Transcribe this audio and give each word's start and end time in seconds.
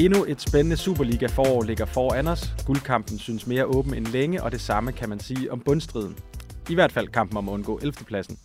Endnu 0.00 0.24
et 0.28 0.40
spændende 0.40 0.76
Superliga-forår 0.76 1.62
ligger 1.62 1.84
foran 1.84 2.26
os. 2.26 2.54
Guldkampen 2.66 3.18
synes 3.18 3.46
mere 3.46 3.64
åben 3.64 3.94
end 3.94 4.06
længe, 4.06 4.42
og 4.42 4.52
det 4.52 4.60
samme 4.60 4.92
kan 4.92 5.08
man 5.08 5.20
sige 5.20 5.52
om 5.52 5.60
bundstriden. 5.60 6.16
I 6.70 6.74
hvert 6.74 6.92
fald 6.92 7.08
kampen 7.08 7.36
om 7.36 7.48
at 7.48 7.52
undgå 7.52 7.78
11. 7.78 7.92
pladsen. 7.92 8.38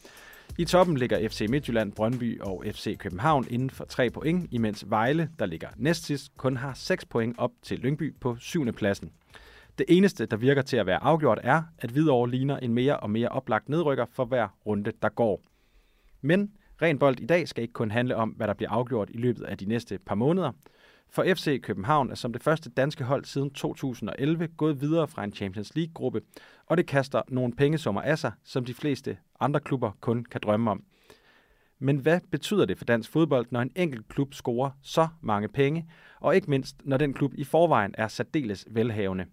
I 0.58 0.66
toppen 0.66 0.98
ligger 0.98 1.30
FC 1.30 1.46
Midtjylland, 1.50 1.92
Brøndby 1.92 2.42
og 2.42 2.64
FC 2.72 2.98
København 2.98 3.46
inden 3.50 3.70
for 3.70 3.86
3 3.86 4.10
point, 4.10 4.48
imens 4.52 4.90
Vejle, 4.90 5.30
der 5.40 5.46
ligger 5.46 5.68
næstsidst, 5.78 6.38
kun 6.38 6.58
har 6.58 6.74
6 6.74 7.06
point 7.06 7.36
op 7.38 7.52
til 7.62 7.80
Lyngby 7.80 8.16
på 8.22 8.36
7. 8.40 8.72
pladsen. 8.72 9.12
Det 9.78 9.86
eneste, 9.90 10.26
der 10.26 10.38
virker 10.38 10.62
til 10.62 10.78
at 10.78 10.86
være 10.86 11.04
afgjort, 11.04 11.40
er, 11.44 11.62
at 11.80 11.90
Hvidovre 11.90 12.30
ligner 12.30 12.58
en 12.58 12.74
mere 12.74 12.98
og 12.98 13.10
mere 13.10 13.30
oplagt 13.30 13.70
nedrykker 13.70 14.06
for 14.12 14.26
hver 14.26 14.48
runde, 14.66 14.92
der 15.02 15.10
går. 15.10 15.42
Men 16.22 16.52
ren 16.82 17.00
bold 17.00 17.20
i 17.20 17.26
dag 17.26 17.48
skal 17.48 17.62
ikke 17.62 17.74
kun 17.74 17.92
handle 17.92 18.16
om, 18.16 18.30
hvad 18.30 18.48
der 18.48 18.54
bliver 18.54 18.72
afgjort 18.72 19.10
i 19.10 19.18
løbet 19.18 19.44
af 19.44 19.58
de 19.58 19.66
næste 19.66 20.00
par 20.06 20.16
måneder. 20.16 20.52
For 21.12 21.34
FC 21.36 21.62
København 21.62 22.12
er 22.12 22.16
som 22.16 22.34
det 22.34 22.44
første 22.44 22.70
danske 22.70 23.04
hold 23.04 23.26
siden 23.26 23.50
2011 23.52 24.48
gået 24.48 24.82
videre 24.82 25.08
fra 25.08 25.24
en 25.24 25.34
Champions 25.34 25.76
League-gruppe, 25.76 26.22
og 26.66 26.78
det 26.78 26.88
kaster 26.88 27.22
nogle 27.28 27.54
pengesummer 27.56 28.02
af 28.02 28.20
sig, 28.20 28.32
som 28.44 28.66
de 28.66 28.74
fleste 28.74 29.18
andre 29.40 29.60
klubber 29.60 29.92
kun 30.02 30.26
kan 30.26 30.42
drømme 30.44 30.72
om. 30.72 30.84
Men 31.80 31.98
hvad 31.98 32.20
betyder 32.32 32.66
det 32.66 32.78
for 32.78 32.86
dansk 32.86 33.12
fodbold, 33.12 33.48
når 33.52 33.62
en 33.62 33.72
enkelt 33.76 34.08
klub 34.08 34.34
scorer 34.34 34.72
så 34.82 35.08
mange 35.22 35.48
penge, 35.48 35.90
og 36.20 36.36
ikke 36.36 36.50
mindst, 36.50 36.76
når 36.86 36.98
den 36.98 37.14
klub 37.14 37.34
i 37.34 37.44
forvejen 37.44 37.96
er 37.98 38.08
særdeles 38.08 38.66
velhavende? 38.70 39.26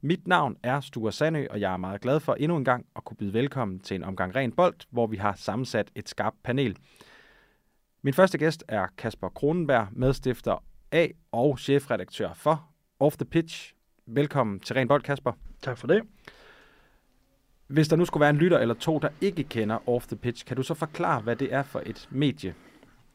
Mit 0.00 0.26
navn 0.26 0.56
er 0.62 0.80
Sture 0.80 1.12
Sandø, 1.12 1.46
og 1.50 1.60
jeg 1.60 1.72
er 1.72 1.76
meget 1.76 2.00
glad 2.00 2.20
for 2.20 2.34
endnu 2.34 2.56
en 2.56 2.64
gang 2.64 2.86
at 2.96 3.04
kunne 3.04 3.16
byde 3.16 3.32
velkommen 3.32 3.80
til 3.80 3.94
en 3.94 4.04
omgang 4.04 4.36
ren 4.36 4.52
bold, 4.52 4.74
hvor 4.90 5.06
vi 5.06 5.16
har 5.16 5.34
sammensat 5.36 5.90
et 5.94 6.08
skarpt 6.08 6.42
panel. 6.42 6.76
Min 8.02 8.14
første 8.14 8.38
gæst 8.38 8.64
er 8.68 8.86
Kasper 8.98 9.28
Kronenberg, 9.28 9.88
medstifter 9.92 10.64
af 10.92 11.14
og 11.32 11.58
chefredaktør 11.58 12.32
for 12.34 12.64
Off 13.00 13.16
the 13.16 13.24
Pitch. 13.24 13.74
Velkommen 14.06 14.60
til 14.60 14.74
Ren 14.74 14.88
Bold, 14.88 15.02
Kasper. 15.02 15.32
Tak 15.62 15.78
for 15.78 15.86
det. 15.86 16.02
Hvis 17.66 17.88
der 17.88 17.96
nu 17.96 18.04
skulle 18.04 18.20
være 18.20 18.30
en 18.30 18.36
lytter 18.36 18.58
eller 18.58 18.74
to, 18.74 18.98
der 18.98 19.08
ikke 19.20 19.42
kender 19.42 19.88
Off 19.88 20.06
the 20.06 20.16
Pitch, 20.16 20.44
kan 20.44 20.56
du 20.56 20.62
så 20.62 20.74
forklare, 20.74 21.20
hvad 21.20 21.36
det 21.36 21.54
er 21.54 21.62
for 21.62 21.82
et 21.86 22.08
medie? 22.10 22.54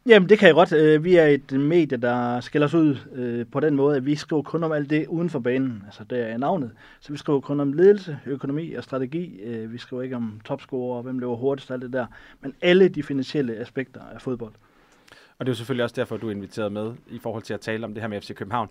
Jamen, 0.06 0.30
det 0.30 0.40
kan 0.40 0.48
jeg 0.48 0.56
godt. 0.56 0.74
Øh, 0.74 1.04
vi 1.04 1.16
er 1.16 1.26
et 1.26 1.52
medie, 1.52 1.98
der 1.98 2.40
skiller 2.40 2.66
os 2.66 2.74
ud 2.74 2.98
øh, 3.14 3.46
på 3.52 3.60
den 3.60 3.76
måde, 3.76 3.98
at 3.98 4.06
vi 4.06 4.16
skriver 4.16 4.42
kun 4.42 4.64
om 4.64 4.72
alt 4.72 4.90
det 4.90 5.08
uden 5.08 5.30
for 5.30 5.40
banen. 5.40 5.84
Altså, 5.86 6.04
det 6.04 6.32
er 6.32 6.38
navnet. 6.38 6.72
Så 7.00 7.12
vi 7.12 7.18
skriver 7.18 7.40
kun 7.40 7.60
om 7.60 7.74
ledelse, 7.74 8.20
økonomi 8.26 8.74
og 8.74 8.84
strategi. 8.84 9.40
Øh, 9.40 9.74
vi 9.74 9.78
skriver 9.78 10.02
ikke 10.02 10.16
om 10.16 10.42
topscorer, 10.46 11.02
hvem 11.02 11.20
løber 11.20 11.36
hurtigst, 11.36 11.72
alt 11.72 11.82
det 11.82 11.94
der. 11.94 12.06
Men 12.42 12.54
alle 12.62 12.90
de 12.90 13.04
finansielle 13.04 13.56
aspekter 13.56 14.02
af 14.02 14.22
fodbold. 14.22 14.54
Og 15.38 15.46
det 15.46 15.50
er 15.50 15.54
jo 15.54 15.58
selvfølgelig 15.58 15.84
også 15.84 15.96
derfor, 15.96 16.18
du 16.18 16.28
er 16.28 16.32
inviteret 16.32 16.72
med 16.72 16.94
i 17.08 17.20
forhold 17.20 17.44
til 17.44 17.54
at 17.54 17.62
tale 17.62 17.86
om 17.86 17.94
det 17.94 18.02
her 18.02 18.08
med 18.08 18.22
FC 18.22 18.36
København. 18.36 18.70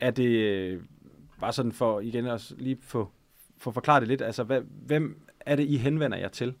Er 0.00 0.10
det 0.10 0.28
øh, 0.28 0.80
bare 1.40 1.52
sådan 1.52 1.72
for 1.72 2.00
igen 2.00 2.26
at 2.26 2.52
lige 2.58 2.78
få, 2.82 3.08
få 3.58 3.70
forklaret 3.70 4.00
det 4.00 4.08
lidt, 4.08 4.22
altså 4.22 4.44
hvad, 4.44 4.60
hvem 4.86 5.20
er 5.40 5.56
det, 5.56 5.64
I 5.64 5.76
henvender 5.76 6.18
jer 6.18 6.28
til? 6.28 6.54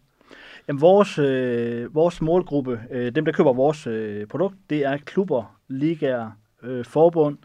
Jamen, 0.68 0.80
vores, 0.80 1.18
øh, 1.18 1.94
vores 1.94 2.20
målgruppe, 2.20 2.80
øh, 2.90 3.14
dem 3.14 3.24
der 3.24 3.32
køber 3.32 3.52
vores 3.52 3.86
øh, 3.86 4.26
produkt, 4.26 4.56
det 4.70 4.84
er 4.84 4.96
klubber, 4.96 5.58
ligaer, 5.68 6.30
øh, 6.62 6.84
forbund, 6.84 7.38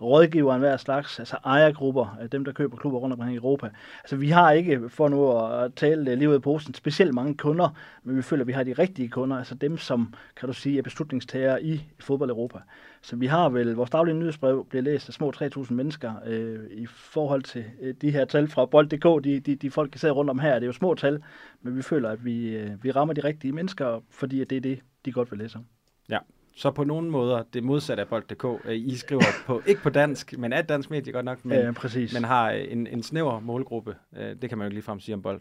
rådgiver 0.00 0.52
af 0.52 0.58
hver 0.58 0.76
slags, 0.76 1.18
altså 1.18 1.36
ejergrupper, 1.44 2.18
øh, 2.22 2.28
dem 2.32 2.44
der 2.44 2.52
køber 2.52 2.76
klubber 2.76 2.98
rundt 2.98 3.12
omkring 3.12 3.32
i 3.32 3.36
Europa. 3.36 3.70
Altså 4.04 4.16
vi 4.16 4.28
har 4.28 4.52
ikke, 4.52 4.88
for 4.88 5.08
nu 5.08 5.38
at 5.38 5.74
tale 5.74 6.14
lige 6.14 6.28
ud 6.28 6.34
af 6.34 6.42
posen, 6.42 6.74
specielt 6.74 7.14
mange 7.14 7.34
kunder, 7.34 7.68
men 8.02 8.16
vi 8.16 8.22
føler, 8.22 8.42
at 8.42 8.46
vi 8.46 8.52
har 8.52 8.62
de 8.62 8.72
rigtige 8.72 9.08
kunder, 9.08 9.36
altså 9.36 9.54
dem, 9.54 9.78
som, 9.78 10.14
kan 10.36 10.46
du 10.46 10.52
sige, 10.52 10.78
er 10.78 10.82
beslutningstagere 10.82 11.62
i 11.62 11.84
fodbold 12.00 12.30
Europa. 12.30 12.58
Så 13.02 13.16
vi 13.16 13.26
har 13.26 13.48
vel, 13.48 13.74
vores 13.74 13.90
daglige 13.90 14.14
nyhedsbrev 14.14 14.66
bliver 14.68 14.82
læst 14.82 15.08
af 15.08 15.14
små 15.14 15.32
3.000 15.36 15.72
mennesker 15.72 16.12
øh, 16.26 16.58
i 16.70 16.86
forhold 16.86 17.42
til 17.42 17.64
øh, 17.80 17.94
de 18.00 18.10
her 18.10 18.24
tal 18.24 18.48
fra 18.48 18.66
bold.dk, 18.66 19.24
de, 19.24 19.40
de, 19.40 19.56
de 19.56 19.70
folk, 19.70 19.92
der 19.92 19.98
sidder 19.98 20.14
rundt 20.14 20.30
om 20.30 20.38
her, 20.38 20.54
det 20.54 20.62
er 20.62 20.66
jo 20.66 20.72
små 20.72 20.94
tal, 20.94 21.22
men 21.62 21.76
vi 21.76 21.82
føler, 21.82 22.10
at 22.10 22.24
vi, 22.24 22.56
øh, 22.56 22.84
vi 22.84 22.90
rammer 22.90 23.14
de 23.14 23.24
rigtige 23.24 23.52
mennesker, 23.52 24.00
fordi 24.10 24.40
at 24.40 24.50
det 24.50 24.56
er 24.56 24.60
det, 24.60 24.80
de 25.04 25.12
godt 25.12 25.30
vil 25.30 25.38
læse 25.38 25.56
om. 25.56 25.66
Ja, 26.10 26.18
så 26.56 26.70
på 26.70 26.84
nogle 26.84 27.10
måder 27.10 27.42
det 27.52 27.64
modsatte 27.64 28.00
af 28.00 28.08
bold.dk. 28.08 28.44
Øh, 28.64 28.76
I 28.76 28.96
skriver 28.96 29.22
på, 29.46 29.62
ikke 29.66 29.82
på 29.82 29.90
dansk, 29.90 30.38
men 30.38 30.52
er 30.52 30.58
et 30.58 30.68
dansk 30.68 30.90
medie 30.90 31.12
godt 31.12 31.24
nok, 31.24 31.44
men, 31.44 31.58
ja, 31.58 31.72
præcis. 31.72 32.14
men 32.14 32.24
har 32.24 32.50
en, 32.50 32.86
en 32.86 33.02
snæver 33.02 33.40
målgruppe. 33.40 33.96
Øh, 34.16 34.36
det 34.42 34.48
kan 34.48 34.58
man 34.58 34.64
jo 34.64 34.68
ikke 34.68 34.74
ligefrem 34.74 35.00
sige 35.00 35.14
om 35.14 35.22
bold. 35.22 35.40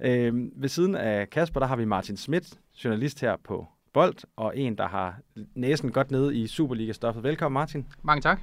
Øh, 0.00 0.34
ved 0.56 0.68
siden 0.68 0.94
af 0.94 1.30
Kasper, 1.30 1.60
der 1.60 1.66
har 1.66 1.76
vi 1.76 1.84
Martin 1.84 2.16
Schmidt, 2.16 2.58
journalist 2.84 3.20
her 3.20 3.36
på 3.44 3.66
Bold, 3.92 4.16
og 4.36 4.58
en, 4.58 4.78
der 4.78 4.86
har 4.86 5.16
næsen 5.54 5.92
godt 5.92 6.10
nede 6.10 6.36
i 6.36 6.46
Superliga-stoffet. 6.46 7.22
Velkommen, 7.22 7.54
Martin. 7.54 7.86
Mange 8.02 8.20
tak. 8.20 8.40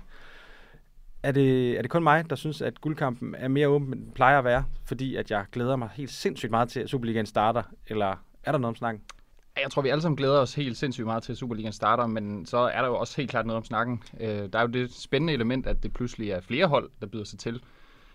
Er 1.23 1.31
det, 1.31 1.78
er 1.78 1.81
det 1.81 1.91
kun 1.91 2.03
mig, 2.03 2.29
der 2.29 2.35
synes, 2.35 2.61
at 2.61 2.81
guldkampen 2.81 3.35
er 3.35 3.47
mere 3.47 3.67
åben, 3.67 3.94
end 3.94 4.03
den 4.03 4.11
plejer 4.11 4.38
at 4.38 4.44
være, 4.44 4.63
fordi 4.85 5.16
at 5.16 5.31
jeg 5.31 5.45
glæder 5.51 5.75
mig 5.75 5.90
helt 5.94 6.11
sindssygt 6.11 6.51
meget 6.51 6.69
til, 6.69 6.79
at 6.79 6.90
Superligaen 6.90 7.25
starter, 7.25 7.63
eller 7.88 8.23
er 8.44 8.51
der 8.51 8.57
noget 8.57 8.69
om 8.69 8.75
snakken? 8.75 9.03
Jeg 9.57 9.72
tror, 9.72 9.81
vi 9.81 9.89
alle 9.89 10.01
sammen 10.01 10.17
glæder 10.17 10.39
os 10.39 10.53
helt 10.53 10.78
sindssygt 10.78 11.06
meget 11.06 11.23
til, 11.23 11.31
at 11.31 11.38
Superligaen 11.38 11.73
starter, 11.73 12.07
men 12.07 12.45
så 12.45 12.57
er 12.57 12.81
der 12.81 12.88
jo 12.88 12.95
også 12.95 13.17
helt 13.17 13.29
klart 13.29 13.45
noget 13.45 13.57
om 13.57 13.63
snakken. 13.63 14.03
Øh, 14.19 14.28
der 14.28 14.59
er 14.59 14.62
jo 14.62 14.67
det 14.67 14.94
spændende 14.94 15.34
element, 15.34 15.67
at 15.67 15.84
det 15.84 15.94
pludselig 15.94 16.29
er 16.31 16.41
flere 16.41 16.67
hold, 16.67 16.89
der 17.01 17.07
byder 17.07 17.23
sig 17.23 17.39
til. 17.39 17.63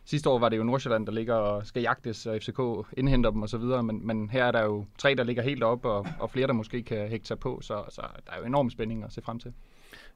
Sidste 0.04 0.30
år 0.30 0.38
var 0.38 0.48
det 0.48 0.56
jo 0.56 0.62
Nordsjælland, 0.62 1.06
der 1.06 1.12
ligger 1.12 1.34
og 1.34 1.66
skal 1.66 1.82
jagtes, 1.82 2.26
og 2.26 2.38
FCK 2.42 2.60
indhenter 2.96 3.30
dem 3.30 3.42
osv., 3.42 3.60
men, 3.60 4.06
men 4.06 4.30
her 4.30 4.44
er 4.44 4.52
der 4.52 4.64
jo 4.64 4.84
tre, 4.98 5.14
der 5.14 5.25
ligger 5.25 5.42
helt 5.42 5.62
op, 5.62 5.84
og, 5.84 6.06
og 6.20 6.30
flere, 6.30 6.46
der 6.46 6.52
måske 6.52 6.82
kan 6.82 7.08
hægte 7.08 7.26
sig 7.26 7.38
på, 7.38 7.60
så, 7.62 7.84
så 7.88 8.02
der 8.26 8.32
er 8.32 8.38
jo 8.38 8.44
enorm 8.44 8.70
spænding 8.70 9.04
at 9.04 9.12
se 9.12 9.22
frem 9.22 9.38
til. 9.38 9.52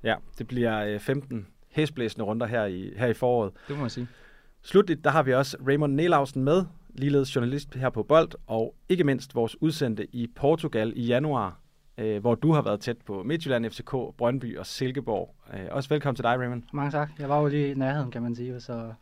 Ja, 0.02 0.14
det 0.38 0.48
bliver 0.48 0.98
15 0.98 1.46
hæsblæsende 1.70 2.24
runder 2.24 2.46
her 2.46 2.64
i, 2.64 2.92
her 2.96 3.06
i 3.06 3.14
foråret. 3.14 3.52
Det 3.68 3.76
må 3.76 3.80
man 3.80 3.90
sige. 3.90 4.08
Slutligt, 4.62 5.04
der 5.04 5.10
har 5.10 5.22
vi 5.22 5.34
også 5.34 5.56
Raymond 5.68 5.94
Nelausen 5.94 6.44
med, 6.44 6.64
ligeledes 6.94 7.36
journalist 7.36 7.74
her 7.74 7.90
på 7.90 8.02
Bold, 8.02 8.30
og 8.46 8.74
ikke 8.88 9.04
mindst 9.04 9.34
vores 9.34 9.62
udsendte 9.62 10.06
i 10.14 10.26
Portugal 10.36 10.92
i 10.96 11.06
januar, 11.06 11.60
øh, 11.98 12.20
hvor 12.20 12.34
du 12.34 12.52
har 12.52 12.62
været 12.62 12.80
tæt 12.80 12.96
på 13.06 13.22
Midtjylland, 13.22 13.70
FCK, 13.70 13.90
Brøndby 14.18 14.58
og 14.58 14.66
Silkeborg. 14.66 15.34
Øh, 15.54 15.66
også 15.70 15.88
velkommen 15.88 16.16
til 16.16 16.22
dig, 16.22 16.38
Raymond. 16.38 16.62
Mange 16.72 16.90
tak. 16.90 17.10
Jeg 17.18 17.28
var 17.28 17.40
jo 17.40 17.46
lige 17.46 17.70
i 17.70 17.74
nærheden, 17.74 18.10
kan 18.10 18.22
man 18.22 18.36
sige, 18.36 18.60
så... 18.60 18.92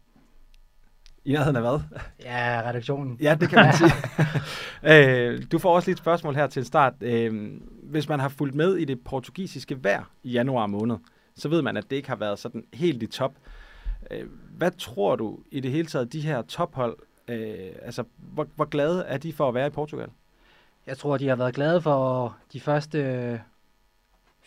I 1.25 1.33
nærheden 1.33 1.57
af 1.57 1.63
hvad? 1.63 1.81
Ja, 2.23 2.63
redaktionen. 2.65 3.19
Ja, 3.21 3.37
det 3.41 3.49
kan 3.49 3.59
man 3.59 3.75
sige. 3.75 3.91
øh, 4.93 5.43
du 5.53 5.59
får 5.59 5.75
også 5.75 5.89
lige 5.89 5.93
et 5.93 5.99
spørgsmål 5.99 6.35
her 6.35 6.47
til 6.47 6.61
en 6.61 6.67
start. 6.67 6.95
Øh, 7.01 7.53
hvis 7.83 8.09
man 8.09 8.21
har 8.21 8.29
fulgt 8.29 8.55
med 8.55 8.77
i 8.77 8.85
det 8.85 9.01
portugisiske 9.05 9.85
vejr 9.85 10.11
i 10.23 10.31
januar 10.31 10.67
måned, 10.67 10.97
så 11.37 11.49
ved 11.49 11.63
man, 11.63 11.77
at 11.77 11.91
det 11.91 11.97
ikke 11.97 12.09
har 12.09 12.17
været 12.17 12.39
sådan 12.39 12.65
helt 12.75 13.03
i 13.03 13.07
top. 13.07 13.33
Øh, 14.11 14.27
hvad 14.57 14.71
tror 14.71 15.17
du 15.17 15.39
i 15.51 15.61
det 15.61 15.71
hele 15.71 15.87
taget, 15.87 16.13
de 16.13 16.21
her 16.21 16.43
tophold 16.43 16.97
Øh, 17.29 17.73
altså, 17.83 18.05
hvor, 18.17 18.47
hvor 18.57 18.65
glade 18.65 19.05
er 19.05 19.19
de 19.19 19.33
for 19.33 19.49
at 19.49 19.55
være 19.55 19.67
i 19.67 19.71
Portugal? 19.71 20.09
Jeg 20.87 20.99
tror, 20.99 21.17
de 21.17 21.29
har 21.29 21.37
været 21.37 21.55
glade 21.55 21.81
for 21.83 22.37
de 22.53 22.61
første 22.61 23.41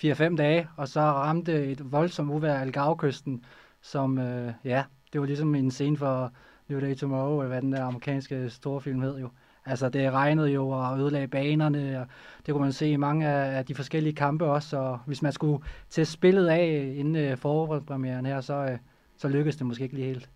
4-5 0.06 0.36
dage, 0.36 0.68
og 0.78 0.88
så 0.88 1.00
ramte 1.00 1.66
et 1.66 1.92
voldsomt 1.92 2.32
uvær 2.32 2.56
Algarve-kysten, 2.60 3.46
som, 3.82 4.18
øh, 4.18 4.54
ja, 4.64 4.84
det 5.14 5.22
var 5.22 5.28
ligesom 5.28 5.56
en 5.56 5.72
scene 5.72 5.98
for 5.98 6.32
New 6.68 6.80
Day 6.80 6.96
Tomorrow, 6.96 7.40
eller 7.40 7.48
hvad 7.48 7.62
den 7.62 7.72
der 7.72 7.84
amerikanske 7.84 8.50
storfilm 8.50 9.02
hed 9.02 9.20
jo. 9.20 9.30
Altså, 9.66 9.90
det 9.90 10.12
regnede 10.12 10.50
jo 10.50 10.70
og 10.70 11.00
ødelagde 11.00 11.28
banerne, 11.28 12.02
og 12.02 12.08
det 12.46 12.54
kunne 12.54 12.64
man 12.64 12.74
se 12.74 12.90
i 12.90 12.96
mange 12.96 13.28
af 13.28 13.66
de 13.66 13.76
forskellige 13.76 14.16
kampe 14.16 14.46
også, 14.46 14.78
og 14.78 15.00
hvis 15.06 15.22
man 15.22 15.32
skulle 15.32 15.64
til 15.90 16.06
spillet 16.06 16.48
af 16.48 16.94
inden 16.96 17.16
øh, 17.16 17.38
forpremieren 17.38 18.26
her, 18.26 18.42
så, 18.42 18.54
øh, 18.54 18.78
så 19.18 19.28
lykkedes 19.28 19.56
det 19.56 19.66
måske 19.66 19.84
ikke 19.84 19.96
lige 19.96 20.08
helt. 20.08 20.30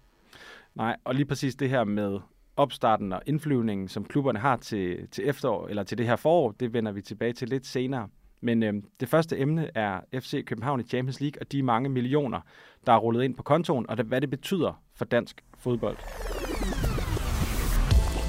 Nej, 0.75 0.95
og 1.03 1.15
lige 1.15 1.25
præcis 1.25 1.55
det 1.55 1.69
her 1.69 1.83
med 1.83 2.19
opstarten 2.57 3.13
og 3.13 3.21
indflyvningen, 3.25 3.87
som 3.87 4.05
klubberne 4.05 4.39
har 4.39 4.57
til, 4.57 5.07
til 5.11 5.29
efterår, 5.29 5.67
eller 5.67 5.83
til 5.83 5.97
det 5.97 6.05
her 6.05 6.15
forår, 6.15 6.51
det 6.51 6.73
vender 6.73 6.91
vi 6.91 7.01
tilbage 7.01 7.33
til 7.33 7.49
lidt 7.49 7.65
senere. 7.65 8.07
Men 8.41 8.63
øh, 8.63 8.73
det 8.99 9.09
første 9.09 9.39
emne 9.39 9.69
er 9.75 9.99
FC 10.13 10.45
København 10.45 10.79
i 10.79 10.83
Champions 10.83 11.21
League, 11.21 11.41
og 11.41 11.51
de 11.51 11.63
mange 11.63 11.89
millioner, 11.89 12.41
der 12.85 12.93
er 12.93 12.97
rullet 12.97 13.23
ind 13.23 13.35
på 13.35 13.43
kontoen, 13.43 13.89
og 13.89 13.97
det, 13.97 14.05
hvad 14.05 14.21
det 14.21 14.29
betyder 14.29 14.81
for 14.95 15.05
dansk 15.05 15.43
fodbold. 15.57 15.97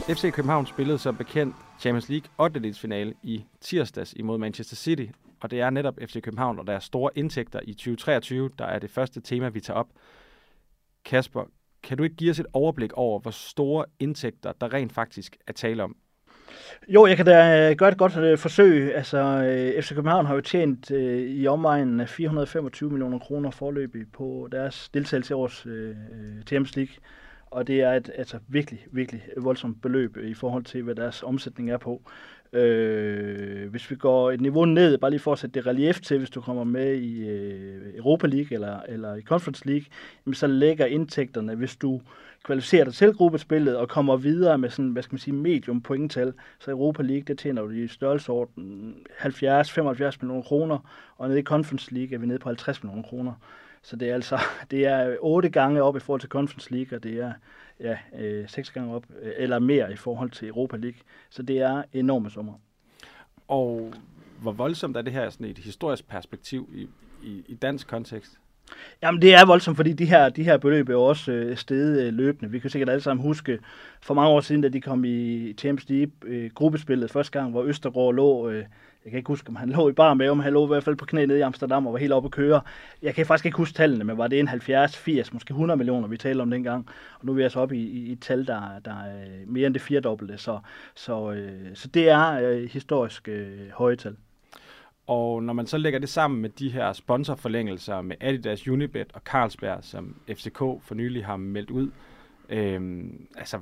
FC 0.09 0.33
København 0.33 0.67
spillede 0.67 0.99
som 0.99 1.17
bekendt 1.17 1.57
Champions 1.81 2.09
League 2.09 2.29
8. 2.39 2.75
finale 2.75 3.15
i 3.23 3.45
tirsdags 3.61 4.13
imod 4.13 4.39
Manchester 4.39 4.77
City, 4.77 5.07
og 5.41 5.51
det 5.51 5.61
er 5.61 5.71
netop 5.71 5.95
FC 6.01 6.23
København 6.23 6.59
og 6.59 6.67
deres 6.67 6.85
store 6.85 7.11
indtægter 7.15 7.61
i 7.63 7.75
2023, 7.75 8.51
der 8.59 8.65
er 8.65 8.79
det 8.79 8.91
første 8.91 9.21
tema, 9.21 9.49
vi 9.49 9.61
tager 9.61 9.79
op. 9.79 9.89
Kasper, 11.05 11.45
kan 11.87 11.97
du 11.97 12.05
ikke 12.05 12.17
give 12.17 12.31
os 12.31 12.41
et 12.41 12.47
overblik 12.53 12.93
over, 12.93 13.21
hvor 13.21 13.31
store 13.31 13.85
indtægter, 13.99 14.53
der 14.61 14.73
rent 14.73 14.93
faktisk 14.93 15.37
er 15.47 15.53
tale 15.53 15.83
om? 15.83 15.97
Jo, 16.89 17.07
jeg 17.07 17.17
kan 17.17 17.27
da 17.27 17.71
øh, 17.71 17.77
gøre 17.77 17.89
et 17.89 17.99
godt 17.99 18.17
øh, 18.17 18.39
forsøg. 18.39 18.95
Altså, 18.95 19.19
øh, 19.19 19.83
FC 19.83 19.95
København 19.95 20.27
har 20.27 20.35
jo 20.35 20.41
tjent 20.41 20.91
øh, 20.91 21.31
i 21.31 21.47
omegnen 21.47 22.01
af 22.01 22.09
425 22.09 22.91
millioner 22.91 23.19
kroner 23.19 23.51
forløbig 23.51 24.13
på 24.13 24.49
deres 24.53 24.89
deltagelse 24.95 25.33
i 25.33 25.35
års 25.35 25.67
øh, 25.67 25.97
Champions 26.47 26.77
League. 26.77 26.95
Og 27.47 27.67
det 27.67 27.81
er 27.81 27.93
et 27.93 28.11
altså, 28.15 28.39
virkelig, 28.49 28.87
virkelig 28.93 29.23
voldsomt 29.37 29.83
beløb 29.83 30.17
i 30.17 30.35
forhold 30.35 30.65
til, 30.65 30.83
hvad 30.83 30.95
deres 30.95 31.23
omsætning 31.23 31.71
er 31.71 31.79
på. 31.79 32.03
Øh, 32.53 33.71
hvis 33.71 33.91
vi 33.91 33.97
går 33.97 34.31
et 34.31 34.41
niveau 34.41 34.65
ned, 34.65 34.99
bare 34.99 35.11
lige 35.11 35.21
for 35.21 35.33
at 35.33 35.39
sætte 35.39 35.55
det 35.55 35.67
relief 35.67 36.01
til, 36.01 36.19
hvis 36.19 36.31
du 36.31 36.41
kommer 36.41 36.65
med 36.65 36.95
i 36.95 37.29
øh, 37.29 37.97
Europa 37.97 38.27
League 38.27 38.55
eller, 38.55 38.81
eller 38.89 39.15
i 39.15 39.23
Conference 39.23 39.67
League, 39.67 39.87
jamen, 40.27 40.35
så 40.35 40.47
lægger 40.47 40.87
indtægterne, 40.87 41.55
hvis 41.55 41.77
du 41.77 42.01
kvalificerer 42.45 42.85
dig 42.85 42.95
til 42.95 43.13
gruppespillet 43.13 43.77
og 43.77 43.89
kommer 43.89 44.17
videre 44.17 44.59
med 44.59 44.71
sådan, 44.71 44.91
hvad 44.91 45.03
skal 45.03 45.15
man 45.15 45.21
sige, 45.21 45.35
medium 45.35 45.81
pointtal, 45.81 46.33
så 46.59 46.71
Europa 46.71 47.03
League, 47.03 47.25
det 47.27 47.39
tjener 47.39 47.63
du 47.63 47.71
i 47.71 47.89
størrelsesorden 47.89 48.95
70-75 49.19 49.25
millioner 49.25 50.43
kroner, 50.43 50.79
og 51.17 51.29
nede 51.29 51.41
i 51.41 51.43
Conference 51.43 51.95
League 51.95 52.15
er 52.15 52.19
vi 52.19 52.27
nede 52.27 52.39
på 52.39 52.49
50 52.49 52.83
millioner 52.83 53.03
kroner. 53.09 53.33
Så 53.87 53.97
det 53.97 54.11
er 54.11 54.15
altså 54.15 54.39
det 54.71 54.87
er 54.87 55.17
otte 55.21 55.49
gange 55.49 55.83
op 55.83 55.97
i 55.97 56.01
forhold 56.01 56.21
til 56.21 56.29
Conference 56.29 56.73
League, 56.73 56.99
og 56.99 57.03
det 57.03 57.19
er 57.21 57.33
ja, 57.81 57.99
øh, 58.19 58.49
seks 58.49 58.71
gange 58.71 58.95
op, 58.95 59.07
øh, 59.23 59.33
eller 59.37 59.59
mere 59.59 59.93
i 59.93 59.97
forhold 59.97 60.31
til 60.31 60.49
Europa 60.49 60.77
League. 60.77 60.99
Så 61.31 61.43
det 61.43 61.59
er 61.59 61.83
enorme 61.93 62.31
summer. 62.31 62.53
Og 63.49 63.95
hvor 64.43 64.53
voldsomt 64.53 64.97
er 64.97 65.03
det 65.03 65.13
her 65.13 65.31
sådan 65.31 65.47
et 65.47 65.59
historisk 65.59 66.09
perspektiv 66.09 66.71
i, 66.75 66.89
i, 67.23 67.45
i 67.49 67.55
dansk 67.55 67.89
kontekst? 67.89 68.39
Jamen 69.03 69.23
det 69.23 69.35
er 69.35 69.47
voldsomt, 69.47 69.77
fordi 69.77 69.93
de 69.93 70.05
her, 70.05 70.29
de 70.29 70.43
her 70.43 70.57
beløb 70.57 70.89
er 70.89 70.93
jo 70.93 71.05
også 71.05 71.33
øh, 71.33 71.57
steget 71.57 72.07
øh, 72.07 72.13
løbende. 72.13 72.51
Vi 72.51 72.59
kan 72.59 72.71
sikkert 72.71 72.89
alle 72.89 73.01
sammen 73.03 73.27
huske 73.27 73.59
for 74.01 74.15
mange 74.15 74.31
år 74.31 74.41
siden, 74.41 74.61
da 74.61 74.69
de 74.69 74.81
kom 74.81 75.05
i 75.05 75.53
Champions 75.53 75.89
League 75.89 76.13
øh, 76.25 76.51
gruppespillet 76.55 77.11
første 77.11 77.39
gang, 77.39 77.51
hvor 77.51 77.65
Østergaard 77.65 78.15
lå 78.15 78.49
øh, 78.49 78.65
jeg 79.07 79.11
kan 79.11 79.19
ikke 79.19 79.29
huske, 79.29 79.49
om 79.49 79.57
han 79.57 79.69
lå 79.69 79.89
i 79.89 79.93
bar 79.93 80.15
med, 80.15 80.29
om 80.29 80.41
han 80.41 80.53
lå 80.53 80.65
i 80.65 80.67
hvert 80.67 80.85
fald 80.85 80.97
på 80.97 81.05
knæ 81.05 81.27
nede 81.27 81.39
i 81.39 81.43
Amsterdam 81.43 81.87
og 81.87 81.93
var 81.93 81.99
helt 81.99 82.13
oppe 82.13 82.27
at 82.27 82.33
køre. 82.33 82.61
Jeg 83.03 83.15
kan 83.15 83.27
faktisk 83.27 83.47
ikke 83.47 83.57
huske 83.59 83.77
tallene, 83.77 84.05
men 84.05 84.19
var 84.19 84.27
det 84.27 84.41
en 84.41 84.49
70, 84.49 84.97
80, 84.97 85.33
måske 85.33 85.51
100 85.51 85.79
millioner, 85.79 86.09
vi 86.09 86.17
talte 86.17 86.43
om 86.43 86.51
dengang. 86.51 86.89
Og 87.19 87.27
nu 87.27 87.33
er 87.33 87.37
vi 87.37 87.43
altså 87.43 87.61
oppe 87.61 87.77
i, 87.77 87.83
i, 87.83 88.13
et 88.13 88.21
tal, 88.21 88.47
der, 88.47 88.79
der 88.85 88.95
er 88.95 89.23
øh, 89.23 89.49
mere 89.49 89.67
end 89.67 89.75
det 89.75 89.83
firedobbelte. 89.83 90.39
Så, 90.39 90.59
så, 90.95 91.33
øh, 91.33 91.75
så 91.75 91.89
det 91.89 92.09
er 92.09 92.33
øh, 92.33 92.71
historisk 92.71 93.29
øh, 93.29 93.71
høje 93.73 93.97
tal. 93.97 94.17
Og 95.07 95.43
når 95.43 95.53
man 95.53 95.67
så 95.67 95.79
lægger 95.79 95.99
det 95.99 96.09
sammen 96.09 96.43
med 96.43 96.51
de 96.51 96.71
her 96.71 96.93
sponsorforlængelser 96.93 98.01
med 98.01 98.17
Adidas, 98.21 98.69
Unibet 98.69 99.13
og 99.15 99.21
Carlsberg, 99.21 99.79
som 99.83 100.17
FCK 100.29 100.59
for 100.59 100.95
nylig 100.95 101.25
har 101.25 101.37
meldt 101.37 101.71
ud, 101.71 101.91
øh, 102.49 103.05
altså 103.37 103.59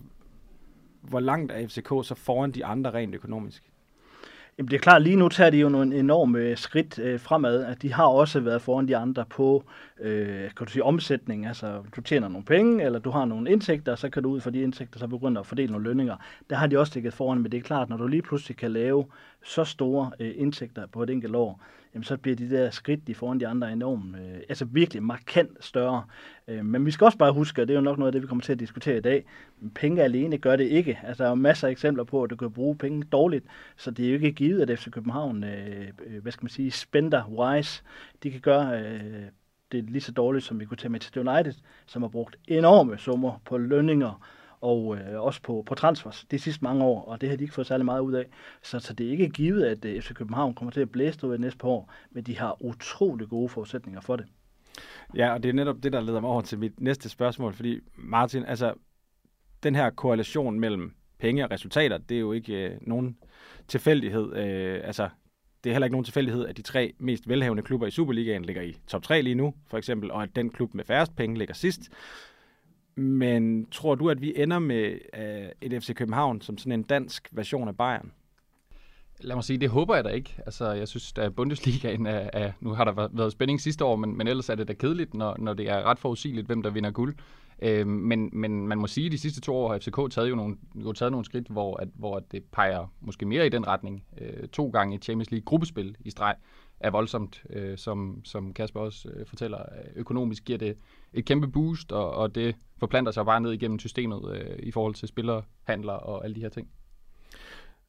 hvor 1.01 1.21
langt 1.21 1.53
er 1.53 1.69
FCK 1.69 1.89
så 1.89 2.15
foran 2.15 2.51
de 2.51 2.65
andre 2.65 2.91
rent 2.91 3.15
økonomisk? 3.15 3.74
Jamen 4.59 4.71
det 4.71 4.77
er 4.77 4.81
klart, 4.81 5.03
lige 5.03 5.17
nu 5.17 5.29
tager 5.29 5.51
de 5.51 5.57
jo 5.59 5.69
nogle 5.69 5.97
enorme 5.97 6.39
øh, 6.39 6.57
skridt 6.57 6.99
øh, 6.99 7.21
fremad. 7.21 7.65
At 7.65 7.83
de 7.83 7.93
har 7.93 8.07
også 8.07 8.41
været 8.41 8.63
foran 8.63 8.89
de 8.89 8.97
andre 8.97 9.25
på 9.25 9.65
øh, 10.01 10.51
kan 10.57 10.67
du 10.67 10.73
sige, 10.73 10.85
omsætning. 10.85 11.47
Altså 11.47 11.83
du 11.97 12.01
tjener 12.01 12.29
nogle 12.29 12.45
penge, 12.45 12.85
eller 12.85 12.99
du 12.99 13.11
har 13.11 13.25
nogle 13.25 13.51
indtægter, 13.51 13.95
så 13.95 14.09
kan 14.09 14.23
du 14.23 14.31
ud 14.31 14.41
fra 14.41 14.51
de 14.51 14.63
indtægter 14.63 14.99
så 14.99 15.07
begynde 15.07 15.41
at 15.41 15.47
fordele 15.47 15.73
nogle 15.73 15.85
lønninger. 15.85 16.17
Der 16.51 16.57
har 16.57 16.67
de 16.67 16.79
også 16.79 16.93
ligget 16.95 17.15
foran, 17.15 17.39
men 17.39 17.53
det 17.53 17.59
er 17.59 17.63
klart, 17.63 17.89
når 17.89 17.97
du 17.97 18.07
lige 18.07 18.23
pludselig 18.23 18.57
kan 18.57 18.71
lave 18.71 19.07
så 19.45 19.65
store 19.65 20.11
øh, 20.21 20.33
indtægter 20.37 20.87
på 20.87 21.03
et 21.03 21.11
enkelt 21.11 21.37
år, 21.37 21.61
jamen 21.95 22.05
så 22.05 22.17
bliver 22.17 22.37
de 22.37 22.51
der 22.51 22.71
skridt, 22.71 23.07
de 23.07 23.15
foran 23.15 23.41
de 23.41 23.47
andre 23.47 23.73
enormt, 23.73 24.17
øh, 24.17 24.41
altså 24.49 24.65
virkelig 24.65 25.03
markant 25.03 25.65
større. 25.65 26.05
Øh, 26.49 26.65
men 26.65 26.87
vi 26.87 26.91
skal 26.91 27.05
også 27.05 27.19
bare 27.19 27.33
huske, 27.33 27.63
og 27.63 27.69
det 27.69 27.75
er 27.75 27.79
jo 27.79 27.85
nok 27.85 27.99
noget 27.99 28.09
af 28.09 28.13
det, 28.13 28.23
vi 28.23 28.27
kommer 28.27 28.43
til 28.43 28.53
at 28.53 28.61
diskutere 28.61 28.97
i 28.97 29.01
dag, 29.01 29.25
penge 29.75 30.03
alene 30.03 30.39
gør 30.39 30.57
det 30.57 30.65
ikke. 30.65 30.99
Altså 31.05 31.23
der 31.23 31.29
er 31.29 31.31
jo 31.31 31.35
masser 31.35 31.69
af 31.69 31.73
eksempler 31.73 32.05
på, 32.05 32.23
at 32.23 32.31
du 32.31 32.37
kan 32.37 32.53
bruge 32.53 32.77
penge 32.77 33.03
dårligt, 33.13 33.45
så 33.77 33.91
det 33.91 34.05
er 34.05 34.09
jo 34.09 34.15
ikke 34.15 34.33
givet, 34.33 34.71
at 34.71 34.79
FC 34.79 34.91
København, 34.91 35.45
øh, 35.45 35.89
øh, 36.07 36.23
hvad 36.23 36.33
skal 36.33 36.45
man 36.45 36.51
sige, 36.51 36.71
spender 36.71 37.29
wise, 37.29 37.83
de 38.23 38.31
kan 38.31 38.41
gøre 38.41 38.81
øh, 38.81 39.25
det 39.77 39.91
lige 39.91 40.03
så 40.03 40.13
dårligt, 40.13 40.45
som 40.45 40.61
vi 40.61 40.65
kunne 40.65 40.77
tage 40.77 40.93
med 40.93 41.01
til 41.01 41.29
United, 41.29 41.55
som 41.87 42.03
har 42.03 42.09
brugt 42.09 42.37
enorme 42.49 42.99
summer 42.99 43.41
på 43.45 43.59
lønninger, 43.59 44.21
og 44.61 44.97
øh, 44.97 45.21
også 45.21 45.43
på, 45.43 45.63
på 45.67 45.75
transfers 45.75 46.27
de 46.31 46.39
sidste 46.39 46.65
mange 46.65 46.85
år, 46.85 47.05
og 47.05 47.21
det 47.21 47.29
har 47.29 47.37
de 47.37 47.45
ikke 47.45 47.55
fået 47.55 47.67
særlig 47.67 47.85
meget 47.85 48.01
ud 48.01 48.13
af. 48.13 48.27
Så, 48.63 48.79
så 48.79 48.95
det 48.95 49.07
er 49.07 49.11
ikke 49.11 49.29
givet, 49.29 49.65
at 49.65 49.85
øh, 49.85 50.03
FC 50.03 50.15
København 50.15 50.55
kommer 50.55 50.73
til 50.73 50.81
at 50.81 50.91
blæse 50.91 51.27
ud 51.27 51.35
i 51.35 51.41
næste 51.41 51.59
par 51.59 51.69
år, 51.69 51.93
men 52.11 52.25
de 52.25 52.39
har 52.39 52.63
utrolig 52.63 53.29
gode 53.29 53.49
forudsætninger 53.49 54.01
for 54.01 54.17
det. 54.17 54.27
Ja, 55.15 55.33
og 55.33 55.43
det 55.43 55.49
er 55.49 55.53
netop 55.53 55.77
det, 55.83 55.93
der 55.93 56.01
leder 56.01 56.21
mig 56.21 56.31
over 56.31 56.43
til 56.43 56.59
mit 56.59 56.81
næste 56.81 57.09
spørgsmål, 57.09 57.53
fordi 57.53 57.81
Martin, 57.97 58.45
altså 58.45 58.75
den 59.63 59.75
her 59.75 59.91
korrelation 59.91 60.61
mellem 60.61 60.95
penge 61.19 61.45
og 61.45 61.51
resultater, 61.51 61.99
det 61.99 62.15
er 62.15 62.21
jo 62.21 62.33
ikke 62.33 62.71
øh, 62.71 62.79
nogen 62.81 63.17
tilfældighed. 63.69 64.37
Øh, 64.37 64.81
altså, 64.85 65.09
det 65.65 65.71
er 65.71 65.75
heller 65.75 65.87
ikke 65.87 65.95
nogen 65.95 66.05
tilfældighed, 66.05 66.47
at 66.47 66.57
de 66.57 66.63
tre 66.63 66.93
mest 66.99 67.29
velhavende 67.29 67.63
klubber 67.63 67.87
i 67.87 67.91
Superligaen 67.91 68.45
ligger 68.45 68.63
i 68.63 68.77
top 68.87 69.03
3 69.03 69.23
lige 69.23 69.35
nu, 69.35 69.55
for 69.67 69.79
eksempel, 69.79 70.11
og 70.11 70.23
at 70.23 70.37
den 70.37 70.51
klub 70.51 70.75
med 70.75 70.85
færrest 70.85 71.17
penge 71.17 71.39
ligger 71.39 71.55
sidst. 71.55 71.81
Men 72.97 73.67
tror 73.71 73.95
du, 73.95 74.11
at 74.11 74.21
vi 74.21 74.33
ender 74.37 74.59
med 74.59 74.99
uh, 75.19 75.69
et 75.71 75.83
FC 75.83 75.95
København 75.95 76.41
som 76.41 76.59
sådan 76.59 76.73
en 76.73 76.83
dansk 76.83 77.29
version 77.33 77.69
af 77.69 77.77
Bayern? 77.77 78.13
Lad 79.21 79.37
mig 79.37 79.45
sige, 79.45 79.59
det 79.59 79.71
håber 79.71 79.95
jeg 79.95 80.05
da 80.05 80.09
ikke. 80.09 80.37
Altså, 80.47 80.73
jeg 80.73 80.89
synes, 80.89 81.13
at 81.17 81.35
Bundesligaen 81.35 82.07
er, 82.07 82.31
er 82.33 82.53
nu 82.61 82.71
har 82.71 82.85
der 82.85 83.09
været 83.13 83.33
spænding 83.33 83.61
sidste 83.61 83.85
år, 83.85 83.97
men, 83.97 84.17
men 84.17 84.29
ellers 84.29 84.49
er 84.49 84.55
det 84.55 84.69
da 84.69 84.73
kedeligt, 84.73 85.15
når, 85.15 85.37
når 85.39 85.55
det 85.55 85.71
er 85.71 85.83
ret 85.83 85.99
forudsigeligt, 85.99 86.47
hvem 86.47 86.63
der 86.63 86.71
vinder 86.71 86.91
guld. 86.91 87.15
Øh, 87.63 87.87
men, 87.87 88.31
men 88.33 88.69
man 88.69 88.79
må 88.79 88.87
sige, 88.87 89.07
at 89.07 89.13
de 89.13 89.19
sidste 89.19 89.41
to 89.41 89.57
år 89.57 89.73
har 89.73 89.79
FCK 89.79 90.11
taget 90.11 90.31
jo 90.31 90.35
nogle, 90.35 90.57
jo 90.75 90.93
taget 90.93 91.13
nogle 91.13 91.25
skridt, 91.25 91.49
hvor, 91.49 91.77
at, 91.77 91.89
hvor 91.95 92.19
det 92.19 92.45
peger 92.53 92.93
måske 93.01 93.27
mere 93.27 93.47
i 93.47 93.49
den 93.49 93.67
retning. 93.67 94.05
Øh, 94.21 94.49
to 94.49 94.69
gange 94.69 94.97
i 94.97 94.99
Champions 94.99 95.31
League 95.31 95.45
gruppespil 95.45 95.97
i 96.01 96.11
streg 96.11 96.35
er 96.81 96.91
voldsomt, 96.91 97.45
øh, 97.51 97.79
som, 97.79 98.21
som 98.25 98.53
Kasper 98.53 98.81
også 98.81 99.09
øh, 99.09 99.27
fortæller. 99.27 99.59
Økonomisk 99.97 100.45
giver 100.45 100.59
det 100.59 100.77
et 101.13 101.25
kæmpe 101.25 101.49
boost, 101.49 101.93
og, 101.93 102.11
og 102.11 102.35
det 102.35 102.57
forplanter 102.79 103.13
sig 103.13 103.25
bare 103.25 103.41
ned 103.41 103.53
igennem 103.53 103.79
systemet 103.79 104.37
øh, 104.37 104.59
i 104.59 104.71
forhold 104.71 104.95
til 104.95 105.09
spillerhandler 105.09 105.93
og 105.93 106.25
alle 106.25 106.35
de 106.35 106.41
her 106.41 106.49
ting. 106.49 106.69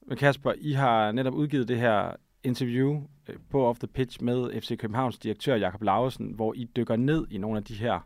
Men 0.07 0.17
Kasper, 0.17 0.53
I 0.57 0.71
har 0.71 1.11
netop 1.11 1.33
udgivet 1.33 1.67
det 1.67 1.79
her 1.79 2.11
interview 2.43 3.01
øh, 3.29 3.35
på 3.49 3.67
Off 3.67 3.79
the 3.79 3.87
Pitch 3.87 4.23
med 4.23 4.61
FC 4.61 4.77
Københavns 4.77 5.17
direktør 5.17 5.55
Jakob 5.55 5.81
Lausen, 5.81 6.31
hvor 6.31 6.53
I 6.53 6.69
dykker 6.75 6.95
ned 6.95 7.27
i 7.31 7.37
nogle 7.37 7.57
af 7.57 7.63
de 7.63 7.73
her 7.73 7.99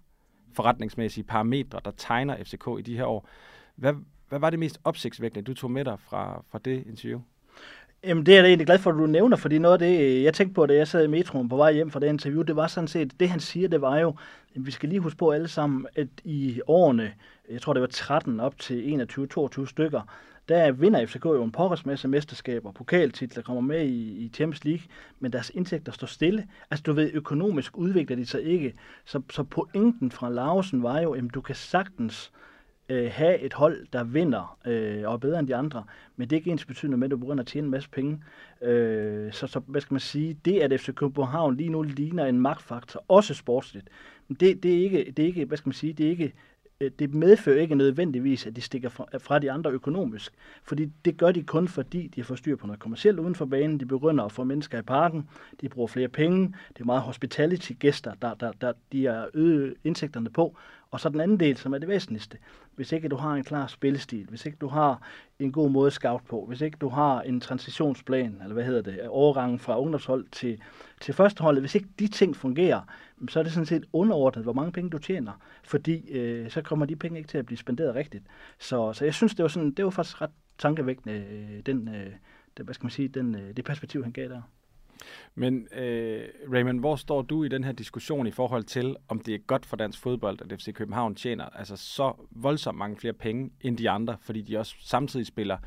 forretningsmæssige 0.54 1.24
parametre, 1.24 1.80
der 1.86 1.92
tegner 1.98 2.44
FCK 2.44 2.68
i 2.80 2.82
de 2.82 2.98
her 2.98 3.06
år. 3.06 3.30
Hvad, 3.76 3.94
hvad 4.30 4.40
var 4.40 4.50
det 4.50 4.60
mest 4.60 4.80
opsigtsvækkende, 4.84 5.44
du 5.44 5.54
tog 5.54 5.72
med 5.72 5.86
dig 5.86 6.00
fra, 6.00 6.44
fra 6.52 6.60
det 6.66 6.84
interview? 6.88 7.20
Jamen, 8.04 8.26
det 8.26 8.34
er 8.34 8.40
jeg 8.40 8.48
egentlig 8.48 8.66
glad 8.66 8.80
for, 8.80 8.90
at 8.90 8.98
du 8.98 9.06
nævner, 9.06 9.38
fordi 9.38 9.58
noget 9.58 9.74
af 9.74 9.80
det, 9.80 10.02
øh, 10.02 10.24
jeg 10.24 10.34
tænkte 10.34 10.54
på, 10.54 10.66
da 10.66 10.76
jeg 10.76 10.88
sad 10.88 11.04
i 11.04 11.08
metroen 11.08 11.50
på 11.50 11.56
vej 11.56 11.74
hjem 11.74 11.92
fra 11.92 12.00
det 12.00 12.08
interview, 12.08 12.42
det 12.42 12.56
var 12.56 12.68
sådan 12.68 12.88
set, 12.88 13.20
det 13.20 13.30
han 13.30 13.40
siger, 13.40 13.68
det 13.68 13.82
var 13.82 13.98
jo, 13.98 14.16
at 14.56 14.66
vi 14.66 14.72
skal 14.72 14.90
lige 14.90 15.00
huske 15.00 15.18
på 15.18 15.32
alle 15.32 15.48
sammen, 15.48 15.88
at 15.96 16.08
i 16.24 16.62
årene, 16.68 17.14
jeg 17.50 17.62
tror 17.62 17.74
det 17.74 17.82
var 17.82 17.88
13 17.88 18.40
op 18.40 18.60
til 18.60 19.08
21-22 19.18 19.66
stykker, 19.66 20.02
der 20.50 20.72
vinder 20.72 21.06
FCK 21.06 21.26
jo 21.26 21.44
en 21.44 21.54
masse 21.86 22.08
mesterskaber, 22.08 22.72
pokaltitler, 22.72 23.44
kommer 23.44 23.62
med 23.62 23.86
i, 23.86 24.26
i 24.26 24.30
Champions 24.34 24.66
League, 24.66 24.84
men 25.20 25.34
deres 25.34 25.52
indtægter 25.56 25.92
står 25.92 26.08
stille. 26.08 26.48
Altså 26.72 26.84
du 26.84 26.94
ved, 26.94 27.12
økonomisk 27.14 27.78
udvikler 27.78 28.16
de 28.16 28.26
sig 28.26 28.44
ikke. 28.44 28.74
Så, 29.06 29.22
så 29.30 29.44
pointen 29.44 30.12
fra 30.12 30.30
Larsen 30.30 30.84
var 30.84 31.00
jo, 31.00 31.14
at 31.14 31.24
du 31.34 31.42
kan 31.42 31.56
sagtens 31.56 32.32
øh, 32.90 33.12
have 33.14 33.40
et 33.40 33.54
hold, 33.54 33.88
der 33.94 34.04
vinder 34.04 34.58
øh, 34.66 35.08
og 35.08 35.14
er 35.14 35.18
bedre 35.18 35.40
end 35.40 35.48
de 35.48 35.56
andre, 35.56 35.84
men 36.16 36.30
det 36.30 36.36
er 36.36 36.40
ikke 36.40 36.52
ens 36.52 36.66
betydende 36.66 36.98
med, 36.98 37.08
at 37.08 37.12
du 37.12 37.18
begynder 37.18 37.44
at 37.44 37.48
tjene 37.48 37.66
en 37.66 37.72
masse 37.72 37.90
penge. 37.90 38.24
Øh, 38.62 39.34
så, 39.34 39.48
så 39.48 39.60
hvad 39.60 39.82
skal 39.82 39.94
man 39.94 40.00
sige, 40.00 40.38
det 40.46 40.60
at 40.60 40.80
FC 40.80 40.94
København 40.94 41.56
lige 41.56 41.70
nu 41.70 41.82
ligner 41.82 42.26
en 42.26 42.40
magtfaktor, 42.40 43.04
også 43.08 43.34
sportsligt, 43.34 43.90
det, 44.40 44.64
det, 44.64 44.80
er 44.80 44.84
ikke, 44.84 45.14
det 45.18 45.24
er 45.24 45.28
ikke, 45.28 45.46
hvad 45.46 45.58
skal 45.58 45.70
man 45.70 45.74
sige, 45.74 45.94
det 45.94 46.06
er 46.06 46.10
ikke 46.10 46.34
Øh, 46.82 46.92
det 47.00 47.14
medfører 47.14 47.62
ikke 47.62 47.76
nødvendigvis, 47.76 48.46
at 48.46 48.56
de 48.56 48.62
stikker 48.62 48.90
fra, 48.90 49.06
fra 49.18 49.40
de 49.40 49.52
andre 49.52 49.72
økonomisk. 49.72 50.34
Fordi 50.64 50.92
det 51.06 51.18
gør 51.18 51.32
de 51.32 51.44
kun, 51.44 51.68
fordi 51.68 52.08
de 52.08 52.24
får 52.24 52.36
styr 52.36 52.56
på 52.56 52.68
noget 52.68 52.80
kommercielt 52.80 53.20
uden 53.20 53.36
for 53.36 53.46
banen. 53.46 53.80
De 53.80 53.86
begynder 53.86 54.24
at 54.24 54.32
få 54.32 54.44
mennesker 54.44 54.80
i 54.80 54.82
parken. 54.82 55.30
De 55.62 55.70
bruger 55.70 55.88
flere 55.88 56.08
penge. 56.08 56.56
Det 56.74 56.82
er 56.82 56.86
meget 56.86 57.02
hospitality-gæster, 57.02 58.14
der, 58.22 58.34
der, 58.34 58.52
der 58.52 58.74
de 58.92 59.08
er 59.08 59.26
øget 59.34 59.76
indtægterne 59.84 60.30
på. 60.30 60.58
Og 60.92 61.00
så 61.00 61.10
den 61.10 61.20
anden 61.20 61.40
del, 61.40 61.58
som 61.58 61.74
er 61.74 61.78
det 61.78 61.88
væsentligste. 61.88 62.38
Hvis 62.76 62.92
ikke 62.92 63.10
du 63.10 63.16
har 63.16 63.34
en 63.34 63.44
klar 63.44 63.68
spillestil, 63.68 64.26
hvis 64.30 64.46
ikke 64.46 64.58
du 64.62 64.68
har 64.68 65.02
en 65.40 65.52
god 65.52 65.70
måde 65.70 65.88
at 65.88 65.94
scout 65.94 66.22
på, 66.30 66.46
hvis 66.46 66.62
ikke 66.62 66.78
du 66.82 66.90
har 66.90 67.22
en 67.22 67.42
transitionsplan, 67.42 68.40
eller 68.42 68.54
hvad 68.54 68.64
hedder 68.64 68.82
det, 68.82 69.08
overgangen 69.08 69.60
fra 69.60 69.80
ungdomshold 69.80 70.28
til, 70.32 70.62
til 71.02 71.14
førsteholdet, 71.14 71.62
hvis 71.62 71.76
ikke 71.76 71.88
de 72.00 72.08
ting 72.08 72.36
fungerer, 72.36 72.82
så 73.30 73.40
er 73.40 73.44
det 73.44 73.52
sådan 73.52 73.66
set 73.66 73.86
underordnet, 73.94 74.44
hvor 74.46 74.54
mange 74.54 74.72
penge 74.72 74.90
du 74.90 74.98
tjener, 74.98 75.32
fordi 75.64 76.12
øh, 76.12 76.50
så 76.52 76.62
kommer 76.62 76.86
de 76.86 76.96
penge 76.96 77.18
ikke 77.18 77.30
til 77.30 77.38
at 77.38 77.46
blive 77.46 77.58
spenderet 77.58 77.96
rigtigt. 77.96 78.24
Så, 78.60 78.94
så 78.94 79.06
jeg 79.06 79.14
synes, 79.14 79.36
det 79.36 79.44
var, 79.44 79.50
sådan, 79.50 79.72
det 79.72 79.86
var 79.86 79.92
faktisk 79.92 80.22
ret 80.22 80.32
tankevækkende, 80.58 81.16
øh, 81.16 81.60
den, 81.66 81.88
øh, 81.88 82.12
den, 82.58 82.66
hvad 82.66 82.74
skal 82.74 82.86
man 82.86 82.92
sige, 82.92 83.08
den, 83.08 83.36
øh, 83.36 83.56
det 83.58 83.66
perspektiv, 83.66 84.04
han 84.04 84.12
gav 84.12 84.30
der. 84.30 84.42
Men 85.36 85.68
øh, 85.76 86.28
Raymond, 86.54 86.80
hvor 86.80 86.96
står 86.96 87.22
du 87.22 87.44
i 87.44 87.48
den 87.48 87.64
her 87.64 87.72
diskussion 87.72 88.28
i 88.28 88.32
forhold 88.32 88.64
til, 88.64 88.96
om 89.08 89.20
det 89.20 89.34
er 89.34 89.38
godt 89.38 89.66
for 89.66 89.78
dansk 89.78 90.00
fodbold, 90.00 90.40
at 90.42 90.62
FC 90.62 90.74
København 90.74 91.16
tjener 91.16 91.46
altså 91.46 91.76
så 91.76 92.14
voldsomt 92.32 92.78
mange 92.78 92.98
flere 92.98 93.14
penge 93.14 93.52
end 93.62 93.78
de 93.78 93.90
andre, 93.90 94.18
fordi 94.22 94.42
de 94.42 94.58
også 94.58 94.76
samtidig 94.80 95.26
spiller 95.26 95.58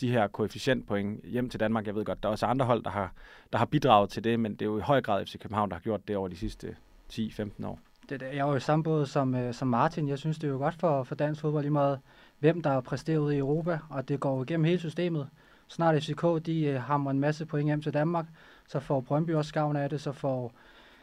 de 0.00 0.10
her 0.10 0.26
koefficientpoint 0.26 1.24
hjem 1.24 1.50
til 1.50 1.60
Danmark. 1.60 1.86
Jeg 1.86 1.94
ved 1.94 2.04
godt, 2.04 2.22
der 2.22 2.28
er 2.28 2.32
også 2.32 2.46
andre 2.46 2.66
hold, 2.66 2.82
der 2.84 2.90
har, 2.90 3.12
der 3.52 3.58
har 3.58 3.64
bidraget 3.64 4.10
til 4.10 4.24
det, 4.24 4.40
men 4.40 4.52
det 4.52 4.62
er 4.62 4.66
jo 4.66 4.78
i 4.78 4.82
høj 4.82 5.00
grad 5.00 5.26
FC 5.26 5.38
København, 5.38 5.70
der 5.70 5.76
har 5.76 5.82
gjort 5.82 6.08
det 6.08 6.16
over 6.16 6.28
de 6.28 6.36
sidste 6.36 6.76
10-15 7.12 7.66
år. 7.66 7.78
Det, 8.08 8.22
jeg 8.22 8.36
er 8.36 8.46
jo 8.46 8.56
i 8.56 8.60
samme 8.60 8.82
båd 8.82 9.06
som, 9.06 9.34
øh, 9.34 9.54
som 9.54 9.68
Martin. 9.68 10.08
Jeg 10.08 10.18
synes, 10.18 10.38
det 10.38 10.48
er 10.48 10.52
jo 10.52 10.58
godt 10.58 10.74
for, 10.74 11.02
for 11.02 11.14
dansk 11.14 11.40
fodbold 11.40 11.62
lige 11.62 11.72
meget, 11.72 12.00
hvem 12.38 12.62
der 12.62 12.70
er 12.70 12.80
præsteret 12.80 13.34
i 13.34 13.36
Europa, 13.36 13.78
og 13.90 14.08
det 14.08 14.20
går 14.20 14.36
jo 14.36 14.42
igennem 14.42 14.64
hele 14.64 14.78
systemet 14.78 15.28
snart 15.68 16.02
FCK, 16.02 16.46
de 16.46 16.64
øh, 16.64 16.82
hammer 16.82 17.10
en 17.10 17.20
masse 17.20 17.46
point 17.46 17.66
hjem 17.66 17.82
til 17.82 17.94
Danmark, 17.94 18.26
så 18.72 18.80
får 18.80 19.00
Brøndby 19.00 19.30
også 19.34 19.52
gavn 19.52 19.76
af 19.76 19.90
det, 19.90 20.00
så 20.00 20.12
får 20.12 20.52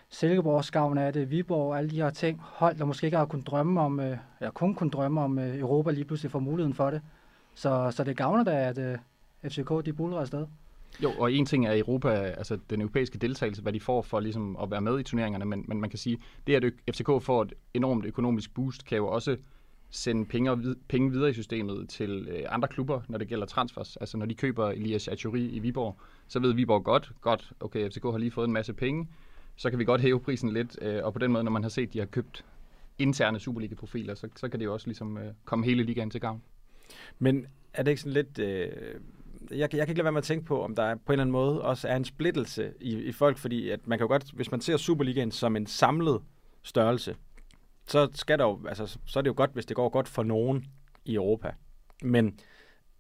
Silkeborg 0.10 0.56
også 0.56 0.72
gavn 0.72 0.98
af 0.98 1.14
det, 1.14 1.32
Viborg, 1.32 1.78
alle 1.78 1.90
de 1.90 1.96
her 1.96 2.10
ting. 2.10 2.40
Hold, 2.42 2.78
der 2.78 2.86
måske 2.86 3.06
ikke 3.06 3.18
har 3.18 3.26
kunnet 3.26 3.48
drømme 3.48 3.82
om, 3.82 4.00
øh, 4.00 4.18
eller 4.40 4.52
kun 4.52 4.76
kunne 4.76 4.90
drømme 4.90 5.22
om 5.22 5.40
øh, 5.40 5.60
Europa, 5.60 5.92
lige 5.92 6.06
pludselig 6.06 6.32
får 6.32 6.40
muligheden 6.40 6.74
for 6.74 6.92
det. 6.92 7.02
Så, 7.56 7.92
så 7.92 8.04
det 8.04 8.18
gavner 8.18 8.44
da, 8.44 8.70
at 8.70 8.78
øh, 8.78 8.98
FCK, 9.52 9.86
de 9.86 9.94
buller 9.94 10.20
afsted. 10.20 10.48
Jo, 11.04 11.12
og 11.20 11.32
en 11.32 11.46
ting 11.46 11.68
er 11.68 11.78
Europa, 11.78 12.10
altså 12.10 12.58
den 12.70 12.82
europæiske 12.82 13.18
deltagelse, 13.18 13.62
hvad 13.62 13.74
de 13.74 13.80
får 13.80 14.02
for 14.02 14.20
ligesom 14.20 14.58
at 14.64 14.72
være 14.72 14.82
med 14.82 15.00
i 15.00 15.04
turneringerne, 15.04 15.46
men, 15.46 15.66
men 15.68 15.82
man 15.82 15.90
kan 15.90 16.00
sige, 16.00 16.18
det 16.48 16.56
at 16.56 16.74
FCK 16.96 17.08
får 17.22 17.42
et 17.42 17.54
enormt 17.74 18.06
økonomisk 18.06 18.54
boost, 18.54 18.86
kan 18.86 18.98
jo 18.98 19.08
også 19.08 19.38
sende 19.90 20.26
penge, 20.26 20.76
penge 20.88 21.12
videre 21.12 21.30
i 21.30 21.34
systemet 21.34 21.90
til 21.90 22.28
øh, 22.32 22.44
andre 22.50 22.68
klubber, 22.68 23.02
når 23.08 23.18
det 23.18 23.28
gælder 23.28 23.46
transfers. 23.46 23.98
Altså 23.98 24.18
når 24.18 24.26
de 24.26 24.36
køber 24.36 24.70
Elias 24.70 25.08
Achuri 25.08 25.50
i 25.50 25.60
Viborg, 25.60 25.98
så 26.28 26.40
ved 26.40 26.54
Viborg 26.54 26.84
godt, 26.84 27.12
godt, 27.22 27.52
okay, 27.60 27.90
FCK 27.90 28.04
har 28.04 28.18
lige 28.18 28.32
fået 28.32 28.48
en 28.48 28.54
masse 28.54 28.74
penge, 28.74 29.08
så 29.56 29.70
kan 29.70 29.80
vi 29.80 29.86
godt 29.86 30.02
hæve 30.02 30.20
prisen 30.20 30.50
lidt, 30.54 30.78
øh, 30.82 31.04
og 31.04 31.14
på 31.14 31.20
den 31.20 31.32
måde, 31.32 31.44
når 31.44 31.52
man 31.52 31.62
har 31.62 31.70
set, 31.70 31.88
at 31.88 31.94
de 31.94 32.00
har 32.00 32.06
købt 32.06 32.46
interne 32.98 33.40
Superliga-profiler, 33.40 34.16
så, 34.16 34.28
så 34.36 34.50
kan 34.50 34.60
det 34.60 34.66
jo 34.66 34.74
også 34.74 34.88
ligesom 34.88 35.18
øh, 35.18 35.34
komme 35.46 35.66
hele 35.66 35.84
ligaen 35.84 36.10
til 36.10 36.22
gavn. 36.22 36.42
Men 37.20 37.46
er 37.74 37.84
det 37.84 37.92
ikke 37.92 38.02
sådan 38.02 38.14
lidt... 38.14 38.40
Øh, 38.40 38.72
jeg, 39.52 39.60
jeg 39.60 39.70
kan 39.70 39.80
ikke 39.80 39.94
lade 39.94 40.04
være 40.04 40.12
med 40.12 40.18
at 40.18 40.24
tænke 40.24 40.46
på, 40.46 40.64
om 40.64 40.76
der 40.76 40.96
på 40.96 41.02
en 41.08 41.14
eller 41.14 41.24
anden 41.24 41.32
måde 41.32 41.62
også 41.62 41.88
er 41.88 41.96
en 41.96 42.06
splittelse 42.06 42.74
i, 42.82 42.96
i 42.96 43.12
folk, 43.12 43.38
fordi 43.38 43.70
at 43.70 43.88
man 43.88 43.98
kan 43.98 44.04
jo 44.04 44.08
godt, 44.08 44.32
hvis 44.32 44.52
man 44.52 44.62
ser 44.62 44.78
Superligaen 44.78 45.32
som 45.32 45.56
en 45.56 45.68
samlet 45.68 46.22
størrelse, 46.64 47.16
så, 47.92 48.10
skal 48.14 48.40
der 48.40 48.46
jo, 48.46 48.68
altså, 48.68 49.00
så 49.06 49.20
er 49.20 49.24
det 49.24 49.30
jo 49.30 49.34
godt, 49.38 49.54
hvis 49.54 49.66
det 49.66 49.76
går 49.76 49.90
godt 49.90 50.08
for 50.08 50.24
nogen 50.24 50.66
i 51.06 51.16
Europa. 51.16 51.52
Men 52.04 52.40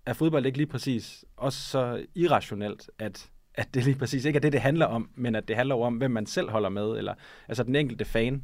er 0.05 0.13
fodbold 0.13 0.46
ikke 0.46 0.58
lige 0.58 0.67
præcis 0.67 1.25
også 1.38 1.60
så 1.60 2.05
irrationelt, 2.15 2.89
at, 3.00 3.29
at 3.53 3.74
det 3.74 3.84
lige 3.86 3.96
præcis 3.96 4.25
ikke 4.25 4.38
er 4.38 4.41
det, 4.41 4.53
det 4.53 4.62
handler 4.62 4.86
om, 4.86 5.10
men 5.15 5.36
at 5.36 5.48
det 5.48 5.55
handler 5.55 5.75
om, 5.75 5.98
hvem 5.98 6.12
man 6.12 6.25
selv 6.25 6.50
holder 6.50 6.69
med, 6.69 6.98
eller 6.98 7.13
altså 7.48 7.63
den 7.63 7.75
enkelte 7.75 8.05
fan 8.05 8.43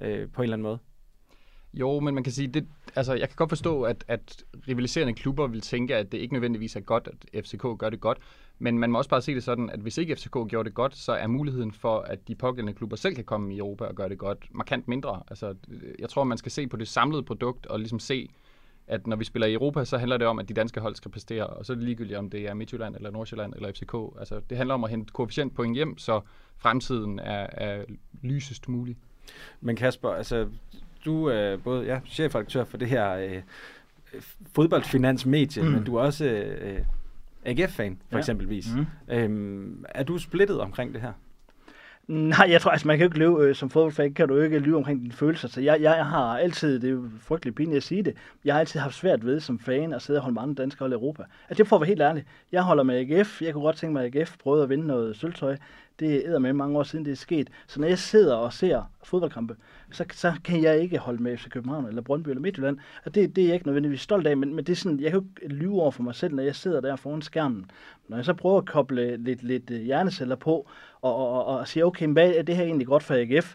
øh, 0.00 0.28
på 0.30 0.42
en 0.42 0.44
eller 0.44 0.56
anden 0.56 0.62
måde? 0.62 0.78
Jo, 1.74 2.00
men 2.00 2.14
man 2.14 2.24
kan 2.24 2.32
sige, 2.32 2.48
det, 2.48 2.68
altså, 2.96 3.14
jeg 3.14 3.28
kan 3.28 3.36
godt 3.36 3.50
forstå, 3.50 3.82
at, 3.82 4.04
at 4.08 4.44
rivaliserende 4.68 5.14
klubber 5.14 5.46
vil 5.46 5.60
tænke, 5.60 5.96
at 5.96 6.12
det 6.12 6.18
ikke 6.18 6.32
nødvendigvis 6.32 6.76
er 6.76 6.80
godt, 6.80 7.08
at 7.32 7.44
FCK 7.44 7.66
gør 7.78 7.90
det 7.90 8.00
godt. 8.00 8.18
Men 8.62 8.78
man 8.78 8.90
må 8.90 8.98
også 8.98 9.10
bare 9.10 9.22
se 9.22 9.34
det 9.34 9.42
sådan, 9.42 9.70
at 9.70 9.80
hvis 9.80 9.98
ikke 9.98 10.16
FCK 10.16 10.36
gjorde 10.48 10.64
det 10.64 10.74
godt, 10.74 10.96
så 10.96 11.12
er 11.12 11.26
muligheden 11.26 11.72
for, 11.72 11.98
at 11.98 12.28
de 12.28 12.34
pågældende 12.34 12.72
klubber 12.72 12.96
selv 12.96 13.14
kan 13.14 13.24
komme 13.24 13.54
i 13.54 13.58
Europa 13.58 13.84
og 13.84 13.94
gøre 13.94 14.08
det 14.08 14.18
godt, 14.18 14.46
markant 14.50 14.88
mindre. 14.88 15.22
Altså, 15.30 15.54
jeg 15.98 16.08
tror, 16.08 16.24
man 16.24 16.38
skal 16.38 16.52
se 16.52 16.66
på 16.66 16.76
det 16.76 16.88
samlede 16.88 17.22
produkt 17.22 17.66
og 17.66 17.78
ligesom 17.78 17.98
se, 17.98 18.28
at 18.86 19.06
når 19.06 19.16
vi 19.16 19.24
spiller 19.24 19.46
i 19.46 19.52
Europa, 19.52 19.84
så 19.84 19.98
handler 19.98 20.16
det 20.16 20.26
om, 20.26 20.38
at 20.38 20.48
de 20.48 20.54
danske 20.54 20.80
hold 20.80 20.94
skal 20.94 21.10
præstere, 21.10 21.46
og 21.46 21.66
så 21.66 21.72
er 21.72 21.74
det 21.74 21.84
ligegyldigt, 21.84 22.18
om 22.18 22.30
det 22.30 22.48
er 22.48 22.54
Midtjylland 22.54 22.96
eller 22.96 23.10
Nordsjælland 23.10 23.54
eller 23.54 23.72
FCK. 23.72 23.94
Altså, 24.18 24.40
det 24.50 24.56
handler 24.56 24.74
om 24.74 24.84
at 24.84 24.90
hente 24.90 25.12
koefficientpoint 25.12 25.74
hjem, 25.74 25.98
så 25.98 26.20
fremtiden 26.56 27.18
er, 27.18 27.46
er 27.52 27.84
lysest 28.22 28.68
mulig. 28.68 28.96
Men 29.60 29.76
Kasper, 29.76 30.10
altså, 30.10 30.48
du 31.04 31.26
er 31.26 31.56
både 31.56 31.84
ja, 31.84 32.00
chefredaktør 32.06 32.64
for 32.64 32.76
det 32.76 32.88
her 32.88 33.16
øh, 33.16 33.42
fodboldfinansmedie, 34.54 35.62
mm. 35.62 35.68
men 35.68 35.84
du 35.84 35.96
er 35.96 36.02
også 36.02 36.24
øh, 36.24 36.80
AGF-fan, 37.44 37.98
for 38.08 38.16
ja. 38.16 38.18
eksempelvis. 38.18 38.68
Mm. 38.76 39.14
Øhm, 39.14 39.84
er 39.88 40.02
du 40.02 40.18
splittet 40.18 40.60
omkring 40.60 40.94
det 40.94 41.00
her? 41.00 41.12
Nej, 42.08 42.46
jeg 42.50 42.60
tror, 42.60 42.70
altså 42.70 42.86
man 42.88 42.98
kan 42.98 43.04
jo 43.04 43.08
ikke 43.08 43.18
leve 43.18 43.48
øh, 43.48 43.54
som 43.54 43.70
fodboldfan, 43.70 44.14
kan 44.14 44.28
du 44.28 44.40
ikke 44.40 44.58
lyve 44.58 44.76
omkring 44.76 45.00
dine 45.00 45.12
følelser. 45.12 45.48
Så 45.48 45.60
jeg, 45.60 45.80
jeg, 45.80 46.06
har 46.06 46.38
altid, 46.38 46.80
det 46.80 46.88
er 46.88 46.92
jo 46.92 47.10
frygteligt 47.20 47.56
pinligt 47.56 47.76
at 47.76 47.82
sige 47.82 48.02
det, 48.02 48.14
jeg 48.44 48.54
har 48.54 48.60
altid 48.60 48.80
haft 48.80 48.94
svært 48.94 49.26
ved 49.26 49.40
som 49.40 49.58
fan 49.58 49.92
at 49.92 50.02
sidde 50.02 50.18
og 50.18 50.22
holde 50.22 50.34
med 50.34 50.42
andre 50.42 50.62
danske 50.62 50.78
hold 50.78 50.92
i 50.92 50.94
Europa. 50.94 51.22
Altså 51.48 51.62
det 51.62 51.68
får 51.68 51.78
være 51.78 51.86
helt 51.86 52.00
ærligt. 52.00 52.26
Jeg 52.52 52.62
holder 52.62 52.82
med 52.82 52.96
AGF, 52.96 53.42
jeg 53.42 53.52
kunne 53.52 53.64
godt 53.64 53.76
tænke 53.76 53.92
mig, 53.92 54.04
at 54.04 54.16
AGF 54.16 54.36
prøvede 54.38 54.62
at 54.62 54.68
vinde 54.68 54.86
noget 54.86 55.16
sølvtøj. 55.16 55.56
Det 56.02 56.28
er 56.28 56.38
med 56.38 56.52
mange 56.52 56.78
år 56.78 56.82
siden, 56.82 57.04
det 57.04 57.10
er 57.10 57.16
sket. 57.16 57.50
Så 57.66 57.80
når 57.80 57.88
jeg 57.88 57.98
sidder 57.98 58.34
og 58.34 58.52
ser 58.52 58.82
fodboldkampe, 59.04 59.56
så, 59.90 60.04
så 60.12 60.32
kan 60.44 60.62
jeg 60.62 60.80
ikke 60.80 60.98
holde 60.98 61.22
med 61.22 61.36
FC 61.36 61.48
København 61.48 61.86
eller 61.86 62.02
Brøndby 62.02 62.28
eller 62.28 62.40
Midtjylland. 62.40 62.78
Og 63.04 63.14
det, 63.14 63.36
det 63.36 63.42
er 63.42 63.46
jeg 63.46 63.54
ikke 63.54 63.66
nødvendigvis 63.66 64.00
stolt 64.00 64.26
af, 64.26 64.36
men, 64.36 64.54
men 64.54 64.64
det 64.64 64.72
er 64.72 64.76
sådan, 64.76 65.00
jeg 65.00 65.10
kan 65.10 65.20
jo 65.20 65.26
ikke 65.42 65.54
lyve 65.54 65.82
over 65.82 65.90
for 65.90 66.02
mig 66.02 66.14
selv, 66.14 66.34
når 66.34 66.42
jeg 66.42 66.54
sidder 66.54 66.80
der 66.80 66.96
foran 66.96 67.22
skærmen. 67.22 67.70
Når 68.08 68.16
jeg 68.16 68.24
så 68.24 68.34
prøver 68.34 68.58
at 68.58 68.66
koble 68.66 69.16
lidt, 69.16 69.42
lidt 69.42 69.70
øh, 69.70 69.80
hjerneceller 69.80 70.36
på, 70.36 70.68
og, 71.00 71.16
og, 71.16 71.44
og, 71.44 71.58
og 71.58 71.68
sige, 71.68 71.86
okay, 71.86 72.08
hvad 72.08 72.30
er 72.30 72.42
det 72.42 72.56
her 72.56 72.64
egentlig 72.64 72.86
godt 72.86 73.02
for 73.02 73.14
AGF? 73.14 73.54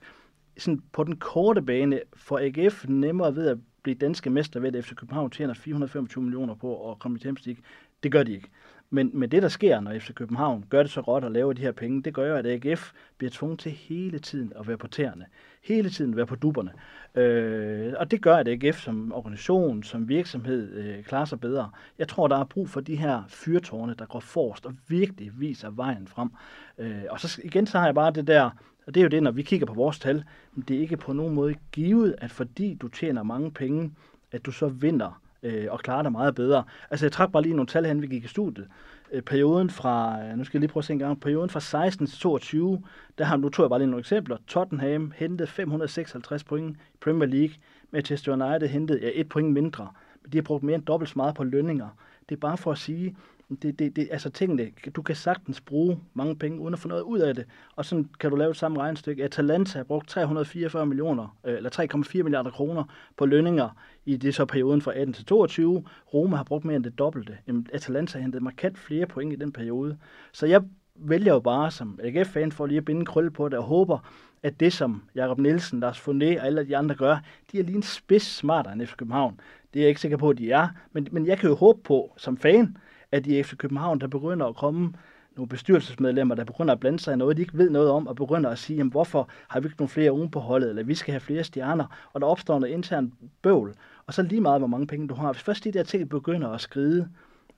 Sådan 0.57 0.81
på 0.91 1.03
den 1.03 1.15
korte 1.15 1.61
bane 1.61 1.99
får 2.15 2.39
AGF 2.39 2.85
nemmere 2.87 3.35
ved 3.35 3.47
at 3.47 3.57
blive 3.83 3.95
danske 3.95 4.29
mester 4.29 4.59
ved, 4.59 4.75
at 4.75 4.85
FC 4.85 4.95
København 4.95 5.29
tjener 5.29 5.53
425 5.53 6.23
millioner 6.23 6.55
på 6.55 6.91
at 6.91 6.99
komme 6.99 7.17
i 7.17 7.21
Champions 7.21 7.45
League. 7.45 7.63
Det 8.03 8.11
gør 8.11 8.23
de 8.23 8.33
ikke. 8.33 8.49
Men, 8.89 9.11
men 9.13 9.31
det, 9.31 9.41
der 9.41 9.47
sker, 9.47 9.79
når 9.79 9.99
FC 9.99 10.13
København 10.13 10.65
gør 10.69 10.83
det 10.83 10.91
så 10.91 11.01
godt 11.01 11.23
og 11.23 11.31
laver 11.31 11.53
de 11.53 11.61
her 11.61 11.71
penge, 11.71 12.03
det 12.03 12.13
gør 12.13 12.27
jo, 12.29 12.35
at 12.35 12.45
AGF 12.45 12.91
bliver 13.17 13.31
tvunget 13.31 13.59
til 13.59 13.71
hele 13.71 14.19
tiden 14.19 14.53
at 14.59 14.67
være 14.67 14.77
på 14.77 14.87
tæerne. 14.87 15.25
Hele 15.63 15.89
tiden 15.89 16.15
være 16.15 16.25
på 16.25 16.35
duberne. 16.35 16.71
Øh, 17.15 17.93
og 17.97 18.11
det 18.11 18.21
gør, 18.21 18.35
at 18.35 18.47
AGF 18.47 18.79
som 18.79 19.13
organisation, 19.13 19.83
som 19.83 20.09
virksomhed, 20.09 20.73
øh, 20.73 21.03
klarer 21.03 21.25
sig 21.25 21.39
bedre. 21.39 21.69
Jeg 21.99 22.07
tror, 22.07 22.27
der 22.27 22.37
er 22.37 22.43
brug 22.43 22.69
for 22.69 22.81
de 22.81 22.95
her 22.95 23.23
fyrtårne, 23.27 23.95
der 23.99 24.05
går 24.05 24.19
forrest 24.19 24.65
og 24.65 24.73
virkelig 24.87 25.31
viser 25.39 25.69
vejen 25.69 26.07
frem. 26.07 26.29
Øh, 26.77 27.03
og 27.09 27.19
så 27.19 27.41
igen, 27.43 27.67
så 27.67 27.77
har 27.77 27.85
jeg 27.85 27.95
bare 27.95 28.11
det 28.11 28.27
der, 28.27 28.49
og 28.87 28.93
det 28.93 28.97
er 28.97 29.03
jo 29.03 29.09
det, 29.09 29.23
når 29.23 29.31
vi 29.31 29.41
kigger 29.41 29.65
på 29.65 29.73
vores 29.73 29.99
tal, 29.99 30.23
men 30.53 30.63
det 30.67 30.75
er 30.75 30.81
ikke 30.81 30.97
på 30.97 31.13
nogen 31.13 31.33
måde 31.33 31.55
givet, 31.71 32.15
at 32.17 32.31
fordi 32.31 32.73
du 32.73 32.87
tjener 32.87 33.23
mange 33.23 33.51
penge, 33.51 33.91
at 34.31 34.45
du 34.45 34.51
så 34.51 34.67
vinder 34.67 35.21
øh, 35.43 35.67
og 35.69 35.79
klarer 35.79 36.01
det 36.03 36.11
meget 36.11 36.35
bedre. 36.35 36.63
Altså 36.91 37.05
jeg 37.05 37.11
trak 37.11 37.31
bare 37.31 37.43
lige 37.43 37.55
nogle 37.55 37.67
tal 37.67 37.85
hen, 37.85 38.01
vi 38.01 38.07
gik 38.07 38.23
i 38.23 38.27
studiet. 38.27 38.67
Øh, 39.11 39.21
perioden 39.21 39.69
fra, 39.69 40.23
øh, 40.23 40.37
nu 40.37 40.43
skal 40.43 40.57
jeg 40.57 40.59
lige 40.59 40.71
prøve 40.71 40.81
at 40.81 40.85
se 40.85 40.93
en 40.93 40.99
gang, 40.99 41.21
perioden 41.21 41.49
fra 41.49 41.59
16 41.59 42.07
til 42.07 42.19
22, 42.19 42.83
der 43.17 43.25
har 43.25 43.37
nu 43.37 43.49
tog 43.49 43.63
jeg 43.63 43.69
bare 43.69 43.79
lige 43.79 43.89
nogle 43.89 43.99
eksempler. 43.99 44.37
Tottenham 44.47 45.13
hentede 45.15 45.47
556 45.47 46.43
point 46.43 46.77
i 46.93 46.97
Premier 47.01 47.29
League, 47.29 47.55
Manchester 47.91 48.33
United 48.33 48.67
hentede 48.67 48.99
ja, 49.01 49.09
et 49.13 49.29
point 49.29 49.53
mindre. 49.53 49.87
Men 50.23 50.31
de 50.31 50.37
har 50.37 50.43
brugt 50.43 50.63
mere 50.63 50.75
end 50.75 50.83
dobbelt 50.85 51.09
så 51.09 51.13
meget 51.15 51.35
på 51.35 51.43
lønninger. 51.43 51.87
Det 52.29 52.35
er 52.35 52.39
bare 52.39 52.57
for 52.57 52.71
at 52.71 52.77
sige, 52.77 53.15
det, 53.49 53.79
det, 53.79 53.95
det, 53.95 54.07
altså 54.11 54.29
tingene, 54.29 54.71
du 54.95 55.01
kan 55.01 55.15
sagtens 55.15 55.61
bruge 55.61 55.99
mange 56.13 56.35
penge, 56.35 56.59
uden 56.59 56.73
at 56.73 56.79
få 56.79 56.87
noget 56.87 57.01
ud 57.01 57.19
af 57.19 57.35
det. 57.35 57.45
Og 57.75 57.85
sådan 57.85 58.09
kan 58.19 58.29
du 58.29 58.35
lave 58.35 58.51
et 58.51 58.57
samme 58.57 58.79
regnestykke. 58.79 59.23
Atalanta 59.23 59.79
har 59.79 59.83
brugt 59.83 60.09
344 60.09 60.85
millioner, 60.85 61.37
øh, 61.43 61.57
eller 61.57 61.69
3,4 61.69 62.23
milliarder 62.23 62.51
kroner 62.51 62.83
på 63.17 63.25
lønninger 63.25 63.69
i 64.05 64.17
det 64.17 64.35
så 64.35 64.45
perioden 64.45 64.81
fra 64.81 64.93
18 64.95 65.13
til 65.13 65.25
22. 65.25 65.83
Roma 66.13 66.37
har 66.37 66.43
brugt 66.43 66.65
mere 66.65 66.75
end 66.75 66.83
det 66.83 66.99
dobbelte. 66.99 67.37
Atalanta 67.73 68.17
har 68.17 68.21
hentet 68.21 68.41
markant 68.41 68.77
flere 68.77 69.05
point 69.05 69.33
i 69.33 69.35
den 69.35 69.51
periode. 69.51 69.97
Så 70.31 70.45
jeg 70.45 70.61
vælger 70.95 71.33
jo 71.33 71.39
bare 71.39 71.71
som 71.71 71.99
AGF-fan 72.03 72.51
for 72.51 72.65
lige 72.65 72.77
at 72.77 72.85
binde 72.85 72.99
en 72.99 73.05
krølle 73.05 73.31
på 73.31 73.49
det, 73.49 73.57
og 73.59 73.63
håber, 73.63 73.99
at 74.43 74.59
det 74.59 74.73
som 74.73 75.03
Jakob 75.15 75.39
Nielsen, 75.39 75.79
Lars 75.79 75.99
Foné 75.99 76.39
og 76.39 76.45
alle 76.45 76.67
de 76.67 76.77
andre 76.77 76.95
gør, 76.95 77.17
de 77.51 77.59
er 77.59 77.63
lige 77.63 77.75
en 77.75 77.83
spids 77.83 78.35
smartere 78.35 78.73
end 78.73 78.85
FC 78.85 78.95
København. 78.95 79.39
Det 79.73 79.79
er 79.79 79.83
jeg 79.83 79.89
ikke 79.89 80.01
sikker 80.01 80.17
på, 80.17 80.29
at 80.29 80.37
de 80.37 80.51
er. 80.51 80.67
Men, 80.91 81.07
men 81.11 81.27
jeg 81.27 81.37
kan 81.37 81.49
jo 81.49 81.55
håbe 81.55 81.79
på, 81.83 82.13
som 82.17 82.37
fan, 82.37 82.77
at 83.11 83.27
i 83.27 83.43
FC 83.43 83.57
København, 83.57 84.01
der 84.01 84.07
begynder 84.07 84.45
at 84.45 84.55
komme 84.55 84.93
nogle 85.35 85.49
bestyrelsesmedlemmer, 85.49 86.35
der 86.35 86.43
begynder 86.43 86.73
at 86.73 86.79
blande 86.79 86.99
sig 86.99 87.13
i 87.13 87.17
noget, 87.17 87.37
de 87.37 87.41
ikke 87.41 87.57
ved 87.57 87.69
noget 87.69 87.89
om, 87.89 88.07
og 88.07 88.15
begynder 88.15 88.49
at 88.49 88.57
sige, 88.57 88.77
jamen, 88.77 88.91
hvorfor 88.91 89.29
har 89.47 89.59
vi 89.59 89.67
ikke 89.67 89.77
nogle 89.79 89.89
flere 89.89 90.11
unge 90.11 90.31
på 90.31 90.39
holdet, 90.39 90.69
eller 90.69 90.83
vi 90.83 90.95
skal 90.95 91.11
have 91.11 91.19
flere 91.19 91.43
stjerner, 91.43 92.09
og 92.13 92.21
der 92.21 92.27
opstår 92.27 92.59
noget 92.59 92.73
internt 92.73 93.13
bøvl, 93.41 93.73
og 94.05 94.13
så 94.13 94.21
lige 94.21 94.41
meget, 94.41 94.61
hvor 94.61 94.67
mange 94.67 94.87
penge 94.87 95.07
du 95.07 95.13
har. 95.13 95.33
Hvis 95.33 95.43
først 95.43 95.63
de 95.63 95.71
der 95.71 95.83
ting 95.83 96.09
begynder 96.09 96.49
at 96.49 96.61
skride, 96.61 97.09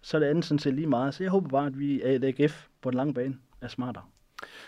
så 0.02 0.18
er 0.18 0.20
det 0.20 0.28
andet 0.28 0.46
sådan 0.46 0.60
set 0.60 0.74
lige 0.74 0.88
meget. 0.88 1.14
Så 1.14 1.24
jeg 1.24 1.32
håber 1.32 1.50
bare, 1.50 1.66
at 1.68 1.80
vi 1.80 1.94
i 1.94 2.02
AGF 2.04 2.68
på 2.82 2.92
den 2.92 2.98
lange 2.98 3.14
bane 3.14 3.36
er 3.62 3.68
smartere. 3.68 4.04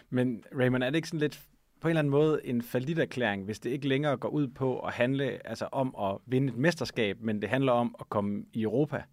Men 0.10 0.44
Raymond, 0.60 0.84
er 0.84 0.90
det 0.90 0.96
ikke 0.96 1.08
sådan 1.08 1.20
lidt 1.20 1.42
på 1.82 1.88
en 1.88 1.90
eller 1.90 2.00
anden 2.00 2.12
måde 2.12 2.40
en 2.44 2.64
erklæring, 2.98 3.46
hvis 3.46 3.60
det 3.60 3.70
ikke 3.70 3.88
længere 3.88 4.18
går 4.18 4.30
ud 4.30 4.48
på 4.48 4.80
at 4.80 4.94
handle 4.94 5.48
altså 5.48 5.68
om 5.72 5.96
at 6.02 6.18
vinde 6.26 6.48
et 6.48 6.58
mesterskab, 6.58 7.18
men 7.22 7.42
det 7.42 7.50
handler 7.50 7.72
om 7.72 7.96
at 8.00 8.10
komme 8.10 8.44
i 8.54 8.64
Europa? 8.64 9.04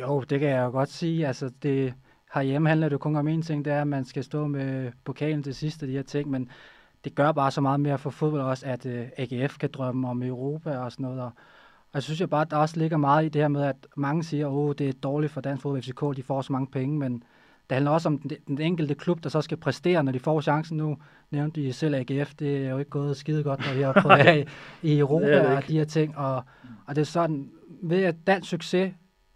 Jo, 0.00 0.20
det 0.20 0.40
kan 0.40 0.48
jeg 0.48 0.64
jo 0.64 0.70
godt 0.70 0.88
sige. 0.88 1.26
Altså, 1.26 1.50
det, 1.62 1.94
herhjemme 2.34 2.68
handler 2.68 2.88
det 2.88 3.00
kun 3.00 3.16
om 3.16 3.28
en 3.28 3.42
ting, 3.42 3.64
det 3.64 3.72
er, 3.72 3.80
at 3.80 3.86
man 3.86 4.04
skal 4.04 4.24
stå 4.24 4.46
med 4.46 4.92
pokalen 5.04 5.42
til 5.42 5.54
sidst 5.54 5.82
af 5.82 5.88
de 5.88 5.94
her 5.94 6.02
ting, 6.02 6.30
men 6.30 6.48
det 7.04 7.14
gør 7.14 7.32
bare 7.32 7.50
så 7.50 7.60
meget 7.60 7.80
mere 7.80 7.98
for 7.98 8.10
fodbold 8.10 8.42
også, 8.42 8.66
at 8.66 8.86
øh, 8.86 9.06
AGF 9.16 9.58
kan 9.58 9.70
drømme 9.72 10.08
om 10.08 10.22
Europa 10.22 10.78
og 10.78 10.92
sådan 10.92 11.04
noget. 11.04 11.20
Og, 11.20 11.26
og 11.76 11.94
jeg 11.94 12.02
synes 12.02 12.20
jo 12.20 12.26
bare, 12.26 12.40
at 12.42 12.50
der 12.50 12.56
også 12.56 12.78
ligger 12.78 12.96
meget 12.96 13.24
i 13.24 13.28
det 13.28 13.40
her 13.40 13.48
med, 13.48 13.62
at 13.64 13.76
mange 13.96 14.22
siger, 14.24 14.46
at 14.46 14.52
oh, 14.52 14.74
det 14.78 14.88
er 14.88 14.92
dårligt 14.92 15.32
for 15.32 15.40
dansk 15.40 15.62
fodbold, 15.62 15.82
FCK, 15.82 16.16
de 16.16 16.22
får 16.22 16.42
så 16.42 16.52
mange 16.52 16.66
penge, 16.66 16.98
men 16.98 17.12
det 17.68 17.74
handler 17.74 17.90
også 17.90 18.08
om 18.08 18.18
den, 18.18 18.38
den 18.48 18.60
enkelte 18.60 18.94
klub, 18.94 19.24
der 19.24 19.28
så 19.28 19.40
skal 19.40 19.56
præstere, 19.56 20.04
når 20.04 20.12
de 20.12 20.18
får 20.18 20.40
chancen 20.40 20.76
nu. 20.76 20.96
Nævnte 21.30 21.60
de 21.60 21.72
selv 21.72 21.94
AGF, 21.94 22.34
det 22.34 22.66
er 22.66 22.70
jo 22.70 22.78
ikke 22.78 22.90
gået 22.90 23.16
skide 23.16 23.42
godt, 23.42 23.60
når 23.66 23.74
de 23.74 23.82
har 23.82 23.92
prøvet 24.02 24.18
af 24.18 24.46
i 24.82 24.98
Europa 24.98 25.56
og 25.56 25.68
de 25.68 25.78
her 25.78 25.84
ting. 25.84 26.16
Og, 26.16 26.42
og 26.86 26.96
det 26.96 27.00
er 27.00 27.06
sådan, 27.06 27.50
ved 27.82 28.02
at 28.02 28.14
dansk 28.26 28.50
succes 28.50 28.92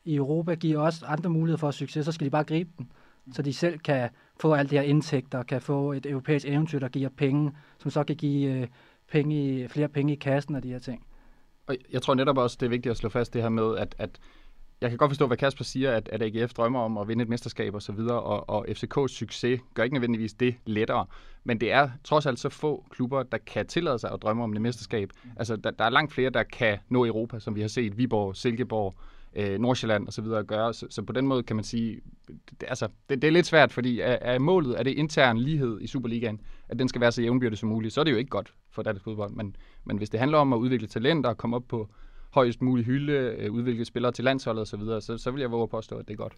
i 0.07 0.17
Europa 0.17 0.55
giver 0.55 0.79
også 0.81 1.07
andre 1.07 1.31
muligheder 1.31 1.59
for 1.59 1.71
succes, 1.71 2.05
så 2.05 2.13
skal 2.13 2.25
de 2.25 2.31
bare 2.31 2.45
gribe 2.45 2.71
den, 2.79 2.89
så 3.33 3.43
de 3.43 3.53
selv 3.53 3.79
kan 3.79 4.09
få 4.41 4.55
alle 4.55 4.71
de 4.71 4.75
her 4.75 4.83
indtægter, 4.83 5.43
kan 5.43 5.61
få 5.61 5.93
et 5.93 6.07
europæisk 6.07 6.47
eventyr, 6.47 6.79
der 6.79 6.89
giver 6.89 7.09
penge, 7.09 7.53
som 7.79 7.91
så 7.91 8.05
kan 8.05 8.17
give 8.17 8.53
øh, 8.53 8.67
penge 9.13 9.63
i, 9.63 9.69
flere 9.69 9.89
penge 9.89 10.13
i 10.13 10.17
kassen 10.17 10.55
og 10.55 10.63
de 10.63 10.69
her 10.69 10.79
ting. 10.79 11.07
Og 11.67 11.77
jeg 11.93 12.03
tror 12.03 12.15
netop 12.15 12.39
også, 12.39 12.57
det 12.61 12.67
er 12.67 12.71
vigtigt 12.71 12.91
at 12.91 12.97
slå 12.97 13.09
fast 13.09 13.35
det 13.35 13.43
her 13.43 13.49
med, 13.49 13.77
at, 13.77 13.95
at 13.99 14.21
jeg 14.81 14.91
kan 14.91 14.99
godt 14.99 15.11
forstå, 15.11 15.27
hvad 15.27 15.37
Kasper 15.37 15.65
siger, 15.65 15.93
at, 15.93 16.09
at 16.13 16.23
AGF 16.23 16.53
drømmer 16.53 16.81
om 16.81 16.99
at 16.99 17.09
vinde 17.09 17.23
et 17.23 17.29
mesterskab 17.29 17.75
og 17.75 17.83
så 17.83 17.93
videre, 17.93 18.21
og, 18.21 18.49
og 18.49 18.67
FCK's 18.69 19.09
succes 19.09 19.61
gør 19.75 19.83
ikke 19.83 19.95
nødvendigvis 19.95 20.35
det 20.35 20.55
lettere. 20.67 21.07
Men 21.45 21.61
det 21.61 21.73
er 21.73 21.91
trods 22.05 22.27
alt 22.27 22.39
så 22.39 22.49
få 22.49 22.85
klubber, 22.91 23.23
der 23.23 23.39
kan 23.39 23.67
tillade 23.67 23.99
sig 23.99 24.13
at 24.13 24.23
drømme 24.23 24.45
om 24.45 24.53
et 24.53 24.61
mesterskab. 24.61 25.11
Altså, 25.37 25.57
der, 25.57 25.71
der 25.71 25.85
er 25.85 25.91
langt 25.91 26.13
flere, 26.13 26.31
der 26.31 26.43
kan 26.43 26.79
nå 26.89 27.07
Europa, 27.07 27.39
som 27.39 27.55
vi 27.55 27.61
har 27.61 27.69
set 27.69 27.99
Viborg, 27.99 28.37
Silkeborg, 28.37 28.95
øh, 29.37 29.59
Nordsjælland 29.59 30.07
og 30.07 30.13
så 30.13 30.23
videre 30.23 30.45
gøre. 30.45 30.75
Så, 30.75 30.87
så 30.91 31.03
på 31.03 31.13
den 31.13 31.27
måde 31.27 31.43
kan 31.43 31.57
man 31.57 31.65
sige, 31.65 32.01
det, 32.29 32.65
altså, 32.69 32.89
det, 33.11 33.23
det 33.23 33.29
er 33.29 33.33
lidt 33.33 33.47
svært, 33.47 33.73
fordi 33.73 34.01
er, 34.01 34.19
er 34.21 34.39
målet, 34.39 34.79
er 34.79 34.83
det 34.83 34.91
intern 34.91 35.39
lighed 35.39 35.81
i 35.81 35.87
Superligaen, 35.87 36.41
at 36.69 36.79
den 36.79 36.89
skal 36.89 37.01
være 37.01 37.13
så 37.13 37.23
jævnbyrdig 37.23 37.59
som 37.59 37.69
muligt, 37.69 37.95
så 37.95 38.01
er 38.01 38.05
det 38.05 38.13
jo 38.13 38.17
ikke 38.17 38.31
godt 38.31 38.55
for 38.71 38.83
dansk 38.83 39.05
fodbold. 39.05 39.31
Men, 39.31 39.57
men 39.85 39.97
hvis 39.97 40.11
det 40.11 40.21
handler 40.21 40.39
om 40.39 40.53
at 40.53 40.57
udvikle 40.57 40.87
talenter 40.87 41.31
og 41.31 41.37
komme 41.37 41.57
op 41.57 41.65
på 41.69 41.89
højst 42.31 42.63
mulig 42.63 42.85
hylde, 42.85 43.13
øh, 43.13 43.53
udvikle 43.53 43.85
spillere 43.85 44.13
til 44.13 44.25
landsholdet 44.25 44.63
osv., 44.63 44.71
så, 44.71 44.77
videre, 44.77 45.01
så, 45.01 45.19
så 45.19 45.31
vil 45.31 45.41
jeg 45.41 45.51
våge 45.51 45.63
at 45.63 45.71
påstå, 45.71 45.97
at 45.97 46.09
det 46.09 46.13
er 46.13 46.19
godt. 46.19 46.37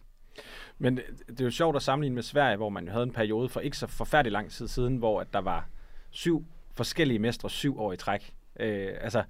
Men 0.77 0.99
det 1.27 1.39
er 1.39 1.45
jo 1.45 1.51
sjovt 1.51 1.75
at 1.75 1.81
sammenligne 1.81 2.15
med 2.15 2.23
Sverige, 2.23 2.57
hvor 2.57 2.69
man 2.69 2.85
jo 2.85 2.91
havde 2.91 3.03
en 3.03 3.11
periode 3.11 3.49
for 3.49 3.59
ikke 3.59 3.77
så 3.77 3.87
forfærdelig 3.87 4.31
lang 4.31 4.51
tid 4.51 4.67
siden, 4.67 4.97
hvor 4.97 5.21
at 5.21 5.27
der 5.33 5.41
var 5.41 5.69
syv 6.11 6.45
forskellige 6.75 7.19
mestre 7.19 7.49
syv 7.49 7.79
år 7.79 7.93
i 7.93 7.97
træk. 7.97 8.33
Øh, 8.59 8.89
altså, 9.01 9.23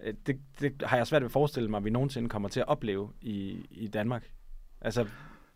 Øh, 0.00 0.14
det, 0.26 0.40
det 0.60 0.82
har 0.82 0.96
jeg 0.96 1.06
svært 1.06 1.22
ved 1.22 1.26
at 1.26 1.32
forestille 1.32 1.70
mig, 1.70 1.78
at 1.78 1.84
vi 1.84 1.90
nogensinde 1.90 2.28
kommer 2.28 2.48
til 2.48 2.60
at 2.60 2.68
opleve 2.68 3.12
i, 3.20 3.66
i 3.70 3.88
Danmark. 3.88 4.30
Altså, 4.80 5.06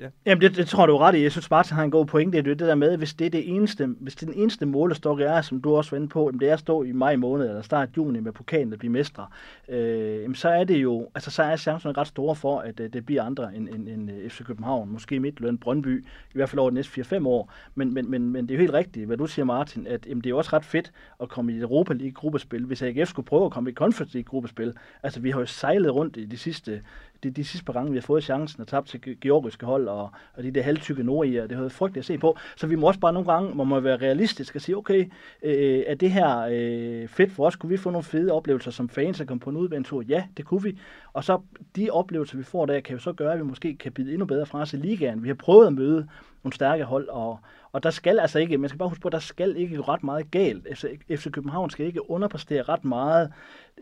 Ja. 0.00 0.09
Jamen, 0.26 0.43
det, 0.43 0.57
det 0.57 0.69
tror 0.69 0.87
du 0.87 0.95
er 0.95 0.99
ret 0.99 1.14
i. 1.14 1.23
Jeg 1.23 1.33
synes, 1.33 1.50
Martin 1.50 1.76
har 1.76 1.85
en 1.85 1.90
god 1.90 2.07
pointe. 2.07 2.38
Det 2.38 2.50
er 2.50 2.55
det 2.55 2.69
der 2.69 2.75
med, 2.75 2.97
hvis 2.97 3.14
det 3.14 3.26
er, 3.26 3.31
det 3.31 3.49
eneste, 3.49 3.87
hvis 3.87 4.14
det 4.14 4.23
er 4.23 4.33
den 4.33 4.40
eneste 4.40 4.67
målestok 4.67 5.21
er, 5.21 5.43
som 5.43 5.61
du 5.61 5.76
også 5.76 5.90
var 5.90 5.97
inde 5.97 6.09
på, 6.09 6.28
jamen, 6.28 6.40
det 6.40 6.49
er 6.49 6.52
at 6.52 6.59
stå 6.61 6.83
i 6.83 6.93
maj 6.93 7.17
måned 7.17 7.49
eller 7.49 7.62
start 7.62 7.88
juni 7.97 8.21
med 8.21 8.33
pokalen 8.33 8.73
at 8.73 8.78
blive 8.78 8.93
mestre, 8.93 9.26
øh, 9.69 10.23
jamen, 10.23 10.35
så 10.35 10.49
er 10.49 10.64
det 10.64 10.76
jo, 10.83 11.09
altså 11.14 11.31
så 11.31 11.43
er 11.43 11.57
chancen 11.57 11.99
ret 11.99 12.07
store 12.07 12.37
for, 12.37 12.59
at 12.59 12.81
øh, 12.81 12.93
det 12.93 13.07
bliver 13.07 13.23
andre 13.23 13.57
end, 13.57 13.69
end, 13.69 13.88
end 13.88 14.11
øh, 14.11 14.31
FC 14.31 14.45
København, 14.45 14.93
måske 14.93 15.21
Midtjylland, 15.21 15.59
Brøndby, 15.59 16.05
i 16.05 16.33
hvert 16.35 16.49
fald 16.49 16.59
over 16.59 16.71
de 16.71 16.75
næste 16.75 17.00
4-5 17.00 17.26
år. 17.26 17.52
Men, 17.75 17.95
men, 17.95 18.11
men, 18.11 18.31
men 18.33 18.49
det 18.49 18.50
er 18.50 18.57
jo 18.57 18.61
helt 18.61 18.75
rigtigt, 18.75 19.07
hvad 19.07 19.17
du 19.17 19.26
siger, 19.26 19.45
Martin, 19.45 19.87
at 19.87 20.07
jamen, 20.07 20.25
det 20.25 20.31
er 20.31 20.35
også 20.35 20.50
ret 20.52 20.64
fedt 20.64 20.93
at 21.21 21.28
komme 21.28 21.52
i 21.52 21.57
et 21.57 21.62
Europa 21.62 21.93
League 21.93 22.12
gruppespil, 22.12 22.64
hvis 22.64 22.83
AGF 22.83 23.09
skulle 23.09 23.26
prøve 23.26 23.45
at 23.45 23.52
komme 23.52 23.71
i 23.71 23.75
Conference 23.75 24.14
League 24.14 24.28
gruppespil. 24.28 24.75
Altså, 25.02 25.21
vi 25.21 25.31
har 25.31 25.40
jo 25.40 25.47
sejlet 25.47 25.95
rundt 25.95 26.17
i 26.17 26.25
de 26.25 26.37
sidste 26.37 26.83
de, 27.23 27.31
de 27.31 27.45
sidste 27.45 27.65
par 27.65 27.73
gange, 27.73 27.91
vi 27.91 27.97
har 27.97 28.03
fået 28.03 28.25
chancen 28.25 28.63
at 28.63 28.69
tabt 28.69 28.89
til 28.89 29.21
georgiske 29.21 29.67
hold 29.67 29.89
og, 29.89 30.11
og 30.35 30.43
de 30.43 30.51
der 30.51 30.63
halvtykke 30.63 31.03
nordier, 31.03 31.43
det 31.43 31.53
har 31.53 31.63
været 31.63 31.73
frygteligt 31.73 32.03
at 32.03 32.07
se 32.07 32.19
på. 32.19 32.37
Så 32.57 32.67
vi 32.67 32.75
må 32.75 32.87
også 32.87 33.01
bare 33.01 33.13
nogle 33.13 33.33
gange 33.33 33.55
må 33.55 33.65
man 33.65 33.85
være 33.85 33.97
realistisk 33.97 34.55
og 34.55 34.61
sige, 34.61 34.77
okay, 34.77 35.11
øh, 35.43 35.83
er 35.87 35.95
det 35.95 36.11
her 36.11 36.39
øh, 36.51 37.09
fedt 37.09 37.33
for 37.33 37.47
os? 37.47 37.57
Kunne 37.57 37.71
vi 37.71 37.77
få 37.77 37.91
nogle 37.91 38.05
fede 38.05 38.33
oplevelser 38.33 38.71
som 38.71 38.89
fans 38.89 39.21
at 39.21 39.27
komme 39.27 39.41
på 39.41 39.51
en 39.51 39.57
udventur? 39.57 40.03
Ja, 40.09 40.25
det 40.37 40.45
kunne 40.45 40.63
vi. 40.63 40.79
Og 41.13 41.25
så 41.25 41.41
de 41.77 41.91
oplevelser, 41.91 42.37
vi 42.37 42.45
får 42.45 42.67
der, 42.67 42.81
kan 42.81 42.97
jo 42.97 43.01
så 43.01 43.13
gøre, 43.13 43.33
at 43.33 43.39
vi 43.39 43.45
måske 43.45 43.77
kan 43.77 43.93
bide 43.93 44.13
endnu 44.13 44.27
bedre 44.27 44.47
fra 44.47 44.61
os 44.61 44.73
i 44.73 44.77
ligaen. 44.77 45.23
Vi 45.23 45.29
har 45.29 45.35
prøvet 45.35 45.67
at 45.67 45.73
møde 45.73 46.09
nogle 46.45 46.55
stærke 46.55 46.85
hold, 46.85 47.09
og, 47.09 47.39
og 47.73 47.83
der 47.83 47.91
skal 47.91 48.19
altså 48.19 48.39
ikke, 48.39 48.59
man 48.59 48.69
skal 48.69 48.79
bare 48.79 48.89
huske 48.89 49.03
på, 49.03 49.09
at 49.09 49.13
der 49.13 49.19
skal 49.19 49.57
ikke 49.57 49.81
ret 49.81 50.03
meget 50.03 50.31
galt. 50.31 50.67
Altså, 50.69 50.89
FC, 51.09 51.21
FC 51.21 51.31
København 51.31 51.71
skal 51.71 51.87
ikke 51.87 52.11
underpræstere 52.11 52.63
ret 52.63 52.85
meget 52.85 53.33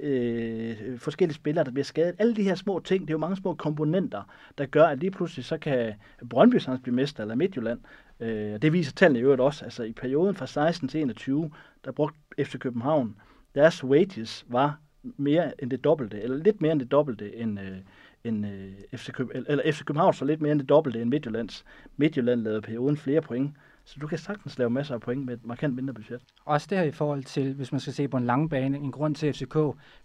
øh, 0.01 0.99
forskellige 0.99 1.35
spillere, 1.35 1.65
der 1.65 1.71
bliver 1.71 1.85
skadet. 1.85 2.15
Alle 2.19 2.37
de 2.37 2.43
her 2.43 2.55
små 2.55 2.81
ting, 2.81 3.01
det 3.01 3.11
er 3.11 3.15
jo 3.15 3.19
mange 3.19 3.37
små 3.37 3.55
komponenter, 3.55 4.23
der 4.59 4.67
gør, 4.67 4.85
at 4.87 4.99
lige 4.99 5.11
pludselig 5.11 5.45
så 5.45 5.59
kan 5.59 5.95
Brøndby 6.31 6.57
sans 6.57 6.81
blive 6.83 6.95
mester, 6.95 7.23
eller 7.23 7.35
Midtjylland. 7.35 7.81
Øh, 8.21 8.63
det 8.63 8.73
viser 8.73 8.93
tallene 8.93 9.19
i 9.19 9.23
øvrigt 9.23 9.41
også. 9.41 9.65
Altså 9.65 9.83
i 9.83 9.93
perioden 9.93 10.35
fra 10.35 10.47
16 10.47 10.89
til 10.89 11.01
21, 11.01 11.51
der 11.85 11.93
brugte 11.93 12.19
FC 12.39 12.59
København, 12.59 13.17
deres 13.55 13.85
wages 13.85 14.47
var 14.49 14.79
mere 15.17 15.63
end 15.63 15.71
det 15.71 15.85
dobbelte, 15.85 16.23
eller 16.23 16.37
lidt 16.37 16.61
mere 16.61 16.73
end 16.73 16.81
det 16.81 16.91
dobbelte 16.91 17.37
end, 17.37 17.61
øh, 17.61 17.77
end 18.25 18.47
øh, 18.47 18.99
FC, 18.99 19.11
Køb, 19.13 19.31
eller 19.35 19.73
FC 19.73 19.85
København 19.85 20.15
så 20.15 20.25
lidt 20.25 20.41
mere 20.41 20.53
end 20.53 20.61
det 20.61 20.69
dobbelte 20.69 21.03
end 21.03 21.11
Midtjyllands. 21.11 21.65
Midtjylland 21.97 22.41
lavede 22.41 22.63
perioden 22.63 22.97
flere 22.97 23.21
point. 23.21 23.57
Så 23.87 23.97
du 24.01 24.07
kan 24.07 24.19
sagtens 24.19 24.59
lave 24.59 24.71
masser 24.71 24.95
af 24.95 25.01
point 25.01 25.27
med 25.27 25.35
et 25.35 25.47
markant 25.47 25.75
mindre 25.75 25.95
budget. 25.95 26.23
Også 26.45 26.67
det 26.71 26.79
her 26.79 26.85
i 26.85 26.91
forhold 26.91 27.25
til, 27.25 27.55
hvis 27.55 27.73
man 27.73 27.81
skal 27.81 27.93
se 27.93 28.09
på 28.09 28.17
en 28.17 28.27
lang 28.27 28.51
bane, 28.51 28.79
en 28.79 28.93
grund 28.93 29.15
til, 29.15 29.33
FCK 29.33 29.57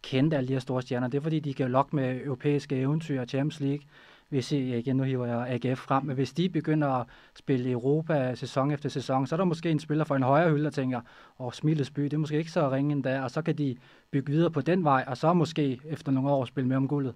kendte 0.02 0.38
alle 0.38 0.48
de 0.48 0.54
her 0.54 0.60
store 0.60 0.82
stjerner, 0.82 1.08
det 1.08 1.18
er 1.18 1.22
fordi, 1.22 1.40
de 1.40 1.54
kan 1.54 1.72
lokke 1.72 1.96
med 1.96 2.22
europæiske 2.26 2.76
eventyr 2.76 3.22
og 3.22 3.28
Champions 3.28 3.60
League. 3.60 3.86
Hvis 4.30 4.52
I, 4.52 4.78
igen 4.78 4.96
nu 4.96 5.04
hiver 5.04 5.26
jeg 5.26 5.48
AGF 5.50 5.80
frem, 5.80 6.06
men 6.06 6.16
hvis 6.16 6.34
de 6.34 6.50
begynder 6.50 6.88
at 6.88 7.08
spille 7.36 7.72
Europa 7.72 8.36
sæson 8.36 8.72
efter 8.72 8.90
sæson, 8.90 9.28
så 9.28 9.36
er 9.36 9.38
der 9.38 9.46
måske 9.46 9.72
en 9.72 9.80
spiller 9.80 10.04
for 10.04 10.16
en 10.16 10.24
højere 10.24 10.52
hylde, 10.52 10.64
der 10.64 10.70
tænker, 10.70 10.98
åh, 11.40 11.46
oh, 11.46 11.52
Smilesby, 11.52 12.04
det 12.04 12.14
er 12.14 12.18
måske 12.18 12.38
ikke 12.38 12.52
så 12.52 12.72
ringe 12.72 12.92
endda, 12.92 13.22
og 13.22 13.32
så 13.32 13.42
kan 13.42 13.58
de 13.58 13.76
bygge 14.12 14.32
videre 14.32 14.52
på 14.52 14.62
den 14.62 14.84
vej, 14.84 15.04
og 15.08 15.18
så 15.18 15.34
måske 15.34 15.80
efter 15.86 16.12
nogle 16.12 16.30
år 16.30 16.46
spille 16.46 16.68
med 16.68 16.78
om 16.78 16.88
guldet. 16.88 17.14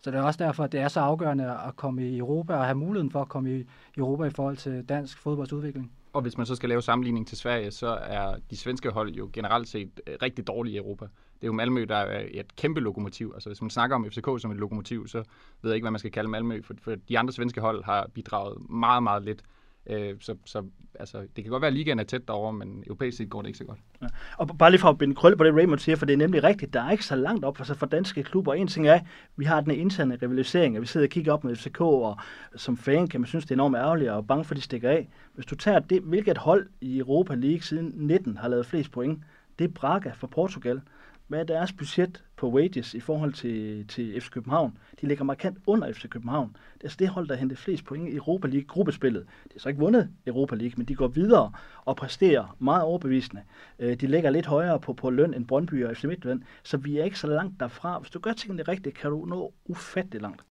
Så 0.00 0.10
det 0.10 0.18
er 0.18 0.22
også 0.22 0.44
derfor, 0.44 0.64
at 0.64 0.72
det 0.72 0.80
er 0.80 0.88
så 0.88 1.00
afgørende 1.00 1.58
at 1.66 1.76
komme 1.76 2.08
i 2.08 2.18
Europa 2.18 2.54
og 2.54 2.64
have 2.64 2.74
muligheden 2.74 3.10
for 3.10 3.20
at 3.20 3.28
komme 3.28 3.58
i 3.58 3.64
Europa 3.96 4.24
i 4.24 4.30
forhold 4.30 4.56
til 4.56 4.84
dansk 4.84 5.18
fodboldsudvikling. 5.18 5.92
Og 6.12 6.22
hvis 6.22 6.36
man 6.36 6.46
så 6.46 6.54
skal 6.54 6.68
lave 6.68 6.82
sammenligning 6.82 7.26
til 7.28 7.38
Sverige, 7.38 7.70
så 7.70 7.86
er 7.86 8.36
de 8.50 8.56
svenske 8.56 8.90
hold 8.90 9.14
jo 9.14 9.30
generelt 9.32 9.68
set 9.68 10.00
øh, 10.06 10.16
rigtig 10.22 10.46
dårlige 10.46 10.74
i 10.74 10.78
Europa. 10.78 11.04
Det 11.04 11.42
er 11.42 11.46
jo 11.46 11.52
Malmø, 11.52 11.84
der 11.88 11.96
er 11.96 12.26
et 12.30 12.56
kæmpe 12.56 12.80
lokomotiv. 12.80 13.32
Altså 13.34 13.48
hvis 13.48 13.60
man 13.60 13.70
snakker 13.70 13.96
om 13.96 14.10
FCK 14.10 14.26
som 14.38 14.50
et 14.50 14.56
lokomotiv, 14.56 15.08
så 15.08 15.18
ved 15.62 15.70
jeg 15.70 15.74
ikke, 15.74 15.84
hvad 15.84 15.90
man 15.90 15.98
skal 15.98 16.10
kalde 16.10 16.30
Malmø, 16.30 16.62
for, 16.62 16.74
for 16.80 16.94
de 17.08 17.18
andre 17.18 17.32
svenske 17.32 17.60
hold 17.60 17.84
har 17.84 18.06
bidraget 18.14 18.70
meget, 18.70 19.02
meget 19.02 19.22
lidt. 19.22 19.42
Øh, 19.88 20.14
så, 20.20 20.36
så 20.44 20.64
altså, 20.94 21.18
det 21.36 21.44
kan 21.44 21.50
godt 21.50 21.60
være, 21.60 21.68
at 21.68 21.74
ligaen 21.74 21.98
er 21.98 22.04
tæt 22.04 22.28
derovre, 22.28 22.52
men 22.52 22.82
europæisk 22.86 23.16
set 23.16 23.30
går 23.30 23.42
det 23.42 23.48
ikke 23.48 23.58
så 23.58 23.64
godt. 23.64 23.78
Ja. 24.02 24.06
Og 24.36 24.58
bare 24.58 24.70
lige 24.70 24.80
for 24.80 24.88
at 24.88 24.98
binde 24.98 25.14
krølle 25.14 25.36
på 25.36 25.44
det, 25.44 25.54
Raymond 25.54 25.78
siger, 25.78 25.96
for 25.96 26.06
det 26.06 26.12
er 26.12 26.16
nemlig 26.16 26.44
rigtigt, 26.44 26.74
der 26.74 26.82
er 26.82 26.90
ikke 26.90 27.04
så 27.04 27.16
langt 27.16 27.44
op 27.44 27.56
for, 27.56 27.64
så 27.64 27.74
for 27.74 27.86
danske 27.86 28.22
klubber. 28.22 28.54
En 28.54 28.66
ting 28.66 28.88
er, 28.88 29.00
vi 29.36 29.44
har 29.44 29.60
den 29.60 29.70
interne 29.70 30.18
rivalisering, 30.22 30.76
og 30.76 30.82
vi 30.82 30.86
sidder 30.86 31.06
og 31.06 31.10
kigger 31.10 31.32
op 31.32 31.44
med 31.44 31.56
FCK, 31.56 31.80
og 31.80 32.16
som 32.56 32.76
fan 32.76 33.06
kan 33.06 33.20
man 33.20 33.26
synes, 33.26 33.44
det 33.44 33.50
er 33.50 33.56
enormt 33.56 33.76
ærgerligt 33.76 34.10
og 34.10 34.26
bange 34.26 34.44
for, 34.44 34.52
at 34.52 34.56
de 34.56 34.62
stikker 34.62 34.90
af. 34.90 35.08
Hvis 35.34 35.46
du 35.46 35.54
tager 35.54 35.78
det, 35.78 36.02
hvilket 36.02 36.38
hold 36.38 36.68
i 36.80 36.98
Europa 36.98 37.34
League 37.34 37.62
siden 37.62 37.92
19 37.94 38.36
har 38.36 38.48
lavet 38.48 38.66
flest 38.66 38.90
point, 38.90 39.22
det 39.58 39.64
er 39.64 39.68
Braga 39.68 40.10
fra 40.10 40.26
Portugal 40.26 40.80
hvad 41.28 41.40
er 41.40 41.44
deres 41.44 41.72
budget 41.72 42.24
på 42.36 42.50
wages 42.50 42.94
i 42.94 43.00
forhold 43.00 43.32
til, 43.32 43.86
til 43.86 44.20
FC 44.20 44.30
København? 44.30 44.78
De 45.00 45.06
ligger 45.06 45.24
markant 45.24 45.58
under 45.66 45.92
FC 45.92 46.08
København. 46.08 46.48
Det 46.48 46.80
er 46.80 46.84
altså 46.84 46.96
det 47.00 47.08
hold, 47.08 47.28
der 47.28 47.34
henter 47.34 47.56
flest 47.56 47.84
point 47.84 48.08
i 48.08 48.16
Europa 48.16 48.48
League 48.48 48.66
gruppespillet. 48.66 49.22
De 49.44 49.50
har 49.52 49.60
så 49.60 49.68
ikke 49.68 49.80
vundet 49.80 50.10
Europa 50.26 50.54
League, 50.54 50.74
men 50.76 50.86
de 50.86 50.94
går 50.94 51.08
videre 51.08 51.52
og 51.84 51.96
præsterer 51.96 52.56
meget 52.58 52.82
overbevisende. 52.82 53.42
Øh, 53.78 54.00
de 54.00 54.06
ligger 54.06 54.30
lidt 54.30 54.46
højere 54.46 54.80
på, 54.80 54.92
på 54.92 55.10
løn 55.10 55.34
end 55.34 55.46
Brøndby 55.46 55.84
og 55.84 55.96
FC 55.96 56.04
Midtjylland, 56.04 56.42
så 56.62 56.76
vi 56.76 56.98
er 56.98 57.04
ikke 57.04 57.18
så 57.18 57.26
langt 57.26 57.60
derfra. 57.60 57.98
Hvis 57.98 58.10
du 58.10 58.18
gør 58.18 58.32
tingene 58.32 58.62
rigtigt, 58.62 58.98
kan 58.98 59.10
du 59.10 59.24
nå 59.24 59.52
ufattelig 59.66 60.22
langt. 60.22 60.44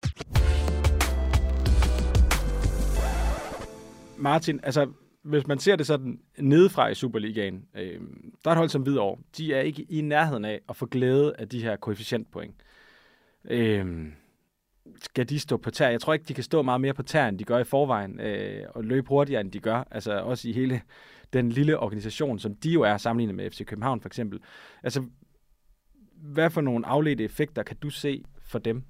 Martin, 4.17 4.59
altså 4.63 4.87
hvis 5.27 5.47
man 5.47 5.59
ser 5.59 5.75
det 5.75 5.87
sådan 5.87 6.19
nedefra 6.37 6.87
i 6.87 6.95
Superligaen, 6.95 7.65
øh, 7.75 8.01
der 8.43 8.49
er 8.49 8.51
et 8.51 8.57
hold 8.57 8.69
som 8.69 8.81
Hvidovre. 8.81 9.17
De 9.37 9.53
er 9.53 9.61
ikke 9.61 9.85
i 9.89 10.01
nærheden 10.01 10.45
af 10.45 10.61
at 10.69 10.75
få 10.75 10.85
glæde 10.85 11.35
af 11.39 11.49
de 11.49 11.63
her 11.63 11.75
koefficientpoint. 11.75 12.55
Øh, 13.45 14.07
skal 15.01 15.29
de 15.29 15.39
stå 15.39 15.57
på 15.57 15.71
tær? 15.71 15.89
Jeg 15.89 16.01
tror 16.01 16.13
ikke, 16.13 16.25
de 16.27 16.33
kan 16.33 16.43
stå 16.43 16.61
meget 16.61 16.81
mere 16.81 16.93
på 16.93 17.03
tær, 17.03 17.27
end 17.27 17.39
de 17.39 17.43
gør 17.43 17.57
i 17.57 17.63
forvejen, 17.63 18.19
øh, 18.19 18.65
og 18.69 18.83
løbe 18.83 19.07
hurtigere, 19.07 19.41
end 19.41 19.51
de 19.51 19.59
gør. 19.59 19.87
Altså 19.91 20.19
også 20.19 20.49
i 20.49 20.53
hele 20.53 20.81
den 21.33 21.49
lille 21.49 21.79
organisation, 21.79 22.39
som 22.39 22.55
de 22.55 22.69
jo 22.69 22.81
er 22.81 22.97
sammenlignet 22.97 23.35
med 23.35 23.51
FC 23.51 23.65
København 23.65 24.01
for 24.01 24.09
eksempel. 24.09 24.39
Altså, 24.83 25.03
hvad 26.15 26.49
for 26.49 26.61
nogle 26.61 26.85
afledte 26.85 27.23
effekter 27.23 27.63
kan 27.63 27.77
du 27.77 27.89
se 27.89 28.23
for 28.41 28.59
dem? 28.59 28.83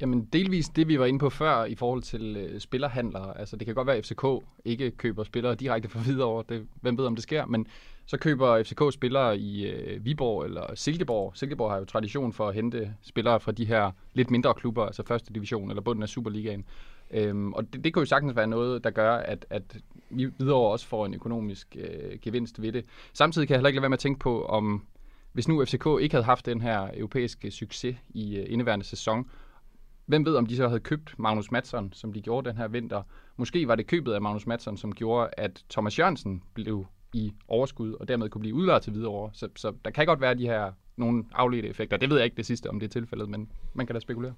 Jamen 0.00 0.24
delvis 0.32 0.68
det, 0.68 0.88
vi 0.88 0.98
var 0.98 1.06
inde 1.06 1.18
på 1.18 1.30
før 1.30 1.64
i 1.64 1.74
forhold 1.74 2.02
til 2.02 2.36
øh, 2.36 2.60
spillerhandlere. 2.60 3.38
Altså 3.38 3.56
det 3.56 3.66
kan 3.66 3.74
godt 3.74 3.86
være, 3.86 3.96
at 3.96 4.06
FCK 4.06 4.24
ikke 4.64 4.90
køber 4.90 5.24
spillere 5.24 5.54
direkte 5.54 5.88
fra 5.88 6.00
videre. 6.06 6.44
Det, 6.48 6.66
hvem 6.80 6.98
ved, 6.98 7.06
om 7.06 7.14
det 7.14 7.22
sker. 7.22 7.46
Men 7.46 7.66
så 8.06 8.16
køber 8.16 8.62
FCK 8.62 8.82
spillere 8.92 9.38
i 9.38 9.66
øh, 9.66 10.04
Viborg 10.04 10.44
eller 10.44 10.74
Silkeborg. 10.74 11.32
Silkeborg 11.34 11.70
har 11.70 11.78
jo 11.78 11.84
tradition 11.84 12.32
for 12.32 12.48
at 12.48 12.54
hente 12.54 12.94
spillere 13.02 13.40
fra 13.40 13.52
de 13.52 13.64
her 13.64 13.90
lidt 14.14 14.30
mindre 14.30 14.54
klubber, 14.54 14.86
altså 14.86 15.02
første 15.02 15.32
division 15.32 15.70
eller 15.70 15.82
bunden 15.82 16.02
af 16.02 16.08
Superligaen. 16.08 16.64
Øhm, 17.10 17.52
og 17.52 17.72
det, 17.72 17.84
det 17.84 17.94
kan 17.94 18.00
jo 18.00 18.06
sagtens 18.06 18.36
være 18.36 18.46
noget, 18.46 18.84
der 18.84 18.90
gør, 18.90 19.12
at, 19.16 19.46
at 19.50 19.76
vi 20.10 20.26
videre 20.38 20.56
også 20.56 20.86
får 20.86 21.06
en 21.06 21.14
økonomisk 21.14 21.76
øh, 21.80 22.18
gevinst 22.22 22.62
ved 22.62 22.72
det. 22.72 22.84
Samtidig 23.12 23.48
kan 23.48 23.54
jeg 23.54 23.58
heller 23.58 23.68
ikke 23.68 23.76
lade 23.76 23.82
være 23.82 23.90
med 23.90 23.96
at 23.96 24.00
tænke 24.00 24.18
på, 24.18 24.44
om 24.44 24.86
hvis 25.32 25.48
nu 25.48 25.64
FCK 25.64 25.86
ikke 26.00 26.14
havde 26.14 26.24
haft 26.24 26.46
den 26.46 26.60
her 26.60 26.90
europæiske 26.94 27.50
succes 27.50 27.96
i 28.08 28.36
øh, 28.36 28.46
indeværende 28.48 28.84
sæson, 28.84 29.26
Hvem 30.08 30.26
ved, 30.26 30.36
om 30.36 30.46
de 30.46 30.56
så 30.56 30.68
havde 30.68 30.80
købt 30.80 31.18
Magnus 31.18 31.50
Madsen, 31.50 31.92
som 31.92 32.12
de 32.12 32.20
gjorde 32.20 32.48
den 32.48 32.56
her 32.56 32.68
vinter. 32.68 33.02
Måske 33.36 33.68
var 33.68 33.74
det 33.74 33.86
købet 33.86 34.12
af 34.12 34.22
Magnus 34.22 34.46
Madsen, 34.46 34.76
som 34.76 34.94
gjorde, 34.94 35.30
at 35.36 35.64
Thomas 35.70 35.98
Jørgensen 35.98 36.42
blev 36.54 36.86
i 37.12 37.32
overskud, 37.48 37.92
og 37.92 38.08
dermed 38.08 38.28
kunne 38.28 38.40
blive 38.40 38.54
udlejet 38.54 38.82
til 38.82 38.94
videre. 38.94 39.30
Så, 39.32 39.48
så 39.56 39.72
der 39.84 39.90
kan 39.90 40.06
godt 40.06 40.20
være 40.20 40.34
de 40.34 40.46
her 40.46 40.72
nogle 40.96 41.24
afledte 41.32 41.68
effekter. 41.68 41.96
Det 41.96 42.10
ved 42.10 42.16
jeg 42.16 42.24
ikke 42.24 42.36
det 42.36 42.46
sidste, 42.46 42.70
om 42.70 42.80
det 42.80 42.86
er 42.86 42.90
tilfældet, 42.90 43.28
men 43.28 43.52
man 43.74 43.86
kan 43.86 43.94
da 43.94 44.00
spekulere. 44.00 44.34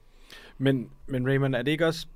Men, 0.59 0.91
men 1.07 1.27
Raymond, 1.27 1.55
er 1.55 1.63
det 1.63 1.71
ikke 1.71 1.87
også 1.87 2.07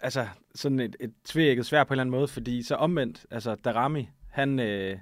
altså, 0.00 0.26
sådan 0.54 0.80
et, 0.80 0.96
et 1.00 1.12
tvækket 1.24 1.66
svært 1.66 1.86
på 1.86 1.92
en 1.92 1.94
eller 1.94 2.02
anden 2.02 2.16
måde? 2.16 2.28
Fordi 2.28 2.62
så 2.62 2.74
omvendt, 2.74 3.26
altså 3.30 3.54
Darami, 3.54 4.08
han, 4.30 4.58
øh, 4.58 4.98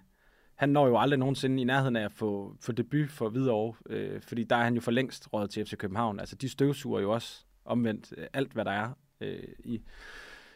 han 0.55 0.68
når 0.68 0.87
jo 0.87 0.99
aldrig 0.99 1.18
nogensinde 1.18 1.62
i 1.62 1.64
nærheden 1.64 1.96
af 1.96 2.05
at 2.05 2.12
få, 2.12 2.57
få 2.61 2.72
debut 2.72 3.11
for 3.11 3.29
Hvidovre, 3.29 3.75
øh, 3.90 4.20
fordi 4.20 4.44
der 4.44 4.57
er 4.57 4.64
han 4.64 4.75
jo 4.75 4.81
for 4.81 4.90
længst 4.90 5.33
råd 5.33 5.49
til 5.49 5.66
FC 5.66 5.77
København. 5.77 6.20
Altså, 6.20 6.37
de 6.37 6.49
støvsuger 6.49 7.01
jo 7.01 7.12
også 7.12 7.45
omvendt 7.66 8.14
øh, 8.16 8.26
alt, 8.33 8.52
hvad 8.52 8.64
der 8.64 8.70
er 8.70 8.90
øh, 9.20 9.42
i, 9.59 9.83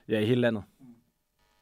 ja, 0.09 0.21
i 0.21 0.27
hele 0.27 0.41
landet. 0.41 0.63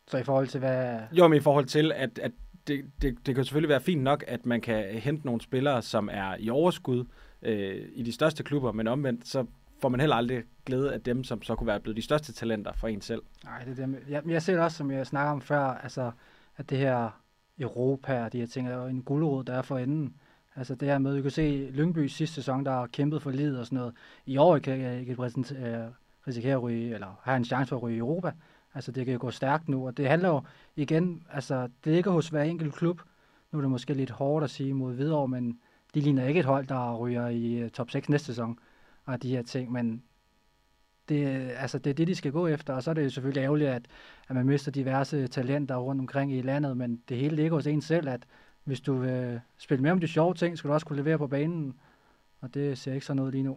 Så 0.07 0.19
i 0.19 0.23
forhold 0.23 0.47
til 0.47 0.61
hvad... 0.61 1.01
Jo, 1.13 1.29
men 1.29 1.37
i 1.37 1.41
forhold 1.41 1.67
til, 1.67 1.93
at, 1.93 2.19
at 2.19 2.33
det, 2.67 2.91
det, 3.03 3.27
det 3.27 3.35
kan 3.35 3.45
selvfølgelig 3.45 3.69
være 3.69 3.81
fint 3.81 4.03
nok, 4.03 4.25
at 4.27 4.47
man 4.47 4.61
kan 4.61 4.85
hente 4.85 5.27
nogle 5.27 5.41
spillere, 5.41 5.83
som 5.83 6.09
er 6.13 6.37
i 6.39 6.51
overskud 6.51 7.05
øh, 7.43 7.89
i 7.93 8.03
de 8.03 8.13
største 8.13 8.43
klubber, 8.43 8.73
men 8.73 8.89
omvendt, 8.89 9.29
så 9.29 9.47
får 9.81 9.89
man 9.89 10.01
heller 10.01 10.17
aldrig 10.17 10.43
glæde 10.67 10.95
af 10.95 11.01
dem, 11.01 11.25
som 11.25 11.43
så 11.43 11.55
kunne 11.55 11.67
være 11.67 11.81
blevet 11.81 11.97
de 11.97 12.03
største 12.03 12.33
talenter 12.33 12.73
for 12.73 12.89
en 12.89 13.01
selv. 13.01 13.23
Nej, 13.45 13.65
det 13.65 13.71
er 13.79 13.87
dem. 13.87 13.97
Jeg, 14.09 14.23
jeg 14.29 14.43
ser 14.43 14.53
det 14.53 14.63
også, 14.63 14.77
som 14.77 14.91
jeg 14.91 15.07
snakker 15.07 15.33
om 15.33 15.41
før, 15.41 15.61
altså, 15.61 16.11
at 16.57 16.71
det 16.71 16.79
her 16.79 17.21
Europa 17.59 18.25
og 18.25 18.33
de 18.33 18.39
her 18.39 18.47
ting 18.47 18.69
er 18.69 18.77
jo 18.77 18.87
en 18.87 19.03
guldrod, 19.03 19.45
der 19.45 19.55
er 19.55 19.63
for 19.63 19.79
enden. 19.79 20.15
Altså 20.59 20.75
det 20.75 20.89
her 20.89 20.99
med, 20.99 21.15
vi 21.15 21.23
kan 21.23 21.31
se 21.31 21.71
Lyngby 21.71 22.07
sidste 22.07 22.35
sæson, 22.35 22.65
der 22.65 22.71
har 22.71 22.87
kæmpet 22.87 23.23
for 23.23 23.31
livet 23.31 23.59
og 23.59 23.67
sådan 23.67 23.79
noget. 23.79 23.95
I 24.27 24.37
år 24.37 24.59
kan 24.59 24.81
jeg 24.81 25.01
ikke 25.01 25.17
risikere 26.29 26.53
at 26.55 26.63
ryge, 26.63 26.95
eller 26.95 27.21
have 27.23 27.37
en 27.37 27.45
chance 27.45 27.69
for 27.69 27.77
at 27.77 27.83
ryge 27.83 27.97
i 27.97 27.99
Europa. 27.99 28.33
Altså 28.75 28.93
det 28.93 29.05
kan 29.05 29.13
jo 29.13 29.21
gå 29.21 29.31
stærkt 29.31 29.69
nu, 29.69 29.87
og 29.87 29.97
det 29.97 30.09
handler 30.09 30.29
jo 30.29 30.43
igen, 30.77 31.27
altså 31.33 31.69
det 31.85 31.93
ligger 31.93 32.11
hos 32.11 32.29
hver 32.29 32.43
enkelt 32.43 32.75
klub. 32.75 33.01
Nu 33.53 33.59
er 33.59 33.61
det 33.61 33.71
måske 33.71 33.95
lidt 33.95 34.11
hårdt 34.11 34.45
at 34.45 34.51
sige 34.51 34.75
mod 34.75 34.95
Hvidovre, 34.95 35.29
men 35.29 35.59
de 35.95 36.01
ligner 36.01 36.27
ikke 36.27 36.41
et 36.41 36.47
hold, 36.47 36.67
der 36.67 36.97
ryger 36.97 37.29
i 37.29 37.55
øh, 37.55 37.71
top 37.71 37.91
6 37.91 38.09
næste 38.09 38.27
sæson 38.27 38.59
og 39.05 39.23
de 39.23 39.31
her 39.31 39.43
ting, 39.43 39.73
men 39.73 40.03
det, 41.09 41.51
altså 41.57 41.79
det 41.79 41.91
er 41.91 41.95
det, 41.95 42.07
de 42.09 42.15
skal 42.15 42.33
gå 42.33 42.47
efter, 42.47 42.75
og 42.75 42.83
så 42.83 42.91
er 42.91 42.95
det 42.95 43.05
jo 43.05 43.11
selvfølgelig 43.11 43.43
ærgerligt, 43.43 43.71
at, 43.71 43.87
at 44.29 44.37
man 44.37 44.47
mister 44.47 44.73
diverse 44.73 45.27
talenter 45.27 45.77
rundt 45.77 46.01
omkring 46.01 46.33
i 46.33 46.43
landet, 46.43 46.77
men 46.77 47.03
det 47.09 47.17
hele 47.17 47.37
ligger 47.37 47.57
hos 47.57 47.67
en 47.67 47.81
selv, 47.81 48.09
at 48.09 48.27
hvis 48.69 48.81
du 48.81 48.93
vil 48.95 49.41
spille 49.59 49.83
med 49.83 49.91
om 49.91 50.01
de 50.01 50.09
sjove 50.09 50.35
ting, 50.35 50.59
skal 50.59 50.69
du 50.69 50.75
også 50.75 50.87
kunne 50.87 50.97
levere 50.97 51.19
på 51.19 51.27
banen, 51.27 51.75
og 52.41 52.55
det 52.55 52.79
ser 52.79 52.95
ikke 52.95 53.07
sådan 53.07 53.23
ud 53.23 53.33
lige 53.33 53.43
nu. 53.43 53.57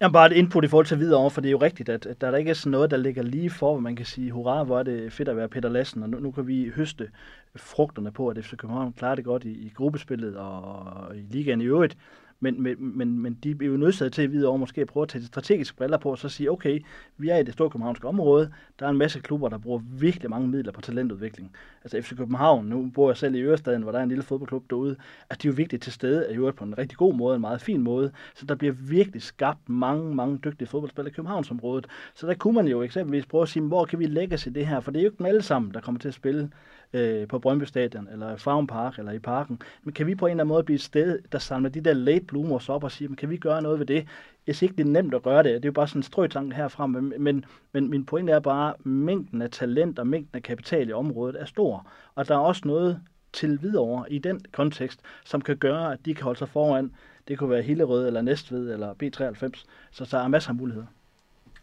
Jamen 0.00 0.12
bare 0.12 0.26
et 0.26 0.36
input 0.36 0.64
i 0.64 0.68
forhold 0.68 0.86
til 0.86 0.98
videre, 0.98 1.20
over, 1.20 1.30
for 1.30 1.40
det 1.40 1.48
er 1.48 1.50
jo 1.50 1.62
rigtigt, 1.62 1.88
at, 1.88 2.06
at 2.06 2.20
der 2.20 2.30
er 2.30 2.36
ikke 2.36 2.50
er 2.50 2.54
sådan 2.54 2.70
noget, 2.70 2.90
der 2.90 2.96
ligger 2.96 3.22
lige 3.22 3.50
for, 3.50 3.70
hvor 3.72 3.80
man 3.80 3.96
kan 3.96 4.06
sige, 4.06 4.30
hurra, 4.30 4.64
hvor 4.64 4.78
er 4.78 4.82
det 4.82 5.12
fedt 5.12 5.28
at 5.28 5.36
være 5.36 5.48
Peter 5.48 5.68
Lassen, 5.68 6.02
og 6.02 6.08
nu, 6.08 6.18
nu 6.18 6.30
kan 6.30 6.46
vi 6.46 6.72
høste 6.74 7.10
frugterne 7.56 8.12
på, 8.12 8.28
at 8.28 8.44
FC 8.44 8.56
København 8.56 8.92
klarer 8.92 9.14
det 9.14 9.24
godt 9.24 9.44
i, 9.44 9.50
i 9.50 9.72
gruppespillet 9.74 10.36
og, 10.36 10.62
og 10.62 11.16
i 11.16 11.20
ligaen 11.20 11.60
i 11.60 11.64
øvrigt. 11.64 11.96
Men, 12.42 12.62
men, 12.62 12.98
men, 12.98 13.18
men 13.18 13.38
de 13.44 13.50
er 13.50 13.66
jo 13.66 13.76
nødsaget 13.76 14.12
til 14.12 14.22
at 14.22 14.32
vide 14.32 14.48
over 14.48 14.56
måske 14.56 14.80
at 14.80 14.86
prøve 14.86 15.02
at 15.02 15.08
tage 15.08 15.22
de 15.22 15.26
strategiske 15.26 15.76
briller 15.76 15.98
på 15.98 16.10
og 16.10 16.18
så 16.18 16.28
sige, 16.28 16.50
okay, 16.50 16.80
vi 17.18 17.28
er 17.28 17.36
i 17.36 17.42
det 17.42 17.52
store 17.52 17.70
københavnske 17.70 18.08
område, 18.08 18.52
der 18.78 18.86
er 18.86 18.90
en 18.90 18.98
masse 18.98 19.20
klubber, 19.20 19.48
der 19.48 19.58
bruger 19.58 19.80
virkelig 19.84 20.30
mange 20.30 20.48
midler 20.48 20.72
på 20.72 20.80
talentudvikling. 20.80 21.52
Altså 21.84 22.02
FC 22.02 22.16
København, 22.16 22.66
nu 22.66 22.90
bor 22.94 23.10
jeg 23.10 23.16
selv 23.16 23.34
i 23.34 23.42
Ørestaden, 23.42 23.82
hvor 23.82 23.92
der 23.92 23.98
er 23.98 24.02
en 24.02 24.08
lille 24.08 24.24
fodboldklub 24.24 24.70
derude, 24.70 24.96
at 25.30 25.42
de 25.42 25.48
er 25.48 25.52
jo 25.52 25.56
virkelig 25.56 25.80
til 25.80 25.92
stede, 25.92 26.26
er 26.26 26.34
jo 26.34 26.52
på 26.56 26.64
en 26.64 26.78
rigtig 26.78 26.98
god 26.98 27.14
måde, 27.14 27.34
en 27.34 27.40
meget 27.40 27.60
fin 27.60 27.82
måde, 27.82 28.12
så 28.34 28.46
der 28.46 28.54
bliver 28.54 28.74
virkelig 28.74 29.22
skabt 29.22 29.68
mange, 29.68 30.14
mange 30.14 30.38
dygtige 30.44 30.68
fodboldspillere 30.68 31.10
i 31.12 31.14
Københavnsområdet. 31.14 31.86
Så 32.14 32.26
der 32.26 32.34
kunne 32.34 32.54
man 32.54 32.68
jo 32.68 32.82
eksempelvis 32.82 33.26
prøve 33.26 33.42
at 33.42 33.48
sige, 33.48 33.62
hvor 33.62 33.84
kan 33.84 33.98
vi 33.98 34.06
lægge 34.06 34.34
os 34.34 34.46
i 34.46 34.50
det 34.50 34.66
her, 34.66 34.80
for 34.80 34.90
det 34.90 34.98
er 34.98 35.02
jo 35.02 35.08
ikke 35.08 35.18
dem 35.18 35.26
alle 35.26 35.42
sammen, 35.42 35.74
der 35.74 35.80
kommer 35.80 35.98
til 35.98 36.08
at 36.08 36.14
spille 36.14 36.50
øh, 36.92 37.28
på 37.28 37.38
Brøndby 37.38 37.64
Stadion, 37.64 38.08
eller 38.12 38.36
Farm 38.36 38.66
Park, 38.66 38.98
eller 38.98 39.12
i 39.12 39.18
parken. 39.18 39.60
Men 39.82 39.94
kan 39.94 40.06
vi 40.06 40.14
på 40.14 40.26
en 40.26 40.30
eller 40.30 40.44
anden 40.44 40.52
måde 40.52 40.64
blive 40.64 40.74
et 40.74 40.82
sted, 40.82 41.18
der 41.32 41.38
samler 41.38 41.70
de 41.70 41.80
der 41.80 41.92
late 41.92 42.24
bloomers 42.32 42.68
op 42.68 42.84
og 42.84 42.92
siger, 42.92 43.08
men 43.08 43.16
kan 43.16 43.30
vi 43.30 43.36
gøre 43.36 43.62
noget 43.62 43.78
ved 43.78 43.86
det? 43.86 44.08
Jeg 44.46 44.56
siger 44.56 44.70
ikke, 44.70 44.82
det 44.82 44.86
er 44.86 44.90
nemt 45.02 45.14
at 45.14 45.22
gøre 45.22 45.42
det. 45.42 45.54
Det 45.54 45.64
er 45.64 45.68
jo 45.68 45.72
bare 45.72 45.88
sådan 45.88 45.98
en 45.98 46.02
strøtanke 46.02 46.56
herfra. 46.56 46.86
Men, 46.86 47.12
men, 47.18 47.44
men 47.72 47.90
min 47.90 48.06
pointe 48.06 48.32
er 48.32 48.40
bare, 48.40 48.74
at 48.74 48.86
mængden 48.86 49.42
af 49.42 49.50
talent 49.50 49.98
og 49.98 50.06
mængden 50.06 50.36
af 50.36 50.42
kapital 50.42 50.88
i 50.88 50.92
området 50.92 51.40
er 51.40 51.44
stor. 51.44 51.86
Og 52.14 52.28
der 52.28 52.34
er 52.34 52.38
også 52.38 52.62
noget 52.64 53.00
til 53.32 53.62
videre 53.62 54.04
i 54.12 54.18
den 54.18 54.40
kontekst, 54.52 55.00
som 55.24 55.40
kan 55.40 55.56
gøre, 55.56 55.92
at 55.92 55.98
de 56.04 56.14
kan 56.14 56.24
holde 56.24 56.38
sig 56.38 56.48
foran. 56.48 56.92
Det 57.28 57.38
kunne 57.38 57.50
være 57.50 57.62
Hillerød, 57.62 58.06
eller 58.06 58.22
Næstved, 58.22 58.72
eller 58.72 58.94
B93. 59.02 59.64
Så 59.90 60.08
der 60.10 60.18
er 60.18 60.28
masser 60.28 60.50
af 60.50 60.56
muligheder. 60.56 60.86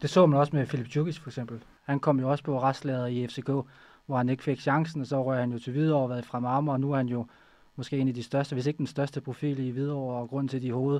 Det 0.01 0.09
så 0.09 0.25
man 0.25 0.39
også 0.39 0.55
med 0.55 0.65
Philip 0.65 0.87
Djukic 0.87 1.19
for 1.19 1.29
eksempel. 1.29 1.59
Han 1.83 1.99
kom 1.99 2.19
jo 2.19 2.31
også 2.31 2.43
på 2.43 2.59
restlader 2.59 3.05
i 3.05 3.27
FCK, 3.27 3.49
hvor 4.05 4.17
han 4.17 4.29
ikke 4.29 4.43
fik 4.43 4.59
chancen, 4.59 5.01
og 5.01 5.07
så 5.07 5.23
røg 5.23 5.39
han 5.39 5.51
jo 5.51 5.59
til 5.59 5.73
videre 5.73 5.97
og 5.99 6.09
været 6.09 6.25
fra 6.25 6.39
Marmor, 6.39 6.73
og 6.73 6.79
nu 6.79 6.91
er 6.91 6.97
han 6.97 7.07
jo 7.07 7.25
måske 7.79 7.97
en 7.97 8.07
af 8.07 8.13
de 8.13 8.23
største, 8.23 8.55
hvis 8.55 8.67
ikke 8.67 8.77
den 8.77 8.87
største 8.87 9.21
profil 9.21 9.59
i 9.59 9.69
Hvidovre, 9.69 10.21
og 10.21 10.29
grund 10.29 10.49
til, 10.49 10.57
at 10.57 10.63
de 10.63 10.71
hoved 10.71 10.99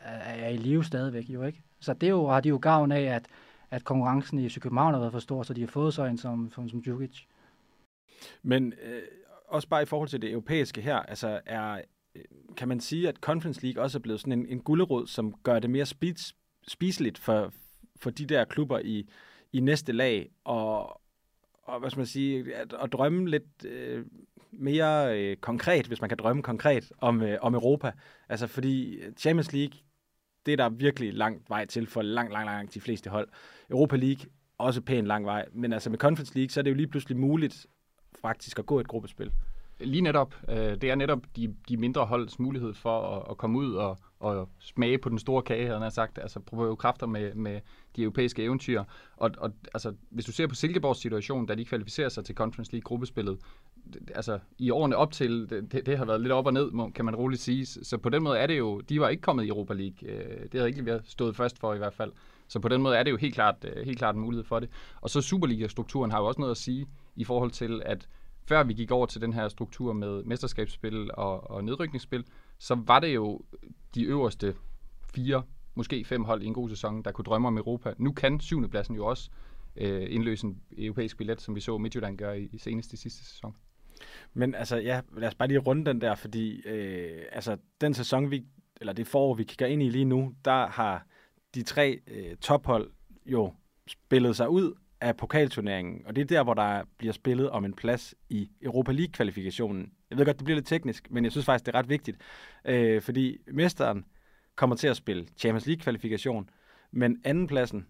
er 0.00 0.48
i 0.48 0.56
live 0.56 0.84
stadigvæk, 0.84 1.28
jo 1.28 1.42
ikke? 1.42 1.62
Så 1.80 1.94
det 1.94 2.10
jo, 2.10 2.26
har 2.26 2.40
de 2.40 2.48
jo 2.48 2.58
gavn 2.62 2.92
af, 2.92 3.02
at, 3.02 3.26
at 3.70 3.84
konkurrencen 3.84 4.38
i 4.38 4.48
København 4.48 4.94
har 4.94 5.00
været 5.00 5.12
for 5.12 5.18
stor, 5.18 5.42
så 5.42 5.54
de 5.54 5.60
har 5.60 5.68
fået 5.68 5.94
sådan 5.94 6.10
en 6.10 6.18
som, 6.18 6.50
som, 6.54 6.68
som 6.68 6.82
Djukic. 6.82 7.24
Men 8.42 8.72
øh, 8.82 9.02
også 9.48 9.68
bare 9.68 9.82
i 9.82 9.86
forhold 9.86 10.08
til 10.08 10.22
det 10.22 10.30
europæiske 10.30 10.80
her, 10.80 10.96
altså 10.96 11.40
er, 11.46 11.80
øh, 12.14 12.22
kan 12.56 12.68
man 12.68 12.80
sige, 12.80 13.08
at 13.08 13.16
Conference 13.16 13.62
League 13.62 13.82
også 13.82 13.98
er 13.98 14.02
blevet 14.02 14.20
sådan 14.20 14.32
en, 14.32 14.46
en 14.46 14.60
gullerod, 14.60 15.06
som 15.06 15.34
gør 15.42 15.58
det 15.58 15.70
mere 15.70 15.86
spis, 15.86 16.34
spiseligt 16.68 17.18
for, 17.18 17.52
for 17.96 18.10
de 18.10 18.26
der 18.26 18.44
klubber 18.44 18.78
i, 18.78 19.08
i 19.52 19.60
næste 19.60 19.92
lag, 19.92 20.30
og, 20.44 21.00
og 21.62 21.80
hvad 21.80 21.90
skal 21.90 21.98
man 21.98 22.06
sige, 22.06 22.54
at, 22.54 22.72
at 22.82 22.92
drømme 22.92 23.30
lidt 23.30 23.64
øh, 23.64 24.06
mere 24.52 25.20
øh, 25.20 25.36
konkret, 25.36 25.86
hvis 25.86 26.00
man 26.00 26.08
kan 26.08 26.18
drømme 26.18 26.42
konkret 26.42 26.92
om, 26.98 27.22
øh, 27.22 27.38
om 27.42 27.54
Europa. 27.54 27.92
Altså 28.28 28.46
fordi 28.46 28.98
Champions 29.16 29.52
League, 29.52 29.78
det 30.46 30.52
er 30.52 30.56
der 30.56 30.68
virkelig 30.68 31.14
lang 31.14 31.42
vej 31.48 31.66
til 31.66 31.86
for 31.86 32.02
langt, 32.02 32.32
langt, 32.32 32.46
langt 32.46 32.74
de 32.74 32.80
fleste 32.80 33.10
hold. 33.10 33.28
Europa 33.70 33.96
League, 33.96 34.26
også 34.58 34.80
pænt 34.80 35.06
lang 35.06 35.26
vej. 35.26 35.46
Men 35.52 35.72
altså 35.72 35.90
med 35.90 35.98
Conference 35.98 36.34
League, 36.34 36.50
så 36.50 36.60
er 36.60 36.62
det 36.62 36.70
jo 36.70 36.76
lige 36.76 36.86
pludselig 36.86 37.18
muligt 37.18 37.66
faktisk 38.20 38.58
at 38.58 38.66
gå 38.66 38.80
et 38.80 38.88
gruppespil. 38.88 39.32
Lige 39.80 40.02
netop. 40.02 40.34
Øh, 40.48 40.56
det 40.56 40.84
er 40.84 40.94
netop 40.94 41.18
de, 41.36 41.54
de 41.68 41.76
mindre 41.76 42.06
holds 42.06 42.38
mulighed 42.38 42.74
for 42.74 43.16
at, 43.16 43.26
at 43.30 43.36
komme 43.36 43.58
ud 43.58 43.74
og, 43.74 43.98
og 44.20 44.48
smage 44.58 44.98
på 44.98 45.08
den 45.08 45.18
store 45.18 45.42
kage, 45.42 45.66
havde 45.66 45.80
han 45.80 45.90
sagt. 45.90 46.18
Altså 46.18 46.40
prøve 46.40 46.76
kræfter 46.76 47.06
med, 47.06 47.34
med 47.34 47.60
de 47.96 48.02
europæiske 48.02 48.42
eventyr. 48.42 48.84
Og, 49.16 49.30
og 49.38 49.52
altså, 49.74 49.94
hvis 50.10 50.24
du 50.24 50.32
ser 50.32 50.46
på 50.46 50.54
Silkeborgs 50.54 51.00
situation, 51.00 51.46
da 51.46 51.54
de 51.54 51.64
kvalificerer 51.64 52.08
sig 52.08 52.24
til 52.24 52.34
Conference 52.34 52.72
League-gruppespillet, 52.72 53.38
altså 54.14 54.38
i 54.58 54.70
årene 54.70 54.96
op 54.96 55.12
til, 55.12 55.50
det, 55.50 55.86
det 55.86 55.98
har 55.98 56.04
været 56.04 56.20
lidt 56.20 56.32
op 56.32 56.46
og 56.46 56.52
ned, 56.52 56.92
kan 56.92 57.04
man 57.04 57.16
roligt 57.16 57.42
sige. 57.42 57.66
Så 57.66 57.98
på 57.98 58.08
den 58.08 58.22
måde 58.22 58.38
er 58.38 58.46
det 58.46 58.58
jo, 58.58 58.80
de 58.80 59.00
var 59.00 59.08
ikke 59.08 59.20
kommet 59.20 59.44
i 59.44 59.48
Europa 59.48 59.74
League. 59.74 60.08
Øh, 60.08 60.42
det 60.42 60.54
havde 60.54 60.68
ikke 60.68 60.86
været 60.86 61.02
stået 61.04 61.36
først 61.36 61.58
for 61.58 61.74
i 61.74 61.78
hvert 61.78 61.94
fald. 61.94 62.12
Så 62.48 62.60
på 62.60 62.68
den 62.68 62.82
måde 62.82 62.96
er 62.96 63.02
det 63.02 63.10
jo 63.10 63.16
helt 63.16 63.34
klart, 63.34 63.56
øh, 63.64 63.84
helt 63.84 63.98
klart 63.98 64.14
en 64.14 64.20
mulighed 64.20 64.44
for 64.44 64.60
det. 64.60 64.68
Og 65.00 65.10
så 65.10 65.20
Superliga-strukturen 65.20 66.10
har 66.10 66.18
jo 66.18 66.26
også 66.26 66.40
noget 66.40 66.50
at 66.50 66.56
sige 66.56 66.86
i 67.16 67.24
forhold 67.24 67.50
til, 67.50 67.82
at 67.84 68.08
før 68.48 68.64
vi 68.64 68.74
gik 68.74 68.90
over 68.90 69.06
til 69.06 69.20
den 69.20 69.32
her 69.32 69.48
struktur 69.48 69.92
med 69.92 70.24
mesterskabsspil 70.24 71.10
og, 71.14 71.50
og 71.50 71.64
nedrykningsspil, 71.64 72.24
så 72.58 72.74
var 72.74 73.00
det 73.00 73.14
jo 73.14 73.40
de 73.94 74.02
øverste 74.02 74.54
fire, 75.14 75.42
måske 75.74 76.04
fem 76.04 76.24
hold 76.24 76.42
i 76.42 76.46
en 76.46 76.54
god 76.54 76.68
sæson, 76.68 77.02
der 77.02 77.12
kunne 77.12 77.24
drømme 77.24 77.48
om 77.48 77.58
Europa. 77.58 77.94
Nu 77.98 78.12
kan 78.12 78.40
syvende 78.40 78.68
pladsen 78.68 78.96
jo 78.96 79.06
også 79.06 79.30
øh, 79.76 80.06
indløse 80.08 80.46
en 80.46 80.62
europæisk 80.78 81.16
billet, 81.16 81.40
som 81.40 81.54
vi 81.54 81.60
så 81.60 81.78
Midtjylland 81.78 82.18
gøre 82.18 82.40
i, 82.40 82.48
i 82.52 82.58
seneste 82.58 82.96
sidste 82.96 83.24
sæson. 83.24 83.56
Men 84.34 84.54
altså, 84.54 84.76
ja, 84.76 85.00
lad 85.16 85.28
os 85.28 85.34
bare 85.34 85.48
lige 85.48 85.58
runde 85.58 85.84
den 85.84 86.00
der, 86.00 86.14
fordi 86.14 86.66
øh, 86.66 87.22
altså, 87.32 87.56
den 87.80 87.94
sæson, 87.94 88.30
vi, 88.30 88.44
eller 88.80 88.92
det 88.92 89.06
forår, 89.06 89.34
vi 89.34 89.44
kigger 89.44 89.66
ind 89.66 89.82
i 89.82 89.88
lige 89.88 90.04
nu, 90.04 90.34
der 90.44 90.66
har 90.66 91.06
de 91.54 91.62
tre 91.62 92.00
øh, 92.06 92.36
tophold 92.36 92.90
jo 93.26 93.54
spillet 93.86 94.36
sig 94.36 94.48
ud 94.48 94.74
af 95.00 95.16
pokalturneringen, 95.16 96.06
og 96.06 96.16
det 96.16 96.22
er 96.22 96.26
der, 96.26 96.42
hvor 96.42 96.54
der 96.54 96.82
bliver 96.98 97.12
spillet 97.12 97.50
om 97.50 97.64
en 97.64 97.74
plads 97.74 98.14
i 98.28 98.50
Europa 98.62 98.92
League-kvalifikationen. 98.92 99.92
Jeg 100.10 100.18
ved 100.18 100.24
godt, 100.24 100.38
det 100.38 100.44
bliver 100.44 100.56
lidt 100.56 100.66
teknisk, 100.66 101.10
men 101.10 101.24
jeg 101.24 101.32
synes 101.32 101.44
faktisk, 101.44 101.66
det 101.66 101.74
er 101.74 101.78
ret 101.78 101.88
vigtigt, 101.88 102.18
øh, 102.64 103.02
fordi 103.02 103.38
mesteren 103.46 104.04
kommer 104.56 104.76
til 104.76 104.88
at 104.88 104.96
spille 104.96 105.26
Champions 105.36 105.66
League-kvalifikation, 105.66 106.50
men 106.90 107.20
andenpladsen 107.24 107.86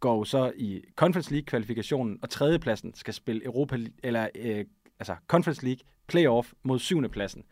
går 0.00 0.16
jo 0.16 0.24
så 0.24 0.52
i 0.56 0.82
Conference 0.96 1.32
League-kvalifikationen, 1.32 2.18
og 2.22 2.30
tredjepladsen 2.30 2.94
skal 2.94 3.14
spille 3.14 3.44
Europa 3.44 3.78
eller 4.02 4.28
øh, 4.34 4.64
altså 5.10 5.16
Conference 5.28 5.64
League 5.64 5.80
playoff 6.06 6.52
mod 6.62 6.78
syvende 6.78 7.08
pladsen. 7.08 7.44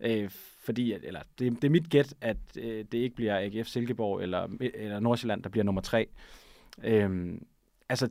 Øh, 0.00 0.30
fordi, 0.64 0.92
eller 0.92 1.20
det, 1.38 1.52
det 1.52 1.64
er 1.64 1.70
mit 1.70 1.90
gæt, 1.90 2.14
at 2.20 2.36
øh, 2.58 2.84
det 2.92 2.98
ikke 2.98 3.16
bliver 3.16 3.38
AGF 3.38 3.66
Silkeborg 3.68 4.22
eller, 4.22 4.48
eller 4.60 5.00
Nordsjælland, 5.00 5.42
der 5.42 5.48
bliver 5.48 5.64
nummer 5.64 5.80
tre. 5.80 6.08
Øh, 6.84 7.38
altså, 7.88 8.08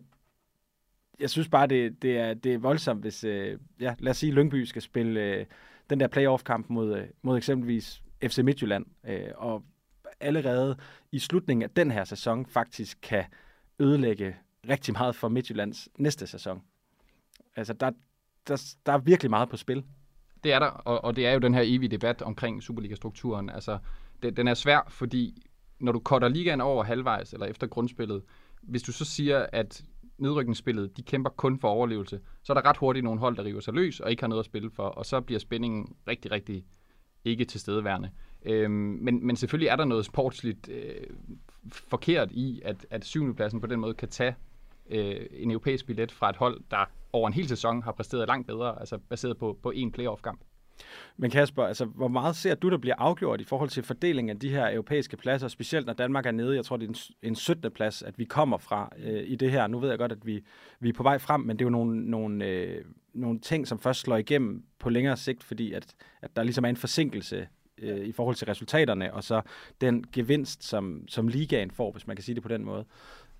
jeg 1.19 1.29
synes 1.29 1.49
bare, 1.49 1.67
det, 1.67 2.01
det, 2.01 2.17
er, 2.17 2.33
det 2.33 2.53
er 2.53 2.57
voldsomt, 2.57 3.01
hvis, 3.01 3.23
øh, 3.23 3.59
ja, 3.79 3.95
lad 3.99 4.11
os 4.11 4.17
sige, 4.17 4.31
Lyngby 4.31 4.63
skal 4.63 4.81
spille 4.81 5.21
øh, 5.21 5.45
den 5.89 5.99
der 5.99 6.07
playoff-kamp 6.07 6.69
mod, 6.69 6.97
øh, 6.97 7.07
mod 7.21 7.37
eksempelvis 7.37 8.03
FC 8.23 8.37
Midtjylland, 8.37 8.85
øh, 9.07 9.29
og 9.35 9.63
allerede 10.19 10.77
i 11.11 11.19
slutningen 11.19 11.63
af 11.63 11.69
den 11.69 11.91
her 11.91 12.03
sæson 12.03 12.45
faktisk 12.45 12.97
kan 13.01 13.23
ødelægge 13.79 14.35
rigtig 14.69 14.93
meget 14.93 15.15
for 15.15 15.29
Midtjyllands 15.29 15.89
næste 15.97 16.27
sæson. 16.27 16.61
Altså, 17.55 17.73
der, 17.73 17.91
der, 18.47 18.73
der 18.85 18.91
er 18.91 18.97
virkelig 18.97 19.29
meget 19.29 19.49
på 19.49 19.57
spil. 19.57 19.83
Det 20.43 20.53
er 20.53 20.59
der, 20.59 20.65
og, 20.65 21.03
og 21.03 21.15
det 21.15 21.27
er 21.27 21.33
jo 21.33 21.39
den 21.39 21.53
her 21.53 21.61
evige 21.65 21.89
debat 21.89 22.21
omkring 22.21 22.63
Superliga-strukturen. 22.63 23.49
Altså, 23.49 23.77
det, 24.23 24.37
den 24.37 24.47
er 24.47 24.53
svær, 24.53 24.87
fordi 24.89 25.43
når 25.79 25.91
du 25.91 25.99
cutter 25.99 26.27
ligaen 26.27 26.61
over 26.61 26.83
halvvejs, 26.83 27.33
eller 27.33 27.45
efter 27.45 27.67
grundspillet, 27.67 28.23
hvis 28.61 28.83
du 28.83 28.91
så 28.91 29.05
siger, 29.05 29.45
at 29.51 29.83
nedrykningsspillet, 30.17 30.97
de 30.97 31.03
kæmper 31.03 31.29
kun 31.29 31.59
for 31.59 31.67
overlevelse, 31.67 32.19
så 32.43 32.53
er 32.53 32.61
der 32.61 32.69
ret 32.69 32.77
hurtigt 32.77 33.03
nogle 33.03 33.19
hold, 33.19 33.35
der 33.35 33.43
river 33.43 33.59
sig 33.59 33.73
løs 33.73 33.99
og 33.99 34.11
ikke 34.11 34.23
har 34.23 34.27
noget 34.27 34.39
at 34.39 34.45
spille 34.45 34.71
for, 34.71 34.83
og 34.83 35.05
så 35.05 35.21
bliver 35.21 35.39
spændingen 35.39 35.95
rigtig, 36.07 36.31
rigtig 36.31 36.65
ikke 37.25 37.45
tilstedeværende. 37.45 38.09
Øhm, 38.45 38.73
men, 39.01 39.25
men 39.25 39.35
selvfølgelig 39.35 39.67
er 39.67 39.75
der 39.75 39.85
noget 39.85 40.05
sportsligt 40.05 40.69
øh, 40.69 41.07
forkert 41.71 42.31
i, 42.31 42.61
at, 42.65 42.85
at 42.89 43.05
syvende 43.05 43.33
pladsen 43.33 43.61
på 43.61 43.67
den 43.67 43.79
måde 43.79 43.93
kan 43.93 44.09
tage 44.09 44.35
øh, 44.91 45.25
en 45.31 45.51
europæisk 45.51 45.85
billet 45.85 46.11
fra 46.11 46.29
et 46.29 46.35
hold, 46.35 46.61
der 46.71 46.85
over 47.13 47.27
en 47.27 47.33
hel 47.33 47.47
sæson 47.47 47.83
har 47.83 47.91
præsteret 47.91 48.27
langt 48.27 48.47
bedre, 48.47 48.79
altså 48.79 48.97
baseret 48.97 49.37
på, 49.37 49.57
på 49.63 49.73
én 49.75 49.91
playoff-kamp. 49.91 50.41
Men 51.17 51.31
Kasper, 51.31 51.63
altså, 51.63 51.85
hvor 51.85 52.07
meget 52.07 52.35
ser 52.35 52.55
du, 52.55 52.69
der 52.69 52.77
bliver 52.77 52.95
afgjort 52.97 53.41
i 53.41 53.43
forhold 53.43 53.69
til 53.69 53.83
fordelingen 53.83 54.29
af 54.29 54.39
de 54.39 54.49
her 54.49 54.73
europæiske 54.73 55.17
pladser, 55.17 55.47
specielt 55.47 55.85
når 55.85 55.93
Danmark 55.93 56.25
er 56.25 56.31
nede, 56.31 56.55
jeg 56.55 56.65
tror, 56.65 56.77
det 56.77 56.85
er 56.85 56.89
en, 56.89 57.29
en 57.29 57.35
17. 57.35 57.71
plads, 57.71 58.01
at 58.01 58.19
vi 58.19 58.25
kommer 58.25 58.57
fra 58.57 58.89
øh, 58.97 59.23
i 59.27 59.35
det 59.35 59.51
her. 59.51 59.67
Nu 59.67 59.79
ved 59.79 59.89
jeg 59.89 59.97
godt, 59.97 60.11
at 60.11 60.25
vi, 60.25 60.43
vi 60.79 60.89
er 60.89 60.93
på 60.93 61.03
vej 61.03 61.17
frem, 61.17 61.41
men 61.41 61.59
det 61.59 61.61
er 61.61 61.65
jo 61.65 61.69
nogle, 61.69 62.09
nogle, 62.09 62.45
øh, 62.45 62.85
nogle 63.13 63.39
ting, 63.39 63.67
som 63.67 63.79
først 63.79 63.99
slår 63.99 64.17
igennem 64.17 64.63
på 64.79 64.89
længere 64.89 65.17
sigt, 65.17 65.43
fordi 65.43 65.73
at, 65.73 65.95
at 66.21 66.35
der 66.35 66.43
ligesom 66.43 66.65
er 66.65 66.69
en 66.69 66.77
forsinkelse 66.77 67.47
øh, 67.77 68.05
i 68.05 68.11
forhold 68.11 68.35
til 68.35 68.45
resultaterne, 68.47 69.13
og 69.13 69.23
så 69.23 69.41
den 69.81 70.05
gevinst, 70.13 70.63
som, 70.63 71.03
som 71.07 71.27
ligaen 71.27 71.71
får, 71.71 71.91
hvis 71.91 72.07
man 72.07 72.15
kan 72.15 72.23
sige 72.23 72.35
det 72.35 72.43
på 72.43 72.49
den 72.49 72.65
måde. 72.65 72.85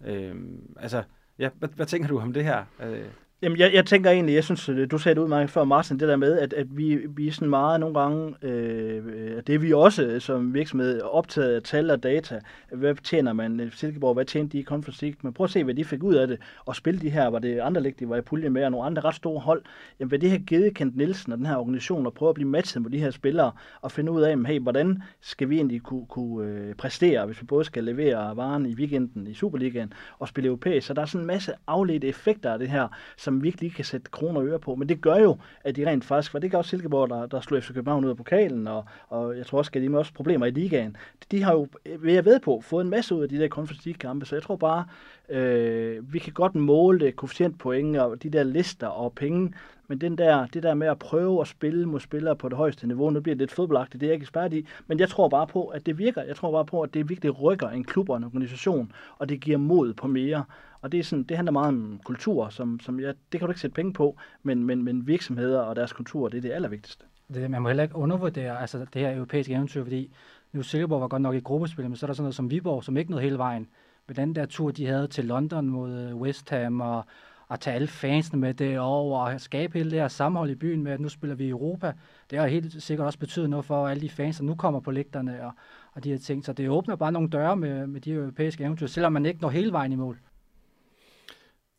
Øh, 0.06 0.36
altså, 0.78 1.04
ja, 1.40 1.50
hvad, 1.60 1.70
hvad 1.70 1.86
tænker 1.86 2.08
du 2.08 2.20
om 2.20 2.34
det 2.34 2.44
her? 2.44 2.66
Øh, 2.80 3.06
Jamen, 3.44 3.60
jeg, 3.60 3.74
jeg 3.74 3.86
tænker 3.86 4.12
egentlig, 4.12 4.36
jeg 4.36 4.44
synes, 4.44 4.70
øh, 4.70 4.92
du 4.92 4.98
sagde 4.98 5.16
det 5.16 5.22
ud 5.22 5.28
meget 5.28 5.50
før, 5.50 5.64
Martin, 5.64 6.00
det 6.00 6.08
der 6.08 6.16
med, 6.16 6.40
at, 6.40 6.54
at 6.54 6.78
vi, 6.78 6.96
vi 7.16 7.28
er 7.28 7.32
sådan 7.32 7.50
meget 7.50 7.80
nogle 7.80 8.00
gange, 8.00 8.36
øh, 8.42 9.42
det 9.48 9.56
er 9.56 9.60
vi 9.60 9.74
også 9.74 10.20
som 10.20 10.54
virksomhed 10.54 11.02
optaget 11.02 11.56
af 11.56 11.64
tal 11.64 11.92
og 11.92 12.04
data. 12.04 12.40
Hvad 12.72 12.96
tjener 12.96 13.34
man 13.34 13.72
Silkeborg, 13.74 14.14
hvad 14.14 14.26
tjente 14.26 14.52
de 14.52 14.60
i 14.60 14.64
Conference 14.64 15.06
League? 15.06 15.18
Men 15.22 15.34
prøv 15.34 15.44
at 15.44 15.50
se, 15.50 15.64
hvad 15.64 15.74
de 15.74 15.86
fik 15.86 16.04
ud 16.04 16.14
af 16.14 16.28
det, 16.28 16.40
og 16.66 16.76
spille 16.76 17.00
de 17.00 17.10
her, 17.10 17.28
var 17.28 17.40
det 17.40 17.60
andre 17.60 17.82
lig, 17.82 18.00
de 18.00 18.10
var 18.10 18.18
i 18.18 18.22
pulje 18.22 18.50
med, 18.50 18.66
og 18.66 18.72
nogle 18.72 18.86
andre 18.86 19.02
ret 19.02 19.16
store 19.16 19.40
hold. 19.40 19.64
Jamen, 20.00 20.10
hvad 20.10 20.20
det 20.20 20.30
her 20.30 20.38
givet 20.38 20.74
Kent 20.76 20.98
Nielsen 20.98 21.32
og 21.32 21.38
den 21.38 21.46
her 21.46 21.56
organisation, 21.56 22.06
og 22.06 22.14
prøve 22.14 22.30
at 22.30 22.36
blive 22.36 22.50
matchet 22.50 22.82
med 22.82 22.92
de 22.92 23.00
her 23.00 23.12
spillere, 23.12 23.52
og 23.82 23.92
finde 23.92 24.12
ud 24.12 24.22
af, 24.22 24.38
hey, 24.46 24.60
hvordan 24.60 25.04
skal 25.22 25.50
vi 25.50 25.56
egentlig 25.56 25.82
kunne, 25.82 26.06
kunne 26.06 26.48
øh, 26.48 26.76
præstere, 26.76 27.26
hvis 27.26 27.42
vi 27.42 27.46
både 27.46 27.66
skal 27.66 27.84
levere 27.84 28.38
varen 28.38 28.66
i 28.66 28.76
weekenden 28.76 29.28
i 29.28 29.34
Superligaen 29.34 29.94
og 30.20 30.28
spille 30.28 30.48
europæisk. 30.48 30.88
Så 30.88 30.94
der 30.94 31.02
er 31.02 31.06
sådan 31.06 31.22
en 31.22 31.28
masse 31.28 31.54
afledte 31.68 32.08
effekter 32.08 32.54
af 32.54 32.60
det 32.60 32.70
her, 32.70 32.88
som 33.18 33.31
virkelig 33.40 33.76
kan 33.76 33.86
sætte 33.86 34.12
kroner 34.12 34.40
og 34.40 34.48
øre 34.48 34.60
på. 34.60 34.76
Men 34.76 34.90
det 34.90 35.02
gør 35.02 35.16
jo, 35.16 35.38
at 35.64 35.76
de 35.76 35.90
rent 35.90 36.06
faktisk, 36.06 36.32
for 36.32 36.40
det 36.40 36.52
gør 36.52 36.58
også 36.58 36.70
Silkeborg, 36.70 37.10
der, 37.10 37.26
der 37.26 37.42
slog 37.42 37.64
FC 37.64 37.74
København 37.74 38.06
ud 38.06 38.10
af 38.10 38.18
pokalen, 38.18 38.68
og, 38.68 38.86
og 39.10 39.38
jeg 39.38 39.46
tror 39.46 39.58
også, 39.58 39.72
at 39.76 39.82
de 39.82 39.98
også 39.98 40.14
problemer 40.14 40.46
i 40.46 40.52
ligaen. 40.52 40.98
De 41.32 41.44
har 41.44 41.54
jo, 41.54 41.68
vil 42.00 42.14
jeg 42.14 42.26
ved 42.26 42.40
på, 42.40 42.62
fået 42.62 42.84
en 42.84 42.90
masse 42.90 43.16
ud 43.16 43.24
af 43.24 43.30
de 43.30 43.40
der 43.40 43.48
Conference 43.48 43.86
League-kampe, 43.86 44.26
så 44.26 44.36
jeg 44.36 44.44
tror 44.44 44.56
bare, 44.56 44.86
øh, 45.30 46.14
vi 46.14 46.20
kan 46.20 46.34
godt 46.34 46.56
måle 46.56 47.12
koefficientpoint 47.12 47.98
og 47.98 48.24
de 48.24 48.30
der 48.30 48.44
lister 48.44 48.88
og 48.88 49.14
penge, 49.14 49.54
men 49.92 50.02
den 50.02 50.18
der, 50.18 50.46
det 50.46 50.64
der 50.64 50.74
med 50.74 50.88
at 50.88 51.00
prøve 51.00 51.42
at 51.42 51.48
spille 51.48 51.86
mod 51.86 52.00
spillere 52.00 52.36
på 52.36 52.50
det 52.50 52.58
højeste 52.58 52.88
niveau, 52.88 53.10
nu 53.10 53.22
bliver 53.22 53.36
det 53.36 53.42
lidt 53.42 53.52
fodboldagtigt, 53.52 54.02
det 54.02 54.08
er 54.08 54.10
jeg 54.10 54.14
ikke 54.14 54.24
ekspert 54.24 54.54
i, 54.54 54.66
men 54.88 55.00
jeg 55.00 55.10
tror 55.10 55.30
bare 55.30 55.48
på, 55.48 55.66
at 55.66 55.86
det 55.86 55.98
virker. 55.98 56.22
Jeg 56.24 56.36
tror 56.36 56.52
bare 56.52 56.66
på, 56.66 56.82
at 56.82 56.94
det 56.94 57.10
virkelig 57.10 57.42
rykker 57.42 57.70
en 57.70 57.84
klub 57.84 58.10
og 58.10 58.18
en 58.18 58.24
organisation, 58.24 58.92
og 59.18 59.30
det 59.30 59.40
giver 59.40 59.58
mod 59.58 59.94
på 59.94 60.08
mere. 60.08 60.44
Og 60.82 60.92
det, 60.92 61.00
er 61.00 61.04
sådan, 61.04 61.24
det 61.24 61.38
handler 61.38 61.52
meget 61.52 61.68
om 61.68 62.00
kultur, 62.04 62.50
som, 62.50 62.80
som 62.80 63.00
jeg, 63.00 63.14
det 63.32 63.40
kan 63.40 63.48
du 63.48 63.52
ikke 63.52 63.62
sætte 63.62 63.76
penge 63.76 63.94
på, 63.94 64.18
men, 64.44 64.64
men, 64.64 64.84
men 64.84 65.08
virksomheder 65.08 65.60
og 65.60 65.76
deres 65.76 65.94
kultur, 65.94 66.30
det 66.30 66.38
er 66.38 66.42
det 66.42 66.52
allervigtigste. 66.52 67.06
Det, 67.34 67.52
man 67.52 67.62
må 67.62 67.70
heller 67.70 67.84
ikke 67.84 67.96
undervurdere 67.96 68.62
altså, 68.62 68.86
det 68.94 69.02
her 69.02 69.16
europæiske 69.16 69.54
eventyr, 69.54 69.84
fordi 69.84 70.12
nu 70.52 70.64
Silkeborg 70.64 71.02
var 71.02 71.08
godt 71.08 71.22
nok 71.22 71.36
i 71.36 71.40
gruppespil, 71.40 71.86
men 71.86 71.96
så 71.96 72.06
er 72.06 72.08
der 72.08 72.14
sådan 72.14 72.24
noget 72.24 72.36
som 72.36 72.52
Viborg, 72.52 72.84
som 72.84 72.98
ikke 72.98 73.12
nåede 73.12 73.24
hele 73.24 73.38
vejen. 73.38 73.68
Med 74.08 74.16
den 74.16 74.36
der 74.36 74.46
tur, 74.46 74.72
de 74.72 74.86
havde 74.86 75.08
til 75.08 75.26
London 75.26 75.70
mod 75.70 75.92
øh, 75.92 76.16
West 76.16 76.50
Ham, 76.50 76.82
og 76.82 77.06
at 77.52 77.60
tage 77.60 77.76
alle 77.76 77.88
fansene 77.88 78.40
med 78.40 78.54
det 78.54 78.80
over, 78.80 79.20
og 79.20 79.42
skabe 79.42 79.78
hele 79.78 79.92
det 79.92 80.00
her 80.00 80.08
sammenhold 80.08 80.50
i 80.50 80.56
byen 80.56 80.84
med, 80.84 80.92
at 80.92 81.00
nu 81.00 81.10
spiller 81.10 81.36
vi 81.36 81.46
i 81.46 81.50
Europa. 81.50 81.94
Det 82.30 82.40
har 82.40 82.48
helt 82.48 82.84
sikkert 82.84 83.06
også 83.06 83.20
betydet 83.20 83.50
noget 83.50 83.66
for 83.66 83.88
alle 83.88 84.02
de 84.02 84.10
fans, 84.10 84.38
der 84.38 84.44
nu 84.44 84.56
kommer 84.56 84.80
på 84.80 84.92
lægterne 84.92 85.46
og, 85.46 85.52
og 85.94 86.04
de 86.04 86.10
her 86.10 86.18
ting. 86.18 86.46
Så 86.46 86.54
det 86.54 86.70
åbner 86.70 86.96
bare 86.96 87.12
nogle 87.12 87.30
døre 87.30 87.56
med, 87.56 87.88
med 87.88 88.02
de 88.02 88.12
europæiske 88.12 88.64
eventyr, 88.64 88.88
selvom 88.88 89.14
man 89.14 89.26
ikke 89.26 89.42
når 89.42 89.50
hele 89.50 89.72
vejen 89.72 89.92
i 89.92 89.96
mål. 89.96 90.20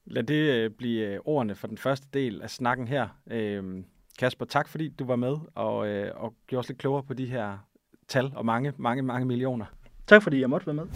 Lad 0.04 0.22
det 0.22 0.34
øh, 0.34 0.70
blive 0.70 1.06
øh, 1.06 1.20
ordene 1.24 1.54
for 1.54 1.66
den 1.66 1.78
første 1.78 2.06
del 2.14 2.42
af 2.42 2.50
snakken 2.50 2.88
her. 2.88 3.08
Øh, 3.30 3.84
Kasper, 4.18 4.44
tak 4.44 4.68
fordi 4.68 4.88
du 4.88 5.04
var 5.04 5.16
med 5.16 5.36
og, 5.54 5.88
øh, 5.88 6.12
og 6.14 6.34
gjorde 6.46 6.60
os 6.60 6.68
lidt 6.68 6.78
klogere 6.78 7.02
på 7.02 7.14
de 7.14 7.26
her 7.26 7.58
tal 8.08 8.32
og 8.34 8.46
mange, 8.46 8.72
mange, 8.76 9.02
mange 9.02 9.26
millioner. 9.26 9.66
Tak 10.06 10.22
fordi 10.22 10.40
jeg 10.40 10.50
måtte 10.50 10.66
være 10.66 10.74
med. 10.74 10.86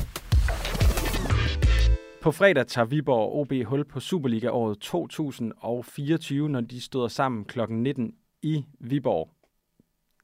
På 2.22 2.32
fredag 2.32 2.66
tager 2.66 2.84
Viborg 2.84 3.34
OB 3.34 3.52
hul 3.66 3.84
på 3.84 4.00
Superliga-året 4.00 4.78
2024, 4.78 6.48
når 6.48 6.60
de 6.60 6.80
støder 6.80 7.08
sammen 7.08 7.44
kl. 7.44 7.60
19 7.68 8.14
i 8.42 8.64
Viborg. 8.80 9.30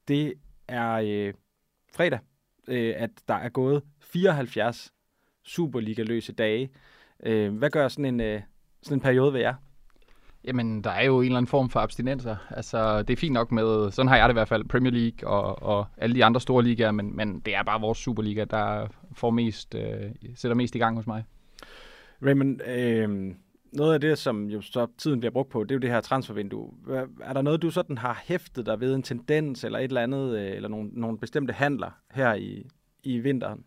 Det 0.07 0.33
er 0.67 0.91
øh, 0.93 1.33
fredag, 1.95 2.19
øh, 2.67 2.93
at 2.97 3.09
der 3.27 3.33
er 3.33 3.49
gået 3.49 3.83
74 3.99 4.93
Superliga-løse 5.43 6.33
dage. 6.33 6.69
Øh, 7.23 7.57
hvad 7.57 7.69
gør 7.69 7.87
sådan 7.87 8.05
en, 8.05 8.19
øh, 8.19 8.41
sådan 8.83 8.97
en 8.97 9.01
periode 9.01 9.33
ved 9.33 9.39
jer? 9.39 9.53
Jamen, 10.45 10.83
der 10.83 10.89
er 10.89 11.05
jo 11.05 11.19
en 11.19 11.25
eller 11.25 11.37
anden 11.37 11.49
form 11.49 11.69
for 11.69 11.79
abstinenser. 11.79 12.35
Altså, 12.49 13.03
det 13.03 13.13
er 13.13 13.17
fint 13.17 13.33
nok 13.33 13.51
med, 13.51 13.91
sådan 13.91 14.09
har 14.09 14.17
jeg 14.17 14.29
det 14.29 14.33
i 14.33 14.39
hvert 14.39 14.47
fald, 14.47 14.63
Premier 14.63 14.91
League 14.91 15.29
og, 15.29 15.63
og 15.63 15.85
alle 15.97 16.15
de 16.15 16.25
andre 16.25 16.41
store 16.41 16.63
ligaer, 16.63 16.91
men, 16.91 17.15
men 17.15 17.39
det 17.39 17.55
er 17.55 17.63
bare 17.63 17.81
vores 17.81 17.97
Superliga, 17.97 18.45
der 18.45 18.87
får 19.15 19.29
mest, 19.29 19.75
øh, 19.75 20.11
sætter 20.35 20.55
mest 20.55 20.75
i 20.75 20.79
gang 20.79 20.95
hos 20.95 21.07
mig. 21.07 21.23
Raymond, 22.25 22.67
øh, 22.67 23.35
noget 23.73 23.93
af 23.93 24.01
det, 24.01 24.17
som 24.17 24.45
jo 24.49 24.61
så 24.61 24.87
tiden 24.97 25.19
bliver 25.19 25.31
brugt 25.31 25.49
på, 25.49 25.63
det 25.63 25.71
er 25.71 25.75
jo 25.75 25.79
det 25.79 25.89
her 25.89 26.01
transfervindue. 26.01 26.71
Er 27.21 27.33
der 27.33 27.41
noget, 27.41 27.61
du 27.61 27.69
sådan 27.69 27.97
har 27.97 28.21
hæftet 28.23 28.65
dig 28.65 28.79
ved, 28.79 28.95
en 28.95 29.03
tendens 29.03 29.63
eller 29.63 29.79
et 29.79 29.83
eller 29.83 30.01
andet, 30.01 30.37
øh, 30.37 30.55
eller 30.55 30.69
nogle, 30.69 30.89
nogle 30.93 31.17
bestemte 31.17 31.53
handler 31.53 31.91
her 32.11 32.33
i, 32.33 32.67
i 33.03 33.19
vinteren? 33.19 33.63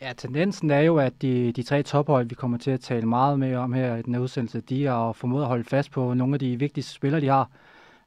Ja, 0.00 0.12
tendensen 0.12 0.70
er 0.70 0.80
jo, 0.80 0.96
at 0.96 1.22
de, 1.22 1.52
de 1.52 1.62
tre 1.62 1.82
tophold, 1.82 2.28
vi 2.28 2.34
kommer 2.34 2.58
til 2.58 2.70
at 2.70 2.80
tale 2.80 3.06
meget 3.06 3.38
mere 3.38 3.58
om 3.58 3.72
her 3.72 3.96
i 3.96 4.02
den 4.02 4.14
her 4.14 4.20
udsendelse, 4.20 4.60
de 4.60 4.84
har 4.84 5.12
formået 5.12 5.42
at 5.42 5.48
holde 5.48 5.64
fast 5.64 5.90
på 5.90 6.14
nogle 6.14 6.34
af 6.34 6.38
de 6.38 6.58
vigtigste 6.58 6.92
spillere, 6.92 7.20
de 7.20 7.28
har. 7.28 7.50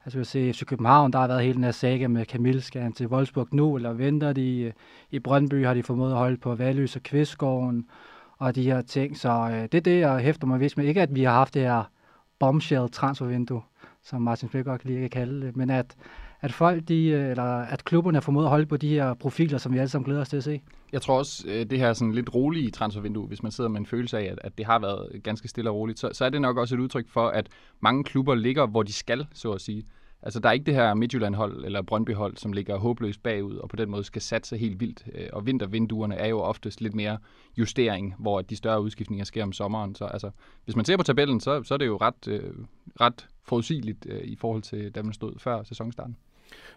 Altså 0.05 0.17
vi 0.19 0.25
se 0.25 0.53
FC 0.53 0.65
København, 0.65 1.13
der 1.13 1.19
har 1.19 1.27
været 1.27 1.41
hele 1.41 1.53
den 1.53 1.63
her 1.63 1.71
saga 1.71 2.07
med 2.07 2.25
Camille, 2.25 2.61
skal 2.61 2.81
han 2.81 2.93
til 2.93 3.07
Wolfsburg 3.07 3.47
nu, 3.51 3.75
eller 3.75 3.93
venter 3.93 4.33
de? 4.33 4.73
I 5.11 5.19
Brøndby 5.19 5.65
har 5.65 5.73
de 5.73 5.83
formået 5.83 6.11
at 6.11 6.17
holde 6.17 6.37
på 6.37 6.55
Valøs 6.55 6.95
og 6.95 7.03
Kvistgården, 7.03 7.85
og 8.37 8.55
de 8.55 8.63
her 8.63 8.81
ting. 8.81 9.17
Så 9.17 9.49
øh, 9.51 9.61
det 9.61 9.73
er 9.73 9.81
det, 9.81 9.99
jeg 9.99 10.19
hæfter 10.19 10.47
mig 10.47 10.59
vist 10.59 10.77
med. 10.77 10.85
Ikke 10.85 11.01
at 11.01 11.15
vi 11.15 11.23
har 11.23 11.33
haft 11.33 11.53
det 11.53 11.61
her 11.61 11.83
bombshell 12.39 12.89
transfervindue, 12.89 13.61
som 14.03 14.21
Martin 14.21 14.49
Spil 14.49 14.63
godt 14.63 14.81
kan 14.81 15.09
kalde 15.09 15.45
det, 15.45 15.55
men 15.55 15.69
at, 15.69 15.95
at 16.43 16.53
folk, 16.53 16.87
de, 16.87 17.05
øh, 17.07 17.29
eller 17.29 17.43
at 17.43 17.85
klubberne 17.85 18.15
har 18.15 18.21
formået 18.21 18.45
at 18.45 18.49
holde 18.49 18.65
på 18.65 18.77
de 18.77 18.89
her 18.89 19.13
profiler, 19.13 19.57
som 19.57 19.73
vi 19.73 19.77
alle 19.77 19.89
sammen 19.89 20.05
glæder 20.05 20.21
os 20.21 20.29
til 20.29 20.37
at 20.37 20.43
se. 20.43 20.61
Jeg 20.91 21.01
tror 21.01 21.17
også, 21.17 21.43
øh, 21.47 21.65
det 21.65 21.79
her 21.79 21.93
sådan 21.93 22.13
lidt 22.13 22.35
rolige 22.35 22.71
transfervindue, 22.71 23.27
hvis 23.27 23.43
man 23.43 23.51
sidder 23.51 23.69
med 23.69 23.79
en 23.79 23.85
følelse 23.85 24.17
af, 24.17 24.23
at, 24.23 24.39
at 24.43 24.57
det 24.57 24.65
har 24.65 24.79
været 24.79 25.23
ganske 25.23 25.47
stille 25.47 25.69
og 25.69 25.75
roligt, 25.75 25.99
så, 25.99 26.09
så 26.13 26.25
er 26.25 26.29
det 26.29 26.41
nok 26.41 26.57
også 26.57 26.75
et 26.75 26.79
udtryk 26.79 27.09
for, 27.09 27.27
at 27.27 27.47
mange 27.79 28.03
klubber 28.03 28.35
ligger, 28.35 28.65
hvor 28.65 28.83
de 28.83 28.93
skal, 28.93 29.27
så 29.33 29.51
at 29.51 29.61
sige. 29.61 29.83
Altså, 30.21 30.39
der 30.39 30.49
er 30.49 30.53
ikke 30.53 30.65
det 30.65 30.73
her 30.73 30.93
Midtjylland-hold 30.93 31.65
eller 31.65 31.81
Brøndby-hold, 31.81 32.37
som 32.37 32.53
ligger 32.53 32.77
håbløst 32.77 33.23
bagud, 33.23 33.55
og 33.55 33.69
på 33.69 33.75
den 33.75 33.89
måde 33.89 34.03
skal 34.03 34.21
satse 34.21 34.57
helt 34.57 34.79
vildt. 34.79 35.03
Øh, 35.15 35.27
og 35.33 35.45
vintervinduerne 35.45 36.15
er 36.15 36.27
jo 36.27 36.39
oftest 36.39 36.81
lidt 36.81 36.95
mere 36.95 37.17
justering, 37.57 38.15
hvor 38.19 38.41
de 38.41 38.55
større 38.55 38.81
udskiftninger 38.81 39.25
sker 39.25 39.43
om 39.43 39.53
sommeren. 39.53 39.95
Så 39.95 40.05
altså, 40.05 40.31
hvis 40.65 40.75
man 40.75 40.85
ser 40.85 40.97
på 40.97 41.03
tabellen, 41.03 41.39
så, 41.39 41.63
så 41.63 41.73
er 41.73 41.77
det 41.77 41.85
jo 41.85 41.97
ret, 41.97 42.27
øh, 42.27 42.53
ret 43.01 43.27
forudsigeligt 43.43 44.05
øh, 44.09 44.21
i 44.23 44.35
forhold 44.35 44.61
til, 44.61 44.91
da 44.91 45.03
man 45.03 45.13
stod 45.13 45.33
før 45.39 45.63
sæsonstarten. 45.63 46.17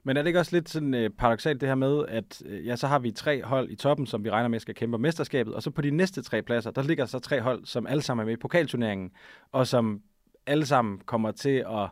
Men 0.04 0.16
er 0.16 0.22
det 0.22 0.26
ikke 0.26 0.38
også 0.38 0.56
lidt 0.56 0.68
sådan 0.68 0.94
øh, 0.94 1.10
paradoxalt 1.10 1.60
det 1.60 1.68
her 1.68 1.74
med, 1.74 2.04
at 2.08 2.42
øh, 2.46 2.66
ja, 2.66 2.76
så 2.76 2.86
har 2.86 2.98
vi 2.98 3.10
tre 3.10 3.42
hold 3.42 3.70
i 3.70 3.76
toppen, 3.76 4.06
som 4.06 4.24
vi 4.24 4.30
regner 4.30 4.48
med 4.48 4.60
skal 4.60 4.74
kæmpe 4.74 4.98
mesterskabet, 4.98 5.54
og 5.54 5.62
så 5.62 5.70
på 5.70 5.82
de 5.82 5.90
næste 5.90 6.22
tre 6.22 6.42
pladser, 6.42 6.70
der 6.70 6.82
ligger 6.82 7.06
så 7.06 7.18
tre 7.18 7.40
hold, 7.40 7.64
som 7.64 7.86
alle 7.86 8.02
sammen 8.02 8.22
er 8.22 8.26
med 8.26 8.32
i 8.32 8.40
pokalturneringen, 8.40 9.10
og 9.52 9.66
som 9.66 10.02
alle 10.46 10.66
sammen 10.66 10.98
kommer 10.98 11.30
til 11.30 11.64
at 11.68 11.88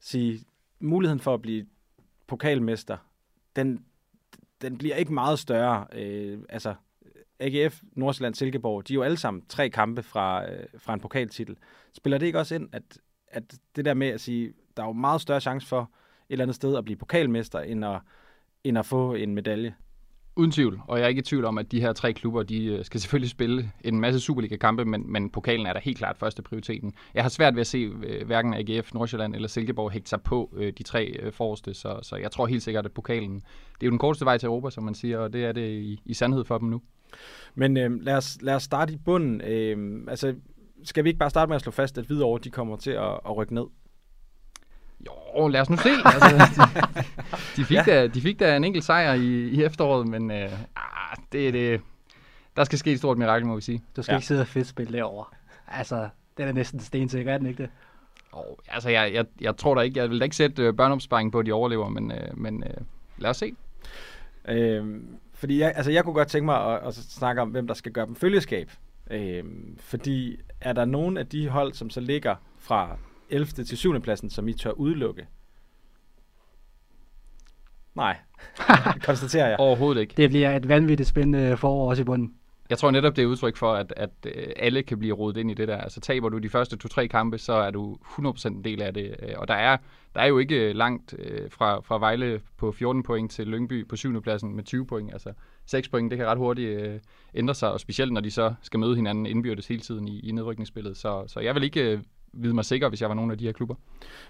sige, 0.00 0.40
muligheden 0.80 1.20
for 1.20 1.34
at 1.34 1.42
blive 1.42 1.66
pokalmester, 2.26 2.96
den, 3.56 3.84
den 4.62 4.78
bliver 4.78 4.96
ikke 4.96 5.14
meget 5.14 5.38
større. 5.38 5.86
Øh, 5.92 6.38
altså, 6.48 6.74
AGF, 7.40 7.82
Nordsjælland, 7.92 8.34
Silkeborg, 8.34 8.88
de 8.88 8.92
er 8.92 8.94
jo 8.94 9.02
alle 9.02 9.16
sammen 9.16 9.42
tre 9.48 9.70
kampe 9.70 10.02
fra, 10.02 10.50
øh, 10.52 10.64
fra 10.78 10.94
en 10.94 11.00
pokaltitel. 11.00 11.56
Spiller 11.92 12.18
det 12.18 12.26
ikke 12.26 12.38
også 12.38 12.54
ind, 12.54 12.68
at, 12.72 12.82
at 13.28 13.54
det 13.76 13.84
der 13.84 13.94
med 13.94 14.08
at 14.08 14.20
sige, 14.20 14.52
der 14.76 14.82
er 14.82 14.86
jo 14.86 14.92
meget 14.92 15.20
større 15.20 15.40
chance 15.40 15.66
for 15.66 15.90
eller 16.30 16.44
andet 16.44 16.54
sted 16.54 16.76
at 16.76 16.84
blive 16.84 16.96
pokalmester, 16.96 17.60
end 17.60 17.84
at, 17.84 18.00
end 18.64 18.78
at 18.78 18.86
få 18.86 19.14
en 19.14 19.34
medalje? 19.34 19.74
Uden 20.36 20.50
tvivl, 20.50 20.80
og 20.88 20.98
jeg 20.98 21.04
er 21.04 21.08
ikke 21.08 21.18
i 21.18 21.22
tvivl 21.22 21.44
om, 21.44 21.58
at 21.58 21.72
de 21.72 21.80
her 21.80 21.92
tre 21.92 22.12
klubber, 22.12 22.42
de 22.42 22.64
øh, 22.64 22.84
skal 22.84 23.00
selvfølgelig 23.00 23.30
spille 23.30 23.72
en 23.84 24.00
masse 24.00 24.20
Superliga-kampe, 24.20 24.84
men, 24.84 25.12
men 25.12 25.30
pokalen 25.30 25.66
er 25.66 25.72
da 25.72 25.80
helt 25.82 25.98
klart 25.98 26.16
første 26.16 26.42
prioriteten. 26.42 26.92
Jeg 27.14 27.24
har 27.24 27.28
svært 27.28 27.54
ved 27.54 27.60
at 27.60 27.66
se 27.66 27.78
øh, 27.78 28.26
hverken 28.26 28.54
AGF, 28.54 28.94
Nordsjælland 28.94 29.34
eller 29.34 29.48
Silkeborg 29.48 29.90
hægte 29.90 30.08
sig 30.08 30.22
på 30.22 30.54
øh, 30.56 30.72
de 30.78 30.82
tre 30.82 31.06
øh, 31.06 31.32
forreste, 31.32 31.74
så, 31.74 31.98
så 32.02 32.16
jeg 32.16 32.30
tror 32.30 32.46
helt 32.46 32.62
sikkert, 32.62 32.86
at 32.86 32.92
pokalen, 32.92 33.34
det 33.34 33.82
er 33.82 33.86
jo 33.86 33.90
den 33.90 33.98
korteste 33.98 34.24
vej 34.24 34.38
til 34.38 34.46
Europa, 34.46 34.70
som 34.70 34.84
man 34.84 34.94
siger, 34.94 35.18
og 35.18 35.32
det 35.32 35.44
er 35.44 35.52
det 35.52 35.70
i, 35.70 36.00
i 36.04 36.14
sandhed 36.14 36.44
for 36.44 36.58
dem 36.58 36.68
nu. 36.68 36.82
Men 37.54 37.76
øh, 37.76 38.00
lad, 38.00 38.14
os, 38.14 38.38
lad 38.42 38.54
os 38.54 38.62
starte 38.62 38.92
i 38.92 38.96
bunden. 38.96 39.40
Øh, 39.40 40.04
altså, 40.08 40.34
skal 40.84 41.04
vi 41.04 41.08
ikke 41.08 41.18
bare 41.18 41.30
starte 41.30 41.48
med 41.48 41.56
at 41.56 41.62
slå 41.62 41.72
fast, 41.72 41.98
at 41.98 42.04
Hvidovre 42.04 42.40
de 42.44 42.50
kommer 42.50 42.76
til 42.76 42.90
at, 42.90 43.20
at 43.26 43.36
rykke 43.36 43.54
ned? 43.54 43.64
Jo, 45.06 45.48
lad 45.48 45.60
os 45.60 45.70
nu 45.70 45.76
se. 45.76 45.88
Altså, 46.14 46.28
de, 46.36 47.62
de, 47.62 47.64
fik 47.64 47.76
ja. 47.76 47.82
da, 47.86 48.06
de 48.06 48.20
fik 48.20 48.40
da 48.40 48.56
en 48.56 48.64
enkelt 48.64 48.84
sejr 48.84 49.14
i, 49.14 49.48
i 49.48 49.62
efteråret, 49.62 50.08
men 50.08 50.30
øh, 50.30 50.52
ah, 50.76 51.16
det, 51.32 51.54
det, 51.54 51.80
der 52.56 52.64
skal 52.64 52.78
ske 52.78 52.92
et 52.92 52.98
stort 52.98 53.18
mirakel, 53.18 53.46
må 53.46 53.54
vi 53.54 53.60
sige. 53.60 53.82
Du 53.96 54.02
skal 54.02 54.12
ja. 54.12 54.16
ikke 54.16 54.26
sidde 54.26 54.40
og 54.40 54.46
fedtspille 54.46 54.92
derovre. 54.92 55.24
Altså, 55.68 56.08
den 56.38 56.48
er 56.48 56.52
næsten 56.52 56.80
stensikker, 56.80 57.32
er 57.32 57.38
den 57.38 57.46
ikke 57.46 57.62
det? 57.62 57.70
Oh, 58.32 58.56
altså, 58.68 58.88
jeg, 58.88 59.10
jeg, 59.14 59.24
jeg 59.40 59.56
tror 59.56 59.74
da 59.74 59.80
ikke, 59.80 60.00
jeg 60.00 60.10
vil 60.10 60.18
da 60.20 60.24
ikke 60.24 60.36
sætte 60.36 60.62
øh, 60.62 60.74
børneopsparing 60.74 61.32
på, 61.32 61.38
at 61.38 61.46
de 61.46 61.52
overlever, 61.52 61.88
men, 61.88 62.12
øh, 62.12 62.38
men 62.38 62.62
øh, 62.62 62.84
lad 63.18 63.30
os 63.30 63.36
se. 63.36 63.54
Øh, 64.48 65.00
fordi 65.34 65.60
jeg, 65.60 65.72
altså, 65.76 65.90
jeg 65.90 66.04
kunne 66.04 66.14
godt 66.14 66.28
tænke 66.28 66.44
mig 66.44 66.74
at, 66.74 66.86
at 66.86 66.94
snakke 66.94 67.42
om, 67.42 67.48
hvem 67.48 67.66
der 67.66 67.74
skal 67.74 67.92
gøre 67.92 68.06
dem 68.06 68.16
følgeskab. 68.16 68.70
Øh, 69.10 69.44
fordi 69.78 70.36
er 70.60 70.72
der 70.72 70.84
nogen 70.84 71.16
af 71.16 71.26
de 71.26 71.48
hold, 71.48 71.72
som 71.72 71.90
så 71.90 72.00
ligger 72.00 72.34
fra 72.58 72.96
11. 73.30 73.64
til 73.64 73.78
7. 73.78 74.00
pladsen, 74.00 74.30
som 74.30 74.48
I 74.48 74.52
tør 74.52 74.70
udelukke? 74.70 75.26
Nej, 77.94 78.16
konstaterer 79.06 79.48
jeg. 79.48 79.56
Overhovedet 79.58 80.00
ikke. 80.00 80.14
Det 80.16 80.30
bliver 80.30 80.56
et 80.56 80.68
vanvittigt 80.68 81.08
spændende 81.08 81.56
forår 81.56 81.90
også 81.90 82.02
i 82.02 82.04
bunden. 82.04 82.34
Jeg 82.70 82.78
tror 82.78 82.90
netop, 82.90 83.16
det 83.16 83.22
er 83.22 83.26
udtryk 83.26 83.56
for, 83.56 83.72
at, 83.72 83.92
at 83.96 84.10
øh, 84.26 84.46
alle 84.56 84.82
kan 84.82 84.98
blive 84.98 85.14
rodet 85.14 85.40
ind 85.40 85.50
i 85.50 85.54
det 85.54 85.68
der. 85.68 85.76
Altså 85.76 86.00
taber 86.00 86.28
du 86.28 86.38
de 86.38 86.48
første 86.48 86.76
to-tre 86.76 87.08
kampe, 87.08 87.38
så 87.38 87.52
er 87.52 87.70
du 87.70 87.98
100% 88.04 88.46
en 88.46 88.64
del 88.64 88.82
af 88.82 88.94
det. 88.94 89.16
Øh, 89.22 89.34
og 89.36 89.48
der 89.48 89.54
er, 89.54 89.76
der 90.14 90.20
er 90.20 90.26
jo 90.26 90.38
ikke 90.38 90.72
langt 90.72 91.14
øh, 91.18 91.50
fra, 91.50 91.80
fra 91.80 91.98
Vejle 91.98 92.40
på 92.56 92.72
14 92.72 93.02
point 93.02 93.30
til 93.30 93.46
Lyngby 93.46 93.88
på 93.88 93.96
7. 93.96 94.22
pladsen 94.22 94.56
med 94.56 94.64
20 94.64 94.86
point. 94.86 95.12
Altså 95.12 95.32
6 95.66 95.88
point, 95.88 96.10
det 96.10 96.18
kan 96.18 96.26
ret 96.26 96.38
hurtigt 96.38 97.02
ændre 97.34 97.54
sig, 97.54 97.72
og 97.72 97.80
specielt 97.80 98.12
når 98.12 98.20
de 98.20 98.30
så 98.30 98.54
skal 98.62 98.80
møde 98.80 98.96
hinanden 98.96 99.26
indbyrdes 99.26 99.68
hele 99.68 99.80
tiden 99.80 100.08
i, 100.08 100.20
i 100.20 100.32
nedrykningsspillet. 100.32 100.96
Så, 100.96 101.24
så 101.26 101.40
jeg 101.40 101.54
vil 101.54 101.62
ikke 101.62 102.00
vide 102.42 102.54
mig 102.54 102.64
sikker, 102.64 102.88
hvis 102.88 103.00
jeg 103.00 103.08
var 103.08 103.14
nogen 103.14 103.30
af 103.30 103.38
de 103.38 103.44
her 103.44 103.52
klubber. 103.52 103.74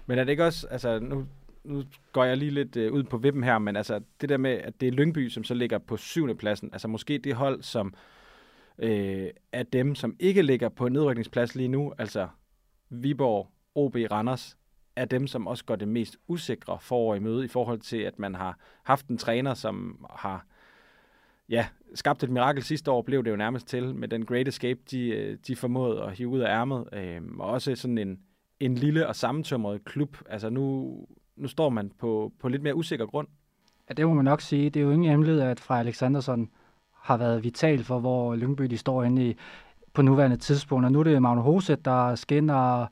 Men 0.05 0.19
er 0.19 0.23
det 0.23 0.31
ikke 0.31 0.45
også, 0.45 0.67
altså 0.67 0.99
nu, 0.99 1.25
nu 1.63 1.83
går 2.13 2.23
jeg 2.23 2.37
lige 2.37 2.51
lidt 2.51 2.75
øh, 2.75 2.93
ud 2.93 3.03
på 3.03 3.17
vippen 3.17 3.43
her, 3.43 3.59
men 3.59 3.75
altså 3.75 3.99
det 4.21 4.29
der 4.29 4.37
med, 4.37 4.51
at 4.51 4.81
det 4.81 4.87
er 4.87 4.91
Lyngby, 4.91 5.29
som 5.29 5.43
så 5.43 5.53
ligger 5.53 5.77
på 5.77 5.97
syvende 5.97 6.35
pladsen, 6.35 6.69
altså 6.71 6.87
måske 6.87 7.17
det 7.17 7.35
hold, 7.35 7.63
som 7.63 7.93
øh, 8.79 9.27
er 9.51 9.63
dem, 9.63 9.95
som 9.95 10.15
ikke 10.19 10.41
ligger 10.41 10.69
på 10.69 10.89
nedrykningsplads 10.89 11.55
lige 11.55 11.67
nu, 11.67 11.93
altså 11.97 12.27
Viborg, 12.89 13.51
OB, 13.75 13.95
Randers, 13.95 14.57
er 14.95 15.05
dem, 15.05 15.27
som 15.27 15.47
også 15.47 15.65
går 15.65 15.75
det 15.75 15.87
mest 15.87 16.17
usikre 16.27 16.77
forår 16.81 17.15
i 17.15 17.19
møde 17.19 17.45
i 17.45 17.47
forhold 17.47 17.79
til, 17.79 17.97
at 17.97 18.19
man 18.19 18.35
har 18.35 18.57
haft 18.83 19.07
en 19.07 19.17
træner, 19.17 19.53
som 19.53 20.05
har 20.09 20.45
ja, 21.49 21.67
skabt 21.95 22.23
et 22.23 22.29
mirakel 22.29 22.63
sidste 22.63 22.91
år, 22.91 23.01
blev 23.01 23.23
det 23.23 23.31
jo 23.31 23.35
nærmest 23.35 23.67
til 23.67 23.95
med 23.95 24.07
den 24.07 24.25
Great 24.25 24.47
Escape, 24.47 24.79
de, 24.91 25.09
øh, 25.09 25.37
de 25.47 25.55
formåede 25.55 26.03
at 26.03 26.11
hive 26.11 26.29
ud 26.29 26.39
af 26.39 26.49
ærmet. 26.49 26.89
Øh, 26.93 27.21
og 27.39 27.49
også 27.49 27.75
sådan 27.75 27.97
en, 27.97 28.19
en 28.59 28.75
lille 28.75 29.07
og 29.07 29.15
sammentømret 29.15 29.85
klub. 29.85 30.17
Altså 30.29 30.49
nu, 30.49 30.95
nu 31.35 31.47
står 31.47 31.69
man 31.69 31.91
på, 31.99 32.31
på 32.39 32.47
lidt 32.47 32.63
mere 32.63 32.75
usikker 32.75 33.05
grund. 33.05 33.27
Ja, 33.89 33.93
det 33.93 34.07
må 34.07 34.13
man 34.13 34.25
nok 34.25 34.41
sige. 34.41 34.69
Det 34.69 34.79
er 34.79 34.83
jo 34.83 34.91
ingen 34.91 35.09
hemmelighed, 35.09 35.41
at 35.41 35.59
fra 35.59 35.79
Alexandersson 35.79 36.49
har 37.01 37.17
været 37.17 37.43
vital 37.43 37.83
for, 37.83 37.99
hvor 37.99 38.35
Lyngby 38.35 38.63
de 38.63 38.77
står 38.77 39.03
inde 39.03 39.29
i 39.29 39.35
på 39.93 40.01
nuværende 40.01 40.37
tidspunkt. 40.37 40.85
Og 40.85 40.91
nu 40.91 40.99
er 40.99 41.03
det 41.03 41.21
Magne 41.21 41.41
Hoset, 41.41 41.85
der 41.85 42.15
skinner 42.15 42.55
og, 42.55 42.87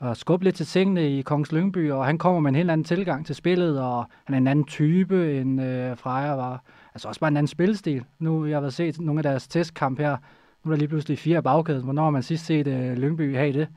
skubbe 0.00 0.14
skubber 0.14 0.44
lidt 0.44 0.56
til 0.56 0.66
tingene 0.66 1.18
i 1.18 1.22
Kongens 1.22 1.52
Lyngby, 1.52 1.90
og 1.90 2.06
han 2.06 2.18
kommer 2.18 2.40
med 2.40 2.48
en 2.48 2.54
helt 2.54 2.70
anden 2.70 2.84
tilgang 2.84 3.26
til 3.26 3.34
spillet, 3.34 3.80
og 3.80 4.04
han 4.24 4.34
er 4.34 4.38
en 4.38 4.46
anden 4.46 4.64
type, 4.64 5.40
end 5.40 5.62
øh, 5.62 5.96
Freja 5.96 6.34
var. 6.34 6.64
Altså 6.94 7.08
også 7.08 7.20
bare 7.20 7.28
en 7.28 7.36
anden 7.36 7.48
spillestil. 7.48 8.04
Nu 8.18 8.46
jeg 8.46 8.56
har 8.56 8.62
jeg 8.62 8.72
set 8.72 9.00
nogle 9.00 9.18
af 9.18 9.22
deres 9.22 9.48
testkamp 9.48 9.98
her, 9.98 10.16
nu 10.64 10.70
er 10.70 10.74
der 10.74 10.78
lige 10.78 10.88
pludselig 10.88 11.18
fire 11.18 11.42
bagkæden. 11.42 11.84
Hvornår 11.84 12.02
har 12.02 12.10
man 12.10 12.22
sidst 12.22 12.46
set 12.46 12.66
øh, 12.66 12.92
Lyngby 12.92 13.36
have 13.36 13.52
det? 13.52 13.68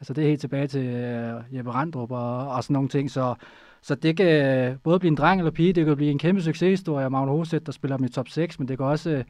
Altså 0.00 0.12
det 0.12 0.24
er 0.24 0.28
helt 0.28 0.40
tilbage 0.40 0.66
til 0.66 0.86
øh, 0.86 1.56
Jeppe 1.56 1.70
Randrup 1.70 2.10
og, 2.10 2.48
og 2.48 2.64
sådan 2.64 2.74
nogle 2.74 2.88
ting. 2.88 3.10
Så, 3.10 3.34
så 3.82 3.94
det 3.94 4.16
kan 4.16 4.26
øh, 4.26 4.76
både 4.78 4.98
blive 4.98 5.10
en 5.10 5.16
dreng 5.16 5.40
eller 5.40 5.50
pige, 5.50 5.72
det 5.72 5.86
kan 5.86 5.96
blive 5.96 6.10
en 6.10 6.18
kæmpe 6.18 6.42
succeshistorie 6.42 7.04
af 7.04 7.10
Magne 7.10 7.30
Hoset, 7.30 7.66
der 7.66 7.72
spiller 7.72 7.96
dem 7.96 8.06
i 8.06 8.08
top 8.08 8.28
6, 8.28 8.58
men 8.58 8.68
det 8.68 8.78
kan 8.78 8.86
også 8.86 9.10
øh, 9.10 9.24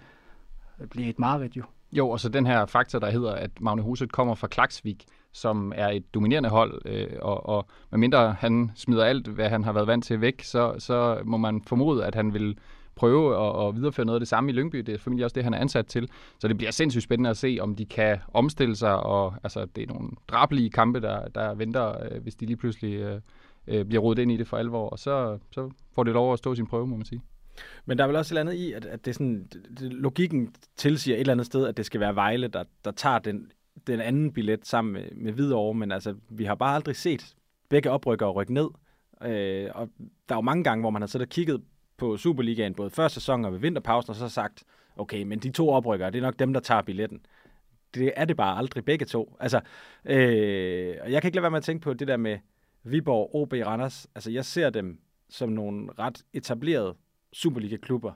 blive 0.91 1.09
et 1.09 1.19
mareridt 1.19 1.57
jo. 1.57 1.63
Jo, 1.93 2.11
og 2.11 2.21
så 2.21 2.29
den 2.29 2.47
her 2.47 2.67
faktor, 2.67 2.99
der 2.99 3.11
hedder, 3.11 3.33
at 3.33 3.51
Magne 3.61 3.83
Hoset 3.83 4.13
kommer 4.13 4.35
fra 4.35 4.47
Klaksvik, 4.47 5.05
som 5.33 5.73
er 5.77 5.89
et 5.89 6.15
dominerende 6.15 6.49
hold, 6.49 6.83
øh, 6.85 7.07
og, 7.23 7.47
og 7.49 7.67
medmindre 7.91 8.33
han 8.33 8.71
smider 8.75 9.05
alt, 9.05 9.29
hvad 9.29 9.49
han 9.49 9.65
har 9.65 9.73
været 9.73 9.87
vant 9.87 10.05
til 10.05 10.21
væk, 10.21 10.43
så, 10.43 10.75
så 10.79 11.19
må 11.25 11.37
man 11.37 11.63
formode, 11.67 12.07
at 12.07 12.15
han 12.15 12.35
vil 12.35 12.59
prøve 12.95 13.47
at, 13.47 13.69
at 13.69 13.77
videreføre 13.77 14.07
noget 14.07 14.17
af 14.17 14.21
det 14.21 14.29
samme 14.29 14.51
i 14.51 14.55
Lyngby. 14.55 14.79
Det 14.79 14.95
er 14.95 14.99
formentlig 14.99 15.25
også 15.25 15.35
det, 15.35 15.45
han 15.45 15.55
er 15.55 15.59
ansat 15.59 15.87
til. 15.87 16.09
Så 16.39 16.49
det 16.49 16.57
bliver 16.57 16.71
sindssygt 16.71 17.05
spændende 17.05 17.31
at 17.31 17.37
se, 17.37 17.59
om 17.61 17.77
de 17.77 17.87
kan 17.87 18.19
omstille 18.35 18.77
sig, 18.77 18.97
og 18.97 19.35
altså, 19.45 19.67
det 19.77 19.83
er 19.83 19.95
nogle 19.95 20.11
drabelige 20.29 20.71
kampe, 20.71 21.01
der, 21.01 21.29
der 21.29 21.55
venter, 21.55 22.05
øh, 22.05 22.23
hvis 22.23 22.35
de 22.35 22.47
lige 22.47 22.57
pludselig 22.57 22.95
øh, 22.95 23.21
øh, 23.67 23.85
bliver 23.85 24.03
rodet 24.03 24.23
ind 24.23 24.33
i 24.33 24.37
det 24.37 24.49
for 24.49 24.57
alvor, 24.57 24.89
og 24.89 24.99
så, 24.99 25.39
så 25.51 25.71
får 25.95 26.05
det 26.05 26.13
lov 26.13 26.33
at 26.33 26.39
stå 26.39 26.55
sin 26.55 26.67
prøve, 26.67 26.87
må 26.87 26.97
man 26.97 27.07
sige. 27.07 27.23
Men 27.87 27.99
der 27.99 28.05
er 28.05 28.09
vel 28.09 28.17
også 28.17 28.35
et 28.35 28.39
eller 28.39 28.51
andet 28.51 28.63
i, 28.63 28.73
at, 28.73 28.85
at 28.85 29.05
det 29.05 29.11
er 29.11 29.15
sådan, 29.15 29.49
det, 29.79 29.93
logikken 29.93 30.55
tilsiger 30.77 31.17
et 31.17 31.21
eller 31.21 31.33
andet 31.33 31.47
sted, 31.47 31.67
at 31.67 31.77
det 31.77 31.87
skal 31.87 32.01
være 32.01 32.15
Vejle, 32.15 32.49
der, 32.49 32.65
der 32.85 32.91
tager 32.91 33.19
den, 33.19 33.51
den 33.87 34.01
anden 34.01 34.33
billet 34.33 34.67
sammen 34.67 34.93
med, 34.93 35.05
med 35.17 35.33
Hvidovre, 35.33 35.75
men 35.75 35.93
altså, 35.93 36.15
vi 36.29 36.45
har 36.45 36.55
bare 36.55 36.75
aldrig 36.75 36.97
set 36.97 37.35
begge 37.69 37.91
oprykker 37.91 38.29
rykke 38.29 38.55
ned. 38.55 38.69
Øh, 39.25 39.71
og 39.75 39.89
der 40.29 40.35
er 40.35 40.39
jo 40.39 40.41
mange 40.41 40.65
gange, 40.65 40.83
hvor 40.83 40.91
man 40.91 41.03
har 41.03 41.07
siddet 41.07 41.27
og 41.27 41.31
kigget 41.31 41.63
på 42.03 42.17
Superligaen, 42.17 42.75
både 42.75 42.91
før 42.91 43.09
sæson 43.09 43.45
og 43.45 43.53
ved 43.53 43.59
vinterpausen, 43.59 44.11
og 44.11 44.17
så 44.17 44.29
sagt, 44.29 44.65
okay, 44.97 45.23
men 45.23 45.39
de 45.39 45.51
to 45.51 45.69
oprykkere, 45.69 46.11
det 46.11 46.19
er 46.19 46.23
nok 46.23 46.39
dem, 46.39 46.53
der 46.53 46.61
tager 46.61 46.83
billetten. 46.83 47.27
Det 47.95 48.13
er 48.17 48.25
det 48.25 48.37
bare 48.37 48.59
aldrig 48.59 48.85
begge 48.85 49.05
to. 49.05 49.37
Altså, 49.41 49.61
øh, 50.05 50.97
og 51.03 51.13
jeg 51.13 51.23
kan 51.23 51.29
ikke 51.29 51.37
lade 51.37 51.43
være 51.43 51.51
med 51.51 51.59
at 51.59 51.65
tænke 51.65 51.83
på 51.83 51.95
det 51.95 52.09
der 52.09 52.17
med 52.17 52.39
Viborg, 52.85 53.31
OB, 53.35 53.53
Randers. 53.53 54.07
Altså, 54.15 54.31
jeg 54.31 54.45
ser 54.45 54.71
dem 54.71 55.01
som 55.29 55.49
nogle 55.49 55.89
ret 55.99 56.23
etablerede 56.33 56.95
Superliga-klubber, 57.33 58.13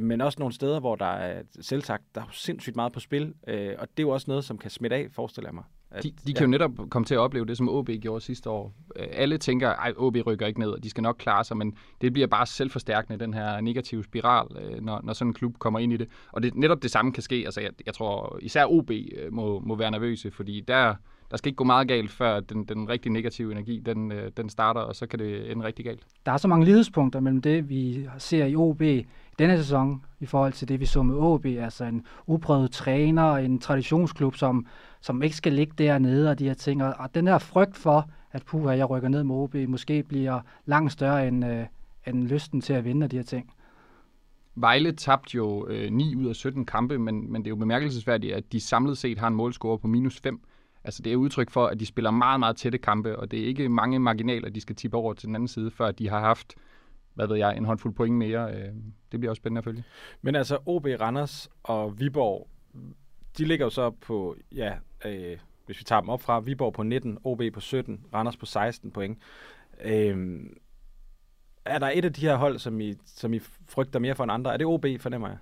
men 0.00 0.20
også 0.20 0.38
nogle 0.38 0.54
steder, 0.54 0.80
hvor 0.80 0.96
der 0.96 1.12
er 1.12 1.42
selvsagt, 1.60 2.04
der 2.14 2.20
er 2.20 2.28
sindssygt 2.32 2.76
meget 2.76 2.92
på 2.92 3.00
spil, 3.00 3.34
øh, 3.46 3.74
og 3.78 3.88
det 3.88 3.98
er 3.98 4.06
jo 4.06 4.10
også 4.10 4.24
noget, 4.30 4.44
som 4.44 4.58
kan 4.58 4.70
smitte 4.70 4.96
af, 4.96 5.08
forestiller 5.12 5.48
jeg 5.48 5.54
mig. 5.54 5.64
At, 5.94 6.04
de, 6.04 6.12
de 6.26 6.32
kan 6.32 6.34
ja. 6.34 6.42
jo 6.42 6.46
netop 6.46 6.70
komme 6.90 7.06
til 7.06 7.14
at 7.14 7.18
opleve 7.18 7.46
det, 7.46 7.56
som 7.56 7.68
OB 7.68 7.90
gjorde 8.00 8.24
sidste 8.24 8.50
år. 8.50 8.74
Øh, 8.96 9.06
alle 9.12 9.38
tænker, 9.38 9.70
at 9.70 9.94
OB 9.96 10.16
rykker 10.26 10.46
ikke 10.46 10.60
ned, 10.60 10.68
og 10.68 10.84
de 10.84 10.90
skal 10.90 11.02
nok 11.02 11.16
klare 11.18 11.44
sig, 11.44 11.56
men 11.56 11.76
det 12.00 12.12
bliver 12.12 12.26
bare 12.26 12.46
selvforstærkende, 12.46 13.18
den 13.18 13.34
her 13.34 13.60
negative 13.60 14.04
spiral, 14.04 14.46
øh, 14.60 14.84
når, 14.84 15.00
når 15.04 15.12
sådan 15.12 15.30
en 15.30 15.34
klub 15.34 15.58
kommer 15.58 15.78
ind 15.78 15.92
i 15.92 15.96
det. 15.96 16.08
Og 16.32 16.42
det, 16.42 16.54
netop 16.54 16.82
det 16.82 16.90
samme 16.90 17.12
kan 17.12 17.22
ske. 17.22 17.42
Altså, 17.44 17.60
jeg, 17.60 17.70
jeg 17.86 17.94
tror, 17.94 18.38
især 18.42 18.66
OB 18.66 18.90
øh, 18.90 19.32
må, 19.32 19.60
må 19.60 19.74
være 19.74 19.90
nervøse, 19.90 20.30
fordi 20.30 20.60
der, 20.68 20.94
der 21.30 21.36
skal 21.36 21.48
ikke 21.48 21.56
gå 21.56 21.64
meget 21.64 21.88
galt, 21.88 22.10
før 22.10 22.40
den, 22.40 22.64
den 22.64 22.88
rigtig 22.88 23.12
negative 23.12 23.52
energi, 23.52 23.80
den, 23.86 24.12
den 24.36 24.48
starter, 24.48 24.80
og 24.80 24.96
så 24.96 25.06
kan 25.06 25.18
det 25.18 25.50
ende 25.50 25.64
rigtig 25.64 25.84
galt. 25.84 26.06
Der 26.26 26.32
er 26.32 26.36
så 26.36 26.48
mange 26.48 26.66
lidespunkter 26.66 27.20
mellem 27.20 27.42
det, 27.42 27.68
vi 27.68 28.08
ser 28.18 28.46
i 28.46 28.56
OB 28.56 28.82
denne 29.38 29.58
sæson, 29.58 30.04
i 30.20 30.26
forhold 30.26 30.52
til 30.52 30.68
det, 30.68 30.80
vi 30.80 30.86
så 30.86 31.02
med 31.02 31.14
OB, 31.14 31.46
altså 31.46 31.84
en 31.84 32.06
uprøvet 32.26 32.70
træner, 32.70 33.36
en 33.36 33.58
traditionsklub, 33.58 34.36
som 34.36 34.66
som 35.02 35.22
ikke 35.22 35.36
skal 35.36 35.52
ligge 35.52 35.72
dernede 35.78 36.30
og 36.30 36.38
de 36.38 36.44
her 36.44 36.54
ting. 36.54 36.84
Og 36.84 37.14
den 37.14 37.26
her 37.26 37.38
frygt 37.38 37.76
for, 37.76 38.10
at 38.32 38.44
puha, 38.44 38.76
jeg 38.76 38.90
rykker 38.90 39.08
ned 39.08 39.24
med 39.24 39.34
OB, 39.34 39.54
måske 39.54 40.02
bliver 40.02 40.40
langt 40.64 40.92
større 40.92 41.28
end, 41.28 41.46
øh, 41.46 41.66
end 42.06 42.28
lysten 42.28 42.60
til 42.60 42.72
at 42.72 42.84
vinde 42.84 43.08
de 43.08 43.16
her 43.16 43.22
ting. 43.22 43.52
Vejle 44.54 44.92
tabte 44.92 45.36
jo 45.36 45.66
øh, 45.66 45.90
9 45.90 46.16
ud 46.16 46.26
af 46.26 46.34
17 46.34 46.66
kampe, 46.66 46.98
men, 46.98 47.32
men 47.32 47.42
det 47.42 47.46
er 47.46 47.50
jo 47.50 47.56
bemærkelsesværdigt, 47.56 48.34
at 48.34 48.52
de 48.52 48.60
samlet 48.60 48.98
set 48.98 49.18
har 49.18 49.28
en 49.28 49.34
målscore 49.34 49.78
på 49.78 49.86
minus 49.86 50.20
5. 50.20 50.40
Altså 50.84 51.02
det 51.02 51.12
er 51.12 51.16
udtryk 51.16 51.50
for, 51.50 51.66
at 51.66 51.80
de 51.80 51.86
spiller 51.86 52.10
meget, 52.10 52.40
meget 52.40 52.56
tætte 52.56 52.78
kampe, 52.78 53.18
og 53.18 53.30
det 53.30 53.40
er 53.40 53.46
ikke 53.46 53.68
mange 53.68 53.98
marginaler, 53.98 54.50
de 54.50 54.60
skal 54.60 54.76
tippe 54.76 54.96
over 54.96 55.14
til 55.14 55.26
den 55.26 55.34
anden 55.34 55.48
side, 55.48 55.70
før 55.70 55.90
de 55.90 56.08
har 56.08 56.20
haft, 56.20 56.54
hvad 57.14 57.26
ved 57.26 57.36
jeg, 57.36 57.56
en 57.56 57.64
håndfuld 57.64 57.94
point 57.94 58.16
mere. 58.16 58.54
Øh, 58.54 58.72
det 59.12 59.20
bliver 59.20 59.30
også 59.30 59.40
spændende 59.40 59.58
at 59.58 59.64
følge. 59.64 59.84
Men 60.22 60.34
altså 60.34 60.58
OB 60.66 60.86
Randers 61.00 61.48
og 61.62 62.00
Viborg, 62.00 62.48
de 63.38 63.44
ligger 63.44 63.66
jo 63.66 63.70
så 63.70 63.90
på, 63.90 64.36
ja, 64.54 64.74
øh, 65.04 65.38
hvis 65.66 65.78
vi 65.78 65.84
tager 65.84 66.00
dem 66.00 66.08
op 66.08 66.22
fra, 66.22 66.40
Viborg 66.40 66.72
på 66.72 66.82
19, 66.82 67.18
OB 67.24 67.42
på 67.54 67.60
17, 67.60 68.04
Randers 68.14 68.36
på 68.36 68.46
16 68.46 68.90
point. 68.90 69.18
Øh, 69.84 70.40
er 71.64 71.78
der 71.78 71.90
et 71.94 72.04
af 72.04 72.12
de 72.12 72.20
her 72.20 72.36
hold, 72.36 72.58
som 72.58 72.80
I, 72.80 72.94
som 73.06 73.34
I 73.34 73.40
frygter 73.68 73.98
mere 73.98 74.14
for 74.14 74.24
end 74.24 74.32
andre? 74.32 74.52
Er 74.52 74.56
det 74.56 74.66
OB, 74.66 74.86
fornemmer 74.98 75.28
jeg? 75.28 75.38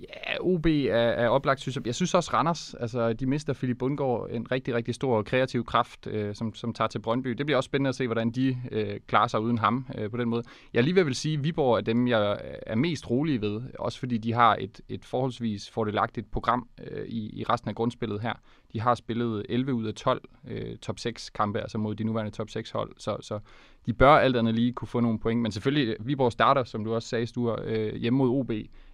Ja, 0.00 0.27
OB 0.40 0.66
er, 0.66 0.90
er 0.90 1.28
oplagt, 1.28 1.60
synes 1.60 1.76
jeg. 1.76 1.86
Jeg 1.86 1.94
synes 1.94 2.14
også 2.14 2.30
Randers, 2.34 2.74
altså 2.74 3.12
de 3.12 3.26
mister 3.26 3.52
Philip 3.52 3.78
Bundgaard, 3.78 4.28
en 4.30 4.52
rigtig, 4.52 4.74
rigtig 4.74 4.94
stor 4.94 5.22
kreativ 5.22 5.64
kraft, 5.64 6.06
øh, 6.06 6.34
som, 6.34 6.54
som 6.54 6.72
tager 6.72 6.88
til 6.88 6.98
Brøndby. 6.98 7.30
Det 7.30 7.46
bliver 7.46 7.56
også 7.56 7.68
spændende 7.68 7.88
at 7.88 7.94
se, 7.94 8.06
hvordan 8.06 8.30
de 8.30 8.58
øh, 8.72 9.00
klarer 9.06 9.26
sig 9.26 9.40
uden 9.40 9.58
ham 9.58 9.86
øh, 9.98 10.10
på 10.10 10.16
den 10.16 10.28
måde. 10.28 10.42
Jeg 10.72 10.78
alligevel 10.78 11.06
vil 11.06 11.14
sige, 11.14 11.38
at 11.38 11.44
Viborg 11.44 11.76
er 11.76 11.80
dem, 11.80 12.08
jeg 12.08 12.38
er 12.66 12.74
mest 12.74 13.10
rolig 13.10 13.40
ved, 13.40 13.60
også 13.78 13.98
fordi 13.98 14.18
de 14.18 14.32
har 14.32 14.56
et, 14.60 14.80
et 14.88 15.04
forholdsvis 15.04 15.70
fordelagtigt 15.70 16.30
program 16.30 16.68
øh, 16.90 17.06
i, 17.06 17.40
i 17.40 17.44
resten 17.44 17.68
af 17.68 17.74
grundspillet 17.74 18.20
her. 18.20 18.32
De 18.72 18.80
har 18.80 18.94
spillet 18.94 19.46
11 19.48 19.74
ud 19.74 19.86
af 19.86 19.94
12 19.94 20.22
øh, 20.48 20.76
top 20.76 20.98
6 20.98 21.30
kampe, 21.30 21.60
altså 21.60 21.78
mod 21.78 21.94
de 21.94 22.04
nuværende 22.04 22.30
top 22.30 22.50
6 22.50 22.70
hold, 22.70 22.92
så, 22.98 23.16
så 23.20 23.38
de 23.86 23.92
bør 23.92 24.10
alt 24.10 24.36
andet 24.36 24.54
lige 24.54 24.72
kunne 24.72 24.88
få 24.88 25.00
nogle 25.00 25.18
point. 25.18 25.40
Men 25.40 25.52
selvfølgelig, 25.52 25.96
Viborg 26.00 26.32
starter, 26.32 26.64
som 26.64 26.84
du 26.84 26.94
også 26.94 27.08
sagde, 27.08 27.26
Sture, 27.26 27.56
øh, 27.64 27.94
hjemme 27.94 28.16
mod 28.16 28.28
OB 28.28 28.52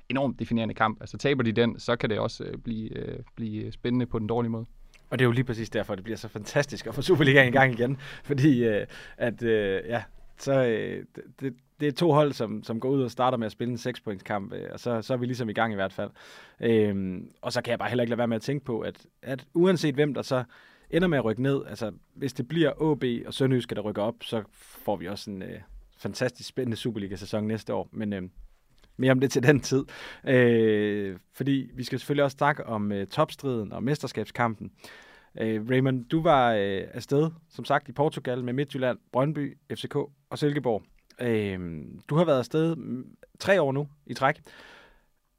enormt 0.09 0.39
definerende 0.39 0.75
kamp. 0.75 1.01
Altså 1.01 1.19
taber 1.19 1.43
de 1.43 1.53
den, 1.53 1.79
så 1.79 1.97
kan 1.97 2.11
det 2.11 2.19
også 2.19 2.45
øh, 2.45 2.59
blive, 2.59 2.99
øh, 2.99 3.19
blive 3.37 3.73
spændende 3.73 4.07
på 4.07 4.19
den 4.19 4.27
dårlige 4.27 4.51
måde. 4.51 4.67
Og 5.11 5.19
det 5.19 5.25
er 5.25 5.27
jo 5.27 5.33
lige 5.33 5.45
præcis 5.45 5.71
derfor, 5.71 5.95
det 5.95 6.05
bliver 6.05 6.17
så 6.17 6.29
fantastisk 6.29 6.87
at 6.87 6.95
få 6.95 7.03
Superligaen 7.03 7.49
i 7.49 7.57
gang 7.57 7.73
igen. 7.73 7.97
Fordi 8.25 8.65
øh, 8.65 8.87
at, 9.17 9.43
øh, 9.43 9.83
ja, 9.89 10.03
så 10.39 10.65
øh, 10.65 11.05
det, 11.41 11.55
det 11.81 11.89
er 11.89 11.93
to 11.93 12.13
hold, 12.13 12.33
som, 12.33 12.63
som 12.63 12.81
går 12.81 12.89
ud 12.89 13.03
og 13.03 13.11
starter 13.11 13.39
med 13.39 13.47
at 13.47 13.53
spille 13.53 13.71
en 13.71 13.79
6 13.79 14.03
kamp, 14.25 14.53
øh, 14.53 14.69
og 14.73 14.81
så, 14.81 15.03
så 15.03 15.13
er 15.13 15.17
vi 15.17 15.27
ligesom 15.27 15.49
i 15.49 15.53
gang 15.53 15.73
i 15.73 15.75
hvert 15.75 15.93
fald. 15.93 16.11
Øhm, 16.61 17.31
og 17.43 17.53
så 17.53 17.63
kan 17.63 17.71
jeg 17.71 17.79
bare 17.79 17.89
heller 17.89 18.03
ikke 18.03 18.11
lade 18.11 18.19
være 18.19 18.29
med 18.29 18.37
at 18.37 18.43
tænke 18.43 18.65
på, 18.65 18.81
at, 18.81 19.07
at 19.23 19.47
uanset 19.55 19.95
hvem 19.95 20.15
der 20.15 20.23
så 20.23 20.45
ender 20.91 21.09
med 21.09 21.19
at 21.19 21.25
rykke 21.25 21.43
ned, 21.43 21.63
altså 21.69 21.93
hvis 22.15 22.33
det 22.33 22.49
bliver 22.49 22.71
AB 22.71 23.27
og 23.27 23.35
Sønderjyske, 23.35 23.75
der 23.75 23.81
rykker 23.81 24.03
op, 24.03 24.15
så 24.21 24.43
får 24.53 24.97
vi 24.97 25.09
også 25.09 25.31
en 25.31 25.43
øh, 25.43 25.61
fantastisk 25.99 26.49
spændende 26.49 26.77
Superliga-sæson 26.77 27.47
næste 27.47 27.75
år. 27.75 27.89
Men 27.93 28.13
øh, 28.13 28.23
mere 28.97 29.13
om 29.13 29.21
det 29.21 29.31
til 29.31 29.43
den 29.43 29.61
tid. 29.61 29.85
Øh, 30.25 31.17
fordi 31.33 31.71
vi 31.75 31.85
skal 31.85 31.99
selvfølgelig 31.99 32.25
også 32.25 32.37
snakke 32.37 32.67
om 32.67 32.93
øh, 32.93 33.07
topstriden 33.07 33.73
og 33.73 33.83
mesterskabskampen. 33.83 34.71
Øh, 35.41 35.71
Raymond, 35.71 36.05
du 36.05 36.23
var 36.23 36.53
øh, 36.53 36.83
afsted, 36.95 37.31
som 37.51 37.65
sagt, 37.65 37.89
i 37.89 37.93
Portugal 37.93 38.45
med 38.45 38.53
Midtjylland, 38.53 38.99
Brøndby, 39.13 39.59
FCK 39.73 39.97
og 40.31 40.39
Silkeborg. 40.39 40.83
Øh, 41.21 41.83
du 42.09 42.17
har 42.17 42.25
været 42.25 42.39
afsted 42.39 42.77
mm, 42.77 43.07
tre 43.39 43.63
år 43.63 43.73
nu 43.73 43.89
i 44.07 44.15
træk. 44.15 44.41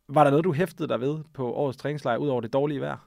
Var 0.08 0.24
der 0.24 0.32
noget, 0.32 0.46
du 0.46 0.54
hæftede 0.54 0.88
dig 0.88 1.02
ved 1.02 1.20
på 1.34 1.54
årets 1.54 1.78
træningslejr, 1.78 2.18
ud 2.18 2.28
over 2.28 2.42
det 2.42 2.54
dårlige 2.54 2.82
vejr? 2.82 2.98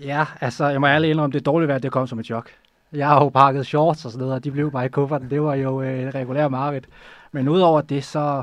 Ja, 0.00 0.26
altså, 0.40 0.66
jeg 0.66 0.80
må 0.80 0.86
ærligt 0.86 1.10
indrømme, 1.10 1.32
det 1.32 1.46
dårlige 1.46 1.68
vejr, 1.68 1.78
det 1.78 1.92
kom 1.92 2.06
som 2.06 2.18
et 2.18 2.26
chok. 2.26 2.50
Jeg 2.92 3.08
har 3.08 3.24
jo 3.24 3.28
pakket 3.28 3.66
shorts 3.66 4.04
og 4.04 4.10
sådan 4.10 4.20
noget, 4.20 4.34
og 4.34 4.44
de 4.44 4.50
blev 4.50 4.70
bare 4.72 4.86
i 4.86 4.88
kufferten. 4.88 5.30
Det 5.30 5.42
var 5.42 5.54
jo 5.54 5.82
øh, 5.82 6.14
regulær 6.14 6.48
mareridt. 6.48 6.88
Men 7.32 7.48
udover 7.48 7.80
det, 7.80 8.04
så 8.04 8.42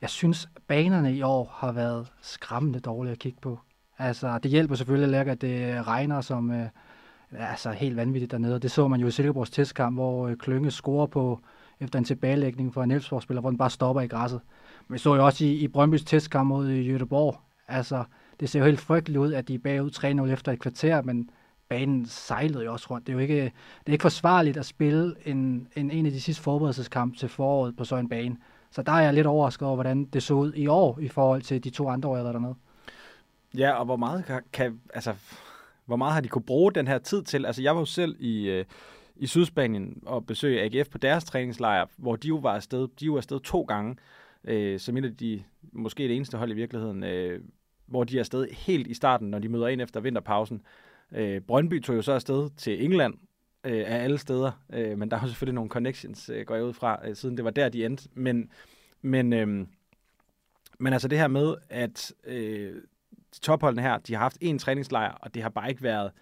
jeg 0.00 0.10
synes, 0.10 0.48
banerne 0.68 1.14
i 1.14 1.22
år 1.22 1.56
har 1.56 1.72
været 1.72 2.12
skræmmende 2.22 2.80
dårlige 2.80 3.12
at 3.12 3.18
kigge 3.18 3.38
på. 3.42 3.58
Altså, 3.98 4.38
det 4.38 4.50
hjælper 4.50 4.74
selvfølgelig 4.74 5.20
at 5.20 5.28
at 5.28 5.40
det 5.40 5.86
regner 5.86 6.20
som 6.20 6.50
øh, 6.50 6.66
altså, 7.32 7.70
helt 7.70 7.96
vanvittigt 7.96 8.32
dernede. 8.32 8.58
Det 8.58 8.70
så 8.70 8.88
man 8.88 9.00
jo 9.00 9.06
i 9.06 9.10
Silkeborgs 9.10 9.50
testkamp, 9.50 9.96
hvor 9.96 10.28
øh, 10.28 10.36
Klynge 10.36 10.70
scorer 10.70 11.06
på 11.06 11.40
efter 11.80 11.98
en 11.98 12.04
tilbagelægning 12.04 12.74
fra 12.74 12.84
en 12.84 12.90
Elfsborg-spiller, 12.90 13.40
hvor 13.40 13.50
den 13.50 13.58
bare 13.58 13.70
stopper 13.70 14.02
i 14.02 14.06
græsset. 14.06 14.40
Men 14.88 14.94
vi 14.94 14.98
så 14.98 15.14
jo 15.14 15.24
også 15.24 15.44
i, 15.44 15.52
i 15.52 15.68
Brøndby's 15.76 16.04
testkamp 16.06 16.48
mod 16.48 16.68
øh, 16.68 16.88
Jødeborg. 16.88 17.40
Altså, 17.68 18.04
det 18.40 18.48
ser 18.48 18.58
jo 18.58 18.64
helt 18.64 18.80
frygteligt 18.80 19.18
ud, 19.18 19.32
at 19.32 19.48
de 19.48 19.54
er 19.54 19.58
bagud 19.58 19.90
3-0 20.26 20.32
efter 20.32 20.52
et 20.52 20.60
kvarter, 20.60 21.02
men 21.02 21.30
banen 21.68 22.06
sejlede 22.06 22.64
jo 22.64 22.72
også 22.72 22.86
rundt. 22.90 23.06
Det 23.06 23.12
er 23.12 23.14
jo 23.14 23.20
ikke, 23.20 23.42
det 23.44 23.86
er 23.86 23.92
ikke 23.92 24.02
forsvarligt 24.02 24.56
at 24.56 24.66
spille 24.66 25.14
en, 25.24 25.68
en, 25.76 25.90
en 25.90 26.06
af 26.06 26.12
de 26.12 26.20
sidste 26.20 26.42
forberedelseskampe 26.42 27.16
til 27.16 27.28
foråret 27.28 27.76
på 27.76 27.84
sådan 27.84 28.04
en 28.04 28.08
bane. 28.08 28.36
Så 28.70 28.82
der 28.82 28.92
er 28.92 29.00
jeg 29.00 29.14
lidt 29.14 29.26
overrasket 29.26 29.66
over, 29.66 29.76
hvordan 29.76 30.04
det 30.04 30.22
så 30.22 30.34
ud 30.34 30.52
i 30.54 30.66
år 30.66 30.98
i 31.00 31.08
forhold 31.08 31.42
til 31.42 31.64
de 31.64 31.70
to 31.70 31.88
andre 31.88 32.08
år, 32.08 32.16
jeg 32.16 32.24
har 32.24 32.32
dernede. 32.32 32.54
Ja, 33.56 33.72
og 33.72 33.84
hvor 33.84 33.96
meget 33.96 34.24
kan, 34.24 34.42
kan 34.52 34.80
altså, 34.94 35.14
hvor 35.86 35.96
meget 35.96 36.14
har 36.14 36.20
de 36.20 36.28
kunne 36.28 36.42
bruge 36.42 36.72
den 36.72 36.88
her 36.88 36.98
tid 36.98 37.22
til? 37.22 37.46
Altså, 37.46 37.62
jeg 37.62 37.74
var 37.74 37.80
jo 37.80 37.86
selv 37.86 38.16
i, 38.18 38.48
øh, 38.48 38.64
i 39.16 39.26
Sydspanien 39.26 40.02
og 40.06 40.26
besøge 40.26 40.62
AGF 40.62 40.88
på 40.88 40.98
deres 40.98 41.24
træningslejr, 41.24 41.86
hvor 41.96 42.16
de 42.16 42.28
jo 42.28 42.36
var 42.36 42.54
afsted, 42.54 42.88
de 43.00 43.06
jo 43.06 43.12
var 43.12 43.18
afsted 43.18 43.40
to 43.40 43.62
gange, 43.62 43.96
øh, 44.44 44.80
som 44.80 44.96
et 44.96 45.04
af 45.04 45.16
de, 45.16 45.42
måske 45.72 46.02
det 46.02 46.16
eneste 46.16 46.38
hold 46.38 46.50
i 46.50 46.54
virkeligheden, 46.54 47.04
øh, 47.04 47.40
hvor 47.86 48.04
de 48.04 48.16
er 48.16 48.20
afsted 48.20 48.48
helt 48.50 48.86
i 48.86 48.94
starten, 48.94 49.30
når 49.30 49.38
de 49.38 49.48
møder 49.48 49.68
ind 49.68 49.80
efter 49.80 50.00
vinterpausen. 50.00 50.62
Øh, 51.12 51.40
Brøndby 51.40 51.82
tog 51.82 51.96
jo 51.96 52.02
så 52.02 52.12
afsted 52.12 52.50
til 52.56 52.84
England, 52.84 53.14
øh, 53.64 53.84
af 53.86 54.04
alle 54.04 54.18
steder, 54.18 54.52
øh, 54.72 54.98
men 54.98 55.10
der 55.10 55.16
er 55.16 55.26
selvfølgelig 55.26 55.54
nogle 55.54 55.70
connections, 55.70 56.28
øh, 56.28 56.46
går 56.46 56.54
jeg 56.54 56.64
ud 56.64 56.72
fra, 56.72 57.08
øh, 57.08 57.16
siden 57.16 57.36
det 57.36 57.44
var 57.44 57.50
der, 57.50 57.68
de 57.68 57.84
endte. 57.84 58.08
Men, 58.14 58.50
men, 59.02 59.32
øh, 59.32 59.66
men 60.78 60.92
altså 60.92 61.08
det 61.08 61.18
her 61.18 61.28
med, 61.28 61.54
at 61.68 62.12
øh, 62.24 62.82
topholdene 63.42 63.82
her, 63.82 63.98
de 63.98 64.14
har 64.14 64.20
haft 64.20 64.38
en 64.40 64.58
træningslejr, 64.58 65.12
og 65.12 65.34
det 65.34 65.42
har 65.42 65.50
bare 65.50 65.70
ikke 65.70 65.82
været 65.82 66.12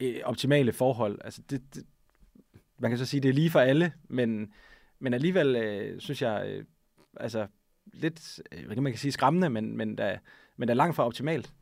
øh, 0.00 0.20
optimale 0.24 0.72
forhold. 0.72 1.18
Altså 1.24 1.42
det, 1.50 1.74
det, 1.74 1.84
man 2.78 2.90
kan 2.90 2.98
så 2.98 3.06
sige, 3.06 3.20
det 3.20 3.28
er 3.28 3.32
lige 3.32 3.50
for 3.50 3.60
alle, 3.60 3.92
men, 4.08 4.52
men 4.98 5.14
alligevel 5.14 5.56
øh, 5.56 6.00
synes 6.00 6.22
jeg, 6.22 6.44
øh, 6.48 6.64
altså 7.16 7.46
lidt, 7.92 8.40
øh, 8.52 8.66
hvad 8.66 8.76
kan 8.76 8.82
man 8.82 8.92
kan 8.92 8.98
sige, 8.98 9.12
skræmmende, 9.12 9.50
men, 9.50 9.76
men, 9.76 9.96
da, 9.96 10.18
men 10.56 10.68
da 10.68 10.72
er 10.72 10.76
langt 10.76 10.96
fra 10.96 11.06
optimalt 11.06 11.52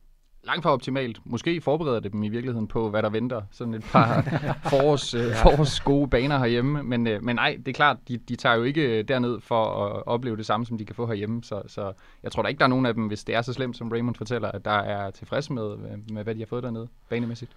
langt 0.43 0.63
fra 0.63 0.71
optimalt. 0.71 1.19
Måske 1.25 1.61
forbereder 1.61 1.99
det 1.99 2.13
dem 2.13 2.23
i 2.23 2.29
virkeligheden 2.29 2.67
på, 2.67 2.89
hvad 2.89 3.03
der 3.03 3.09
venter. 3.09 3.41
Sådan 3.51 3.73
et 3.73 3.83
par 3.83 4.21
forårs, 4.71 5.13
øh, 5.13 5.35
forårs 5.35 5.79
gode 5.79 6.07
baner 6.07 6.37
herhjemme. 6.37 6.83
Men, 6.83 7.07
øh, 7.07 7.23
men 7.23 7.35
nej, 7.35 7.57
det 7.57 7.67
er 7.67 7.73
klart, 7.73 7.97
de, 8.07 8.17
de 8.17 8.35
tager 8.35 8.55
jo 8.55 8.63
ikke 8.63 8.99
øh, 8.99 9.07
derned 9.07 9.41
for 9.41 9.65
at 9.85 10.03
opleve 10.05 10.37
det 10.37 10.45
samme, 10.45 10.65
som 10.65 10.77
de 10.77 10.85
kan 10.85 10.95
få 10.95 11.07
herhjemme. 11.07 11.43
Så, 11.43 11.61
så 11.67 11.93
jeg 12.23 12.31
tror 12.31 12.41
da 12.43 12.49
ikke, 12.49 12.59
der 12.59 12.65
er 12.65 12.69
nogen 12.69 12.85
af 12.85 12.93
dem, 12.93 13.07
hvis 13.07 13.23
det 13.23 13.35
er 13.35 13.41
så 13.41 13.53
slemt, 13.53 13.77
som 13.77 13.89
Raymond 13.89 14.15
fortæller, 14.15 14.51
at 14.51 14.65
der 14.65 14.71
er 14.71 15.11
tilfredse 15.11 15.53
med, 15.53 15.77
med 16.11 16.23
hvad 16.23 16.35
de 16.35 16.39
har 16.39 16.47
fået 16.47 16.63
dernede, 16.63 16.87
banemæssigt. 17.09 17.51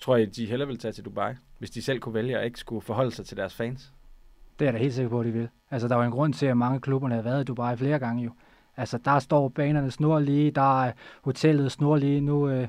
Tror 0.00 0.16
I, 0.16 0.26
de 0.26 0.46
hellere 0.46 0.68
vil 0.68 0.78
tage 0.78 0.92
til 0.92 1.04
Dubai, 1.04 1.32
hvis 1.58 1.70
de 1.70 1.82
selv 1.82 2.00
kunne 2.00 2.14
vælge 2.14 2.38
at 2.38 2.44
ikke 2.44 2.58
skulle 2.58 2.82
forholde 2.82 3.10
sig 3.10 3.26
til 3.26 3.36
deres 3.36 3.54
fans? 3.54 3.92
Det 4.58 4.64
er 4.64 4.66
jeg 4.66 4.74
da 4.74 4.78
helt 4.78 4.94
sikker 4.94 5.08
på, 5.08 5.20
at 5.20 5.26
de 5.26 5.32
vil. 5.32 5.48
Altså, 5.70 5.88
der 5.88 5.94
var 5.94 6.04
en 6.04 6.10
grund 6.10 6.34
til, 6.34 6.46
at 6.46 6.56
mange 6.56 6.80
klubberne 6.80 7.14
har 7.14 7.22
været 7.22 7.40
i 7.40 7.44
Dubai 7.44 7.76
flere 7.76 7.98
gange 7.98 8.24
jo. 8.24 8.30
Altså, 8.76 8.98
der 8.98 9.18
står 9.18 9.48
banerne 9.48 9.90
snorlige, 9.90 10.50
der 10.50 10.82
er 10.82 10.92
hotellet 11.22 11.72
snorlige. 11.72 12.20
Nu 12.20 12.48
øh, 12.48 12.68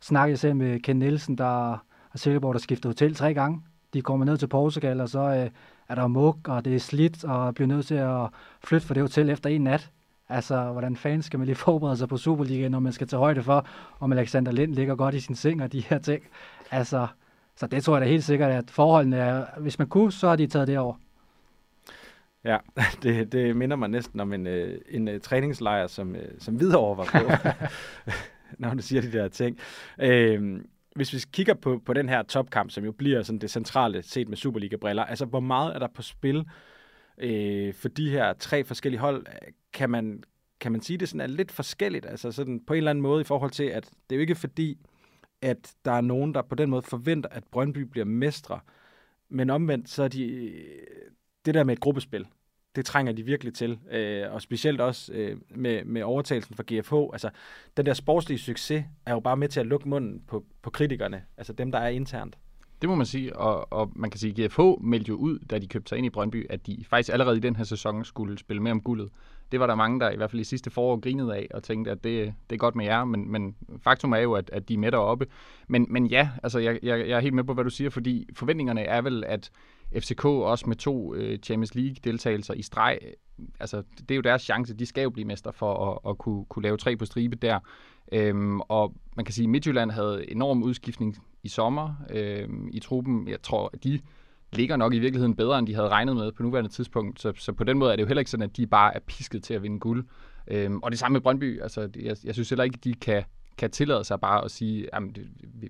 snakker 0.00 0.30
jeg 0.30 0.38
selv 0.38 0.56
med 0.56 0.80
Ken 0.80 0.96
Nielsen, 0.96 1.38
der 1.38 1.72
er 1.72 1.78
Silkeborg, 2.14 2.54
der 2.54 2.60
skifter 2.60 2.88
hotel 2.88 3.14
tre 3.14 3.34
gange. 3.34 3.62
De 3.94 4.02
kommer 4.02 4.26
ned 4.26 4.36
til 4.36 4.46
Portugal, 4.46 5.00
og 5.00 5.08
så 5.08 5.20
øh, 5.20 5.50
er 5.88 5.94
der 5.94 6.06
mug, 6.06 6.36
og 6.44 6.64
det 6.64 6.74
er 6.74 6.80
slidt, 6.80 7.24
og 7.24 7.54
bliver 7.54 7.68
nødt 7.68 7.86
til 7.86 7.94
at 7.94 8.28
flytte 8.64 8.86
fra 8.86 8.94
det 8.94 9.02
hotel 9.02 9.30
efter 9.30 9.50
en 9.50 9.60
nat. 9.60 9.90
Altså, 10.28 10.72
hvordan 10.72 10.96
fanden 10.96 11.22
skal 11.22 11.38
man 11.38 11.46
lige 11.46 11.56
forberede 11.66 11.96
sig 11.96 12.08
på 12.08 12.16
Superligaen, 12.16 12.70
når 12.70 12.80
man 12.80 12.92
skal 12.92 13.08
tage 13.08 13.20
højde 13.20 13.42
for, 13.42 13.66
om 14.00 14.12
Alexander 14.12 14.52
Lind 14.52 14.74
ligger 14.74 14.94
godt 14.94 15.14
i 15.14 15.20
sin 15.20 15.34
seng 15.34 15.62
og 15.62 15.72
de 15.72 15.80
her 15.80 15.98
ting. 15.98 16.22
Altså, 16.70 17.06
så 17.56 17.66
det 17.66 17.84
tror 17.84 17.94
jeg 17.94 18.00
da 18.00 18.10
helt 18.10 18.24
sikkert, 18.24 18.50
at 18.50 18.70
forholdene 18.70 19.16
er, 19.16 19.44
hvis 19.60 19.78
man 19.78 19.88
kunne, 19.88 20.12
så 20.12 20.28
har 20.28 20.36
de 20.36 20.46
taget 20.46 20.68
det 20.68 20.78
over. 20.78 20.94
Ja, 22.46 22.58
det, 23.02 23.32
det 23.32 23.56
minder 23.56 23.76
mig 23.76 23.88
næsten 23.88 24.20
om 24.20 24.32
en, 24.32 24.46
øh, 24.46 24.80
en, 24.88 25.08
uh, 25.08 25.20
træningslejr, 25.20 25.86
som, 25.86 26.10
uh, 26.10 26.20
som 26.38 26.54
Hvidovre 26.54 26.96
var 26.96 27.04
på, 27.04 27.50
når 28.62 28.74
du 28.74 28.82
siger 28.82 29.02
de 29.02 29.12
der 29.12 29.28
ting. 29.28 29.58
Uh, 30.02 30.60
hvis 30.94 31.12
vi 31.12 31.18
kigger 31.32 31.54
på, 31.54 31.82
på 31.86 31.92
den 31.92 32.08
her 32.08 32.22
topkamp, 32.22 32.70
som 32.70 32.84
jo 32.84 32.92
bliver 32.92 33.22
sådan 33.22 33.38
det 33.38 33.50
centrale 33.50 34.02
set 34.02 34.28
med 34.28 34.36
Superliga-briller, 34.36 35.04
altså 35.04 35.24
hvor 35.24 35.40
meget 35.40 35.74
er 35.74 35.78
der 35.78 35.88
på 35.94 36.02
spil 36.02 36.38
uh, 36.38 37.74
for 37.74 37.88
de 37.88 38.10
her 38.10 38.32
tre 38.32 38.64
forskellige 38.64 39.00
hold? 39.00 39.26
Kan 39.72 39.90
man, 39.90 40.22
kan 40.60 40.72
man 40.72 40.80
sige, 40.80 40.98
det 40.98 41.08
sådan 41.08 41.20
er 41.20 41.26
lidt 41.26 41.52
forskelligt, 41.52 42.06
altså 42.06 42.32
sådan 42.32 42.60
på 42.66 42.74
en 42.74 42.78
eller 42.78 42.90
anden 42.90 43.02
måde 43.02 43.20
i 43.20 43.24
forhold 43.24 43.50
til, 43.50 43.64
at 43.64 43.84
det 43.84 44.16
er 44.16 44.16
jo 44.16 44.20
ikke 44.20 44.34
fordi, 44.34 44.78
at 45.42 45.74
der 45.84 45.92
er 45.92 46.00
nogen, 46.00 46.34
der 46.34 46.42
på 46.42 46.54
den 46.54 46.70
måde 46.70 46.82
forventer, 46.82 47.30
at 47.30 47.44
Brøndby 47.44 47.78
bliver 47.78 48.04
mestre, 48.04 48.60
men 49.28 49.50
omvendt 49.50 49.88
så 49.88 50.02
er 50.02 50.08
de, 50.08 50.52
det 51.46 51.54
der 51.54 51.64
med 51.64 51.72
et 51.72 51.80
gruppespil, 51.80 52.26
det 52.76 52.86
trænger 52.86 53.12
de 53.12 53.22
virkelig 53.22 53.54
til. 53.54 53.78
Øh, 53.90 54.32
og 54.32 54.42
specielt 54.42 54.80
også 54.80 55.12
øh, 55.12 55.36
med, 55.50 55.84
med 55.84 56.02
overtagelsen 56.02 56.54
fra 56.56 56.64
GFH. 56.66 56.94
Altså, 57.12 57.30
den 57.76 57.86
der 57.86 57.94
sportslige 57.94 58.38
succes 58.38 58.84
er 59.06 59.12
jo 59.12 59.20
bare 59.20 59.36
med 59.36 59.48
til 59.48 59.60
at 59.60 59.66
lukke 59.66 59.88
munden 59.88 60.22
på, 60.28 60.44
på 60.62 60.70
kritikerne. 60.70 61.22
Altså 61.36 61.52
dem, 61.52 61.72
der 61.72 61.78
er 61.78 61.88
internt. 61.88 62.36
Det 62.82 62.88
må 62.88 62.94
man 62.94 63.06
sige, 63.06 63.36
og, 63.36 63.72
og 63.72 63.92
man 63.96 64.10
kan 64.10 64.20
sige, 64.20 64.44
at 64.44 64.50
GFH 64.50 64.60
meldte 64.80 65.08
jo 65.08 65.14
ud, 65.14 65.38
da 65.38 65.58
de 65.58 65.66
købte 65.66 65.88
sig 65.88 65.98
ind 65.98 66.06
i 66.06 66.10
Brøndby, 66.10 66.46
at 66.50 66.66
de 66.66 66.84
faktisk 66.88 67.12
allerede 67.12 67.36
i 67.36 67.40
den 67.40 67.56
her 67.56 67.64
sæson 67.64 68.04
skulle 68.04 68.38
spille 68.38 68.62
med 68.62 68.70
om 68.70 68.80
guldet. 68.80 69.10
Det 69.52 69.60
var 69.60 69.66
der 69.66 69.74
mange, 69.74 70.00
der 70.00 70.10
i 70.10 70.16
hvert 70.16 70.30
fald 70.30 70.40
i 70.40 70.44
sidste 70.44 70.70
forår 70.70 71.00
grinede 71.00 71.36
af, 71.36 71.48
og 71.54 71.62
tænkte, 71.62 71.90
at 71.90 72.04
det, 72.04 72.34
det 72.50 72.56
er 72.56 72.58
godt 72.58 72.76
med 72.76 72.84
jer, 72.84 73.04
men, 73.04 73.32
men 73.32 73.56
faktum 73.84 74.12
er 74.12 74.18
jo, 74.18 74.32
at, 74.32 74.50
at 74.52 74.68
de 74.68 74.74
er 74.74 74.78
med 74.78 74.92
deroppe. 74.92 75.26
Men, 75.68 75.86
men 75.90 76.06
ja, 76.06 76.30
altså 76.42 76.58
jeg, 76.58 76.78
jeg, 76.82 77.08
jeg 77.08 77.16
er 77.16 77.20
helt 77.20 77.34
med 77.34 77.44
på, 77.44 77.54
hvad 77.54 77.64
du 77.64 77.70
siger, 77.70 77.90
fordi 77.90 78.28
forventningerne 78.34 78.80
er 78.80 79.02
vel, 79.02 79.24
at 79.26 79.50
FCK 79.94 80.24
også 80.24 80.64
med 80.66 80.76
to 80.76 81.14
øh, 81.14 81.38
Champions 81.38 81.74
League-deltagelser 81.74 82.54
i 82.54 82.62
streg, 82.62 82.98
altså 83.60 83.82
det 83.98 84.10
er 84.10 84.16
jo 84.16 84.20
deres 84.20 84.42
chance, 84.42 84.74
de 84.74 84.86
skal 84.86 85.02
jo 85.02 85.10
blive 85.10 85.24
mester 85.24 85.50
for 85.50 85.90
at, 85.90 86.10
at 86.10 86.18
kunne, 86.18 86.44
kunne 86.44 86.62
lave 86.62 86.76
tre 86.76 86.96
på 86.96 87.04
stribe 87.04 87.36
der. 87.36 87.58
Øhm, 88.12 88.60
og 88.60 88.94
man 89.16 89.24
kan 89.24 89.34
sige, 89.34 89.44
at 89.44 89.50
Midtjylland 89.50 89.90
havde 89.90 90.30
enorm 90.30 90.62
udskiftning 90.62 91.16
i 91.42 91.48
sommer 91.48 91.94
øhm, 92.10 92.68
i 92.72 92.80
truppen. 92.80 93.28
Jeg 93.28 93.42
tror, 93.42 93.70
at 93.72 93.84
de 93.84 94.00
ligger 94.52 94.76
nok 94.76 94.94
i 94.94 94.98
virkeligheden 94.98 95.36
bedre, 95.36 95.58
end 95.58 95.66
de 95.66 95.74
havde 95.74 95.88
regnet 95.88 96.16
med 96.16 96.32
på 96.32 96.42
nuværende 96.42 96.70
tidspunkt. 96.70 97.20
Så, 97.20 97.32
så 97.36 97.52
på 97.52 97.64
den 97.64 97.78
måde 97.78 97.92
er 97.92 97.96
det 97.96 98.02
jo 98.02 98.06
heller 98.06 98.20
ikke 98.20 98.30
sådan, 98.30 98.50
at 98.50 98.56
de 98.56 98.66
bare 98.66 98.94
er 98.94 99.00
pisket 99.00 99.42
til 99.42 99.54
at 99.54 99.62
vinde 99.62 99.78
guld. 99.78 100.06
Øhm, 100.48 100.78
og 100.82 100.90
det 100.90 100.98
samme 100.98 101.12
med 101.12 101.20
Brøndby. 101.20 101.62
Altså, 101.62 101.88
jeg, 101.96 102.16
jeg 102.24 102.34
synes 102.34 102.48
heller 102.48 102.64
ikke, 102.64 102.76
at 102.76 102.84
de 102.84 102.94
kan 102.94 103.24
kan 103.58 103.70
tillade 103.70 104.04
sig 104.04 104.20
bare 104.20 104.44
at 104.44 104.50
sige, 104.50 104.94
at 104.94 105.02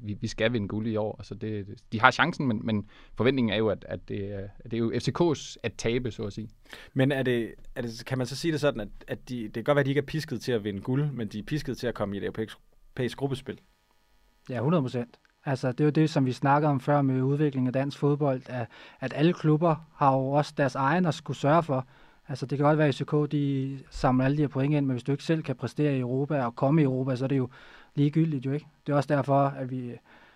vi, 0.02 0.16
vi 0.20 0.28
skal 0.28 0.52
vinde 0.52 0.68
guld 0.68 0.86
i 0.86 0.96
år. 0.96 1.16
Altså 1.18 1.34
det, 1.34 1.66
de 1.92 2.00
har 2.00 2.10
chancen, 2.10 2.46
men, 2.46 2.60
men 2.64 2.88
forventningen 3.14 3.52
er 3.52 3.56
jo, 3.56 3.68
at, 3.68 3.84
at, 3.88 4.08
det, 4.08 4.32
at 4.58 4.70
det 4.70 4.74
er 4.74 4.78
jo 4.78 4.92
FCK's 4.92 5.56
at 5.62 5.74
tabe, 5.78 6.10
så 6.10 6.22
at 6.22 6.32
sige. 6.32 6.48
Men 6.94 7.12
er 7.12 7.22
det, 7.22 7.54
er 7.74 7.82
det, 7.82 8.02
kan 8.06 8.18
man 8.18 8.26
så 8.26 8.36
sige 8.36 8.52
det 8.52 8.60
sådan, 8.60 8.80
at, 8.80 8.88
at 9.08 9.28
de, 9.28 9.42
det 9.42 9.52
kan 9.54 9.64
godt 9.64 9.76
være, 9.76 9.80
at 9.80 9.86
de 9.86 9.90
ikke 9.90 10.00
er 10.00 10.06
pisket 10.06 10.40
til 10.40 10.52
at 10.52 10.64
vinde 10.64 10.80
guld, 10.80 11.10
men 11.12 11.28
de 11.28 11.38
er 11.38 11.42
pisket 11.42 11.78
til 11.78 11.86
at 11.86 11.94
komme 11.94 12.16
i 12.16 12.18
et 12.18 12.24
europæisk 12.24 13.16
gruppespil? 13.16 13.60
Ja, 14.50 14.54
100 14.54 14.82
procent. 14.82 15.18
Altså, 15.44 15.72
det 15.72 15.80
er 15.80 15.84
jo 15.84 15.90
det, 15.90 16.10
som 16.10 16.26
vi 16.26 16.32
snakkede 16.32 16.70
om 16.70 16.80
før 16.80 17.02
med 17.02 17.22
udviklingen 17.22 17.66
af 17.66 17.72
dansk 17.72 17.98
fodbold, 17.98 18.42
at, 18.46 18.66
at 19.00 19.12
alle 19.16 19.32
klubber 19.32 19.76
har 19.94 20.12
jo 20.12 20.30
også 20.30 20.54
deres 20.56 20.74
egen 20.74 21.06
at 21.06 21.14
skulle 21.14 21.36
sørge 21.36 21.62
for. 21.62 21.86
Altså, 22.28 22.46
det 22.46 22.58
kan 22.58 22.66
godt 22.66 22.78
være, 22.78 22.88
at 22.88 22.94
FCK 22.94 23.32
de 23.32 23.78
samler 23.90 24.24
alle 24.24 24.36
de 24.36 24.42
her 24.42 24.48
point 24.48 24.74
ind, 24.74 24.86
men 24.86 24.94
hvis 24.94 25.02
du 25.02 25.12
ikke 25.12 25.24
selv 25.24 25.42
kan 25.42 25.56
præstere 25.56 25.96
i 25.96 26.00
Europa 26.00 26.44
og 26.44 26.56
komme 26.56 26.80
i 26.80 26.84
Europa, 26.84 27.16
så 27.16 27.24
er 27.24 27.28
det 27.28 27.36
jo 27.36 27.48
ligegyldigt 27.94 28.46
jo 28.46 28.52
ikke. 28.52 28.66
Det 28.86 28.92
er 28.92 28.96
også 28.96 29.14
derfor, 29.14 29.38
at 29.38 29.70
vi, 29.70 29.92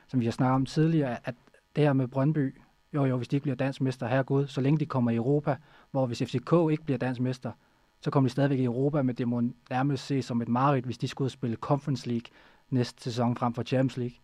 som 0.08 0.20
vi 0.20 0.24
har 0.24 0.32
snakket 0.32 0.54
om 0.54 0.66
tidligere, 0.66 1.16
at 1.24 1.34
det 1.76 1.84
her 1.84 1.92
med 1.92 2.08
Brøndby, 2.08 2.54
jo 2.94 3.04
jo, 3.04 3.16
hvis 3.16 3.28
de 3.28 3.36
ikke 3.36 3.42
bliver 3.42 3.56
dansk 3.56 3.80
mester, 3.80 4.06
her 4.06 4.22
Gud, 4.22 4.46
så 4.46 4.60
længe 4.60 4.78
de 4.78 4.86
kommer 4.86 5.10
i 5.10 5.16
Europa, 5.16 5.56
hvor 5.90 6.06
hvis 6.06 6.22
FCK 6.22 6.52
ikke 6.70 6.84
bliver 6.84 6.98
dansk 6.98 7.20
mester, 7.20 7.52
så 8.00 8.10
kommer 8.10 8.28
de 8.28 8.32
stadigvæk 8.32 8.58
i 8.58 8.64
Europa, 8.64 9.02
men 9.02 9.14
det 9.14 9.28
må 9.28 9.42
nærmest 9.70 10.06
ses 10.06 10.24
som 10.24 10.42
et 10.42 10.48
mareridt, 10.48 10.84
hvis 10.84 10.98
de 10.98 11.08
skulle 11.08 11.30
spille 11.30 11.56
Conference 11.56 12.08
League 12.08 12.26
næste 12.70 13.02
sæson 13.02 13.36
frem 13.36 13.54
for 13.54 13.62
Champions 13.62 13.96
League. 13.96 14.16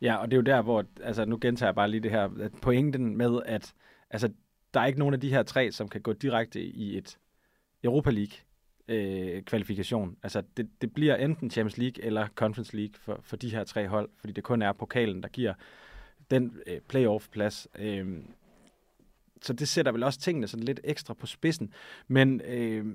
Ja, 0.00 0.16
og 0.16 0.30
det 0.30 0.32
er 0.32 0.36
jo 0.36 0.42
der, 0.42 0.62
hvor, 0.62 0.84
altså 1.02 1.24
nu 1.24 1.38
gentager 1.40 1.68
jeg 1.68 1.74
bare 1.74 1.90
lige 1.90 2.00
det 2.00 2.10
her, 2.10 2.28
at 2.40 2.52
pointen 2.62 3.16
med, 3.16 3.40
at 3.46 3.72
altså, 4.10 4.28
der 4.74 4.80
er 4.80 4.86
ikke 4.86 4.98
nogen 4.98 5.14
af 5.14 5.20
de 5.20 5.30
her 5.30 5.42
tre, 5.42 5.72
som 5.72 5.88
kan 5.88 6.00
gå 6.00 6.12
direkte 6.12 6.62
i 6.62 6.98
et 6.98 7.18
Europa 7.84 8.10
League 8.10 8.36
øh, 8.88 9.42
kvalifikation. 9.42 10.16
Altså 10.22 10.42
det, 10.56 10.68
det 10.80 10.94
bliver 10.94 11.16
enten 11.16 11.50
Champions 11.50 11.78
League 11.78 12.04
eller 12.04 12.28
Conference 12.34 12.76
League 12.76 12.94
for, 12.94 13.20
for 13.22 13.36
de 13.36 13.50
her 13.50 13.64
tre 13.64 13.88
hold, 13.88 14.08
fordi 14.16 14.32
det 14.32 14.44
kun 14.44 14.62
er 14.62 14.72
pokalen, 14.72 15.22
der 15.22 15.28
giver 15.28 15.54
den 16.30 16.56
øh, 16.66 16.80
playoff-plads. 16.88 17.66
Øh, 17.78 18.18
så 19.42 19.52
det 19.52 19.68
sætter 19.68 19.92
vel 19.92 20.02
også 20.02 20.20
tingene 20.20 20.48
sådan 20.48 20.64
lidt 20.64 20.80
ekstra 20.84 21.14
på 21.14 21.26
spidsen. 21.26 21.72
Men 22.08 22.40
øh, 22.40 22.86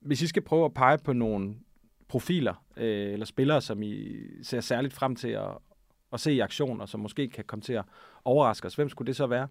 hvis 0.00 0.22
I 0.22 0.26
skal 0.26 0.42
prøve 0.42 0.64
at 0.64 0.74
pege 0.74 0.98
på 0.98 1.12
nogle 1.12 1.56
profiler 2.08 2.64
øh, 2.76 3.12
eller 3.12 3.26
spillere, 3.26 3.60
som 3.60 3.82
I 3.82 4.16
ser 4.42 4.60
særligt 4.60 4.94
frem 4.94 5.16
til 5.16 5.28
at, 5.28 5.50
at 6.12 6.20
se 6.20 6.32
i 6.32 6.40
aktion, 6.40 6.80
og 6.80 6.88
som 6.88 7.00
måske 7.00 7.28
kan 7.28 7.44
komme 7.44 7.62
til 7.62 7.72
at 7.72 7.84
overraske 8.24 8.66
os, 8.66 8.74
hvem 8.74 8.88
skulle 8.88 9.06
det 9.06 9.16
så 9.16 9.26
være? 9.26 9.48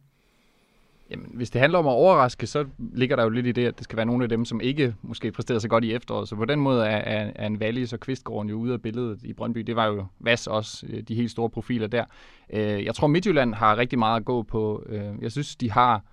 Jamen, 1.09 1.31
hvis 1.33 1.49
det 1.49 1.61
handler 1.61 1.79
om 1.79 1.87
at 1.87 1.91
overraske, 1.91 2.47
så 2.47 2.65
ligger 2.77 3.15
der 3.15 3.23
jo 3.23 3.29
lidt 3.29 3.47
i 3.47 3.51
det, 3.51 3.65
at 3.65 3.77
det 3.77 3.83
skal 3.83 3.97
være 3.97 4.05
nogle 4.05 4.23
af 4.23 4.29
dem, 4.29 4.45
som 4.45 4.61
ikke 4.61 4.95
måske 5.01 5.31
præsterer 5.31 5.59
så 5.59 5.67
godt 5.67 5.83
i 5.83 5.93
efteråret. 5.93 6.29
Så 6.29 6.35
på 6.35 6.45
den 6.45 6.59
måde 6.59 6.85
er, 6.85 6.97
er, 6.97 7.31
er 7.35 7.47
en 7.47 7.57
Wallis 7.57 7.93
og 7.93 7.99
Kvistgården 7.99 8.49
jo 8.49 8.55
ude 8.55 8.73
af 8.73 8.81
billedet 8.81 9.23
i 9.23 9.33
Brøndby. 9.33 9.59
Det 9.59 9.75
var 9.75 9.85
jo 9.85 10.05
Vas 10.19 10.47
også, 10.47 10.85
øh, 10.89 11.01
de 11.01 11.15
helt 11.15 11.31
store 11.31 11.49
profiler 11.49 11.87
der. 11.87 12.05
Øh, 12.53 12.85
jeg 12.85 12.95
tror, 12.95 13.07
Midtjylland 13.07 13.53
har 13.53 13.77
rigtig 13.77 13.99
meget 13.99 14.19
at 14.19 14.25
gå 14.25 14.43
på. 14.43 14.83
Øh, 14.89 15.13
jeg 15.21 15.31
synes, 15.31 15.55
de 15.55 15.71
har 15.71 16.03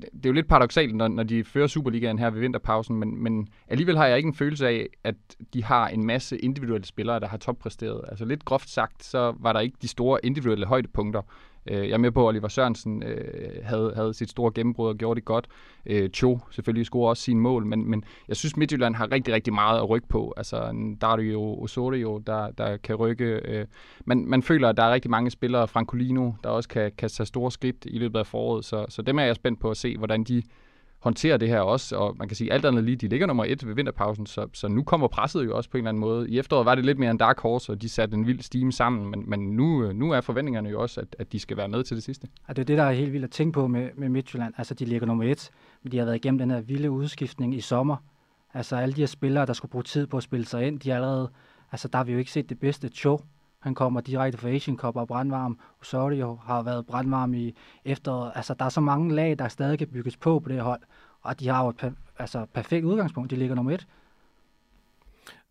det 0.00 0.26
er 0.26 0.28
jo 0.28 0.32
lidt 0.32 0.48
paradoxalt, 0.48 0.94
når, 0.94 1.08
når 1.08 1.22
de 1.22 1.44
fører 1.44 1.66
Superligaen 1.66 2.18
her 2.18 2.30
ved 2.30 2.40
vinterpausen, 2.40 2.96
men, 2.96 3.22
men 3.22 3.48
alligevel 3.68 3.96
har 3.96 4.06
jeg 4.06 4.16
ikke 4.16 4.26
en 4.26 4.34
følelse 4.34 4.68
af, 4.68 4.86
at 5.04 5.14
de 5.54 5.64
har 5.64 5.88
en 5.88 6.06
masse 6.06 6.38
individuelle 6.38 6.86
spillere, 6.86 7.20
der 7.20 7.28
har 7.28 7.36
toppræsteret. 7.36 8.04
Altså 8.08 8.24
lidt 8.24 8.44
groft 8.44 8.68
sagt, 8.68 9.04
så 9.04 9.34
var 9.38 9.52
der 9.52 9.60
ikke 9.60 9.76
de 9.82 9.88
store 9.88 10.20
individuelle 10.22 10.66
højdepunkter. 10.66 11.22
Øh, 11.68 11.88
jeg 11.88 11.94
er 11.94 11.98
med 11.98 12.10
på, 12.10 12.22
at 12.22 12.28
Oliver 12.28 12.48
Sørensen 12.48 13.02
øh, 13.02 13.50
havde, 13.62 13.92
havde 13.96 14.14
sit 14.14 14.30
store 14.30 14.52
gennembrud 14.54 14.88
og 14.88 14.96
gjorde 14.96 15.20
det 15.20 15.24
godt. 15.24 15.46
Øh, 15.86 16.10
Cho 16.10 16.38
selvfølgelig 16.50 16.86
scorer 16.86 17.08
også 17.08 17.22
sine 17.22 17.40
mål, 17.40 17.66
men, 17.66 17.90
men 17.90 18.04
jeg 18.28 18.36
synes, 18.36 18.56
Midtjylland 18.56 18.94
har 18.94 19.12
rigtig, 19.12 19.34
rigtig 19.34 19.52
meget 19.52 19.78
at 19.78 19.90
rykke 19.90 20.08
på. 20.08 20.34
Altså 20.36 20.74
Dario 21.00 21.62
Osorio, 21.62 22.22
der, 22.26 22.50
der 22.50 22.76
kan 22.76 22.94
rykke. 22.94 23.24
Øh. 23.24 23.66
Man, 24.04 24.26
man 24.26 24.42
føler, 24.42 24.68
at 24.68 24.76
der 24.76 24.82
er 24.82 24.92
rigtig 24.92 25.10
mange 25.10 25.30
spillere, 25.30 25.68
Francolino, 25.68 26.32
der 26.44 26.50
også 26.50 26.68
kan, 26.68 26.92
kan 26.98 27.08
tage 27.08 27.26
store 27.26 27.50
skridt 27.52 27.86
i 27.86 27.98
løbet 27.98 28.18
af 28.18 28.26
foråret, 28.26 28.64
så, 28.64 28.86
så 28.88 29.02
dem 29.02 29.18
er 29.18 29.22
jeg 29.22 29.36
spændt 29.36 29.60
på 29.60 29.70
at 29.70 29.76
se, 29.76 29.96
hvordan 29.96 30.24
de 30.24 30.42
håndtere 31.06 31.38
det 31.38 31.48
her 31.48 31.60
også, 31.60 31.96
og 31.96 32.16
man 32.18 32.28
kan 32.28 32.36
sige, 32.36 32.52
alt 32.52 32.64
andet 32.64 32.84
lige, 32.84 32.96
de 32.96 33.08
ligger 33.08 33.26
nummer 33.26 33.44
et 33.44 33.66
ved 33.66 33.74
vinterpausen, 33.74 34.26
så, 34.26 34.46
så 34.52 34.68
nu 34.68 34.82
kommer 34.82 35.08
presset 35.08 35.44
jo 35.44 35.56
også 35.56 35.70
på 35.70 35.76
en 35.76 35.80
eller 35.80 35.88
anden 35.88 36.00
måde. 36.00 36.30
I 36.30 36.38
efteråret 36.38 36.66
var 36.66 36.74
det 36.74 36.84
lidt 36.84 36.98
mere 36.98 37.10
en 37.10 37.16
dark 37.16 37.40
horse, 37.40 37.72
og 37.72 37.82
de 37.82 37.88
satte 37.88 38.14
en 38.14 38.26
vild 38.26 38.40
stime 38.40 38.72
sammen, 38.72 39.10
men, 39.10 39.24
men 39.30 39.40
nu, 39.40 39.92
nu 39.92 40.10
er 40.10 40.20
forventningerne 40.20 40.68
jo 40.68 40.80
også, 40.82 41.00
at, 41.00 41.16
at 41.18 41.32
de 41.32 41.38
skal 41.38 41.56
være 41.56 41.68
med 41.68 41.84
til 41.84 41.96
det 41.96 42.04
sidste. 42.04 42.28
Ja, 42.48 42.52
det 42.52 42.58
er 42.58 42.64
det, 42.64 42.78
der 42.78 42.84
er 42.84 42.92
helt 42.92 43.12
vildt 43.12 43.24
at 43.24 43.30
tænke 43.30 43.52
på 43.52 43.66
med, 43.66 43.88
med 43.96 44.08
Midtjylland. 44.08 44.54
Altså, 44.58 44.74
de 44.74 44.84
ligger 44.84 45.06
nummer 45.06 45.24
et, 45.24 45.50
men 45.82 45.92
de 45.92 45.98
har 45.98 46.04
været 46.04 46.16
igennem 46.16 46.38
den 46.38 46.50
her 46.50 46.60
vilde 46.60 46.90
udskiftning 46.90 47.54
i 47.54 47.60
sommer. 47.60 47.96
Altså, 48.54 48.76
alle 48.76 48.94
de 48.94 49.00
her 49.00 49.06
spillere, 49.06 49.46
der 49.46 49.52
skulle 49.52 49.70
bruge 49.70 49.84
tid 49.84 50.06
på 50.06 50.16
at 50.16 50.22
spille 50.22 50.46
sig 50.46 50.66
ind, 50.66 50.80
de 50.80 50.90
er 50.90 50.94
allerede, 50.94 51.30
altså, 51.72 51.88
der 51.88 51.96
har 51.96 52.04
vi 52.04 52.12
jo 52.12 52.18
ikke 52.18 52.32
set 52.32 52.48
det 52.48 52.60
bedste. 52.60 52.90
show 52.94 53.18
han 53.66 53.74
kommer 53.74 54.00
direkte 54.00 54.38
fra 54.38 54.48
Asian 54.48 54.76
Cup 54.76 54.96
og 54.96 55.08
brandvarm. 55.08 55.58
Osorio 55.80 56.38
har 56.44 56.62
været 56.62 56.86
brandvarm 56.86 57.34
i 57.34 57.54
efteråret. 57.84 58.32
Altså, 58.34 58.54
der 58.54 58.64
er 58.64 58.68
så 58.68 58.80
mange 58.80 59.14
lag, 59.14 59.38
der 59.38 59.48
stadig 59.48 59.78
kan 59.78 59.88
bygges 59.88 60.16
på 60.16 60.40
på 60.40 60.48
det 60.48 60.60
hold 60.60 60.80
og 61.26 61.40
de 61.40 61.48
har 61.48 61.64
jo 61.64 61.68
et 61.68 61.94
altså, 62.18 62.46
perfekt 62.52 62.84
udgangspunkt. 62.84 63.30
De 63.30 63.36
ligger 63.36 63.54
nummer 63.54 63.72
et. 63.72 63.86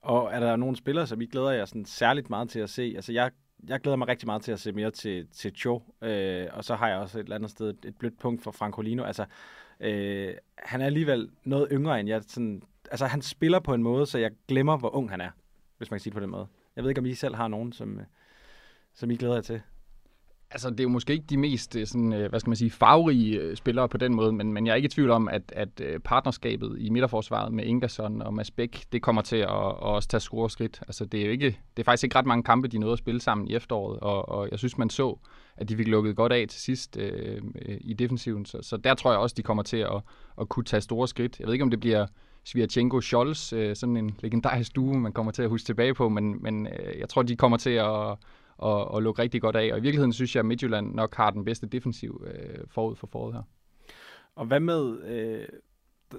Og 0.01 0.29
er 0.33 0.39
der 0.39 0.55
nogle 0.55 0.75
spillere, 0.75 1.07
som 1.07 1.21
I 1.21 1.25
glæder 1.25 1.51
jer 1.51 1.65
sådan 1.65 1.85
særligt 1.85 2.29
meget 2.29 2.49
til 2.49 2.59
at 2.59 2.69
se? 2.69 2.93
Altså, 2.95 3.13
jeg, 3.13 3.31
jeg 3.67 3.79
glæder 3.79 3.95
mig 3.95 4.07
rigtig 4.07 4.27
meget 4.27 4.41
til 4.41 4.51
at 4.51 4.59
se 4.59 4.71
mere 4.71 4.91
til, 4.91 5.27
til 5.27 5.51
Cho, 5.55 5.81
øh, 6.01 6.47
og 6.53 6.63
så 6.63 6.75
har 6.75 6.87
jeg 6.87 6.97
også 6.97 7.19
et 7.19 7.23
eller 7.23 7.35
andet 7.35 7.51
sted 7.51 7.69
et, 7.69 7.85
et 7.85 7.97
blødt 7.97 8.19
punkt 8.19 8.43
for 8.43 8.51
Francolino. 8.51 9.03
Altså, 9.03 9.25
øh, 9.79 10.33
han 10.57 10.81
er 10.81 10.85
alligevel 10.85 11.29
noget 11.43 11.67
yngre 11.71 11.99
end 11.99 12.09
jeg. 12.09 12.21
Sådan, 12.27 12.61
altså, 12.91 13.05
han 13.05 13.21
spiller 13.21 13.59
på 13.59 13.73
en 13.73 13.83
måde, 13.83 14.05
så 14.05 14.17
jeg 14.17 14.31
glemmer, 14.47 14.77
hvor 14.77 14.95
ung 14.95 15.09
han 15.09 15.21
er, 15.21 15.29
hvis 15.77 15.91
man 15.91 15.97
kan 15.97 16.01
sige 16.01 16.11
det 16.11 16.15
på 16.15 16.21
den 16.21 16.29
måde. 16.29 16.47
Jeg 16.75 16.83
ved 16.83 16.91
ikke, 16.91 16.99
om 16.99 17.05
I 17.05 17.13
selv 17.13 17.35
har 17.35 17.47
nogen, 17.47 17.73
som, 17.73 17.99
øh, 17.99 18.05
som 18.93 19.11
I 19.11 19.15
glæder 19.15 19.35
jer 19.35 19.41
til 19.41 19.61
altså, 20.55 20.69
det 20.69 20.79
er 20.79 20.83
jo 20.83 20.89
måske 20.89 21.13
ikke 21.13 21.25
de 21.25 21.37
mest 21.37 21.75
øh, 21.75 21.87
sådan, 21.87 22.13
øh, 22.13 22.29
hvad 22.29 22.39
skal 22.39 22.49
man 22.49 22.55
sige, 22.55 22.71
farverige 22.71 23.55
spillere 23.55 23.89
på 23.89 23.97
den 23.97 24.15
måde, 24.15 24.31
men, 24.31 24.53
men 24.53 24.65
jeg 24.65 24.71
er 24.71 24.75
ikke 24.75 24.85
i 24.85 24.89
tvivl 24.89 25.11
om, 25.11 25.27
at, 25.27 25.53
at 25.55 26.01
partnerskabet 26.03 26.75
i 26.79 26.89
midterforsvaret 26.89 27.53
med 27.53 27.63
Ingersson 27.63 28.21
og 28.21 28.33
Mads 28.33 28.51
Bæk, 28.51 28.85
det 28.91 29.01
kommer 29.01 29.21
til 29.21 29.35
at, 29.35 29.49
at 29.49 29.79
også 29.79 30.09
tage 30.09 30.21
score 30.21 30.49
skridt. 30.49 30.79
Altså, 30.87 31.05
det 31.05 31.21
er 31.21 31.25
jo 31.25 31.31
ikke, 31.31 31.59
det 31.77 31.83
er 31.83 31.83
faktisk 31.83 32.03
ikke 32.03 32.15
ret 32.15 32.25
mange 32.25 32.43
kampe, 32.43 32.67
de 32.67 32.77
nåede 32.77 32.93
at 32.93 32.99
spille 32.99 33.21
sammen 33.21 33.47
i 33.47 33.55
efteråret, 33.55 33.99
og, 33.99 34.29
og 34.29 34.47
jeg 34.51 34.59
synes, 34.59 34.77
man 34.77 34.89
så, 34.89 35.19
at 35.57 35.69
de 35.69 35.77
fik 35.77 35.87
lukket 35.87 36.15
godt 36.15 36.31
af 36.31 36.45
til 36.49 36.61
sidst 36.61 36.97
øh, 36.97 37.41
i 37.81 37.93
defensiven, 37.93 38.45
så, 38.45 38.59
så 38.61 38.77
der 38.77 38.93
tror 38.93 39.11
jeg 39.11 39.19
også, 39.19 39.33
de 39.37 39.43
kommer 39.43 39.63
til 39.63 39.77
at, 39.77 40.01
at 40.41 40.49
kunne 40.49 40.63
tage 40.63 40.81
store 40.81 41.07
skridt. 41.07 41.39
Jeg 41.39 41.47
ved 41.47 41.53
ikke, 41.53 41.63
om 41.63 41.69
det 41.69 41.79
bliver 41.79 42.07
Svirchenko 42.45 43.01
Scholz, 43.01 43.53
øh, 43.53 43.75
sådan 43.75 43.97
en 43.97 44.15
legendarisk 44.19 44.75
duo, 44.75 44.93
man 44.93 45.13
kommer 45.13 45.31
til 45.31 45.43
at 45.43 45.49
huske 45.49 45.65
tilbage 45.65 45.93
på, 45.93 46.09
men, 46.09 46.43
men 46.43 46.67
øh, 46.67 46.99
jeg 46.99 47.09
tror, 47.09 47.21
de 47.21 47.35
kommer 47.35 47.57
til 47.57 47.69
at 47.69 48.17
og, 48.57 48.91
og 48.91 49.01
lukke 49.01 49.21
rigtig 49.21 49.41
godt 49.41 49.55
af. 49.55 49.73
Og 49.73 49.77
i 49.77 49.81
virkeligheden 49.81 50.13
synes 50.13 50.35
jeg, 50.35 50.39
at 50.39 50.45
Midtjylland 50.45 50.95
nok 50.95 51.15
har 51.15 51.31
den 51.31 51.45
bedste 51.45 51.67
defensiv 51.67 52.25
øh, 52.27 52.59
forud 52.67 52.95
for 52.95 53.07
foråret 53.07 53.33
her. 53.33 53.43
Og 54.35 54.45
hvad 54.45 54.59
med 54.59 55.03
øh, 55.03 55.47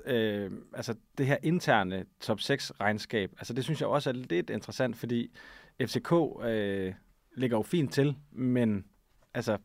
øh, 0.07 0.51
altså 0.73 0.95
det 1.19 1.27
her 1.27 1.37
interne 1.43 2.05
top 2.21 2.41
6 2.41 2.73
regnskab? 2.81 3.33
Altså 3.39 3.53
det 3.53 3.65
synes 3.65 3.81
jeg 3.81 3.89
også 3.89 4.11
er 4.11 4.15
lidt 4.15 4.51
interessant, 4.51 4.97
fordi 4.97 5.31
FCK 5.83 6.13
øh, 6.45 6.95
ligger 7.37 7.57
jo 7.57 7.63
fint 7.63 7.93
til, 7.93 8.17
men 8.33 8.85
altså 9.35 9.59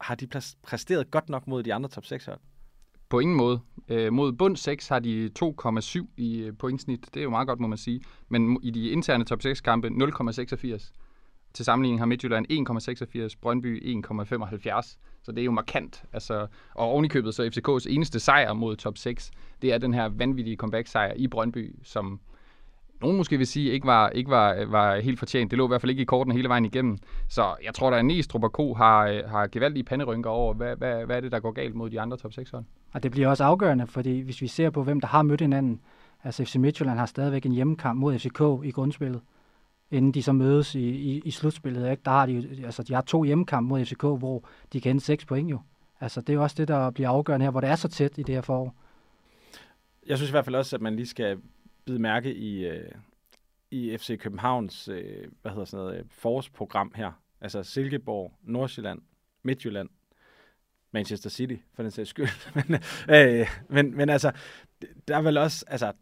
har 0.00 0.14
de 0.14 0.28
præsteret 0.62 1.10
godt 1.10 1.28
nok 1.28 1.46
mod 1.46 1.62
de 1.62 1.74
andre 1.74 1.88
top 1.88 2.04
6 2.04 2.24
hold? 2.26 2.40
På 3.10 3.18
ingen 3.18 3.36
måde. 3.36 3.60
Øh, 3.88 4.12
mod 4.12 4.32
bund 4.32 4.56
6 4.56 4.88
har 4.88 4.98
de 4.98 5.30
2,7 5.38 6.06
i 6.16 6.38
øh, 6.38 6.52
pointsnit. 6.58 7.06
Det 7.14 7.20
er 7.20 7.24
jo 7.24 7.30
meget 7.30 7.48
godt, 7.48 7.60
må 7.60 7.66
man 7.66 7.78
sige. 7.78 8.00
Men 8.28 8.58
i 8.62 8.70
de 8.70 8.88
interne 8.88 9.24
top 9.24 9.42
6 9.42 9.60
kampe 9.60 9.88
0,86. 9.88 10.92
Til 11.54 11.64
sammenligning 11.64 12.00
har 12.00 12.06
Midtjylland 12.06 12.46
1,86, 13.32 13.38
Brøndby 13.42 14.00
1,75. 14.06 14.96
Så 15.22 15.32
det 15.32 15.38
er 15.38 15.44
jo 15.44 15.50
markant. 15.50 16.04
Altså, 16.12 16.46
og 16.74 16.88
ovenikøbet 16.88 17.34
så 17.34 17.42
FCK's 17.42 17.92
eneste 17.92 18.20
sejr 18.20 18.52
mod 18.52 18.76
top 18.76 18.98
6, 18.98 19.30
det 19.62 19.72
er 19.72 19.78
den 19.78 19.94
her 19.94 20.08
vanvittige 20.08 20.56
comeback-sejr 20.56 21.12
i 21.16 21.26
Brøndby, 21.26 21.74
som 21.82 22.20
nogen 23.00 23.16
måske 23.16 23.38
vil 23.38 23.46
sige, 23.46 23.70
ikke 23.70 23.86
var, 23.86 24.08
ikke 24.08 24.30
var, 24.30 24.64
var 24.64 25.00
helt 25.00 25.18
fortjent. 25.18 25.50
Det 25.50 25.56
lå 25.56 25.66
i 25.66 25.68
hvert 25.68 25.80
fald 25.80 25.90
ikke 25.90 26.02
i 26.02 26.04
korten 26.04 26.32
hele 26.32 26.48
vejen 26.48 26.64
igennem. 26.64 26.98
Så 27.28 27.56
jeg 27.64 27.74
tror, 27.74 27.90
at 27.90 28.04
Næstrup 28.04 28.44
og 28.44 28.50
Co. 28.50 28.74
har, 28.74 29.06
øh, 29.06 29.24
har 29.28 29.46
gevaldige 29.46 29.84
panderynker 29.84 30.30
over, 30.30 30.54
hvad, 30.54 30.76
hvad, 30.76 31.06
hvad 31.06 31.16
er 31.16 31.20
det, 31.20 31.32
der 31.32 31.40
går 31.40 31.52
galt 31.52 31.74
mod 31.74 31.90
de 31.90 32.00
andre 32.00 32.16
top 32.16 32.32
6 32.32 32.50
hold. 32.50 32.64
Og 32.92 33.02
det 33.02 33.10
bliver 33.10 33.28
også 33.28 33.44
afgørende, 33.44 33.86
fordi 33.86 34.20
hvis 34.20 34.42
vi 34.42 34.46
ser 34.46 34.70
på, 34.70 34.82
hvem 34.82 35.00
der 35.00 35.08
har 35.08 35.22
mødt 35.22 35.40
hinanden, 35.40 35.80
altså 36.24 36.44
FC 36.44 36.56
Midtjylland 36.56 36.98
har 36.98 37.06
stadigvæk 37.06 37.46
en 37.46 37.52
hjemmekamp 37.52 38.00
mod 38.00 38.18
FCK 38.18 38.40
i 38.64 38.70
grundspillet 38.70 39.20
inden 39.90 40.14
de 40.14 40.22
så 40.22 40.32
mødes 40.32 40.74
i, 40.74 40.88
i, 40.88 41.22
i 41.24 41.30
slutspillet. 41.30 41.90
Ikke? 41.90 42.02
Der 42.04 42.10
har 42.10 42.26
de, 42.26 42.60
altså, 42.64 42.82
de 42.82 42.94
har 42.94 43.00
to 43.00 43.24
hjemmekampe 43.24 43.68
mod 43.68 43.84
FCK, 43.84 44.02
hvor 44.02 44.48
de 44.72 44.80
kan 44.80 44.90
hente 44.90 45.04
seks 45.04 45.24
point 45.24 45.50
jo. 45.50 45.60
Altså, 46.00 46.20
det 46.20 46.30
er 46.30 46.34
jo 46.34 46.42
også 46.42 46.56
det, 46.58 46.68
der 46.68 46.90
bliver 46.90 47.08
afgørende 47.08 47.44
her, 47.44 47.50
hvor 47.50 47.60
det 47.60 47.70
er 47.70 47.76
så 47.76 47.88
tæt 47.88 48.18
i 48.18 48.22
det 48.22 48.34
her 48.34 48.42
forår. 48.42 48.74
Jeg 50.06 50.16
synes 50.16 50.30
i 50.30 50.32
hvert 50.32 50.44
fald 50.44 50.56
også, 50.56 50.76
at 50.76 50.82
man 50.82 50.96
lige 50.96 51.06
skal 51.06 51.38
bide 51.84 51.98
mærke 51.98 52.34
i, 52.34 52.66
øh, 52.66 52.92
i 53.70 53.96
FC 53.96 54.18
Københavns 54.18 54.88
øh, 54.88 55.28
hvad 55.42 55.52
hedder 55.52 55.64
sådan 55.64 55.84
noget, 55.84 55.98
øh, 55.98 56.04
forårsprogram 56.10 56.92
her. 56.94 57.12
Altså 57.40 57.62
Silkeborg, 57.62 58.32
Nordsjælland, 58.42 59.00
Midtjylland, 59.42 59.88
Manchester 60.92 61.30
City, 61.30 61.56
for 61.74 61.82
den 61.82 61.90
sags 61.90 62.10
skyld. 62.10 62.28
men, 62.68 62.80
øh, 63.08 63.48
men, 63.68 63.96
men 63.96 64.08
altså, 64.08 64.32
der 65.08 65.16
er 65.16 65.22
vel 65.22 65.38
også, 65.38 65.64
altså, 65.68 65.92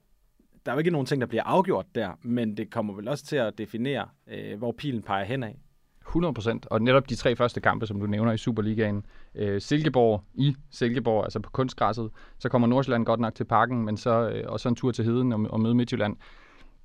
der 0.67 0.73
er 0.73 0.77
jo 0.77 0.79
ikke 0.79 0.91
nogen 0.91 1.07
ting, 1.07 1.21
der 1.21 1.27
bliver 1.27 1.43
afgjort 1.43 1.87
der, 1.95 2.11
men 2.23 2.57
det 2.57 2.71
kommer 2.71 2.95
vel 2.95 3.09
også 3.09 3.25
til 3.25 3.37
at 3.37 3.59
definere, 3.59 4.09
øh, 4.27 4.59
hvor 4.59 4.73
pilen 4.73 5.03
peger 5.03 5.25
hen 5.25 5.43
af. 5.43 5.57
100%, 6.09 6.59
og 6.71 6.83
netop 6.83 7.11
de 7.11 7.15
tre 7.15 7.37
første 7.37 7.61
kampe, 7.61 7.87
som 7.87 8.01
du 8.01 8.07
nævner 8.07 8.33
i 8.33 8.39
Superligaen, 8.39 9.07
øh, 9.35 9.61
Silkeborg 9.61 10.23
i 10.35 10.57
Silkeborg, 10.71 11.25
altså 11.25 11.41
på 11.41 11.51
kunstgræsset, 11.51 12.11
så 12.39 12.49
kommer 12.49 12.69
Nordsjælland 12.69 13.05
godt 13.05 13.21
nok 13.21 13.35
til 13.35 13.45
parken, 13.45 13.85
men 13.85 13.97
så, 13.97 14.31
øh, 14.31 14.45
og 14.47 14.61
så 14.61 14.69
en 14.69 14.75
tur 14.75 14.91
til 14.91 15.05
Heden 15.05 15.33
og, 15.33 15.47
og 15.51 15.61
møde 15.61 15.75
Midtjylland 15.75 16.17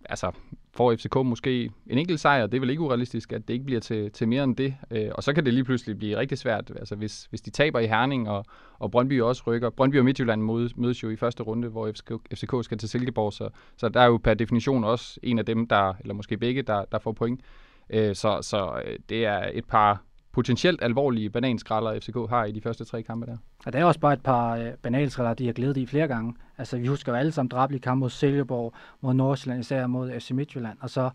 altså, 0.06 0.32
får 0.74 0.96
FCK 0.96 1.16
måske 1.16 1.72
en 1.88 1.98
enkelt 1.98 2.20
sejr, 2.20 2.48
det 2.48 2.58
er 2.58 2.60
vel 2.60 2.70
ikke 2.70 2.82
urealistisk, 2.82 3.34
at 3.34 3.48
det 3.48 3.54
ikke 3.54 3.66
bliver 3.66 3.82
til, 3.82 4.12
til 4.12 4.28
mere 4.28 4.44
end 4.44 4.56
det. 4.56 4.76
Øh, 4.92 5.10
og 5.16 5.24
så 5.24 5.34
kan 5.34 5.46
det 5.46 5.54
lige 5.54 5.64
pludselig 5.64 5.98
blive 5.98 6.18
rigtig 6.18 6.38
svært, 6.38 6.72
altså 6.76 6.96
hvis, 6.96 7.26
hvis 7.30 7.42
de 7.42 7.50
taber 7.50 7.80
i 7.80 7.88
Herning, 7.88 8.30
og, 8.30 8.46
og 8.80 8.92
Brøndby 8.92 9.22
også 9.22 9.44
rykker. 9.48 9.70
Brøndby 9.70 10.00
og 10.00 10.06
Midtjylland 10.06 10.42
mødes, 10.42 10.78
mødes 10.78 11.04
jo 11.04 11.10
i 11.10 11.16
første 11.16 11.44
runde, 11.44 11.68
hvor 11.68 11.92
FCK, 11.92 12.12
FCK 12.34 12.54
skal 12.62 12.78
til 12.78 12.90
Silkeborg, 12.90 13.34
så, 13.34 13.50
så 13.78 13.90
der 13.90 14.02
er 14.02 14.06
jo 14.06 14.18
per 14.18 14.34
definition 14.34 14.84
også 14.84 15.20
en 15.24 15.40
af 15.40 15.46
dem, 15.46 15.68
der, 15.68 15.94
eller 16.00 16.14
måske 16.14 16.38
begge, 16.38 16.62
der, 16.62 16.86
der 16.92 17.00
får 17.00 17.12
point. 17.12 17.42
Øh, 17.90 18.16
så 18.16 18.40
så 18.42 18.82
øh, 18.86 19.00
det 19.10 19.26
er 19.26 19.50
et 19.54 19.66
par 19.66 20.04
potentielt 20.34 20.84
alvorlige 20.84 21.30
bananskralder, 21.30 22.00
FCK 22.00 22.30
har 22.30 22.46
i 22.46 22.52
de 22.52 22.62
første 22.62 22.86
tre 22.86 23.04
kampe 23.04 23.26
der. 23.26 23.38
Og 23.66 23.74
der 23.74 23.80
er 23.80 23.86
også 23.86 24.00
bare 24.00 24.14
et 24.14 24.24
par 24.24 24.58
øh, 24.58 24.72
banalskralder, 24.82 25.34
de 25.34 25.46
har 25.46 25.54
glædet 25.54 25.78
i 25.78 25.86
flere 25.86 26.08
gange. 26.08 26.36
Altså, 26.58 26.78
vi 26.78 26.88
husker 26.88 27.12
jo 27.12 27.18
alle 27.18 27.32
sammen 27.32 27.50
drabelige 27.50 27.82
kampe 27.82 28.00
mod 28.00 28.10
Silkeborg, 28.10 28.74
mod 29.02 29.14
Nordsjælland, 29.14 29.60
især 29.60 29.88
mod 29.88 30.20
FC 30.20 30.32
Midtjylland. 30.32 30.78
Og 30.82 30.90
så, 30.90 31.10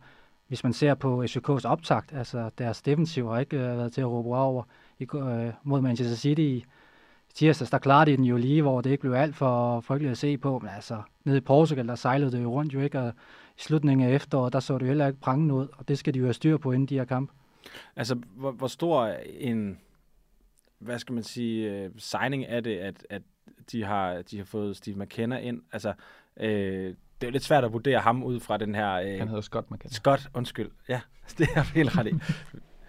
hvis 0.49 0.65
man 0.65 0.73
ser 0.73 0.95
på 0.95 1.23
FCK's 1.23 1.65
optakt, 1.65 2.13
altså 2.13 2.51
deres 2.59 2.83
defensiv 2.83 3.29
har 3.29 3.39
ikke 3.39 3.57
øh, 3.57 3.79
været 3.79 3.93
til 3.93 4.01
at 4.01 4.07
råbe 4.07 4.29
over 4.29 4.63
i, 4.99 5.07
øh, 5.15 5.53
mod 5.63 5.81
Manchester 5.81 6.17
City 6.17 6.41
i 6.41 6.65
tirsdags, 7.35 7.71
der 7.71 7.79
klarede 7.79 8.11
de 8.11 8.17
den 8.17 8.25
jo 8.25 8.37
lige, 8.37 8.63
hvor 8.63 8.81
det 8.81 8.91
ikke 8.91 9.01
blev 9.01 9.13
alt 9.13 9.37
for 9.37 9.81
frygteligt 9.81 10.11
at 10.11 10.19
se 10.19 10.39
på. 10.39 10.59
Men 10.59 10.71
altså, 10.77 11.03
nede 11.25 11.37
i 11.37 11.41
Portugal, 11.41 11.89
der 11.89 11.95
sejlede 11.95 12.33
det 12.33 12.43
jo 12.43 12.53
rundt 12.53 12.75
jo 12.75 12.81
ikke, 12.81 13.01
og 13.01 13.13
i 13.59 13.61
slutningen 13.61 14.09
af 14.09 14.15
efteråret, 14.15 14.53
der 14.53 14.61
så 14.61 14.75
det 14.75 14.83
jo 14.83 14.87
heller 14.87 15.07
ikke 15.07 15.21
prangende 15.21 15.55
ud, 15.55 15.69
og 15.73 15.89
det 15.89 15.99
skal 15.99 16.15
de 16.15 16.19
jo 16.19 16.25
have 16.25 16.35
styr 16.35 16.57
på 16.57 16.73
inden 16.73 16.87
de 16.87 16.95
her 16.95 17.05
kampe. 17.05 17.33
Altså, 17.97 18.15
hvor, 18.15 18.51
hvor 18.51 18.67
stor 18.67 19.07
en, 19.39 19.81
hvad 20.79 20.99
skal 20.99 21.13
man 21.13 21.23
sige, 21.23 21.71
øh, 21.71 21.91
signing 21.97 22.45
er 22.49 22.61
det, 22.61 22.79
at, 22.79 23.07
at 23.11 23.23
de 23.73 23.85
har, 23.85 24.23
de 24.23 24.39
har 24.39 24.45
fået 24.45 24.77
Steve 24.77 24.97
McKenna 24.97 25.39
ind? 25.39 25.63
Altså, 25.73 25.93
øh, 26.41 26.95
det 27.21 27.27
er 27.27 27.27
jo 27.27 27.31
lidt 27.31 27.45
svært 27.45 27.65
at 27.65 27.73
vurdere 27.73 27.99
ham 27.99 28.25
ud 28.25 28.41
fra 28.41 28.57
den 28.57 28.75
her... 28.75 28.93
Øh, 28.93 29.19
Han 29.19 29.29
hedder 29.29 29.41
Scott 29.41 29.71
McKenna. 29.71 29.95
Scott, 29.95 30.29
undskyld. 30.35 30.71
Ja, 30.89 31.01
det 31.39 31.49
er 31.55 31.63
helt 31.63 31.99
ret 31.99 32.07
i. 32.07 32.13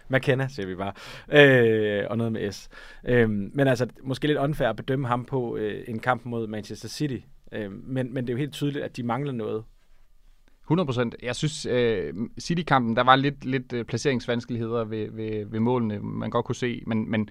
McKenna, 0.09 0.47
siger 0.47 0.67
vi 0.67 0.75
bare. 0.75 0.93
Øh, 1.29 2.05
og 2.09 2.17
noget 2.17 2.33
med 2.33 2.51
S. 2.51 2.69
Øh, 3.03 3.29
men 3.29 3.67
altså, 3.67 3.87
måske 4.03 4.27
lidt 4.27 4.37
unfair 4.37 4.69
at 4.69 4.75
bedømme 4.75 5.07
ham 5.07 5.25
på 5.25 5.57
øh, 5.57 5.83
en 5.87 5.99
kamp 5.99 6.25
mod 6.25 6.47
Manchester 6.47 6.87
City. 6.87 7.17
Øh, 7.51 7.71
men, 7.71 8.13
men 8.13 8.27
det 8.27 8.29
er 8.29 8.33
jo 8.33 8.39
helt 8.39 8.53
tydeligt, 8.53 8.85
at 8.85 8.97
de 8.97 9.03
mangler 9.03 9.31
noget. 9.31 9.63
100 10.69 10.85
procent. 10.85 11.15
Jeg 11.23 11.35
synes, 11.35 11.65
uh, 11.65 12.27
City-kampen, 12.39 12.95
der 12.95 13.03
var 13.03 13.15
lidt, 13.15 13.45
lidt 13.45 13.73
uh, 13.73 13.81
placeringsvanskeligheder 13.81 14.83
ved, 14.83 15.11
ved, 15.11 15.45
ved 15.45 15.59
målene, 15.59 15.99
man 15.99 16.29
godt 16.29 16.45
kunne 16.45 16.55
se, 16.55 16.83
men, 16.87 17.11
men 17.11 17.29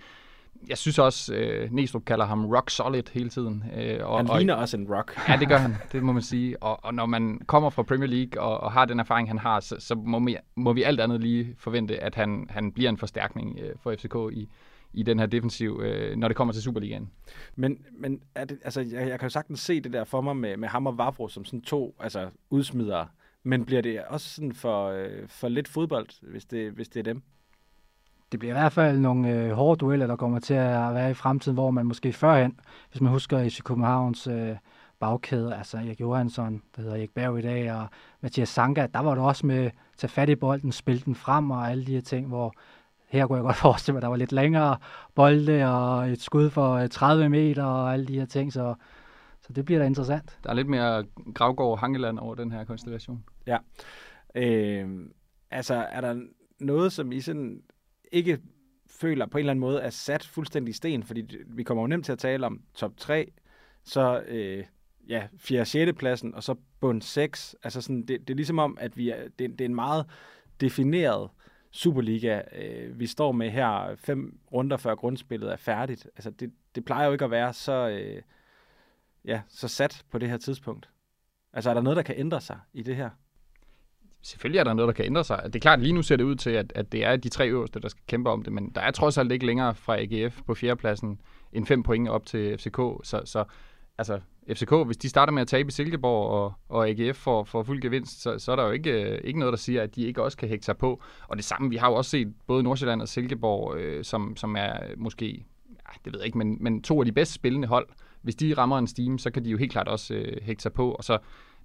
jeg 0.69 0.79
synes 0.79 0.99
også, 0.99 1.35
uh, 1.35 1.73
Næstrup 1.73 2.05
kalder 2.05 2.25
ham 2.25 2.47
rock 2.47 2.71
solid 2.71 3.03
hele 3.13 3.29
tiden. 3.29 3.65
Uh, 3.73 4.11
og, 4.11 4.19
han 4.19 4.39
ligner 4.39 4.55
og, 4.55 4.61
også 4.61 4.77
en 4.77 4.95
rock. 4.95 5.29
ja, 5.29 5.37
det 5.37 5.49
gør 5.49 5.57
han, 5.57 5.75
det 5.93 6.03
må 6.03 6.13
man 6.13 6.23
sige. 6.23 6.63
Og, 6.63 6.85
og 6.85 6.95
når 6.95 7.07
man 7.07 7.41
kommer 7.47 7.71
fra 7.71 7.83
Premier 7.83 8.09
League 8.09 8.43
og, 8.43 8.61
og 8.61 8.73
har 8.73 8.85
den 8.85 9.01
erfaring, 9.01 9.29
han 9.29 9.39
har, 9.39 9.61
så, 9.61 9.77
så 9.79 9.95
må, 9.95 10.25
vi, 10.25 10.37
må 10.57 10.73
vi 10.73 10.83
alt 10.83 11.01
andet 11.01 11.21
lige 11.21 11.55
forvente, 11.59 12.03
at 12.03 12.15
han, 12.15 12.47
han 12.51 12.73
bliver 12.73 12.91
en 12.91 12.99
forstærkning 12.99 13.59
uh, 13.63 13.81
for 13.83 13.95
FCK 13.99 14.17
i, 14.33 14.49
i 14.93 15.03
den 15.03 15.19
her 15.19 15.27
defensiv, 15.27 15.73
uh, 15.73 16.17
når 16.17 16.29
det 16.29 16.37
kommer 16.37 16.53
til 16.53 16.63
Superligaen. 16.63 17.11
Men, 17.57 17.79
men 17.99 18.21
er 18.35 18.45
det, 18.45 18.59
altså, 18.65 18.81
jeg, 18.81 19.09
jeg 19.09 19.19
kan 19.19 19.27
jo 19.27 19.31
sagtens 19.31 19.61
se 19.61 19.81
det 19.81 19.93
der 19.93 20.05
for 20.05 20.21
mig 20.21 20.37
med, 20.37 20.57
med 20.57 20.69
ham 20.69 20.87
og 20.87 20.99
Vavro 20.99 21.29
som 21.29 21.45
sådan 21.45 21.61
to 21.61 21.97
altså, 22.01 22.29
udsmidere 22.51 23.07
men 23.43 23.65
bliver 23.65 23.83
det 23.83 24.03
også 24.05 24.29
sådan 24.35 24.53
for, 24.53 24.89
øh, 24.89 25.29
for 25.29 25.49
lidt 25.49 25.69
fodbold, 25.69 26.31
hvis 26.31 26.45
det, 26.45 26.73
hvis 26.73 26.89
det 26.89 27.01
er 27.01 27.05
dem? 27.05 27.23
Det 28.33 28.41
bliver 28.41 28.55
i 28.55 28.59
hvert 28.59 28.73
fald 28.73 28.99
nogle 28.99 29.31
øh, 29.31 29.51
hårde 29.51 29.79
dueller, 29.79 30.07
der 30.07 30.17
kommer 30.17 30.39
til 30.41 30.55
at 30.55 30.95
være 30.95 31.11
i 31.11 31.15
fremtiden, 31.15 31.55
hvor 31.55 31.71
man 31.71 31.87
måske 31.87 32.13
førhen, 32.13 32.61
hvis 32.91 33.01
man 33.01 33.13
husker 33.13 33.39
i 33.39 33.51
Københavns 33.65 34.27
øh, 34.27 34.57
bagkæde, 35.01 35.57
altså 35.57 35.77
Erik 35.77 36.01
Johansson, 36.01 36.63
der 36.77 36.83
hedder 36.83 36.97
Erik 36.97 37.15
Berg 37.15 37.39
i 37.39 37.43
dag, 37.43 37.73
og 37.73 37.89
Mathias 38.21 38.49
Sanka, 38.49 38.87
der 38.95 39.01
var 39.01 39.15
det 39.15 39.25
også 39.25 39.47
med 39.47 39.65
at 39.65 39.73
tage 39.97 40.11
fat 40.11 40.29
i 40.29 40.35
bolden, 40.35 40.73
spille 40.73 41.03
den 41.05 41.15
frem 41.15 41.51
og 41.51 41.71
alle 41.71 41.87
de 41.87 41.95
her 41.95 42.01
ting, 42.01 42.27
hvor 42.27 42.55
her 43.09 43.27
kunne 43.27 43.37
jeg 43.37 43.43
godt 43.43 43.57
forestille 43.67 43.95
mig, 43.95 43.99
at 43.99 44.03
der 44.03 44.09
var 44.09 44.17
lidt 44.17 44.33
længere 44.33 44.77
bolde 45.15 45.67
og 45.67 46.09
et 46.09 46.23
skud 46.23 46.51
for 46.51 46.73
øh, 46.73 46.89
30 46.89 47.29
meter 47.29 47.65
og 47.65 47.93
alle 47.93 48.07
de 48.07 48.19
her 48.19 48.27
ting, 48.27 48.53
så 48.53 48.75
så 49.49 49.53
det 49.53 49.65
bliver 49.65 49.81
da 49.81 49.87
interessant. 49.87 50.39
Der 50.45 50.51
er 50.51 50.55
lidt 50.55 50.69
mere 50.69 51.05
Gravgård 51.35 51.79
Hangeland 51.79 52.19
over 52.19 52.35
den 52.35 52.53
her 52.53 52.65
konstellation. 52.65 53.25
Ja. 53.47 53.59
Øh, 54.35 54.89
altså, 55.51 55.75
er 55.75 56.01
der 56.01 56.21
noget, 56.59 56.93
som 56.93 57.13
I 57.13 57.21
sådan 57.21 57.63
ikke 58.13 58.39
føler 58.87 59.27
på 59.27 59.39
en 59.39 59.41
eller 59.41 59.51
anden 59.51 59.61
måde 59.61 59.81
er 59.81 59.91
sat 59.91 60.25
fuldstændig 60.25 60.71
i 60.71 60.75
sten? 60.75 61.03
Fordi 61.03 61.37
vi 61.47 61.63
kommer 61.63 61.83
jo 61.83 61.87
nemt 61.87 62.05
til 62.05 62.13
at 62.13 62.19
tale 62.19 62.47
om 62.47 62.61
top 62.75 62.97
3, 62.97 63.33
så 63.85 64.23
øh, 64.29 64.65
ja, 65.09 65.27
4. 65.39 65.61
og 65.61 65.67
6. 65.67 65.93
pladsen, 65.99 66.35
og 66.35 66.43
så 66.43 66.55
bund 66.81 67.03
6. 67.03 67.57
Altså 67.63 67.81
sådan, 67.81 68.03
det, 68.03 68.21
det 68.21 68.31
er 68.31 68.37
ligesom 68.37 68.59
om, 68.59 68.79
at 68.81 68.97
vi 68.97 69.11
er, 69.11 69.23
det, 69.39 69.51
det 69.51 69.61
er 69.61 69.65
en 69.65 69.75
meget 69.75 70.07
defineret 70.61 71.31
Superliga, 71.71 72.41
øh, 72.57 73.01
vi 73.01 73.07
står 73.07 73.33
med 73.33 73.51
her 73.51 73.95
fem 73.97 74.39
runder 74.53 74.77
før 74.77 74.95
grundspillet 74.95 75.53
er 75.53 75.57
færdigt. 75.57 76.05
Altså 76.17 76.31
det, 76.31 76.53
det 76.75 76.85
plejer 76.85 77.07
jo 77.07 77.13
ikke 77.13 77.25
at 77.25 77.31
være 77.31 77.53
så, 77.53 77.89
øh, 77.89 78.23
ja, 79.25 79.41
så 79.49 79.69
sat 79.69 80.05
på 80.11 80.19
det 80.19 80.29
her 80.29 80.37
tidspunkt? 80.37 80.89
Altså 81.53 81.71
er 81.71 81.75
der 81.75 81.81
noget, 81.81 81.97
der 81.97 82.03
kan 82.03 82.15
ændre 82.19 82.41
sig 82.41 82.59
i 82.73 82.83
det 82.83 82.97
her? 82.97 83.11
Selvfølgelig 84.23 84.59
er 84.59 84.65
der 84.65 84.73
noget, 84.73 84.87
der 84.87 84.93
kan 84.93 85.05
ændre 85.05 85.25
sig. 85.25 85.43
Det 85.45 85.57
er 85.57 85.61
klart, 85.61 85.81
lige 85.81 85.93
nu 85.93 86.03
ser 86.03 86.17
det 86.17 86.25
ud 86.25 86.35
til, 86.35 86.51
at, 86.51 86.73
at 86.75 86.93
det 86.93 87.05
er 87.05 87.17
de 87.17 87.29
tre 87.29 87.49
øverste, 87.49 87.81
der 87.81 87.89
skal 87.89 88.03
kæmpe 88.07 88.31
om 88.31 88.43
det, 88.43 88.53
men 88.53 88.71
der 88.75 88.81
er 88.81 88.91
trods 88.91 89.19
alt 89.19 89.33
ikke 89.33 89.47
længere 89.47 89.75
fra 89.75 89.97
AGF 90.01 90.41
på 90.47 90.55
fjerdepladsen 90.55 91.21
end 91.53 91.67
fem 91.67 91.83
point 91.83 92.09
op 92.09 92.27
til 92.27 92.59
FCK. 92.59 92.77
Så, 93.03 93.23
så 93.25 93.45
altså, 93.99 94.21
FCK, 94.53 94.73
hvis 94.87 94.97
de 94.97 95.09
starter 95.09 95.33
med 95.33 95.43
at 95.43 95.49
tabe 95.49 95.69
i 95.69 95.71
Silkeborg, 95.71 96.31
og, 96.31 96.53
og 96.69 96.89
AGF 96.89 97.17
får, 97.17 97.45
får 97.45 97.63
fuld 97.63 97.83
gevinst, 97.83 98.23
så, 98.23 98.39
så 98.39 98.53
er 98.53 98.57
der 98.57 98.65
jo 98.65 98.71
ikke, 98.71 99.03
øh, 99.03 99.21
ikke 99.25 99.39
noget, 99.39 99.53
der 99.53 99.59
siger, 99.59 99.83
at 99.83 99.97
de 99.97 100.03
ikke 100.03 100.23
også 100.23 100.37
kan 100.37 100.49
hægte 100.49 100.65
sig 100.65 100.77
på. 100.77 101.03
Og 101.29 101.37
det 101.37 101.45
samme, 101.45 101.71
vi 101.71 101.77
har 101.77 101.89
jo 101.89 101.95
også 101.95 102.11
set 102.11 102.35
både 102.47 102.63
Nordsjælland 102.63 103.03
og 103.03 103.09
Silkeborg, 103.09 103.77
øh, 103.77 104.05
som, 104.05 104.37
som 104.37 104.57
er 104.57 104.73
måske, 104.97 105.47
ja, 105.71 105.93
det 106.05 106.13
ved 106.13 106.21
jeg 106.21 106.27
ikke, 106.27 106.39
men, 106.39 106.57
men 106.61 106.83
to 106.83 107.01
af 107.01 107.07
de 107.07 107.13
bedst 107.13 107.33
spillende 107.33 107.69
hold, 107.69 107.89
hvis 108.23 108.35
de 108.35 108.55
rammer 108.55 108.79
en 108.79 108.87
steam, 108.87 109.19
så 109.19 109.31
kan 109.31 109.45
de 109.45 109.51
jo 109.51 109.57
helt 109.57 109.73
klart 109.73 109.89
også 109.89 110.15
øh, 110.15 110.43
hægte 110.43 110.63
sig 110.63 110.73
på, 110.73 110.93
og 110.93 111.05
så 111.05 111.19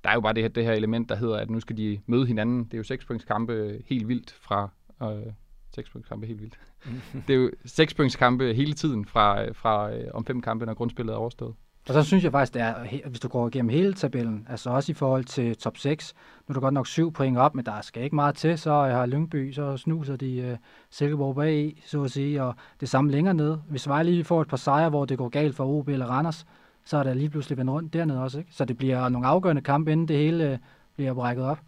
der 0.04 0.10
er 0.10 0.14
jo 0.14 0.22
bare 0.22 0.34
det 0.34 0.44
her, 0.44 0.50
det 0.50 0.64
her 0.64 0.74
element, 0.74 1.10
der 1.10 1.16
hedder, 1.16 1.38
at 1.38 1.50
nu 1.50 1.60
skal 1.60 1.78
de 1.78 2.00
møde 2.06 2.26
hinanden. 2.26 2.64
Det 2.64 2.74
er 2.74 2.78
jo 2.78 2.84
seks 2.84 3.06
points 3.06 3.26
kampe 3.26 3.84
helt 3.86 4.08
vildt 4.08 4.32
fra... 4.42 4.70
Øh, 5.04 5.34
seks 5.76 5.90
points 5.90 6.08
kampe 6.08 6.28
helt 6.28 6.42
vildt. 6.42 6.60
det 7.28 7.34
er 7.34 7.38
jo 7.38 7.52
seks 7.66 7.94
points 7.94 8.16
kampe 8.16 8.54
hele 8.54 8.74
tiden 8.74 9.06
fra, 9.06 9.52
fra 9.52 9.94
øh, 9.94 10.08
om 10.14 10.26
fem 10.26 10.42
kampe, 10.42 10.66
når 10.66 10.74
grundspillet 10.74 11.14
er 11.14 11.18
overstået. 11.18 11.56
Og 11.88 11.94
så 11.94 12.04
synes 12.04 12.24
jeg 12.24 12.32
faktisk, 12.32 12.54
det 12.54 12.62
er, 12.62 13.08
hvis 13.10 13.20
du 13.20 13.28
går 13.28 13.48
igennem 13.48 13.70
hele 13.70 13.94
tabellen, 13.94 14.48
altså 14.50 14.70
også 14.70 14.92
i 14.92 14.96
forhold 14.96 15.24
til 15.24 15.58
top 15.58 15.78
6, 15.78 16.14
nu 16.48 16.52
er 16.52 16.54
der 16.54 16.62
godt 16.62 16.74
nok 16.74 16.88
syv 16.88 17.12
point 17.12 17.38
op, 17.38 17.56
men 17.56 17.66
der 17.66 17.82
skal 17.82 18.04
ikke 18.04 18.16
meget 18.16 18.36
til, 18.36 18.58
så 18.58 18.72
har 18.72 19.06
Lyngby, 19.06 19.52
så 19.52 19.78
snuser 19.78 20.16
de 20.16 20.50
uh, 20.52 20.58
Silkeborg 20.90 21.36
bag 21.36 21.56
i, 21.56 21.84
så 21.86 22.04
at 22.04 22.12
sige, 22.12 22.44
og 22.44 22.56
det 22.80 22.90
samme 22.90 23.12
længere 23.12 23.34
ned. 23.34 23.58
Hvis 23.70 23.88
Vejle 23.88 24.12
lige 24.12 24.24
får 24.24 24.42
et 24.42 24.48
par 24.48 24.58
sejre, 24.58 24.90
hvor 24.90 25.06
det 25.06 25.18
går 25.18 25.30
galt 25.30 25.56
for 25.56 25.66
OB 25.66 25.90
eller 25.90 26.06
Randers, 26.06 26.46
så 26.86 26.98
er 26.98 27.04
der 27.04 27.14
lige 27.14 27.30
pludselig 27.30 27.58
vendt 27.58 27.72
rundt 27.72 27.94
dernede 27.94 28.24
også, 28.24 28.40
ikke? 28.40 28.54
Så 28.54 28.66
det 28.66 28.78
bliver 28.78 29.10
nogle 29.10 29.28
afgørende 29.28 29.62
kampe, 29.62 29.92
inden 29.92 30.08
det 30.08 30.18
hele 30.18 30.52
uh, 30.52 30.58
bliver 30.96 31.14
brækket 31.14 31.46
op. 31.46 31.60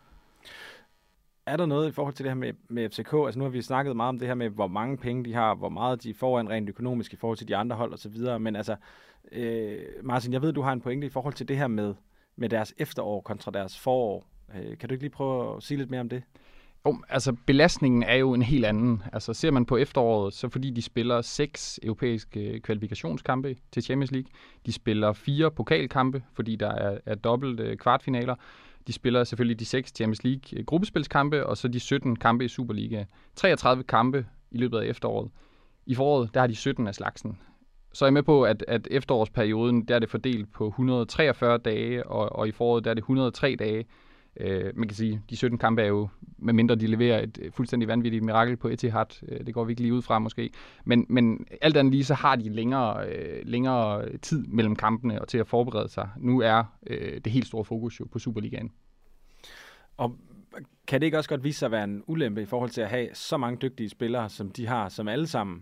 Er 1.46 1.58
der 1.58 1.66
noget 1.66 1.88
i 1.88 1.92
forhold 1.92 2.14
til 2.14 2.26
det 2.26 2.30
her 2.30 2.36
med, 2.36 2.54
med 2.70 2.90
FCK? 2.90 3.14
Altså 3.26 3.40
nu 3.40 3.44
har 3.44 3.50
vi 3.50 3.62
snakket 3.62 3.96
meget 3.96 4.10
om 4.10 4.20
det 4.20 4.28
her 4.28 4.36
med, 4.36 4.50
hvor 4.50 4.68
mange 4.68 4.98
penge 4.98 5.26
de 5.26 5.34
har, 5.34 5.56
hvor 5.56 5.70
meget 5.70 6.04
de 6.04 6.14
får 6.14 6.40
en 6.40 6.50
rent 6.50 6.70
økonomisk 6.70 7.14
i 7.14 7.16
forhold 7.16 7.38
til 7.38 7.48
de 7.48 7.56
andre 7.56 7.76
hold 7.76 7.94
og 7.94 8.00
så 8.00 8.10
videre. 8.10 8.40
Men 8.40 8.56
altså, 8.56 8.76
øh, 9.32 9.80
Martin, 10.04 10.34
jeg 10.34 10.42
ved, 10.42 10.54
du 10.54 10.62
har 10.62 10.74
en 10.74 10.82
pointe 10.82 11.08
i 11.08 11.10
forhold 11.10 11.34
til 11.34 11.48
det 11.48 11.58
her 11.58 11.68
med, 11.68 11.94
med 12.36 12.50
deres 12.50 12.74
efterår 12.78 13.22
kontra 13.22 13.52
deres 13.52 13.80
forår. 13.80 14.28
Øh, 14.56 14.78
kan 14.78 14.90
du 14.90 14.94
ikke 14.94 15.04
lige 15.04 15.12
prøve 15.12 15.58
at 15.58 15.64
sige 15.64 15.78
lidt 15.78 15.92
mere 15.92 16.02
om 16.02 16.10
det? 16.10 16.24
Jo, 16.86 16.98
altså 17.10 17.36
belastningen 17.46 18.04
er 18.04 18.16
jo 18.16 18.34
en 18.34 18.42
helt 18.42 18.66
anden. 18.66 19.04
Altså 19.14 19.34
ser 19.34 19.52
man 19.52 19.66
på 19.66 19.78
efteråret, 19.78 20.34
så 20.34 20.50
fordi 20.50 20.70
de 20.70 20.82
spiller 20.82 21.22
seks 21.22 21.80
europæiske 21.84 22.60
kvalifikationskampe 22.60 23.56
til 23.72 23.84
Champions 23.84 24.12
League, 24.12 24.30
de 24.66 24.72
spiller 24.72 25.14
fire 25.14 25.52
pokalkampe, 25.52 26.24
fordi 26.34 26.56
der 26.56 26.70
er, 26.70 26.98
er 27.06 27.16
dobbelt 27.16 27.60
øh, 27.60 27.78
kvartfinaler, 27.78 28.36
de 28.88 28.94
spiller 28.94 29.24
selvfølgelig 29.24 29.60
de 29.60 29.66
seks 29.66 29.92
Champions 29.96 30.24
League 30.24 30.60
øh, 30.60 30.66
gruppespilskampe, 30.66 31.46
og 31.46 31.58
så 31.58 31.68
de 31.68 31.80
17 31.80 32.16
kampe 32.16 32.46
i 32.46 32.48
Superliga. 32.48 33.04
33 33.36 33.84
kampe 33.84 34.26
i 34.52 34.58
løbet 34.58 34.78
af 34.78 34.86
efteråret. 34.86 35.32
I 35.86 35.96
foråret, 35.96 36.34
der 36.34 36.40
har 36.40 36.48
de 36.48 36.56
17 36.56 36.88
af 36.88 36.96
slagsen. 36.96 37.38
Så 37.96 38.06
er 38.06 38.08
jeg 38.08 38.14
med 38.14 38.24
på, 38.24 38.44
at, 38.44 38.66
at 38.68 38.88
efterårsperioden, 38.92 39.86
der 39.86 39.96
er 39.96 40.00
det 40.00 40.10
fordelt 40.10 40.52
på 40.54 40.68
143 40.68 41.58
dage, 41.58 42.08
og, 42.08 42.36
og 42.36 42.48
i 42.48 42.52
foråret, 42.52 42.84
der 42.84 42.90
er 42.90 42.94
det 42.94 43.02
103 43.02 43.56
dage. 43.60 43.86
Øh, 44.40 44.72
man 44.76 44.88
kan 44.88 44.96
sige, 44.96 45.22
de 45.30 45.38
17 45.38 45.58
kampe 45.58 45.82
er 45.82 45.88
jo, 45.88 46.10
medmindre 46.38 46.76
de 46.76 46.88
leverer 46.88 47.24
et 47.24 47.38
øh, 47.42 47.52
fuldstændig 47.52 47.88
vanvittigt 47.88 48.24
mirakel 48.24 48.58
på 48.58 48.68
Etihad, 48.68 49.24
øh, 49.28 49.46
det 49.46 49.54
går 49.54 49.64
vi 49.64 49.72
ikke 49.72 49.82
lige 49.82 49.94
ud 49.94 50.02
fra 50.02 50.20
måske, 50.20 50.50
men, 50.86 51.06
men 51.10 51.48
alt 51.62 51.78
andet 51.78 51.92
lige, 51.92 52.06
så 52.06 52.14
har 52.14 52.36
de 52.36 52.50
længere, 52.50 53.08
øh, 53.08 53.42
længere 53.44 54.18
tid 54.18 54.46
mellem 54.48 54.76
kampene 54.76 55.22
og 55.22 55.28
til 55.28 55.38
at 55.38 55.48
forberede 55.48 55.90
sig. 55.90 56.10
Nu 56.18 56.42
er 56.42 56.64
øh, 56.88 57.22
det 57.22 57.32
helt 57.32 57.48
store 57.48 57.66
fokus 57.66 58.00
jo 58.00 58.06
på 58.12 58.20
Superligaen. 58.20 58.72
Og 59.98 60.18
kan 60.88 61.02
det 61.02 61.06
ikke 61.06 61.18
også 61.18 61.30
godt 61.30 61.44
vise 61.44 61.60
sig 61.60 61.66
at 61.66 61.72
være 61.72 61.84
en 61.84 62.04
ulempe 62.08 62.42
i 62.42 62.46
forhold 62.46 62.70
til 62.70 62.82
at 62.82 62.90
have 62.90 63.08
så 63.14 63.38
mange 63.38 63.58
dygtige 63.62 63.90
spillere, 63.90 64.30
som 64.30 64.52
de 64.52 64.68
har, 64.68 64.90
som 64.90 65.08
alle 65.08 65.28
sammen 65.28 65.62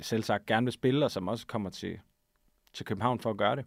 selv 0.00 0.22
sagt 0.22 0.46
gerne 0.46 0.64
vil 0.64 0.72
spille, 0.72 1.04
og 1.04 1.10
som 1.10 1.28
også 1.28 1.46
kommer 1.46 1.70
til, 1.70 1.98
til 2.72 2.86
København 2.86 3.20
for 3.20 3.30
at 3.30 3.36
gøre 3.36 3.56
det? 3.56 3.64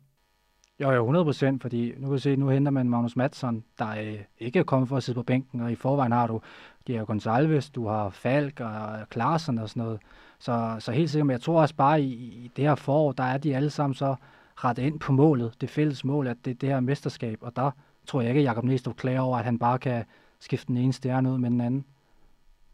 Jo, 0.80 0.92
jo, 0.92 1.02
100 1.02 1.26
procent, 1.26 1.62
fordi 1.62 1.94
nu 1.98 2.08
kan 2.08 2.12
du 2.12 2.18
se, 2.18 2.36
nu 2.36 2.50
henter 2.50 2.72
man 2.72 2.90
Magnus 2.90 3.16
Madsen, 3.16 3.64
der 3.80 3.90
øh, 3.90 4.20
ikke 4.40 4.60
er 4.60 4.64
kommet 4.64 4.90
for 4.90 4.98
at 4.98 5.04
sidde 5.04 5.18
på 5.18 5.24
bænken, 5.24 5.62
og 5.62 5.72
i 5.72 5.76
forvejen 5.76 6.12
har 6.12 6.28
du 6.28 6.42
Diego 6.88 7.14
Gonçalves, 7.14 7.72
du 7.72 7.88
har 7.88 8.10
Falk 8.10 8.60
og 8.60 9.10
Klarsen 9.10 9.58
og 9.58 9.70
sådan 9.70 9.84
noget. 9.84 10.00
Så, 10.40 10.76
så 10.80 10.92
helt 10.92 11.10
sikkert, 11.10 11.28
men 11.28 11.32
jeg 11.32 11.42
tror 11.42 11.62
også 11.62 11.76
bare 11.76 12.02
i, 12.02 12.14
i 12.14 12.52
det 12.56 12.64
her 12.64 12.76
forår, 12.76 13.12
der 13.12 13.24
er 13.24 13.38
de 13.38 13.56
alle 13.56 13.70
sammen 13.70 13.94
så 13.94 14.16
ret 14.56 14.78
ind 14.78 15.00
på 15.00 15.12
målet, 15.12 15.62
det 15.62 15.70
fælles 15.70 16.06
mål, 16.06 16.28
at 16.28 16.38
det 16.46 16.52
er 16.52 16.56
det 16.56 16.70
her 16.70 16.80
mesterskab, 16.80 17.38
og 17.42 17.56
der 17.56 17.72
tror 18.08 18.22
jeg 18.22 18.30
ikke, 18.30 18.40
at 18.40 18.46
Jacob 18.46 18.64
Næstrup 18.64 18.96
klager 18.96 19.22
over, 19.22 19.38
at 19.38 19.46
han 19.46 19.60
bare 19.60 19.80
kan 19.80 20.06
skifte 20.40 20.68
den 20.68 20.78
ene 20.78 20.94
stjerne 20.94 21.32
ud 21.32 21.38
med 21.38 21.50
den 21.50 21.62
anden 21.62 21.86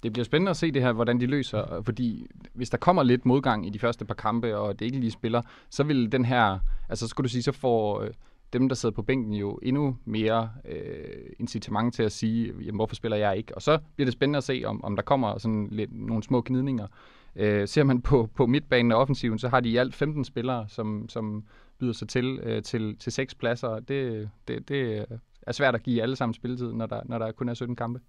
det 0.04 0.14
bliver 0.14 0.26
spændende 0.26 0.50
at 0.50 0.58
se 0.58 0.72
det 0.72 0.82
her, 0.82 0.92
hvordan 0.92 1.20
de 1.20 1.26
løser, 1.26 1.82
fordi 1.86 2.28
hvis 2.54 2.70
der 2.70 2.78
kommer 2.78 3.04
lidt 3.04 3.26
modgang 3.26 3.68
i 3.68 3.70
de 3.70 3.80
første 3.80 4.06
par 4.06 4.14
kampe, 4.14 4.58
og 4.58 4.80
det 4.80 4.86
ikke 4.86 5.00
lige 5.00 5.12
spiller, 5.12 5.42
så 5.70 5.84
vil 5.84 6.12
den 6.12 6.26
her, 6.26 6.60
altså 6.90 7.08
skulle 7.08 7.26
du 7.26 7.30
sige, 7.30 7.44
så 7.44 7.52
får 7.52 8.02
øh, 8.02 8.10
dem, 8.54 8.70
der 8.70 8.76
sidder 8.76 8.96
på 8.96 9.02
bænken 9.02 9.34
jo 9.34 9.60
endnu 9.64 9.98
mere 10.06 10.50
øh, 10.66 11.30
incitament 11.40 11.94
til 11.94 12.04
at 12.04 12.12
sige, 12.12 12.54
jamen, 12.60 12.76
hvorfor 12.76 12.96
spiller 12.96 13.18
jeg 13.18 13.38
ikke? 13.38 13.56
Og 13.56 13.62
så 13.62 13.80
bliver 13.96 14.06
det 14.06 14.14
spændende 14.14 14.38
at 14.38 14.44
se, 14.44 14.64
om, 14.66 14.84
om 14.84 14.96
der 14.96 15.04
kommer 15.04 15.38
sådan 15.38 15.68
lidt 15.72 15.90
nogle 15.94 16.24
små 16.24 16.42
gnidninger. 16.46 16.88
Øh, 17.36 17.68
ser 17.68 17.84
man 17.84 18.02
på, 18.02 18.30
på 18.36 18.46
midtbanen 18.46 18.92
og 18.92 18.98
offensiven, 19.00 19.40
så 19.40 19.50
har 19.50 19.60
de 19.60 19.70
i 19.70 19.78
alt 19.78 19.96
15 19.96 20.24
spillere, 20.24 20.66
som, 20.68 21.10
som 21.10 21.44
byder 21.80 21.94
sig 21.94 22.08
til, 22.08 22.40
øh, 22.44 22.64
til, 22.64 22.98
til 22.98 23.12
seks 23.12 23.36
pladser. 23.36 23.80
Det, 23.80 24.30
det, 24.48 24.70
det 24.70 25.06
er 25.42 25.52
svært 25.52 25.76
at 25.76 25.84
give 25.84 26.02
alle 26.02 26.16
sammen 26.16 26.34
spilletid, 26.34 26.74
når 26.74 26.86
der, 26.86 27.02
når 27.06 27.18
der 27.18 27.32
kun 27.32 27.50
er 27.50 27.54
17 27.54 27.76
kampe. 27.76 28.00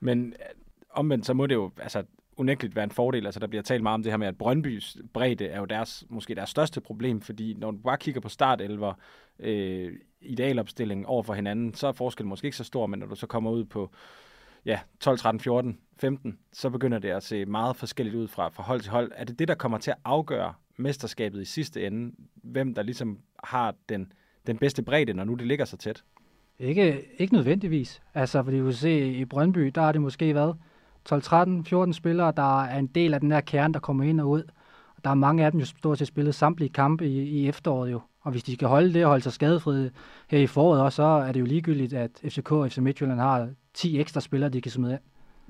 Men 0.00 0.34
omvendt, 0.92 1.26
så 1.26 1.34
må 1.34 1.46
det 1.46 1.54
jo 1.54 1.70
altså, 1.78 2.02
unægteligt 2.36 2.76
være 2.76 2.84
en 2.84 2.90
fordel. 2.90 3.26
Altså, 3.26 3.40
der 3.40 3.46
bliver 3.46 3.62
talt 3.62 3.82
meget 3.82 3.94
om 3.94 4.02
det 4.02 4.12
her 4.12 4.16
med, 4.16 4.26
at 4.26 4.38
Brøndbys 4.38 4.96
bredde 5.14 5.46
er 5.46 5.58
jo 5.58 5.64
deres, 5.64 6.04
måske 6.08 6.34
deres 6.34 6.50
største 6.50 6.80
problem, 6.80 7.20
fordi 7.20 7.54
når 7.54 7.70
du 7.70 7.78
bare 7.78 7.98
kigger 7.98 8.20
på 8.20 8.28
startelver, 8.28 8.94
øh, 9.38 9.92
idealopstillingen 10.20 11.06
over 11.06 11.22
for 11.22 11.34
hinanden, 11.34 11.74
så 11.74 11.86
er 11.86 11.92
forskellen 11.92 12.28
måske 12.28 12.46
ikke 12.46 12.56
så 12.56 12.64
stor, 12.64 12.86
men 12.86 12.98
når 12.98 13.06
du 13.06 13.14
så 13.14 13.26
kommer 13.26 13.50
ud 13.50 13.64
på 13.64 13.90
ja, 14.64 14.80
12, 15.00 15.18
13, 15.18 15.40
14, 15.40 15.78
15, 15.96 16.38
så 16.52 16.70
begynder 16.70 16.98
det 16.98 17.08
at 17.08 17.22
se 17.22 17.44
meget 17.44 17.76
forskelligt 17.76 18.16
ud 18.16 18.28
fra, 18.28 18.48
fra 18.48 18.62
hold 18.62 18.80
til 18.80 18.90
hold. 18.90 19.12
Er 19.14 19.24
det 19.24 19.38
det, 19.38 19.48
der 19.48 19.54
kommer 19.54 19.78
til 19.78 19.90
at 19.90 19.96
afgøre 20.04 20.54
mesterskabet 20.76 21.42
i 21.42 21.44
sidste 21.44 21.86
ende? 21.86 22.14
Hvem 22.34 22.74
der 22.74 22.82
ligesom 22.82 23.18
har 23.44 23.74
den, 23.88 24.12
den 24.46 24.58
bedste 24.58 24.82
bredde, 24.82 25.12
når 25.14 25.24
nu 25.24 25.34
det 25.34 25.46
ligger 25.46 25.64
så 25.64 25.76
tæt? 25.76 26.04
Ikke, 26.58 27.04
ikke 27.18 27.34
nødvendigvis. 27.34 28.02
Altså, 28.14 28.42
fordi 28.42 28.58
du 28.58 28.72
se, 28.72 29.12
i 29.12 29.24
Brøndby, 29.24 29.66
der 29.74 29.80
har 29.80 29.92
det 29.92 30.00
måske 30.00 30.34
været 30.34 30.56
12, 31.04 31.22
13, 31.22 31.64
14 31.64 31.94
spillere, 31.94 32.32
der 32.36 32.62
er 32.62 32.78
en 32.78 32.86
del 32.86 33.14
af 33.14 33.20
den 33.20 33.32
her 33.32 33.40
kerne, 33.40 33.74
der 33.74 33.80
kommer 33.80 34.04
ind 34.04 34.20
og 34.20 34.28
ud. 34.28 34.42
Og 34.96 35.04
der 35.04 35.10
er 35.10 35.14
mange 35.14 35.44
af 35.44 35.50
dem 35.52 35.60
jo 35.60 35.66
stort 35.66 35.98
set 35.98 36.06
spillet 36.06 36.34
samtlige 36.34 36.68
kampe 36.68 37.08
i, 37.08 37.22
i 37.22 37.48
efteråret 37.48 37.90
jo. 37.92 38.00
Og 38.22 38.30
hvis 38.30 38.42
de 38.42 38.54
skal 38.54 38.68
holde 38.68 38.94
det 38.94 39.04
og 39.04 39.08
holde 39.08 39.22
sig 39.22 39.32
skadefri 39.32 39.88
her 40.28 40.38
i 40.38 40.46
foråret 40.46 40.82
også, 40.82 40.96
så 40.96 41.02
er 41.02 41.32
det 41.32 41.40
jo 41.40 41.44
ligegyldigt, 41.44 41.92
at 41.92 42.10
FCK 42.28 42.52
og 42.52 42.70
FC 42.70 42.78
Midtjylland 42.78 43.20
har 43.20 43.48
10 43.74 44.00
ekstra 44.00 44.20
spillere, 44.20 44.50
de 44.50 44.60
kan 44.60 44.72
smide 44.72 44.92
ind. 44.92 45.00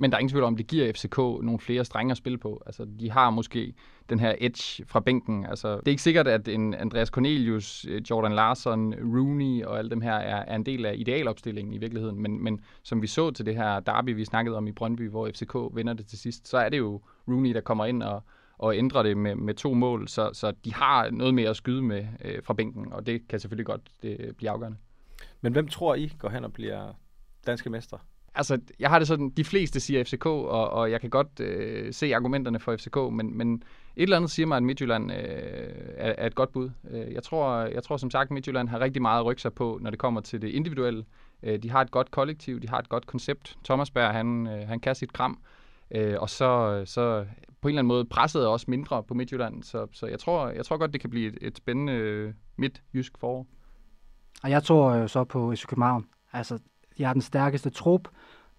Men 0.01 0.11
der 0.11 0.17
er 0.17 0.21
ingen 0.21 0.31
tvivl 0.31 0.45
om, 0.45 0.57
det 0.57 0.67
giver 0.67 0.93
FCK 0.93 1.17
nogle 1.17 1.59
flere 1.59 1.85
strenge 1.85 2.11
at 2.11 2.17
spille 2.17 2.39
på. 2.39 2.63
Altså, 2.67 2.87
de 3.01 3.11
har 3.11 3.31
måske 3.31 3.75
den 4.11 4.21
her 4.21 4.35
edge 4.39 4.85
fra 4.87 5.01
bænken. 5.01 5.47
Altså, 5.47 5.77
det 5.77 5.87
er 5.87 5.91
ikke 5.91 6.03
sikkert, 6.03 6.29
at 6.29 6.49
en 6.49 6.75
Andreas 6.75 7.09
Cornelius, 7.09 7.87
øh, 7.89 8.03
Jordan 8.11 8.33
Larson, 8.33 8.95
Rooney 8.95 9.65
og 9.65 9.79
alle 9.79 9.91
dem 9.91 10.01
her 10.01 10.13
er, 10.13 10.45
er 10.45 10.57
en 10.57 10.67
del 10.67 10.87
af 10.87 10.95
idealopstillingen 10.97 11.75
i 11.75 11.79
virkeligheden. 11.79 12.23
Men, 12.23 12.45
men 12.45 12.61
som 12.83 13.03
vi 13.03 13.07
så 13.07 13.31
til 13.31 13.47
det 13.47 13.57
her 13.57 13.81
derby, 13.81 14.15
vi 14.15 14.25
snakkede 14.25 14.57
om 14.57 14.67
i 14.67 14.73
Brøndby, 14.73 15.09
hvor 15.11 15.29
FCK 15.29 15.57
vinder 15.75 15.93
det 15.93 16.07
til 16.07 16.19
sidst, 16.19 16.49
så 16.49 16.59
er 16.59 16.69
det 16.69 16.79
jo 16.79 17.01
Rooney, 17.29 17.55
der 17.55 17.61
kommer 17.61 17.87
ind 17.87 18.03
og, 18.03 18.23
og 18.59 18.77
ændrer 18.77 19.03
det 19.03 19.17
med, 19.17 19.35
med 19.35 19.55
to 19.55 19.75
mål. 19.75 20.09
Så, 20.09 20.31
så 20.33 20.53
de 20.65 20.75
har 20.75 21.11
noget 21.11 21.35
mere 21.35 21.51
at 21.51 21.57
skyde 21.57 21.83
med 21.83 22.07
øh, 22.25 22.43
fra 22.43 22.55
bænken, 22.55 22.93
og 22.93 23.07
det 23.07 23.29
kan 23.29 23.41
selvfølgelig 23.41 23.67
godt 23.67 23.83
det, 24.03 24.37
blive 24.37 24.51
afgørende. 24.51 24.79
Men 25.41 25.53
hvem 25.53 25.69
tror 25.69 25.95
I 25.95 26.13
går 26.19 26.29
hen 26.29 26.45
og 26.45 26.53
bliver 26.53 26.93
danske 27.47 27.71
mestre? 27.71 27.99
Altså, 28.35 28.59
jeg 28.79 28.91
har 28.91 28.99
det 28.99 29.09
sådan, 29.09 29.31
de 29.31 29.45
fleste 29.45 29.81
siger 29.81 30.05
FCK, 30.05 30.27
og, 30.27 30.71
og 30.71 30.91
jeg 30.91 31.01
kan 31.01 31.11
godt 31.11 31.41
øh, 31.41 31.93
se 31.93 32.15
argumenterne 32.15 32.61
for 32.61 32.77
FCK, 32.77 32.97
men, 32.97 33.39
men 33.39 33.63
et 33.97 34.03
eller 34.03 34.17
andet 34.17 34.31
siger 34.31 34.47
mig, 34.47 34.57
at 34.57 34.63
Midtjylland 34.63 35.13
øh, 35.13 35.19
er, 35.97 36.15
er 36.19 36.27
et 36.27 36.35
godt 36.35 36.53
bud. 36.53 36.71
Øh, 36.91 37.13
jeg 37.13 37.23
tror, 37.23 37.57
jeg 37.57 37.83
tror 37.83 37.97
som 37.97 38.11
sagt, 38.11 38.31
Midtjylland 38.31 38.69
har 38.69 38.81
rigtig 38.81 39.03
meget 39.03 39.21
at 39.21 39.27
rykke 39.27 39.43
sig 39.43 39.53
på, 39.53 39.79
når 39.83 39.91
det 39.91 39.99
kommer 39.99 40.21
til 40.21 40.43
det 40.43 40.49
individuelle. 40.49 41.05
Øh, 41.43 41.63
de 41.63 41.71
har 41.71 41.81
et 41.81 41.91
godt 41.91 42.11
kollektiv, 42.11 42.61
de 42.61 42.69
har 42.69 42.79
et 42.79 42.89
godt 42.89 43.07
koncept. 43.07 43.59
Thomas 43.65 43.91
Berg, 43.91 44.13
han, 44.13 44.47
øh, 44.47 44.69
han 44.69 44.81
kan 44.81 44.95
sit 44.95 45.13
kram, 45.13 45.39
øh, 45.91 46.17
og 46.19 46.31
så, 46.31 46.83
så 46.85 47.27
på 47.61 47.69
en 47.69 47.73
eller 47.73 47.79
anden 47.79 47.89
måde 47.89 48.05
presset 48.05 48.47
også 48.47 48.67
mindre 48.69 49.03
på 49.03 49.15
Midtjylland, 49.15 49.63
så, 49.63 49.87
så 49.93 50.07
jeg, 50.07 50.19
tror, 50.19 50.49
jeg 50.49 50.65
tror 50.65 50.77
godt, 50.77 50.93
det 50.93 51.01
kan 51.01 51.11
blive 51.11 51.29
et, 51.29 51.39
et 51.41 51.57
spændende 51.57 52.35
midtjysk 52.57 53.19
forår. 53.19 53.47
Og 54.43 54.51
jeg 54.51 54.63
tror 54.63 54.95
jo 54.95 55.09
så 55.09 55.25
på 55.25 55.55
FC 55.55 55.67
København. 55.67 56.07
Altså, 56.33 56.59
de 56.99 57.05
har 57.05 57.13
den 57.13 57.23
stærkeste 57.23 57.71
trup. 57.71 58.09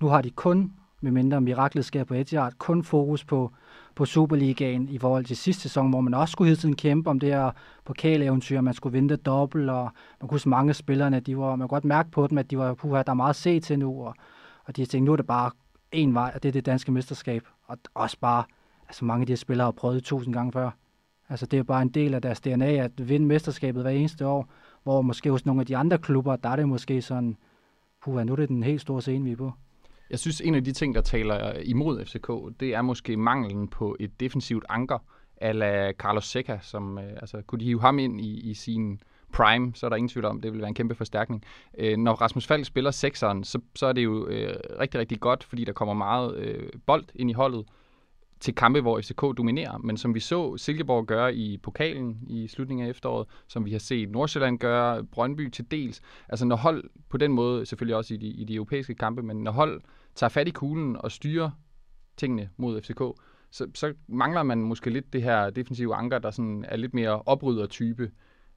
Nu 0.02 0.08
har 0.08 0.22
de 0.22 0.30
kun, 0.30 0.74
med 1.02 1.12
mindre 1.12 1.41
miraklet 1.41 1.86
sker 1.86 2.04
på 2.04 2.14
Etihad, 2.14 2.52
kun 2.58 2.84
fokus 2.84 3.26
på, 3.26 3.52
på 3.95 4.06
Superligaen 4.06 4.89
i 4.89 4.97
forhold 4.97 5.26
til 5.26 5.38
sidste 5.38 5.62
sæson, 5.62 5.89
hvor 5.89 6.02
man 6.02 6.14
også 6.14 6.32
skulle 6.32 6.47
hele 6.47 6.58
tiden 6.58 6.76
kæmpe 6.76 7.10
om 7.10 7.20
det 7.20 7.30
her 7.30 7.52
pokaleventyr, 7.86 8.62
man 8.62 8.74
skulle 8.74 8.93
vinde 8.93 9.16
dobbelt, 9.16 9.70
og 9.70 9.91
man 10.22 10.28
kunne 10.28 10.39
se 10.39 10.49
mange 10.49 10.74
spillerne, 10.74 11.20
de 11.20 11.38
var, 11.38 11.56
man 11.56 11.68
kunne 11.68 11.76
godt 11.76 11.86
mærke 11.86 12.12
på 12.12 12.28
dem, 12.28 12.38
at 12.38 12.52
de 12.52 12.58
var, 12.58 12.74
puha, 12.74 13.04
der 13.04 13.12
er 13.12 13.14
meget 13.14 13.30
at 13.30 13.36
se 13.36 13.60
til 13.60 13.80
nu, 13.80 14.04
og, 14.06 14.16
og 14.66 14.76
de 14.76 14.82
har 14.82 14.86
tænkt, 14.86 15.06
nu 15.06 15.12
er 15.12 15.16
det 15.16 15.28
bare 15.28 15.52
en 15.91 16.14
vej, 16.14 16.32
og 16.36 16.43
det 16.43 16.49
er 16.49 16.54
det 16.54 16.66
danske 16.66 16.91
mesterskab, 16.91 17.47
og 17.68 17.78
også 17.93 18.18
bare, 18.22 18.43
altså 18.88 19.06
mange 19.06 19.22
af 19.22 19.28
de 19.28 19.32
her 19.32 19.38
spillere 19.38 19.66
har 19.66 19.72
prøvet 19.72 19.95
det 19.95 20.04
tusind 20.04 20.34
gange 20.34 20.52
før. 20.52 20.72
Altså 21.30 21.45
det 21.45 21.60
er 21.60 21.64
bare 21.64 21.82
en 21.82 21.89
del 21.89 22.14
af 22.14 22.22
deres 22.22 22.41
DNA 22.41 22.72
at 22.72 23.10
vinde 23.10 23.28
mesterskabet 23.28 23.82
hver 23.84 23.91
eneste 23.91 24.28
år, 24.28 24.49
hvor 24.84 25.02
måske 25.02 25.32
hos 25.32 25.45
nogle 25.45 25.62
af 25.62 25.66
de 25.66 25.78
andre 25.78 25.97
klubber, 25.97 26.36
der 26.36 26.49
er 26.49 26.56
det 26.56 26.70
måske 26.70 27.02
sådan, 27.02 27.38
puha, 28.04 28.24
nu 28.24 28.32
er 28.32 28.36
det 28.36 28.49
den 28.49 28.64
helt 28.64 28.82
store 28.82 29.02
scene, 29.02 29.26
vi 29.26 29.32
er 29.32 29.36
på. 29.36 29.52
Jeg 30.12 30.20
synes, 30.20 30.41
en 30.41 30.55
af 30.55 30.64
de 30.64 30.72
ting, 30.72 30.95
der 30.95 31.01
taler 31.01 31.53
imod 31.64 32.05
FCK, 32.05 32.59
det 32.59 32.74
er 32.76 32.82
måske 32.82 33.18
manglen 33.18 33.68
på 33.68 33.95
et 33.99 34.20
defensivt 34.20 34.66
anker, 34.70 34.97
ala 35.41 35.91
Carlos 35.91 36.26
Seca, 36.26 36.59
som, 36.62 36.97
øh, 36.97 37.12
altså, 37.22 37.41
kunne 37.47 37.59
de 37.59 37.66
hive 37.66 37.82
ham 37.82 37.99
ind 37.99 38.22
i, 38.22 38.49
i 38.49 38.53
sin 38.53 39.01
prime, 39.34 39.72
så 39.76 39.86
er 39.86 39.89
der 39.89 39.97
ingen 39.97 40.09
tvivl 40.09 40.26
om, 40.26 40.41
det 40.41 40.51
vil 40.51 40.59
være 40.59 40.68
en 40.68 40.74
kæmpe 40.74 40.95
forstærkning. 40.95 41.43
Øh, 41.78 41.97
når 41.97 42.14
Rasmus 42.14 42.47
Falk 42.47 42.66
spiller 42.66 42.91
sekseren, 42.91 43.43
så, 43.43 43.59
så 43.76 43.86
er 43.86 43.93
det 43.93 44.03
jo 44.03 44.28
øh, 44.28 44.55
rigtig, 44.80 44.99
rigtig 44.99 45.20
godt, 45.20 45.43
fordi 45.43 45.64
der 45.64 45.74
kommer 45.74 45.93
meget 45.93 46.36
øh, 46.36 46.70
bold 46.86 47.05
ind 47.16 47.30
i 47.30 47.34
holdet 47.34 47.66
til 48.39 48.55
kampe, 48.55 48.82
hvor 48.82 49.01
FCK 49.01 49.22
dominerer. 49.22 49.78
Men 49.78 49.97
som 49.97 50.16
vi 50.16 50.20
så 50.20 50.57
Silkeborg 50.57 51.05
gøre 51.05 51.36
i 51.36 51.57
pokalen 51.57 52.18
i 52.28 52.47
slutningen 52.47 52.86
af 52.86 52.89
efteråret, 52.89 53.28
som 53.47 53.66
vi 53.66 53.72
har 53.72 53.80
set 53.80 54.09
Nordsjælland 54.09 54.59
gøre, 54.59 55.03
Brøndby 55.03 55.49
til 55.49 55.72
dels. 55.72 56.01
Altså 56.30 56.45
når 56.45 56.55
hold 56.55 56.84
på 57.09 57.18
den 57.18 57.32
måde, 57.32 57.66
selvfølgelig 57.66 57.95
også 57.95 58.14
i 58.14 58.18
de, 58.18 58.28
i 58.28 58.43
de 58.43 58.55
europæiske 58.55 58.95
kampe, 58.95 59.24
men 59.24 59.38
når 59.38 59.51
hold 59.51 59.82
tager 60.16 60.30
fat 60.30 60.47
i 60.47 60.51
kuglen 60.51 60.97
og 60.99 61.12
styrer 61.12 61.49
tingene 62.18 62.49
mod 62.57 62.82
FCK, 62.82 63.01
så, 63.51 63.68
så 63.76 63.93
mangler 64.07 64.43
man 64.43 64.57
måske 64.57 64.89
lidt 64.89 65.14
det 65.14 65.24
her 65.24 65.49
defensive 65.49 65.95
anker, 65.95 66.20
der 66.20 66.32
sådan 66.32 66.66
er 66.68 66.78
lidt 66.78 66.93
mere 66.93 67.22
oprydder-type. 67.22 68.12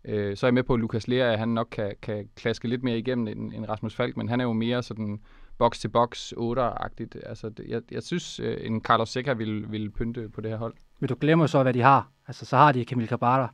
Øh, 0.05 0.37
så 0.37 0.47
er 0.47 0.49
jeg 0.49 0.55
med 0.55 0.63
på, 0.63 0.75
at 0.75 0.81
Lukas 0.81 1.09
Lea, 1.09 1.37
han 1.37 1.49
nok 1.49 1.69
kan, 1.71 1.95
kan 2.03 2.29
klaske 2.37 2.69
lidt 2.69 2.83
mere 2.83 2.99
igennem 2.99 3.27
end, 3.27 3.55
end 3.55 3.69
Rasmus 3.69 3.95
Falk, 3.95 4.17
men 4.17 4.29
han 4.29 4.41
er 4.41 4.45
jo 4.45 4.53
mere 4.53 4.83
sådan 4.83 5.21
box 5.59 5.79
til 5.79 5.89
box 5.89 6.33
8-agtigt. 6.33 7.29
Altså, 7.29 7.51
jeg, 7.69 7.83
jeg 7.91 8.03
synes, 8.03 8.41
øh, 8.41 8.57
en 8.61 8.81
Carlos 8.81 9.09
Seca 9.09 9.33
vil, 9.33 9.73
vil 9.73 9.91
pynte 9.91 10.29
på 10.29 10.41
det 10.41 10.51
her 10.51 10.59
hold. 10.59 10.75
Men 11.01 11.09
du 11.09 11.17
glemmer 11.21 11.47
så, 11.47 11.63
hvad 11.63 11.75
de 11.75 11.81
har. 11.81 12.11
Altså, 12.27 12.47
så 12.47 12.57
har 12.57 12.73
de 12.73 12.85
Kamil 12.85 13.09
Cabada, 13.09 13.47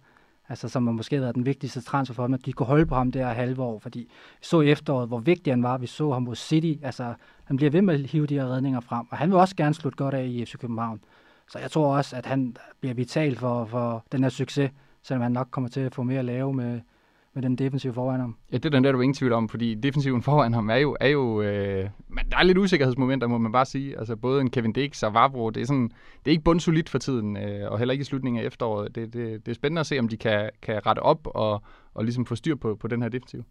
altså, 0.50 0.68
som 0.68 0.86
har 0.86 0.92
måske 0.94 1.20
været 1.20 1.34
den 1.34 1.46
vigtigste 1.46 1.80
transfer 1.80 2.14
for 2.14 2.22
dem, 2.22 2.34
at 2.34 2.46
de 2.46 2.52
kunne 2.52 2.66
holde 2.66 2.86
på 2.86 2.94
ham 2.94 3.12
der 3.12 3.26
halve 3.26 3.62
år, 3.62 3.78
fordi 3.78 3.98
vi 3.98 4.44
så 4.46 4.60
i 4.60 4.70
efteråret, 4.70 5.08
hvor 5.08 5.18
vigtig 5.18 5.52
han 5.52 5.62
var. 5.62 5.78
Vi 5.78 5.86
så 5.86 6.12
ham 6.12 6.22
mod 6.22 6.36
City. 6.36 6.84
Altså, 6.84 7.14
han 7.44 7.56
bliver 7.56 7.70
ved 7.70 7.82
med 7.82 7.94
at 7.94 8.10
hive 8.10 8.26
de 8.26 8.34
her 8.34 8.46
redninger 8.46 8.80
frem, 8.80 9.06
og 9.10 9.18
han 9.18 9.30
vil 9.30 9.38
også 9.38 9.56
gerne 9.56 9.74
slutte 9.74 9.96
godt 9.96 10.14
af 10.14 10.26
i 10.26 10.44
FC 10.44 10.56
København. 10.58 11.00
Så 11.50 11.58
jeg 11.58 11.70
tror 11.70 11.96
også, 11.96 12.16
at 12.16 12.26
han 12.26 12.56
bliver 12.80 12.94
vital 12.94 13.36
for, 13.36 13.64
for 13.64 14.04
den 14.12 14.22
her 14.22 14.30
succes, 14.30 14.70
selvom 15.02 15.22
han 15.22 15.32
nok 15.32 15.48
kommer 15.50 15.70
til 15.70 15.80
at 15.80 15.94
få 15.94 16.02
mere 16.02 16.18
at 16.18 16.24
lave 16.24 16.54
med, 16.54 16.80
med 17.34 17.42
den 17.42 17.56
defensive 17.56 17.94
foran 17.94 18.20
ham. 18.20 18.36
Ja, 18.52 18.56
det 18.56 18.64
er 18.64 18.70
den 18.70 18.84
der, 18.84 18.92
du 18.92 18.98
er 18.98 19.02
ingen 19.02 19.14
tvivl 19.14 19.32
om, 19.32 19.48
fordi 19.48 19.74
defensiven 19.74 20.22
foran 20.28 20.54
ham 20.54 20.70
er 20.70 20.76
jo, 20.76 20.96
er 21.00 21.08
jo 21.08 21.42
øh, 21.42 21.88
men 22.08 22.30
der 22.30 22.36
er 22.36 22.42
lidt 22.42 22.58
usikkerhedsmomenter, 22.58 23.26
må 23.26 23.38
man 23.38 23.52
bare 23.52 23.66
sige. 23.66 23.98
Altså 23.98 24.16
både 24.16 24.40
en 24.40 24.50
Kevin 24.50 24.72
Dix 24.72 25.02
og 25.02 25.14
Vavro, 25.14 25.50
det 25.50 25.60
er, 25.60 25.66
sådan, 25.66 25.90
det 26.18 26.26
er 26.26 26.30
ikke 26.30 26.44
bundsolidt 26.44 26.88
for 26.88 26.98
tiden, 26.98 27.36
øh, 27.36 27.72
og 27.72 27.78
heller 27.78 27.92
ikke 27.92 28.02
i 28.02 28.04
slutningen 28.04 28.42
af 28.42 28.46
efteråret. 28.46 28.94
Det, 28.94 29.12
det, 29.12 29.46
det 29.46 29.52
er 29.52 29.54
spændende 29.54 29.80
at 29.80 29.86
se, 29.86 29.98
om 29.98 30.08
de 30.08 30.16
kan, 30.16 30.50
kan 30.62 30.86
rette 30.86 31.00
op 31.00 31.26
og, 31.26 31.62
og 31.94 32.04
ligesom 32.04 32.26
få 32.26 32.34
styr 32.34 32.54
på, 32.54 32.74
på 32.74 32.88
den 32.88 33.02
her 33.02 33.08
defensiv. 33.08 33.44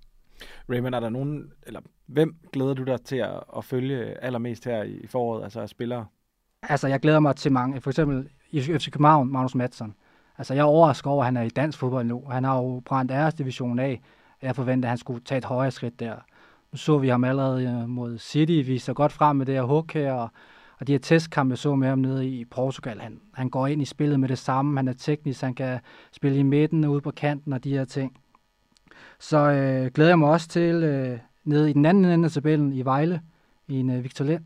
Raymond, 0.70 0.96
er 0.96 1.00
der 1.00 1.10
nogen, 1.10 1.52
eller 1.68 1.80
hvem 2.08 2.36
glæder 2.54 2.74
du 2.74 2.84
dig 2.84 3.02
til 3.02 3.16
at, 3.16 3.44
at 3.58 3.66
følge 3.66 4.24
allermest 4.24 4.66
her 4.66 4.84
i 4.84 5.08
foråret, 5.08 5.44
altså 5.44 5.62
af 5.62 5.70
spillere? 5.70 6.06
Altså, 6.62 6.88
jeg 6.88 7.00
glæder 7.00 7.20
mig 7.20 7.36
til 7.36 7.52
mange. 7.52 7.82
For 7.82 7.90
eksempel 7.90 8.30
i 8.52 8.62
FC 8.62 8.92
København, 8.92 9.32
Magnus 9.32 9.56
Madsen. 9.56 9.94
Altså, 10.40 10.54
jeg 10.54 10.62
er 10.62 10.66
overrasket 10.66 11.08
over, 11.08 11.24
at 11.24 11.26
han 11.26 11.38
er 11.38 11.42
i 11.42 11.50
dansk 11.50 11.78
fodbold 11.78 12.06
nu. 12.06 12.24
Han 12.30 12.44
har 12.44 12.58
jo 12.58 12.82
brændt 12.86 13.12
æres 13.12 13.34
division 13.34 13.80
af. 13.80 14.02
Jeg 14.42 14.56
forventede, 14.56 14.88
at 14.88 14.90
han 14.90 14.98
skulle 14.98 15.22
tage 15.26 15.38
et 15.38 15.46
højere 15.46 15.72
skridt 15.72 16.00
der. 16.00 16.16
Nu 16.72 16.78
så 16.78 16.98
vi 16.98 17.10
ham 17.10 17.24
allerede 17.24 17.64
øh, 17.64 17.90
mod 17.90 18.18
City, 18.18 18.68
vi 18.70 18.78
så 18.78 18.94
godt 18.94 19.12
frem 19.12 19.36
med 19.36 19.46
det 19.46 19.56
her 19.56 19.64
hook 19.64 19.94
her, 19.94 20.14
og, 20.14 20.30
og 20.80 20.88
de 20.88 20.92
her 20.92 21.00
testkampe, 21.00 21.52
jeg 21.52 21.58
så 21.58 21.76
med 21.76 21.88
ham 21.88 22.00
nede 22.00 22.30
i 22.30 22.46
Portugal. 22.46 23.00
Han, 23.00 23.20
han 23.34 23.50
går 23.50 23.68
ind 23.68 23.82
i 23.82 23.86
spillet 23.86 24.20
med 24.20 24.30
det 24.30 24.38
samme, 24.38 24.78
han 24.78 24.88
er 24.88 24.94
teknisk, 24.94 25.42
han 25.42 25.54
kan 25.54 25.80
spille 26.12 26.38
i 26.38 26.44
midten 26.44 26.84
og 26.84 26.92
ude 26.92 27.02
på 27.02 27.12
kanten 27.12 27.54
og 27.54 27.64
de 27.64 27.74
her 27.74 27.86
ting. 27.86 28.18
Så 29.20 29.38
øh, 29.38 29.92
glæder 29.92 30.10
jeg 30.10 30.20
mig 30.20 30.30
også 30.30 30.48
til 30.48 30.84
øh, 30.84 31.20
nede 31.44 31.70
i 31.70 31.74
den 31.74 31.86
anden 31.86 32.06
ende 32.06 32.26
af 32.26 32.32
tabellen 32.32 32.74
i 32.74 32.86
Vejle, 32.86 33.22
i 33.68 33.80
en 33.80 33.90
øh, 33.90 34.04
Victor 34.04 34.26
Lind. 34.26 34.46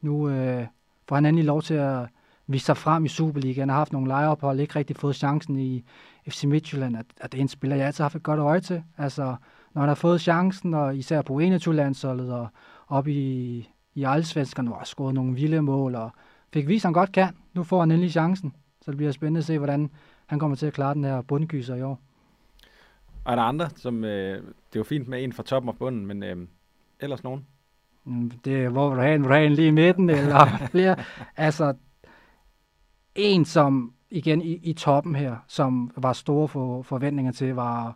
Nu 0.00 0.28
øh, 0.28 0.66
får 1.08 1.14
han 1.14 1.26
endelig 1.26 1.44
lov 1.44 1.62
til 1.62 1.74
at 1.74 2.08
vise 2.52 2.64
sig 2.64 2.76
frem 2.76 3.04
i 3.04 3.08
Superligaen. 3.08 3.60
Han 3.60 3.68
har 3.68 3.76
haft 3.76 3.92
nogle 3.92 4.08
lejeophold, 4.08 4.60
ikke 4.60 4.76
rigtig 4.76 4.96
fået 4.96 5.16
chancen 5.16 5.58
i 5.58 5.84
FC 6.28 6.44
Midtjylland, 6.44 6.96
at, 6.96 7.06
at 7.20 7.32
det 7.32 7.38
er 7.38 7.42
en 7.42 7.48
spiller, 7.48 7.76
jeg 7.76 7.86
altid 7.86 8.02
har 8.02 8.04
haft 8.04 8.16
et 8.16 8.22
godt 8.22 8.40
øje 8.40 8.60
til. 8.60 8.82
Altså, 8.98 9.36
når 9.74 9.82
han 9.82 9.88
har 9.88 9.94
fået 9.94 10.20
chancen, 10.20 10.74
og 10.74 10.96
især 10.96 11.22
på 11.22 11.40
21-landsholdet 11.40 12.32
og 12.32 12.48
op 12.88 13.08
i, 13.08 13.68
i 13.94 14.04
Allsvenskan, 14.04 14.66
hvor 14.66 14.76
har 14.76 14.84
scoret 14.84 15.14
nogle 15.14 15.34
vilde 15.34 15.62
mål, 15.62 15.94
og 15.94 16.10
fik 16.52 16.68
vist, 16.68 16.84
at 16.84 16.86
han 16.86 16.92
godt 16.92 17.12
kan. 17.12 17.28
Nu 17.54 17.62
får 17.62 17.80
han 17.80 17.90
endelig 17.90 18.10
chancen, 18.10 18.54
så 18.82 18.90
det 18.90 18.96
bliver 18.96 19.12
spændende 19.12 19.38
at 19.38 19.44
se, 19.44 19.58
hvordan 19.58 19.90
han 20.26 20.38
kommer 20.38 20.56
til 20.56 20.66
at 20.66 20.72
klare 20.72 20.94
den 20.94 21.04
her 21.04 21.22
bundkyser 21.22 21.74
i 21.74 21.82
år. 21.82 22.00
Og 23.24 23.32
er 23.32 23.36
der 23.36 23.42
andre, 23.42 23.70
som... 23.76 24.04
Øh, 24.04 24.36
det 24.42 24.76
er 24.76 24.80
jo 24.80 24.84
fint 24.84 25.08
med 25.08 25.24
en 25.24 25.32
fra 25.32 25.42
toppen 25.42 25.68
og 25.68 25.76
bunden, 25.76 26.06
men 26.06 26.22
øh, 26.22 26.36
ellers 27.00 27.24
nogen? 27.24 27.46
Mm, 28.04 28.30
Det, 28.44 28.70
hvor 28.70 28.88
vil 28.88 28.96
du 28.96 29.02
have 29.02 29.14
en? 29.14 29.20
Vil 29.22 29.28
du 29.28 29.34
have 29.34 29.46
en 29.46 29.52
lige 29.52 29.68
i 29.68 29.70
midten? 29.70 30.10
Eller 30.10 30.46
flere? 30.72 30.96
Altså, 31.36 31.74
en 33.20 33.44
som 33.44 33.92
igen 34.10 34.42
i, 34.42 34.52
i 34.52 34.72
toppen 34.72 35.14
her, 35.14 35.36
som 35.48 35.90
var 35.96 36.12
store 36.12 36.48
for, 36.48 36.82
forventninger 36.82 37.32
til, 37.32 37.54
var 37.54 37.94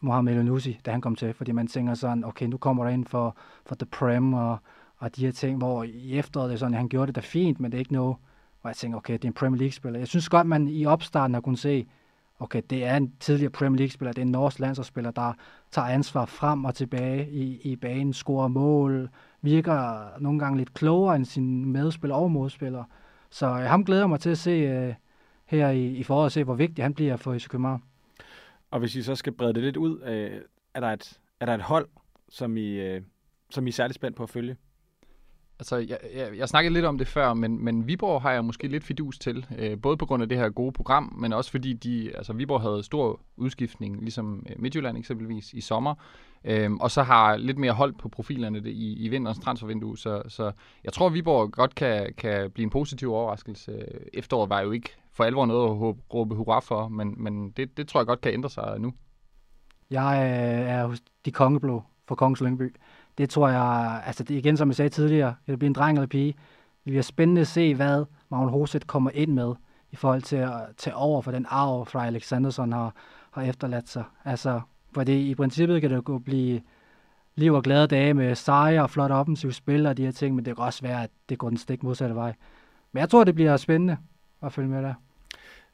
Mohamed 0.00 0.36
Elnousi, 0.38 0.80
da 0.86 0.90
han 0.90 1.00
kom 1.00 1.16
til. 1.16 1.34
Fordi 1.34 1.52
man 1.52 1.66
tænker 1.66 1.94
sådan, 1.94 2.24
okay, 2.24 2.46
nu 2.46 2.56
kommer 2.56 2.84
der 2.84 2.90
ind 2.90 3.04
for, 3.04 3.36
for 3.66 3.74
The 3.74 3.86
Prem 3.86 4.34
og, 4.34 4.58
og 4.98 5.16
de 5.16 5.24
her 5.24 5.32
ting, 5.32 5.58
hvor 5.58 5.82
i 5.82 6.18
efteråret 6.18 6.48
det 6.48 6.54
er 6.54 6.58
sådan, 6.58 6.74
han 6.74 6.88
gjorde 6.88 7.06
det 7.06 7.14
da 7.14 7.20
fint, 7.20 7.60
men 7.60 7.70
det 7.72 7.76
er 7.76 7.80
ikke 7.80 7.92
noget, 7.92 8.16
hvor 8.60 8.70
jeg 8.70 8.76
tænker, 8.76 8.98
okay, 8.98 9.12
det 9.12 9.24
er 9.24 9.28
en 9.28 9.34
Premier 9.34 9.58
League-spiller. 9.58 9.98
Jeg 9.98 10.08
synes 10.08 10.28
godt, 10.28 10.46
man 10.46 10.68
i 10.68 10.86
opstarten 10.86 11.34
har 11.34 11.40
kunnet 11.40 11.58
se, 11.58 11.86
okay, 12.40 12.62
det 12.70 12.84
er 12.84 12.96
en 12.96 13.12
tidligere 13.20 13.50
Premier 13.50 13.78
League-spiller, 13.78 14.12
det 14.12 14.18
er 14.18 14.26
en 14.26 14.32
norsk 14.32 14.58
landsholdsspiller, 14.58 15.10
der 15.10 15.32
tager 15.70 15.88
ansvar 15.88 16.24
frem 16.24 16.64
og 16.64 16.74
tilbage 16.74 17.30
i, 17.30 17.60
i 17.62 17.76
banen, 17.76 18.12
scorer 18.12 18.48
mål, 18.48 19.08
virker 19.42 20.04
nogle 20.20 20.38
gange 20.38 20.58
lidt 20.58 20.74
klogere 20.74 21.16
end 21.16 21.24
sine 21.24 21.66
medspillere 21.66 22.18
og 22.18 22.30
modspillere. 22.30 22.84
Så 23.34 23.46
øh, 23.46 23.62
ham 23.62 23.84
glæder 23.84 24.06
mig 24.06 24.20
til 24.20 24.30
at 24.30 24.38
se 24.38 24.50
øh, 24.50 24.94
her 25.46 25.70
i, 25.70 25.86
i 25.86 26.02
foråret, 26.02 26.32
se 26.32 26.44
hvor 26.44 26.54
vigtig 26.54 26.84
han 26.84 26.94
bliver 26.94 27.16
for 27.16 27.38
FC 27.38 27.48
København. 27.48 27.82
Og 28.70 28.78
hvis 28.78 28.96
I 28.96 29.02
så 29.02 29.14
skal 29.14 29.32
brede 29.32 29.54
det 29.54 29.62
lidt 29.62 29.76
ud, 29.76 30.02
øh, 30.02 30.40
er, 30.74 30.80
der 30.80 30.88
et, 30.88 31.20
er 31.40 31.46
der 31.46 31.54
et 31.54 31.62
hold, 31.62 31.88
som 32.28 32.56
I, 32.56 32.70
øh, 32.70 33.02
som 33.50 33.66
I 33.66 33.68
er 33.70 33.72
særlig 33.72 33.94
spændt 33.94 34.16
på 34.16 34.22
at 34.22 34.30
følge? 34.30 34.56
Altså, 35.58 35.76
jeg, 35.76 35.98
jeg, 36.14 36.28
jeg 36.36 36.48
snakkede 36.48 36.74
lidt 36.74 36.84
om 36.84 36.98
det 36.98 37.06
før, 37.06 37.34
men, 37.34 37.64
men 37.64 37.86
Viborg 37.86 38.22
har 38.22 38.32
jeg 38.32 38.44
måske 38.44 38.68
lidt 38.68 38.84
fidus 38.84 39.18
til. 39.18 39.46
Øh, 39.58 39.80
både 39.80 39.96
på 39.96 40.06
grund 40.06 40.22
af 40.22 40.28
det 40.28 40.38
her 40.38 40.48
gode 40.48 40.72
program, 40.72 41.14
men 41.18 41.32
også 41.32 41.50
fordi 41.50 41.72
de, 41.72 42.16
altså 42.16 42.32
Viborg 42.32 42.60
havde 42.60 42.82
stor 42.82 43.20
udskiftning, 43.36 44.00
ligesom 44.00 44.46
øh, 44.50 44.56
Midtjylland 44.58 44.98
eksempelvis 44.98 45.52
i 45.52 45.60
sommer. 45.60 45.94
Øhm, 46.44 46.80
og 46.80 46.90
så 46.90 47.02
har 47.02 47.36
lidt 47.36 47.58
mere 47.58 47.72
hold 47.72 47.92
på 47.92 48.08
profilerne 48.08 48.60
det 48.60 48.70
i, 48.70 49.04
i 49.04 49.08
vinterens 49.08 49.38
transfervindue. 49.38 49.98
Så, 49.98 50.22
så 50.28 50.52
jeg 50.84 50.92
tror, 50.92 51.06
at 51.06 51.14
Viborg 51.14 51.52
godt 51.52 51.74
kan, 51.74 52.14
kan 52.18 52.50
blive 52.50 52.64
en 52.64 52.70
positiv 52.70 53.12
overraskelse. 53.12 53.84
Efteråret 54.12 54.50
var 54.50 54.60
jo 54.60 54.70
ikke 54.70 54.90
for 55.12 55.24
alvor 55.24 55.46
noget 55.46 55.70
at 55.70 55.76
håbe, 55.76 56.00
råbe 56.14 56.34
hurra 56.34 56.60
for, 56.60 56.88
men, 56.88 57.14
men 57.22 57.50
det, 57.50 57.76
det 57.76 57.88
tror 57.88 58.00
jeg 58.00 58.06
godt 58.06 58.20
kan 58.20 58.32
ændre 58.32 58.50
sig 58.50 58.80
nu. 58.80 58.92
Jeg 59.90 60.32
er 60.70 60.86
hos 60.86 61.02
de 61.24 61.30
kongeblå 61.30 61.82
for 62.08 62.14
Kongens 62.14 62.40
Lyngby. 62.40 62.74
Det 63.18 63.30
tror 63.30 63.48
jeg, 63.48 64.02
altså 64.06 64.24
det 64.24 64.34
igen 64.34 64.56
som 64.56 64.68
jeg 64.68 64.76
sagde 64.76 64.88
tidligere, 64.88 65.34
det 65.46 65.58
bliver 65.58 65.70
en 65.70 65.74
dreng 65.74 65.98
eller 65.98 66.06
pige. 66.06 66.34
Det 66.84 66.90
bliver 66.90 67.02
spændende 67.02 67.40
at 67.40 67.46
se, 67.46 67.74
hvad 67.74 68.04
Magnus 68.28 68.50
Hoset 68.50 68.86
kommer 68.86 69.10
ind 69.14 69.32
med 69.32 69.54
i 69.92 69.96
forhold 69.96 70.22
til 70.22 70.36
at 70.36 70.52
tage 70.76 70.96
over 70.96 71.22
for 71.22 71.30
den 71.30 71.46
arv, 71.48 71.86
fra 71.86 72.06
Alexanderson 72.06 72.72
har, 72.72 72.94
har 73.30 73.42
efterladt 73.42 73.88
sig. 73.88 74.04
Altså, 74.24 74.60
for 74.92 75.04
det, 75.04 75.12
i 75.12 75.34
princippet 75.34 75.80
kan 75.80 75.90
det 75.90 76.02
jo 76.08 76.18
blive 76.18 76.60
liv 77.34 77.52
og 77.52 77.62
glade 77.62 77.86
dage 77.86 78.14
med 78.14 78.34
sejre 78.34 78.82
og 78.82 78.90
flot 78.90 79.10
offensiv 79.10 79.52
spil 79.52 79.86
og 79.86 79.96
de 79.96 80.04
her 80.04 80.12
ting, 80.12 80.34
men 80.34 80.44
det 80.44 80.56
kan 80.56 80.64
også 80.64 80.82
være, 80.82 81.02
at 81.02 81.10
det 81.28 81.38
går 81.38 81.48
den 81.48 81.58
stik 81.58 81.82
modsatte 81.82 82.14
vej. 82.14 82.34
Men 82.92 83.00
jeg 83.00 83.10
tror, 83.10 83.24
det 83.24 83.34
bliver 83.34 83.56
spændende 83.56 83.96
at 84.42 84.52
følge 84.52 84.68
med 84.68 84.82
der. 84.82 84.94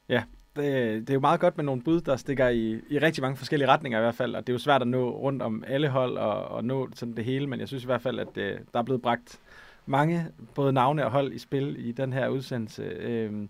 Ja, 0.09 0.23
det, 0.55 1.01
det 1.01 1.09
er 1.09 1.13
jo 1.13 1.19
meget 1.19 1.39
godt 1.39 1.57
med 1.57 1.65
nogle 1.65 1.81
bud, 1.81 2.01
der 2.01 2.15
stikker 2.15 2.47
i, 2.49 2.81
i 2.89 2.99
rigtig 2.99 3.21
mange 3.21 3.37
forskellige 3.37 3.67
retninger 3.67 3.99
i 3.99 4.01
hvert 4.01 4.15
fald, 4.15 4.35
og 4.35 4.47
det 4.47 4.53
er 4.53 4.53
jo 4.53 4.59
svært 4.59 4.81
at 4.81 4.87
nå 4.87 5.09
rundt 5.09 5.41
om 5.41 5.63
alle 5.67 5.89
hold 5.89 6.17
og, 6.17 6.43
og 6.45 6.65
nå 6.65 6.89
sådan 6.95 7.15
det 7.15 7.25
hele, 7.25 7.47
men 7.47 7.59
jeg 7.59 7.67
synes 7.67 7.83
i 7.83 7.85
hvert 7.85 8.01
fald, 8.01 8.19
at 8.19 8.37
øh, 8.37 8.59
der 8.73 8.79
er 8.79 8.83
blevet 8.83 9.01
bragt 9.01 9.39
mange 9.85 10.27
både 10.55 10.73
navne 10.73 11.05
og 11.05 11.11
hold 11.11 11.33
i 11.33 11.37
spil 11.37 11.75
i 11.87 11.91
den 11.91 12.13
her 12.13 12.27
udsendelse, 12.27 12.83
øh, 12.83 13.47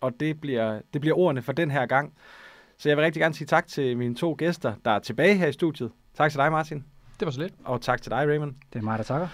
og 0.00 0.20
det 0.20 0.40
bliver, 0.40 0.80
det 0.92 1.00
bliver 1.00 1.18
ordene 1.18 1.42
for 1.42 1.52
den 1.52 1.70
her 1.70 1.86
gang. 1.86 2.12
Så 2.78 2.88
jeg 2.88 2.96
vil 2.96 3.04
rigtig 3.04 3.20
gerne 3.20 3.34
sige 3.34 3.46
tak 3.46 3.66
til 3.66 3.96
mine 3.96 4.14
to 4.14 4.34
gæster, 4.38 4.74
der 4.84 4.90
er 4.90 4.98
tilbage 4.98 5.34
her 5.34 5.46
i 5.46 5.52
studiet. 5.52 5.90
Tak 6.14 6.30
til 6.30 6.38
dig, 6.38 6.52
Martin. 6.52 6.84
Det 7.20 7.26
var 7.26 7.32
så 7.32 7.40
lidt. 7.40 7.54
Og 7.64 7.80
tak 7.80 8.02
til 8.02 8.10
dig, 8.10 8.28
Raymond. 8.28 8.54
Det 8.72 8.78
er 8.78 8.82
mig, 8.82 8.98
der 8.98 9.04
takker. 9.04 9.28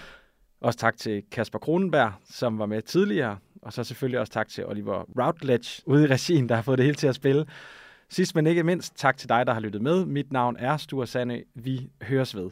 Også 0.61 0.79
tak 0.79 0.97
til 0.97 1.23
Kasper 1.31 1.59
Kronenberg, 1.59 2.11
som 2.29 2.59
var 2.59 2.65
med 2.65 2.81
tidligere. 2.81 3.37
Og 3.65 3.73
så 3.73 3.83
selvfølgelig 3.83 4.19
også 4.19 4.33
tak 4.33 4.47
til 4.47 4.65
Oliver 4.65 5.03
Routledge 5.21 5.81
ude 5.85 6.03
i 6.03 6.07
regien, 6.07 6.49
der 6.49 6.55
har 6.55 6.61
fået 6.61 6.77
det 6.77 6.85
hele 6.85 6.95
til 6.95 7.07
at 7.07 7.15
spille. 7.15 7.45
Sidst 8.09 8.35
men 8.35 8.47
ikke 8.47 8.63
mindst, 8.63 8.95
tak 8.95 9.17
til 9.17 9.29
dig, 9.29 9.45
der 9.45 9.53
har 9.53 9.59
lyttet 9.59 9.81
med. 9.81 10.05
Mit 10.05 10.31
navn 10.31 10.55
er 10.59 10.77
Sture 10.77 11.07
Sande. 11.07 11.43
Vi 11.55 11.89
høres 12.01 12.35
ved. 12.35 12.49